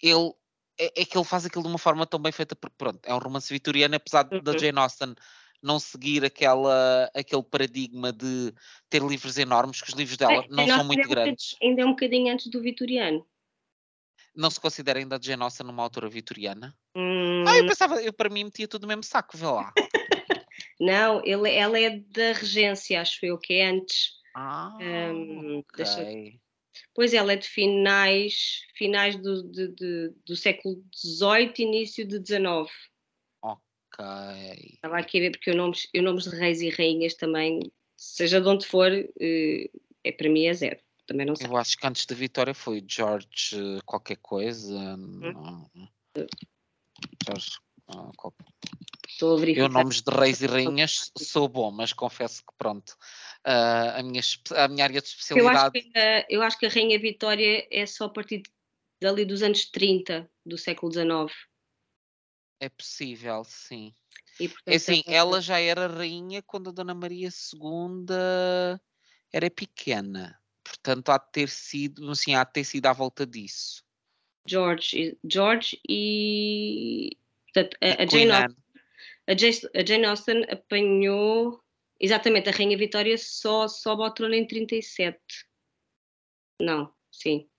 ele 0.02 0.34
é, 0.80 1.02
é, 1.02 1.06
que 1.06 1.18
ele 1.18 1.26
faz 1.26 1.46
aquilo 1.46 1.64
de 1.64 1.70
uma 1.70 1.78
forma 1.78 2.08
tão 2.08 2.20
bem 2.20 2.32
feita, 2.32 2.56
porque 2.56 2.76
pronto, 2.78 3.00
é 3.04 3.14
um 3.14 3.20
romance 3.20 3.54
vitoriano, 3.54 3.96
apesar 3.96 4.28
uhum. 4.32 4.42
da 4.42 4.58
Jane 4.58 4.80
Austen 4.80 5.14
não 5.62 5.80
seguir 5.80 6.26
aquela, 6.26 7.10
aquele 7.14 7.44
paradigma 7.44 8.12
de 8.12 8.52
ter 8.90 9.02
livros 9.04 9.38
enormes, 9.38 9.80
que 9.80 9.90
os 9.90 9.96
livros 9.96 10.18
dela 10.18 10.44
é, 10.44 10.48
não 10.50 10.66
são 10.66 10.84
muito 10.84 11.08
grandes. 11.08 11.56
ainda 11.62 11.84
é 11.84 11.86
um 11.86 11.92
bocadinho 11.92 12.34
antes 12.34 12.48
do 12.48 12.60
vitoriano. 12.60 13.26
Não 14.36 14.50
se 14.50 14.60
considera 14.60 14.98
ainda 14.98 15.18
a 15.18 15.20
Jane 15.22 15.44
Austen 15.44 15.68
uma 15.68 15.84
autora 15.84 16.10
vitoriana? 16.10 16.76
Hum... 16.96 17.44
Ah, 17.48 17.58
eu 17.58 17.68
pensava, 17.68 18.02
eu 18.02 18.14
para 18.14 18.30
mim 18.30 18.46
metia 18.46 18.68
tudo 18.68 18.84
no 18.84 18.88
mesmo 18.88 19.04
saco, 19.04 19.38
vê 19.38 19.46
lá. 19.46 19.72
Não, 20.82 21.22
ele, 21.24 21.52
ela 21.52 21.80
é 21.80 21.92
da 21.92 22.34
regência, 22.34 23.00
acho 23.00 23.24
eu, 23.24 23.38
que 23.38 23.54
é 23.54 23.70
antes. 23.70 24.14
Ah, 24.36 24.76
um, 24.82 25.60
ok. 25.60 25.76
Deixa... 25.78 26.40
Pois 26.96 27.14
ela 27.14 27.34
é 27.34 27.36
de 27.36 27.48
finais, 27.48 28.62
finais 28.76 29.16
do, 29.16 29.44
de, 29.44 29.68
de, 29.68 30.12
do 30.26 30.36
século 30.36 30.84
XVIII, 30.92 31.54
início 31.60 32.04
de 32.04 32.18
XIX. 32.18 32.68
Estava 34.74 34.98
aqui 34.98 35.20
a 35.20 35.22
ver 35.22 35.32
porque 35.32 35.52
os 35.52 35.56
nomes, 35.56 35.88
os 35.96 36.02
nomes 36.02 36.24
de 36.24 36.36
reis 36.36 36.62
e 36.62 36.70
rainhas 36.70 37.14
também, 37.14 37.60
seja 37.96 38.42
de 38.42 38.48
onde 38.48 38.66
for, 38.66 38.92
eh, 38.92 39.70
é, 40.04 40.12
para 40.12 40.30
mim 40.30 40.46
é 40.46 40.54
zero. 40.56 40.80
Também 41.06 41.28
não 41.28 41.36
sei. 41.36 41.46
Eu 41.46 41.58
acho 41.58 41.78
que 41.78 41.86
antes 41.86 42.08
da 42.08 42.16
Vitória 42.16 42.56
foi 42.56 42.84
George 42.88 43.28
eh, 43.54 43.80
qualquer 43.86 44.18
coisa. 44.18 44.76
Hum? 44.96 45.68
George. 47.24 47.60
Estou 49.22 49.38
a 49.38 49.40
verificar. 49.40 49.66
Eu, 49.66 49.70
nomes 49.70 50.02
de 50.02 50.12
reis 50.12 50.42
e 50.42 50.48
rainhas, 50.48 51.12
sou 51.16 51.48
bom, 51.48 51.70
mas 51.70 51.94
confesso 51.94 52.42
que 52.42 52.54
pronto. 52.58 52.90
Uh, 53.46 54.00
a, 54.00 54.02
minha, 54.04 54.22
a 54.56 54.68
minha 54.68 54.84
área 54.84 55.00
de 55.00 55.08
especialidade. 55.08 55.56
Eu 55.56 55.62
acho, 55.62 55.72
que, 55.72 56.26
eu 56.28 56.42
acho 56.42 56.58
que 56.58 56.66
a 56.66 56.70
Rainha 56.70 56.98
Vitória 56.98 57.68
é 57.70 57.86
só 57.86 58.06
a 58.06 58.10
partir 58.10 58.42
dali 59.00 59.24
dos 59.24 59.44
anos 59.44 59.66
30 59.66 60.28
do 60.44 60.58
século 60.58 60.92
XIX. 60.92 61.32
É 62.60 62.68
possível, 62.68 63.44
sim. 63.44 63.94
E, 64.40 64.50
portanto, 64.50 64.74
é 64.74 64.76
assim, 64.76 65.04
ela 65.06 65.40
já 65.40 65.60
era 65.60 65.86
rainha 65.86 66.42
quando 66.42 66.72
a 66.72 66.74
Dona 66.74 66.96
Maria 66.96 67.30
II 67.30 68.06
era 69.32 69.52
pequena. 69.52 70.36
Portanto, 70.64 71.10
há 71.10 71.20
de 71.20 71.32
ter 71.32 71.50
sido, 71.50 72.10
assim, 72.10 72.34
há 72.34 72.44
de 72.44 72.54
ter 72.54 72.64
sido 72.64 72.88
à 72.88 72.94
volta 72.94 73.24
disso. 73.28 73.84
George, 74.48 75.16
George 75.24 75.80
e 75.88 77.16
portanto, 77.54 77.78
a, 77.80 78.02
a, 78.02 78.08
Jane 78.08 78.32
Austen, 78.32 78.61
a, 79.32 79.38
Jane, 79.38 79.56
a 79.76 79.86
Jane 79.86 80.06
Austen 80.06 80.46
apanhou 80.50 81.64
exatamente 82.00 82.50
a 82.50 82.52
Rainha 82.52 82.78
Vitória 82.78 83.18
só 83.18 83.68
sobe 83.68 84.04
ao 84.04 84.14
trono 84.14 84.34
em 84.34 84.46
37. 84.46 85.20
Não, 86.60 86.94
sim. 87.12 87.50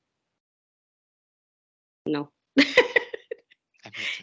Não. 2.06 2.30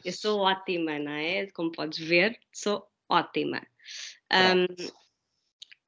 Eu 0.04 0.14
sou 0.14 0.42
ótima, 0.42 1.00
não 1.00 1.12
é? 1.12 1.48
Como 1.52 1.72
podes 1.72 2.00
ver, 2.00 2.40
sou 2.54 2.88
ótima. 3.08 3.66
Um, 4.32 4.68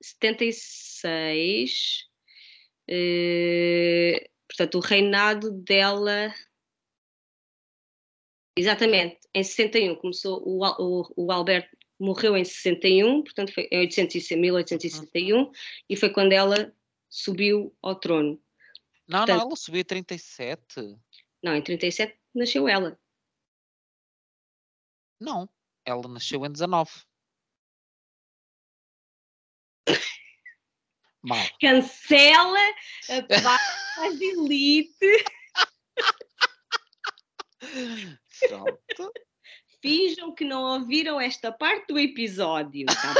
76, 0.01 2.09
eh, 2.87 4.29
portanto, 4.47 4.75
o 4.75 4.81
reinado 4.81 5.51
dela. 5.51 6.33
Exatamente, 8.55 9.19
em 9.33 9.43
61 9.43 9.95
começou 9.95 10.41
o, 10.45 10.65
o, 10.65 11.13
o 11.15 11.31
Alberto 11.31 11.75
morreu 12.01 12.35
em 12.35 12.43
61, 12.43 13.23
portanto 13.23 13.53
foi 13.53 13.69
em 13.71 13.87
1861 14.37 15.37
uhum. 15.37 15.51
e 15.87 15.95
foi 15.95 16.09
quando 16.09 16.33
ela 16.33 16.75
subiu 17.09 17.73
ao 17.81 17.95
trono. 17.95 18.41
Não, 19.07 19.19
portanto, 19.19 19.37
não, 19.37 19.47
ela 19.47 19.55
subiu 19.55 19.81
em 19.81 19.85
37. 19.85 20.97
Não, 21.43 21.55
em 21.55 21.61
37 21.61 22.17
nasceu 22.33 22.67
ela. 22.67 22.99
Não, 25.19 25.47
ela 25.85 26.07
nasceu 26.07 26.45
em 26.45 26.51
19. 26.51 26.91
Mal. 31.21 31.37
Cancela 31.59 32.59
a 33.09 33.21
parte 33.29 34.23
elite. 34.23 35.25
Pronto. 38.47 39.13
Finjam 39.81 40.33
que 40.35 40.45
não 40.45 40.79
ouviram 40.79 41.19
esta 41.19 41.51
parte 41.51 41.87
do 41.87 41.99
episódio. 41.99 42.85
Tá 42.85 43.13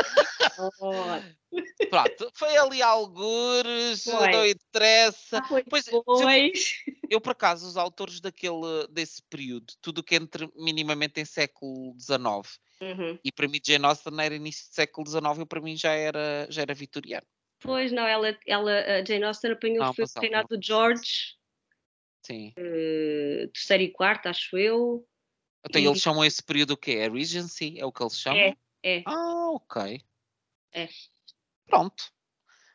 Pronto, 1.89 2.31
foi 2.35 2.56
ali 2.56 2.81
algures, 2.81 4.03
foi. 4.03 4.31
não 4.31 4.45
interessa. 4.45 5.39
Ah, 5.39 5.45
pois, 5.48 5.64
pois, 5.68 5.89
pois. 6.06 6.84
Eu, 6.88 6.93
eu, 7.18 7.22
por 7.22 7.31
acaso, 7.31 7.68
os 7.68 7.77
autores 7.77 8.22
daquele, 8.22 8.88
desse 8.89 9.23
período, 9.23 9.73
tudo 9.81 10.03
que 10.03 10.15
entre 10.15 10.49
minimamente 10.56 11.19
em 11.19 11.26
século 11.26 11.95
XIX, 11.99 12.60
uhum. 12.80 13.19
e 13.23 13.31
para 13.31 13.48
mim 13.48 13.60
Jane 13.65 13.85
Austen 13.85 14.14
era 14.22 14.35
início 14.35 14.69
do 14.69 14.73
século 14.73 15.07
XIX, 15.07 15.39
eu 15.39 15.48
para 15.48 15.61
mim 15.61 15.76
já 15.76 15.93
era, 15.93 16.48
já 16.49 16.61
era 16.61 16.73
vitoriano. 16.73 17.26
Pois, 17.60 17.91
não, 17.91 18.07
ela, 18.07 18.38
ela 18.45 18.72
a 18.72 19.06
Jane 19.06 19.23
Austen 19.23 19.52
apanhou 19.52 19.85
não, 19.85 19.93
foi 19.93 20.06
o 20.06 20.19
reinado 20.19 20.56
do 20.56 20.64
George. 20.64 21.35
Sim. 22.23 22.53
Uh, 22.57 23.48
terceiro 23.52 23.84
e 23.84 23.91
quarto, 23.91 24.27
acho 24.27 24.57
eu. 24.57 25.06
Então 25.64 25.82
e... 25.82 25.86
eles 25.86 26.02
chamam 26.02 26.26
esse 26.26 26.42
período 26.42 26.72
o 26.72 26.78
quê? 26.78 26.94
É 26.94 27.10
Regency? 27.10 27.80
É 27.80 27.86
o 27.86 27.92
que 27.92 28.04
eles 28.04 28.18
chamam? 28.20 28.40
É, 28.40 28.56
é. 28.84 29.04
Ah, 29.06 29.52
ok. 29.52 30.02
É. 30.74 30.88
Pronto. 31.68 32.12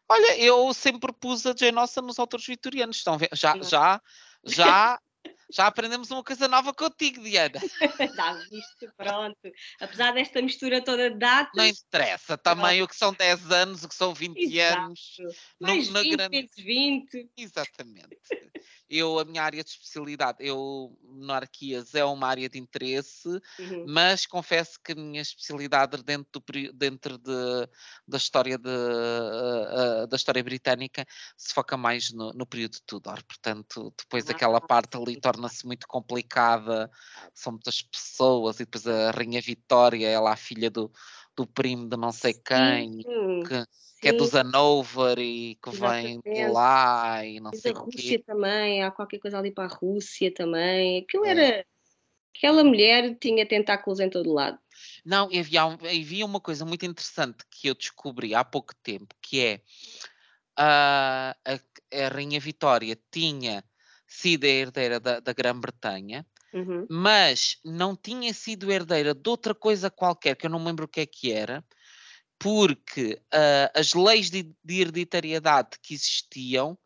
Olha, 0.09 0.39
eu 0.39 0.73
sempre 0.73 1.13
pus 1.13 1.45
a 1.47 1.55
Jane 1.57 1.79
Austen 1.79 2.05
nos 2.05 2.19
autores 2.19 2.47
vitorianos. 2.47 2.99
Estão 2.99 3.19
já, 3.33 3.57
já, 3.63 4.01
já 4.45 5.01
já 5.52 5.66
aprendemos 5.66 6.10
uma 6.10 6.24
coisa 6.24 6.48
nova 6.48 6.74
contigo, 6.74 7.23
Diana. 7.23 7.60
Já 8.16 8.32
viste, 8.35 8.90
pronto. 8.97 9.39
Apesar 9.81 10.12
desta 10.12 10.43
mistura 10.43 10.82
toda 10.82 11.10
de 11.10 11.18
datas. 11.18 11.52
Não 11.55 11.66
interessa 11.66 12.36
também 12.36 12.82
o 12.82 12.89
que 12.89 12.97
são 12.97 13.12
10 13.12 13.51
anos, 13.52 13.85
o 13.85 13.89
que 13.89 13.94
são 13.94 14.12
20 14.12 14.39
Exato. 14.39 14.81
anos. 14.81 15.16
Mais 15.60 15.89
no, 15.89 16.02
20 16.02 16.16
grande... 16.16 16.48
20. 16.56 17.31
Exatamente. 17.36 18.18
Eu, 18.89 19.18
a 19.18 19.24
minha 19.24 19.43
área 19.43 19.64
de 19.64 19.70
especialidade, 19.70 20.39
eu, 20.40 20.97
monarquias 21.02 21.94
é 21.94 22.05
uma 22.05 22.28
área 22.28 22.48
de 22.48 22.56
interesse, 22.56 23.28
uhum. 23.59 23.85
mas 23.89 24.27
confesso 24.27 24.78
que 24.82 24.93
a 24.93 24.94
minha 24.94 25.20
especialidade 25.20 26.01
dentro, 26.05 26.40
do, 26.40 26.73
dentro 26.73 27.18
de, 27.18 27.68
da, 28.06 28.16
história 28.16 28.56
de, 28.56 28.68
uh, 28.68 30.06
da 30.06 30.16
história 30.16 30.43
britânica 30.43 31.05
se 31.36 31.52
foca 31.52 31.77
mais 31.77 32.12
no, 32.12 32.32
no 32.32 32.47
período 32.47 32.78
Tudor. 32.86 33.24
Portanto, 33.24 33.93
depois 33.98 34.24
ah, 34.24 34.28
daquela 34.28 34.60
parte 34.60 34.97
ali 34.97 35.20
torna 35.20 35.36
torna-se 35.37 35.67
muito 35.67 35.87
complicada, 35.87 36.91
são 37.35 37.53
muitas 37.53 37.83
pessoas, 37.83 38.57
e 38.57 38.65
depois 38.65 38.87
a 38.87 39.11
Rainha 39.11 39.41
Vitória, 39.41 40.09
ela 40.09 40.31
é 40.31 40.33
a 40.33 40.37
filha 40.37 40.71
do, 40.71 40.91
do 41.37 41.47
primo 41.47 41.89
de 41.89 41.97
não 41.97 42.11
sei 42.11 42.33
quem, 42.33 43.03
Sim, 43.03 43.43
que, 43.47 43.67
que 44.01 44.09
é 44.09 44.13
dos 44.13 44.31
sim, 44.31 44.39
Hanover 44.39 45.19
e 45.19 45.57
que 45.57 45.71
vem 45.71 46.21
de 46.21 46.49
lá 46.49 47.25
e 47.25 47.39
não 47.39 47.53
E 47.53 47.59
sei 47.59 47.73
da 47.73 47.79
o 47.79 47.85
Rússia 47.85 48.19
quê. 48.19 48.25
também, 48.27 48.83
há 48.83 48.91
qualquer 48.91 49.19
coisa 49.19 49.39
ali 49.39 49.53
para 49.53 49.65
a 49.65 49.75
Rússia 49.77 50.33
também. 50.33 51.01
Aquilo 51.03 51.25
É. 51.27 51.31
era. 51.31 51.67
Aquela 52.35 52.63
mulher 52.63 53.17
tinha 53.19 53.47
tentáculos 53.47 53.99
em 53.99 54.11
todo 54.11 54.31
lado. 54.31 54.59
Não, 55.07 55.33
e 55.33 55.39
havia, 55.39 55.63
havia 55.63 56.27
uma 56.27 56.39
coisa 56.39 56.67
muito 56.67 56.85
interessante 56.85 57.47
que 57.51 57.67
eu 57.67 57.75
descobri 57.75 58.35
há 58.35 58.45
pouco 58.45 58.75
tempo, 58.83 59.15
que 59.23 59.41
é 59.41 59.63
ah, 60.59 61.35
a, 61.47 62.05
a 62.05 62.09
Rainha 62.09 62.39
Vitória 62.39 62.99
tinha 63.11 63.65
sido 64.16 64.44
a 64.44 64.48
herdeira 64.48 65.01
da, 65.01 65.20
da 65.20 65.32
Grã-Bretanha, 65.32 66.26
Uhum. 66.52 66.88
mas 66.88 67.59
não 67.64 67.97
tinha 67.97 68.32
sido 68.34 68.70
herdeira 68.72 69.14
de 69.14 69.28
outra 69.30 69.55
coisa 69.55 69.90
qualquer, 69.90 70.36
que 70.36 70.47
eu 70.47 70.51
não 70.51 70.60
me 70.60 70.66
lembro 70.66 70.86
o 70.86 70.88
que 70.88 71.01
é 71.01 71.06
que 71.06 71.32
era, 71.32 71.64
porque 72.38 73.20
ah, 73.32 73.70
as 73.74 73.94
leis 73.94 74.30
de, 74.30 74.44
de 74.64 74.80
hereditariedade 74.80 75.78
que 75.82 75.94
existiam 75.94 76.78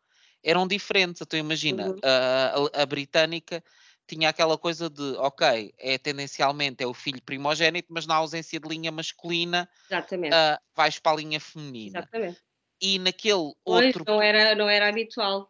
eram 0.43 0.67
diferentes. 0.67 1.21
Então 1.21 1.39
imagina, 1.39 1.87
Uhum. 1.87 1.99
ah, 2.03 2.53
a, 2.73 2.81
a 2.83 2.85
britânica 2.85 3.63
tinha 4.07 4.29
aquela 4.29 4.57
coisa 4.57 4.89
de, 4.89 5.01
ok, 5.17 5.73
é 5.77 5.97
tendencialmente 5.97 6.83
é 6.83 6.87
o 6.87 6.93
filho 6.93 7.21
primogénito, 7.23 7.87
mas 7.91 8.05
na 8.05 8.15
ausência 8.15 8.59
de 8.59 8.67
linha 8.67 8.91
masculina, 8.91 9.69
ah, 10.31 10.59
vais 10.75 10.99
para 10.99 11.13
a 11.13 11.15
linha 11.15 11.39
feminina. 11.39 11.99
Exatamente. 11.99 12.41
E 12.81 12.97
naquele 12.99 13.53
Pois, 13.63 13.95
outro 13.95 14.05
não 14.05 14.21
era, 14.21 14.55
não 14.55 14.69
era 14.69 14.89
habitual. 14.89 15.47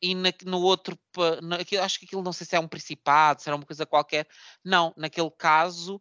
E 0.00 0.14
na- 0.14 0.32
no 0.44 0.60
outro, 0.62 0.98
na- 1.42 1.58
acho 1.84 1.98
que 1.98 2.06
aquilo 2.06 2.22
não 2.22 2.32
sei 2.32 2.46
se 2.46 2.56
é 2.56 2.60
um 2.60 2.68
principado, 2.68 3.42
se 3.42 3.48
era 3.48 3.56
uma 3.56 3.66
coisa 3.66 3.84
qualquer. 3.86 4.26
Não, 4.64 4.92
naquele 4.96 5.30
caso 5.30 6.00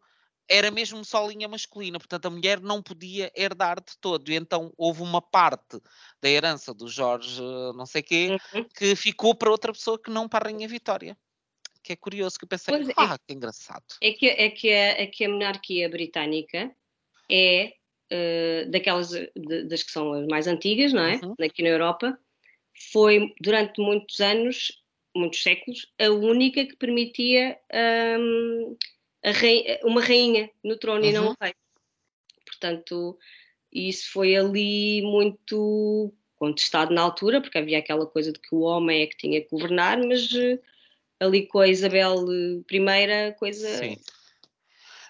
era 0.49 0.71
mesmo 0.71 1.03
só 1.03 1.27
linha 1.27 1.47
masculina, 1.47 1.99
portanto 1.99 2.25
a 2.27 2.29
mulher 2.29 2.61
não 2.61 2.81
podia 2.81 3.31
herdar 3.35 3.81
de 3.83 3.97
todo. 3.99 4.29
E 4.31 4.35
então 4.35 4.71
houve 4.77 5.01
uma 5.01 5.21
parte 5.21 5.77
da 6.21 6.29
herança 6.29 6.73
do 6.73 6.87
Jorge, 6.87 7.41
não 7.75 7.85
sei 7.85 8.01
quê, 8.01 8.37
Uhum. 8.53 8.65
que 8.73 8.95
ficou 8.95 9.35
para 9.35 9.51
outra 9.51 9.73
pessoa 9.73 10.01
que 10.01 10.09
não 10.09 10.27
para 10.29 10.47
a 10.47 10.51
Rainha 10.51 10.67
Vitória. 10.67 11.17
Que 11.83 11.93
é 11.93 11.95
curioso, 11.95 12.37
que 12.37 12.45
eu 12.45 12.49
pensei, 12.49 12.73
Pois 12.75 12.89
é. 12.89 12.93
ah, 12.97 13.17
que 13.17 13.33
engraçado. 13.33 13.83
É 14.01 14.11
que, 14.11 14.27
é, 14.27 14.49
que 14.49 14.69
a, 14.69 15.01
é 15.01 15.07
que 15.07 15.25
a 15.25 15.29
monarquia 15.29 15.89
britânica 15.89 16.73
é 17.29 17.73
eh, 18.09 18.65
daquelas 18.69 19.09
de- 19.09 19.63
das 19.65 19.83
que 19.83 19.91
são 19.91 20.13
as 20.13 20.25
mais 20.27 20.47
antigas, 20.47 20.93
não 20.93 21.03
é? 21.03 21.19
Uhum. 21.21 21.35
Aqui 21.41 21.61
na 21.61 21.69
Europa, 21.69 22.17
foi 22.91 23.33
durante 23.41 23.81
muitos 23.81 24.19
anos, 24.19 24.81
muitos 25.15 25.41
séculos, 25.41 25.91
a 25.99 26.09
única 26.09 26.65
que 26.65 26.75
permitia 26.75 27.59
a 29.23 29.31
rei- 29.31 29.79
uma 29.83 30.01
rainha 30.01 30.49
no 30.63 30.77
trono 30.77 31.05
e 31.05 31.11
não 31.11 31.25
Uhum. 31.25 31.31
um 31.31 31.35
rei. 31.41 31.53
Portanto, 32.45 33.17
isso 33.71 34.11
foi 34.11 34.35
ali 34.35 35.01
muito 35.01 36.13
contestado 36.35 36.93
na 36.93 37.01
altura, 37.01 37.41
porque 37.41 37.57
havia 37.57 37.79
aquela 37.79 38.05
coisa 38.05 38.31
de 38.31 38.39
que 38.39 38.53
o 38.53 38.61
homem 38.61 39.01
é 39.01 39.07
que 39.07 39.17
tinha 39.17 39.41
que 39.41 39.49
governar, 39.49 39.97
mas 39.97 40.33
eh, 40.33 40.59
ali 41.19 41.47
com 41.47 41.59
a 41.59 41.67
Isabel 41.67 42.25
I, 42.31 43.33
coisa. 43.39 43.67
Sim. 43.67 43.97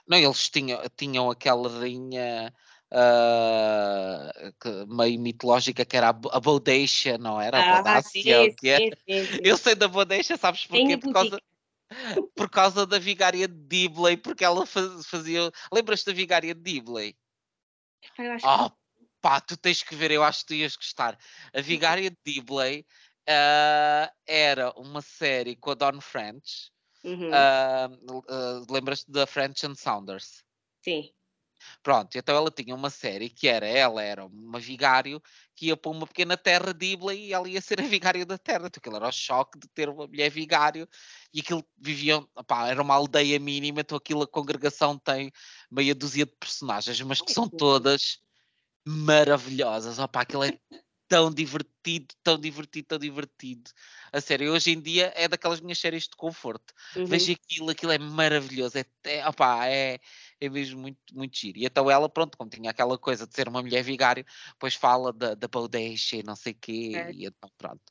Não, 0.08 0.18
eles 0.18 0.50
tinham, 0.50 0.82
tinham 0.96 1.30
aquela 1.30 1.68
rainha 1.70 2.54
ah, 2.92 4.32
meio 4.88 5.20
mitológica 5.20 5.86
que 5.86 5.98
era 5.98 6.10
a, 6.10 6.14
Bo- 6.14 6.30
a 6.32 6.40
Bodeisha, 6.40 7.18
não 7.18 7.40
era? 7.40 7.60
A 7.60 7.62
Ah, 7.64 7.78
Bodácia, 7.78 8.48
sim, 8.48 8.56
que 8.58 8.70
é? 8.70 8.78
sim, 8.80 8.92
sim. 9.08 9.40
Eu 9.44 9.58
sei 9.58 9.76
da 9.76 9.88
Bodeisha, 9.88 10.38
sabes 10.38 10.66
porquê? 10.66 10.98
Por 10.98 11.14
causa, 11.14 11.42
por 12.36 12.50
causa 12.50 12.86
da 12.86 13.00
vigária 13.00 13.48
de 13.48 13.56
Dibley, 13.56 14.18
porque 14.18 14.44
ela 14.44 14.66
faz- 14.66 15.06
fazia. 15.08 15.52
Lembras-te 15.74 16.06
da 16.08 16.14
vigária 16.14 16.54
de 16.56 16.62
Dibley? 16.62 17.16
Que 18.16 18.24
Oh, 18.44 18.72
pá, 19.22 19.40
tu 19.42 19.58
tens 19.58 19.84
que 19.84 19.96
ver, 19.96 20.12
eu 20.12 20.24
acho 20.24 20.42
que 20.42 20.48
tu 20.48 20.54
ias 20.54 20.76
gostar. 20.76 21.18
A 21.54 21.62
vigária 21.62 22.10
de 22.10 22.18
Dibley 22.26 22.86
ah, 23.28 24.12
era 24.26 24.72
uma 24.80 25.02
série 25.02 25.56
com 25.56 25.72
a 25.72 25.76
Dawn 25.76 26.00
French. 26.02 26.72
Uhum, 27.04 27.32
ah, 27.34 27.90
ah, 28.30 28.62
Lembras-te 28.70 29.12
da 29.12 29.26
French 29.28 29.66
and 29.66 29.76
Saunders? 29.76 30.44
sim. 30.84 31.12
Pronto, 31.84 32.18
então 32.18 32.36
ela 32.36 32.52
tinha 32.52 32.76
uma 32.76 32.90
série 32.90 33.30
que 33.30 33.48
era, 33.48 33.68
ela 33.68 34.02
era 34.02 34.26
uma 34.26 34.60
vigário 34.60 35.22
que 35.56 35.68
ia 35.68 35.78
para 35.78 35.92
uma 35.92 36.06
pequena 36.06 36.38
terra 36.38 36.74
de 36.74 36.86
Iblay 36.94 37.28
e 37.28 37.34
ela 37.34 37.50
ia 37.50 37.62
ser 37.62 37.80
a 37.80 37.84
vigária 37.88 38.26
da 38.26 38.38
terra. 38.38 38.68
Então 38.68 38.80
aquilo 38.80 38.96
era 38.96 39.08
o 39.08 39.12
choque 39.12 39.60
de 39.60 39.68
ter 39.70 39.90
uma 39.90 40.08
mulher 40.08 40.30
vigário 40.30 40.88
e 41.34 41.40
aquilo 41.40 41.66
viviam, 41.78 42.28
opá, 42.36 42.68
era 42.68 42.82
uma 42.82 42.96
aldeia 42.96 43.40
mínima, 43.40 43.82
então 43.82 43.98
aquilo 43.98 44.24
a 44.24 44.28
congregação 44.28 44.98
tem 44.98 45.32
meia 45.72 45.96
dúzia 45.96 46.26
de 46.26 46.32
personagens, 46.40 47.00
mas 47.02 47.22
que 47.22 47.32
são 47.32 47.50
todas 47.50 48.20
maravilhosas. 48.86 50.00
Opá, 50.00 50.22
aquilo 50.22 50.44
é 50.44 50.58
tão 51.08 51.32
divertido, 51.32 52.14
tão 52.24 52.38
divertido, 52.38 52.88
tão 52.88 53.00
divertido. 53.00 53.72
A 54.12 54.20
sério, 54.20 54.52
hoje 54.52 54.72
em 54.72 54.82
dia 54.82 55.12
é 55.16 55.28
daquelas 55.28 55.62
minhas 55.62 55.80
séries 55.80 56.04
de 56.04 56.16
conforto. 56.16 56.74
Uhum. 56.96 57.06
Vejo 57.06 57.32
aquilo, 57.32 57.70
aquilo 57.70 57.92
é 57.92 57.98
maravilhoso, 57.98 58.78
é, 58.78 58.86
é, 59.06 59.28
opá, 59.28 59.68
é, 59.68 60.00
é 60.40 60.50
mesmo 60.50 60.80
muito, 60.82 61.00
muito 61.14 61.38
giro. 61.38 61.58
E 61.60 61.66
então 61.66 61.90
ela, 61.90 62.08
pronto, 62.10 62.38
como 62.38 62.50
tinha 62.50 62.70
aquela 62.72 62.98
coisa 62.98 63.26
de 63.28 63.34
ser 63.36 63.48
uma 63.48 63.62
mulher 63.62 63.84
vigário, 63.84 64.26
depois 64.50 64.76
fala 64.76 65.12
da, 65.14 65.34
da 65.36 65.48
Boudaixa 65.48 66.18
e 66.18 66.24
não 66.24 66.36
sei 66.36 66.54
o 66.54 66.58
quê, 66.60 66.92
É. 66.96 67.12
e 67.12 67.26
então 67.26 67.50
pronto. 67.58 67.82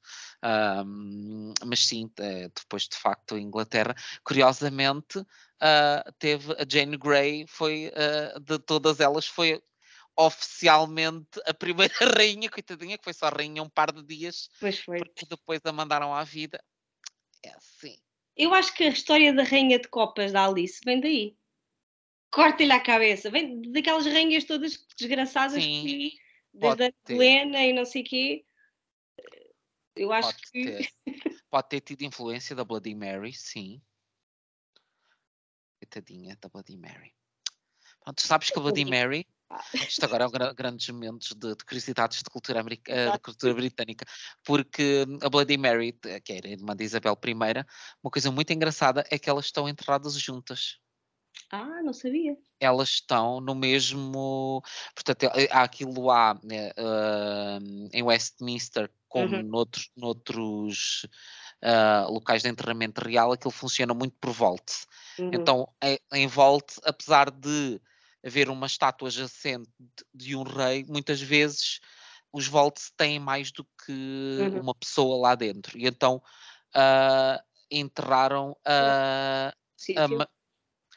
Ahm, 0.42 1.52
mas 1.64 1.86
sim, 1.86 2.10
eh, 2.18 2.48
depois 2.54 2.84
de 2.88 2.96
facto 2.96 3.34
a 3.34 3.40
Inglaterra, 3.40 3.94
curiosamente, 4.24 5.24
ah, 5.60 6.04
teve 6.18 6.52
a 6.52 6.64
Jane 6.68 6.96
Grey, 6.96 7.46
foi 7.48 7.92
ah, 7.94 8.38
de 8.40 8.58
todas 8.58 9.00
elas, 9.00 9.26
foi 9.26 9.60
oficialmente 10.16 11.40
a 11.46 11.52
primeira 11.54 11.94
rainha, 12.16 12.48
coitadinha, 12.50 12.96
que 12.96 13.04
foi 13.04 13.12
só 13.12 13.28
rainha 13.28 13.62
um 13.62 13.68
par 13.68 13.92
de 13.92 14.02
dias, 14.02 14.48
Pois 14.60 14.78
foi. 14.80 14.98
porque 14.98 15.26
depois 15.28 15.60
a 15.64 15.72
mandaram 15.72 16.14
à 16.14 16.24
vida. 16.24 16.62
É 17.42 17.50
assim. 17.50 17.98
Eu 18.36 18.52
acho 18.52 18.74
que 18.74 18.84
a 18.84 18.88
história 18.88 19.32
da 19.32 19.42
rainha 19.42 19.78
de 19.78 19.88
copas 19.88 20.32
da 20.32 20.46
Alice 20.46 20.80
vem 20.84 21.00
daí. 21.00 21.36
Corta-lhe 22.36 22.70
a 22.70 22.78
cabeça. 22.80 23.30
Vem 23.30 23.62
daquelas 23.72 24.04
rainhas 24.04 24.44
todas 24.44 24.76
desgraçadas 24.98 25.54
Sim, 25.64 25.82
que 25.86 26.12
desde 26.52 26.84
a. 26.84 26.92
Helena 27.08 27.64
e 27.64 27.72
não 27.72 27.86
sei 27.86 28.02
o 28.02 28.04
quê. 28.04 28.44
Eu 29.96 30.12
acho 30.12 30.28
Pode 30.28 30.42
que 30.42 30.64
ter. 30.64 30.92
Pode 31.50 31.68
ter 31.70 31.80
tido 31.80 32.02
influência 32.02 32.54
da 32.54 32.62
Bloody 32.62 32.94
Mary, 32.94 33.32
sim. 33.32 33.80
Coitadinha 35.80 36.36
da 36.38 36.50
Bloody 36.50 36.76
Mary. 36.76 37.14
Pronto, 38.04 38.18
tu 38.18 38.26
sabes 38.26 38.50
que 38.50 38.58
a 38.58 38.60
Bloody 38.60 38.84
Mary, 38.84 39.26
Ah. 39.48 39.64
isto 39.72 40.04
agora 40.04 40.24
é 40.24 40.26
um 40.26 40.30
gra- 40.30 40.52
grandes 40.52 40.86
momentos 40.90 41.32
de, 41.32 41.56
de 41.56 41.64
curiosidades 41.64 42.18
de 42.18 42.28
cultura, 42.28 42.60
america, 42.60 42.92
eh, 42.92 43.12
de 43.12 43.18
cultura 43.18 43.54
britânica, 43.54 44.04
porque 44.44 45.06
hum, 45.08 45.18
a 45.22 45.30
Bloody 45.30 45.56
Mary, 45.56 45.92
t- 45.92 46.20
que 46.20 46.34
era 46.34 46.48
a 46.48 46.50
irmã 46.50 46.76
de 46.76 46.84
Isabel 46.84 47.18
I, 47.24 47.64
uma 48.02 48.10
coisa 48.10 48.30
muito 48.30 48.52
engraçada 48.52 49.06
é 49.10 49.18
que 49.18 49.30
elas 49.30 49.46
estão 49.46 49.66
enterradas 49.66 50.12
juntas. 50.20 50.78
Ah, 51.50 51.82
não 51.82 51.92
sabia. 51.92 52.36
Elas 52.58 52.88
estão 52.88 53.40
no 53.40 53.54
mesmo. 53.54 54.62
Portanto, 54.94 55.24
eh, 55.34 55.48
há 55.50 55.62
aquilo 55.62 56.02
lá 56.06 56.38
né, 56.42 56.70
hum, 57.60 57.88
em 57.92 58.02
Westminster, 58.02 58.90
como 59.08 59.36
Uhum. 59.36 59.42
noutros, 59.42 59.90
noutros 59.96 61.06
ah, 61.62 62.06
locais 62.08 62.42
de 62.42 62.48
enterramento 62.48 63.00
real, 63.02 63.32
aquilo 63.32 63.50
funciona 63.52 63.92
muito 63.94 64.16
por 64.20 64.32
volte. 64.32 64.86
Uhum. 65.18 65.32
Então, 65.32 65.68
em, 65.82 65.98
em 66.14 66.26
volte, 66.26 66.76
apesar 66.84 67.30
de 67.30 67.80
haver 68.24 68.48
uma 68.50 68.66
estátua 68.66 69.10
jacente 69.10 69.70
de, 69.78 70.04
de 70.28 70.36
um 70.36 70.42
rei, 70.42 70.84
muitas 70.88 71.20
vezes 71.20 71.80
os 72.32 72.46
volts 72.48 72.90
têm 72.96 73.18
mais 73.18 73.52
do 73.52 73.64
que 73.84 73.92
Uhum. 74.38 74.60
uma 74.60 74.74
pessoa 74.74 75.18
lá 75.20 75.34
dentro. 75.34 75.78
E 75.78 75.86
então 75.86 76.22
ah, 76.74 77.42
enterraram 77.70 78.56
a, 78.66 79.54
a 79.94 80.08
Sítio. 80.08 80.08
Ma- 80.08 80.28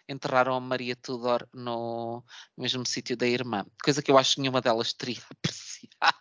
enterraram 0.10 0.56
a 0.56 0.60
Maria 0.60 0.96
Tudor 0.96 1.48
no 1.54 2.24
mesmo 2.58 2.86
sítio 2.86 3.16
da 3.16 3.28
irmã. 3.28 3.66
Coisa 3.84 4.02
que 4.02 4.12
eu 4.12 4.18
acho 4.18 4.36
que 4.36 4.42
nenhuma 4.42 4.62
delas 4.62 4.94
teria 4.94 5.22
apreciado. 5.32 6.18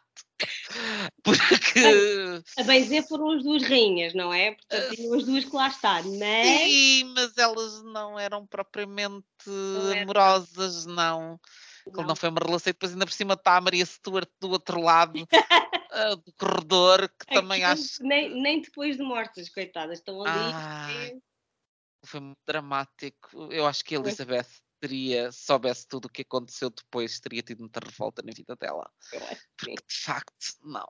Porque. 1.22 2.42
A 2.58 2.62
bem 2.62 2.82
dizer 2.82 3.02
foram 3.08 3.32
as 3.32 3.42
duas 3.42 3.62
rainhas, 3.62 4.14
não 4.14 4.32
é? 4.32 4.52
Portanto, 4.52 4.94
tinham 4.94 5.14
as 5.14 5.24
duas 5.24 5.44
que 5.44 5.56
lá 5.56 5.68
está. 5.68 6.02
Mas 6.02 6.46
Sim, 6.46 7.12
mas 7.14 7.36
elas 7.36 7.82
não 7.82 8.18
eram 8.18 8.46
propriamente 8.46 9.24
eram. 9.46 10.02
amorosas, 10.02 10.86
não. 10.86 11.40
Aquilo 11.80 12.02
não 12.02 12.08
não. 12.08 12.16
foi 12.16 12.28
uma 12.28 12.40
relação. 12.40 12.70
E 12.70 12.72
depois 12.72 12.92
ainda 12.92 13.06
por 13.06 13.12
cima 13.12 13.34
está 13.34 13.56
a 13.56 13.60
Maria 13.60 13.84
Stuart 13.84 14.28
do 14.40 14.50
outro 14.50 14.80
lado 14.80 15.26
ah, 15.90 16.14
do 16.14 16.32
corredor, 16.38 17.08
que 17.08 17.34
também 17.34 17.64
acho 17.64 18.02
nem, 18.02 18.40
nem 18.40 18.60
depois 18.60 18.96
de 18.96 19.02
mortas, 19.02 19.48
coitadas, 19.48 19.98
estão 19.98 20.22
ali. 20.22 20.52
É, 20.92 21.10
que 21.10 21.22
foi 22.04 22.20
muito 22.20 22.40
dramático. 22.46 23.52
Eu 23.52 23.66
acho 23.66 23.84
que 23.84 23.96
a. 23.96 23.98
Elizabeth 23.98 24.46
teria, 24.80 25.32
se 25.32 25.44
soubesse 25.44 25.86
tudo 25.88 26.06
o 26.06 26.08
que 26.08 26.22
aconteceu 26.22 26.70
depois, 26.70 27.20
teria 27.20 27.42
tido 27.42 27.60
muita 27.60 27.80
revolta 27.80 28.22
na 28.22 28.32
vida 28.32 28.56
dela. 28.56 28.90
Porque 29.56 29.74
de 29.74 29.94
facto, 30.02 30.46
não. 30.62 30.86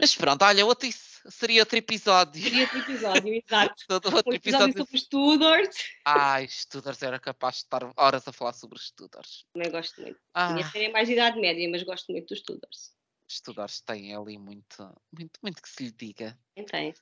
Mas 0.00 0.14
pronto, 0.16 0.42
olha, 0.42 0.66
outro, 0.66 0.88
seria 1.30 1.62
outro 1.62 1.78
episódio. 1.78 2.42
Seria 2.42 2.62
outro 2.62 2.78
episódio, 2.78 3.34
exato. 3.46 3.84
Todo 3.86 4.16
outro 4.16 4.32
um 4.32 4.34
episódio, 4.34 4.70
episódio 4.70 4.86
sobre 4.86 4.98
Studars. 4.98 5.76
Ai, 6.04 6.48
Studars 6.48 7.02
era 7.02 7.20
capaz 7.20 7.56
de 7.56 7.62
estar 7.62 7.92
horas 7.96 8.26
a 8.26 8.32
falar 8.32 8.54
sobre 8.54 8.78
Studars. 8.80 9.46
Também 9.52 9.70
gosto 9.70 10.00
muito. 10.00 10.18
Ah. 10.34 10.56
É 10.74 10.88
mais 10.88 11.06
de 11.06 11.14
idade 11.14 11.40
média, 11.40 11.68
mas 11.70 11.84
gosto 11.84 12.10
muito 12.10 12.26
dos 12.26 12.40
Studars. 12.40 12.92
Studars 13.30 13.80
tem 13.80 14.14
ali 14.14 14.36
muito, 14.36 15.02
muito, 15.12 15.38
muito 15.42 15.62
que 15.62 15.68
se 15.68 15.84
lhe 15.84 15.92
diga. 15.92 16.38
Tem. 16.70 16.92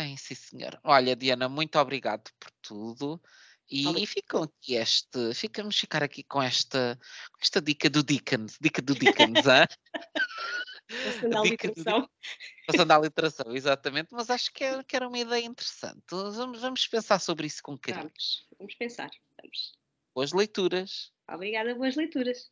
Tem, 0.00 0.16
sim, 0.16 0.34
senhor. 0.34 0.80
Olha, 0.82 1.14
Diana, 1.14 1.46
muito 1.46 1.78
obrigado 1.78 2.30
por 2.40 2.50
tudo. 2.62 3.20
E 3.70 4.06
ficam 4.06 4.44
aqui 4.44 4.74
este, 4.74 5.34
ficamos 5.34 5.78
ficar 5.78 6.02
aqui 6.02 6.24
com 6.24 6.42
esta, 6.42 6.98
com 7.30 7.38
esta 7.40 7.60
dica 7.60 7.90
do 7.90 8.02
Dickens, 8.02 8.56
dica 8.58 8.80
do 8.80 8.94
Dickens, 8.94 9.46
hein? 9.46 9.66
Passando 11.04 11.36
à 11.38 11.42
literação. 11.42 12.10
Passando 12.66 12.90
à 12.92 12.98
literação, 12.98 13.54
exatamente, 13.54 14.08
mas 14.10 14.30
acho 14.30 14.50
que, 14.52 14.64
é, 14.64 14.82
que 14.82 14.96
era 14.96 15.06
uma 15.06 15.18
ideia 15.18 15.44
interessante. 15.44 16.02
Vamos, 16.10 16.62
vamos 16.62 16.86
pensar 16.86 17.20
sobre 17.20 17.46
isso 17.46 17.62
com 17.62 17.76
carinho. 17.78 18.04
Vamos, 18.04 18.46
vamos 18.58 18.74
pensar. 18.74 19.10
Vamos. 19.40 19.72
Boas 20.14 20.32
leituras. 20.32 21.12
Obrigada, 21.28 21.74
boas 21.74 21.94
leituras. 21.94 22.50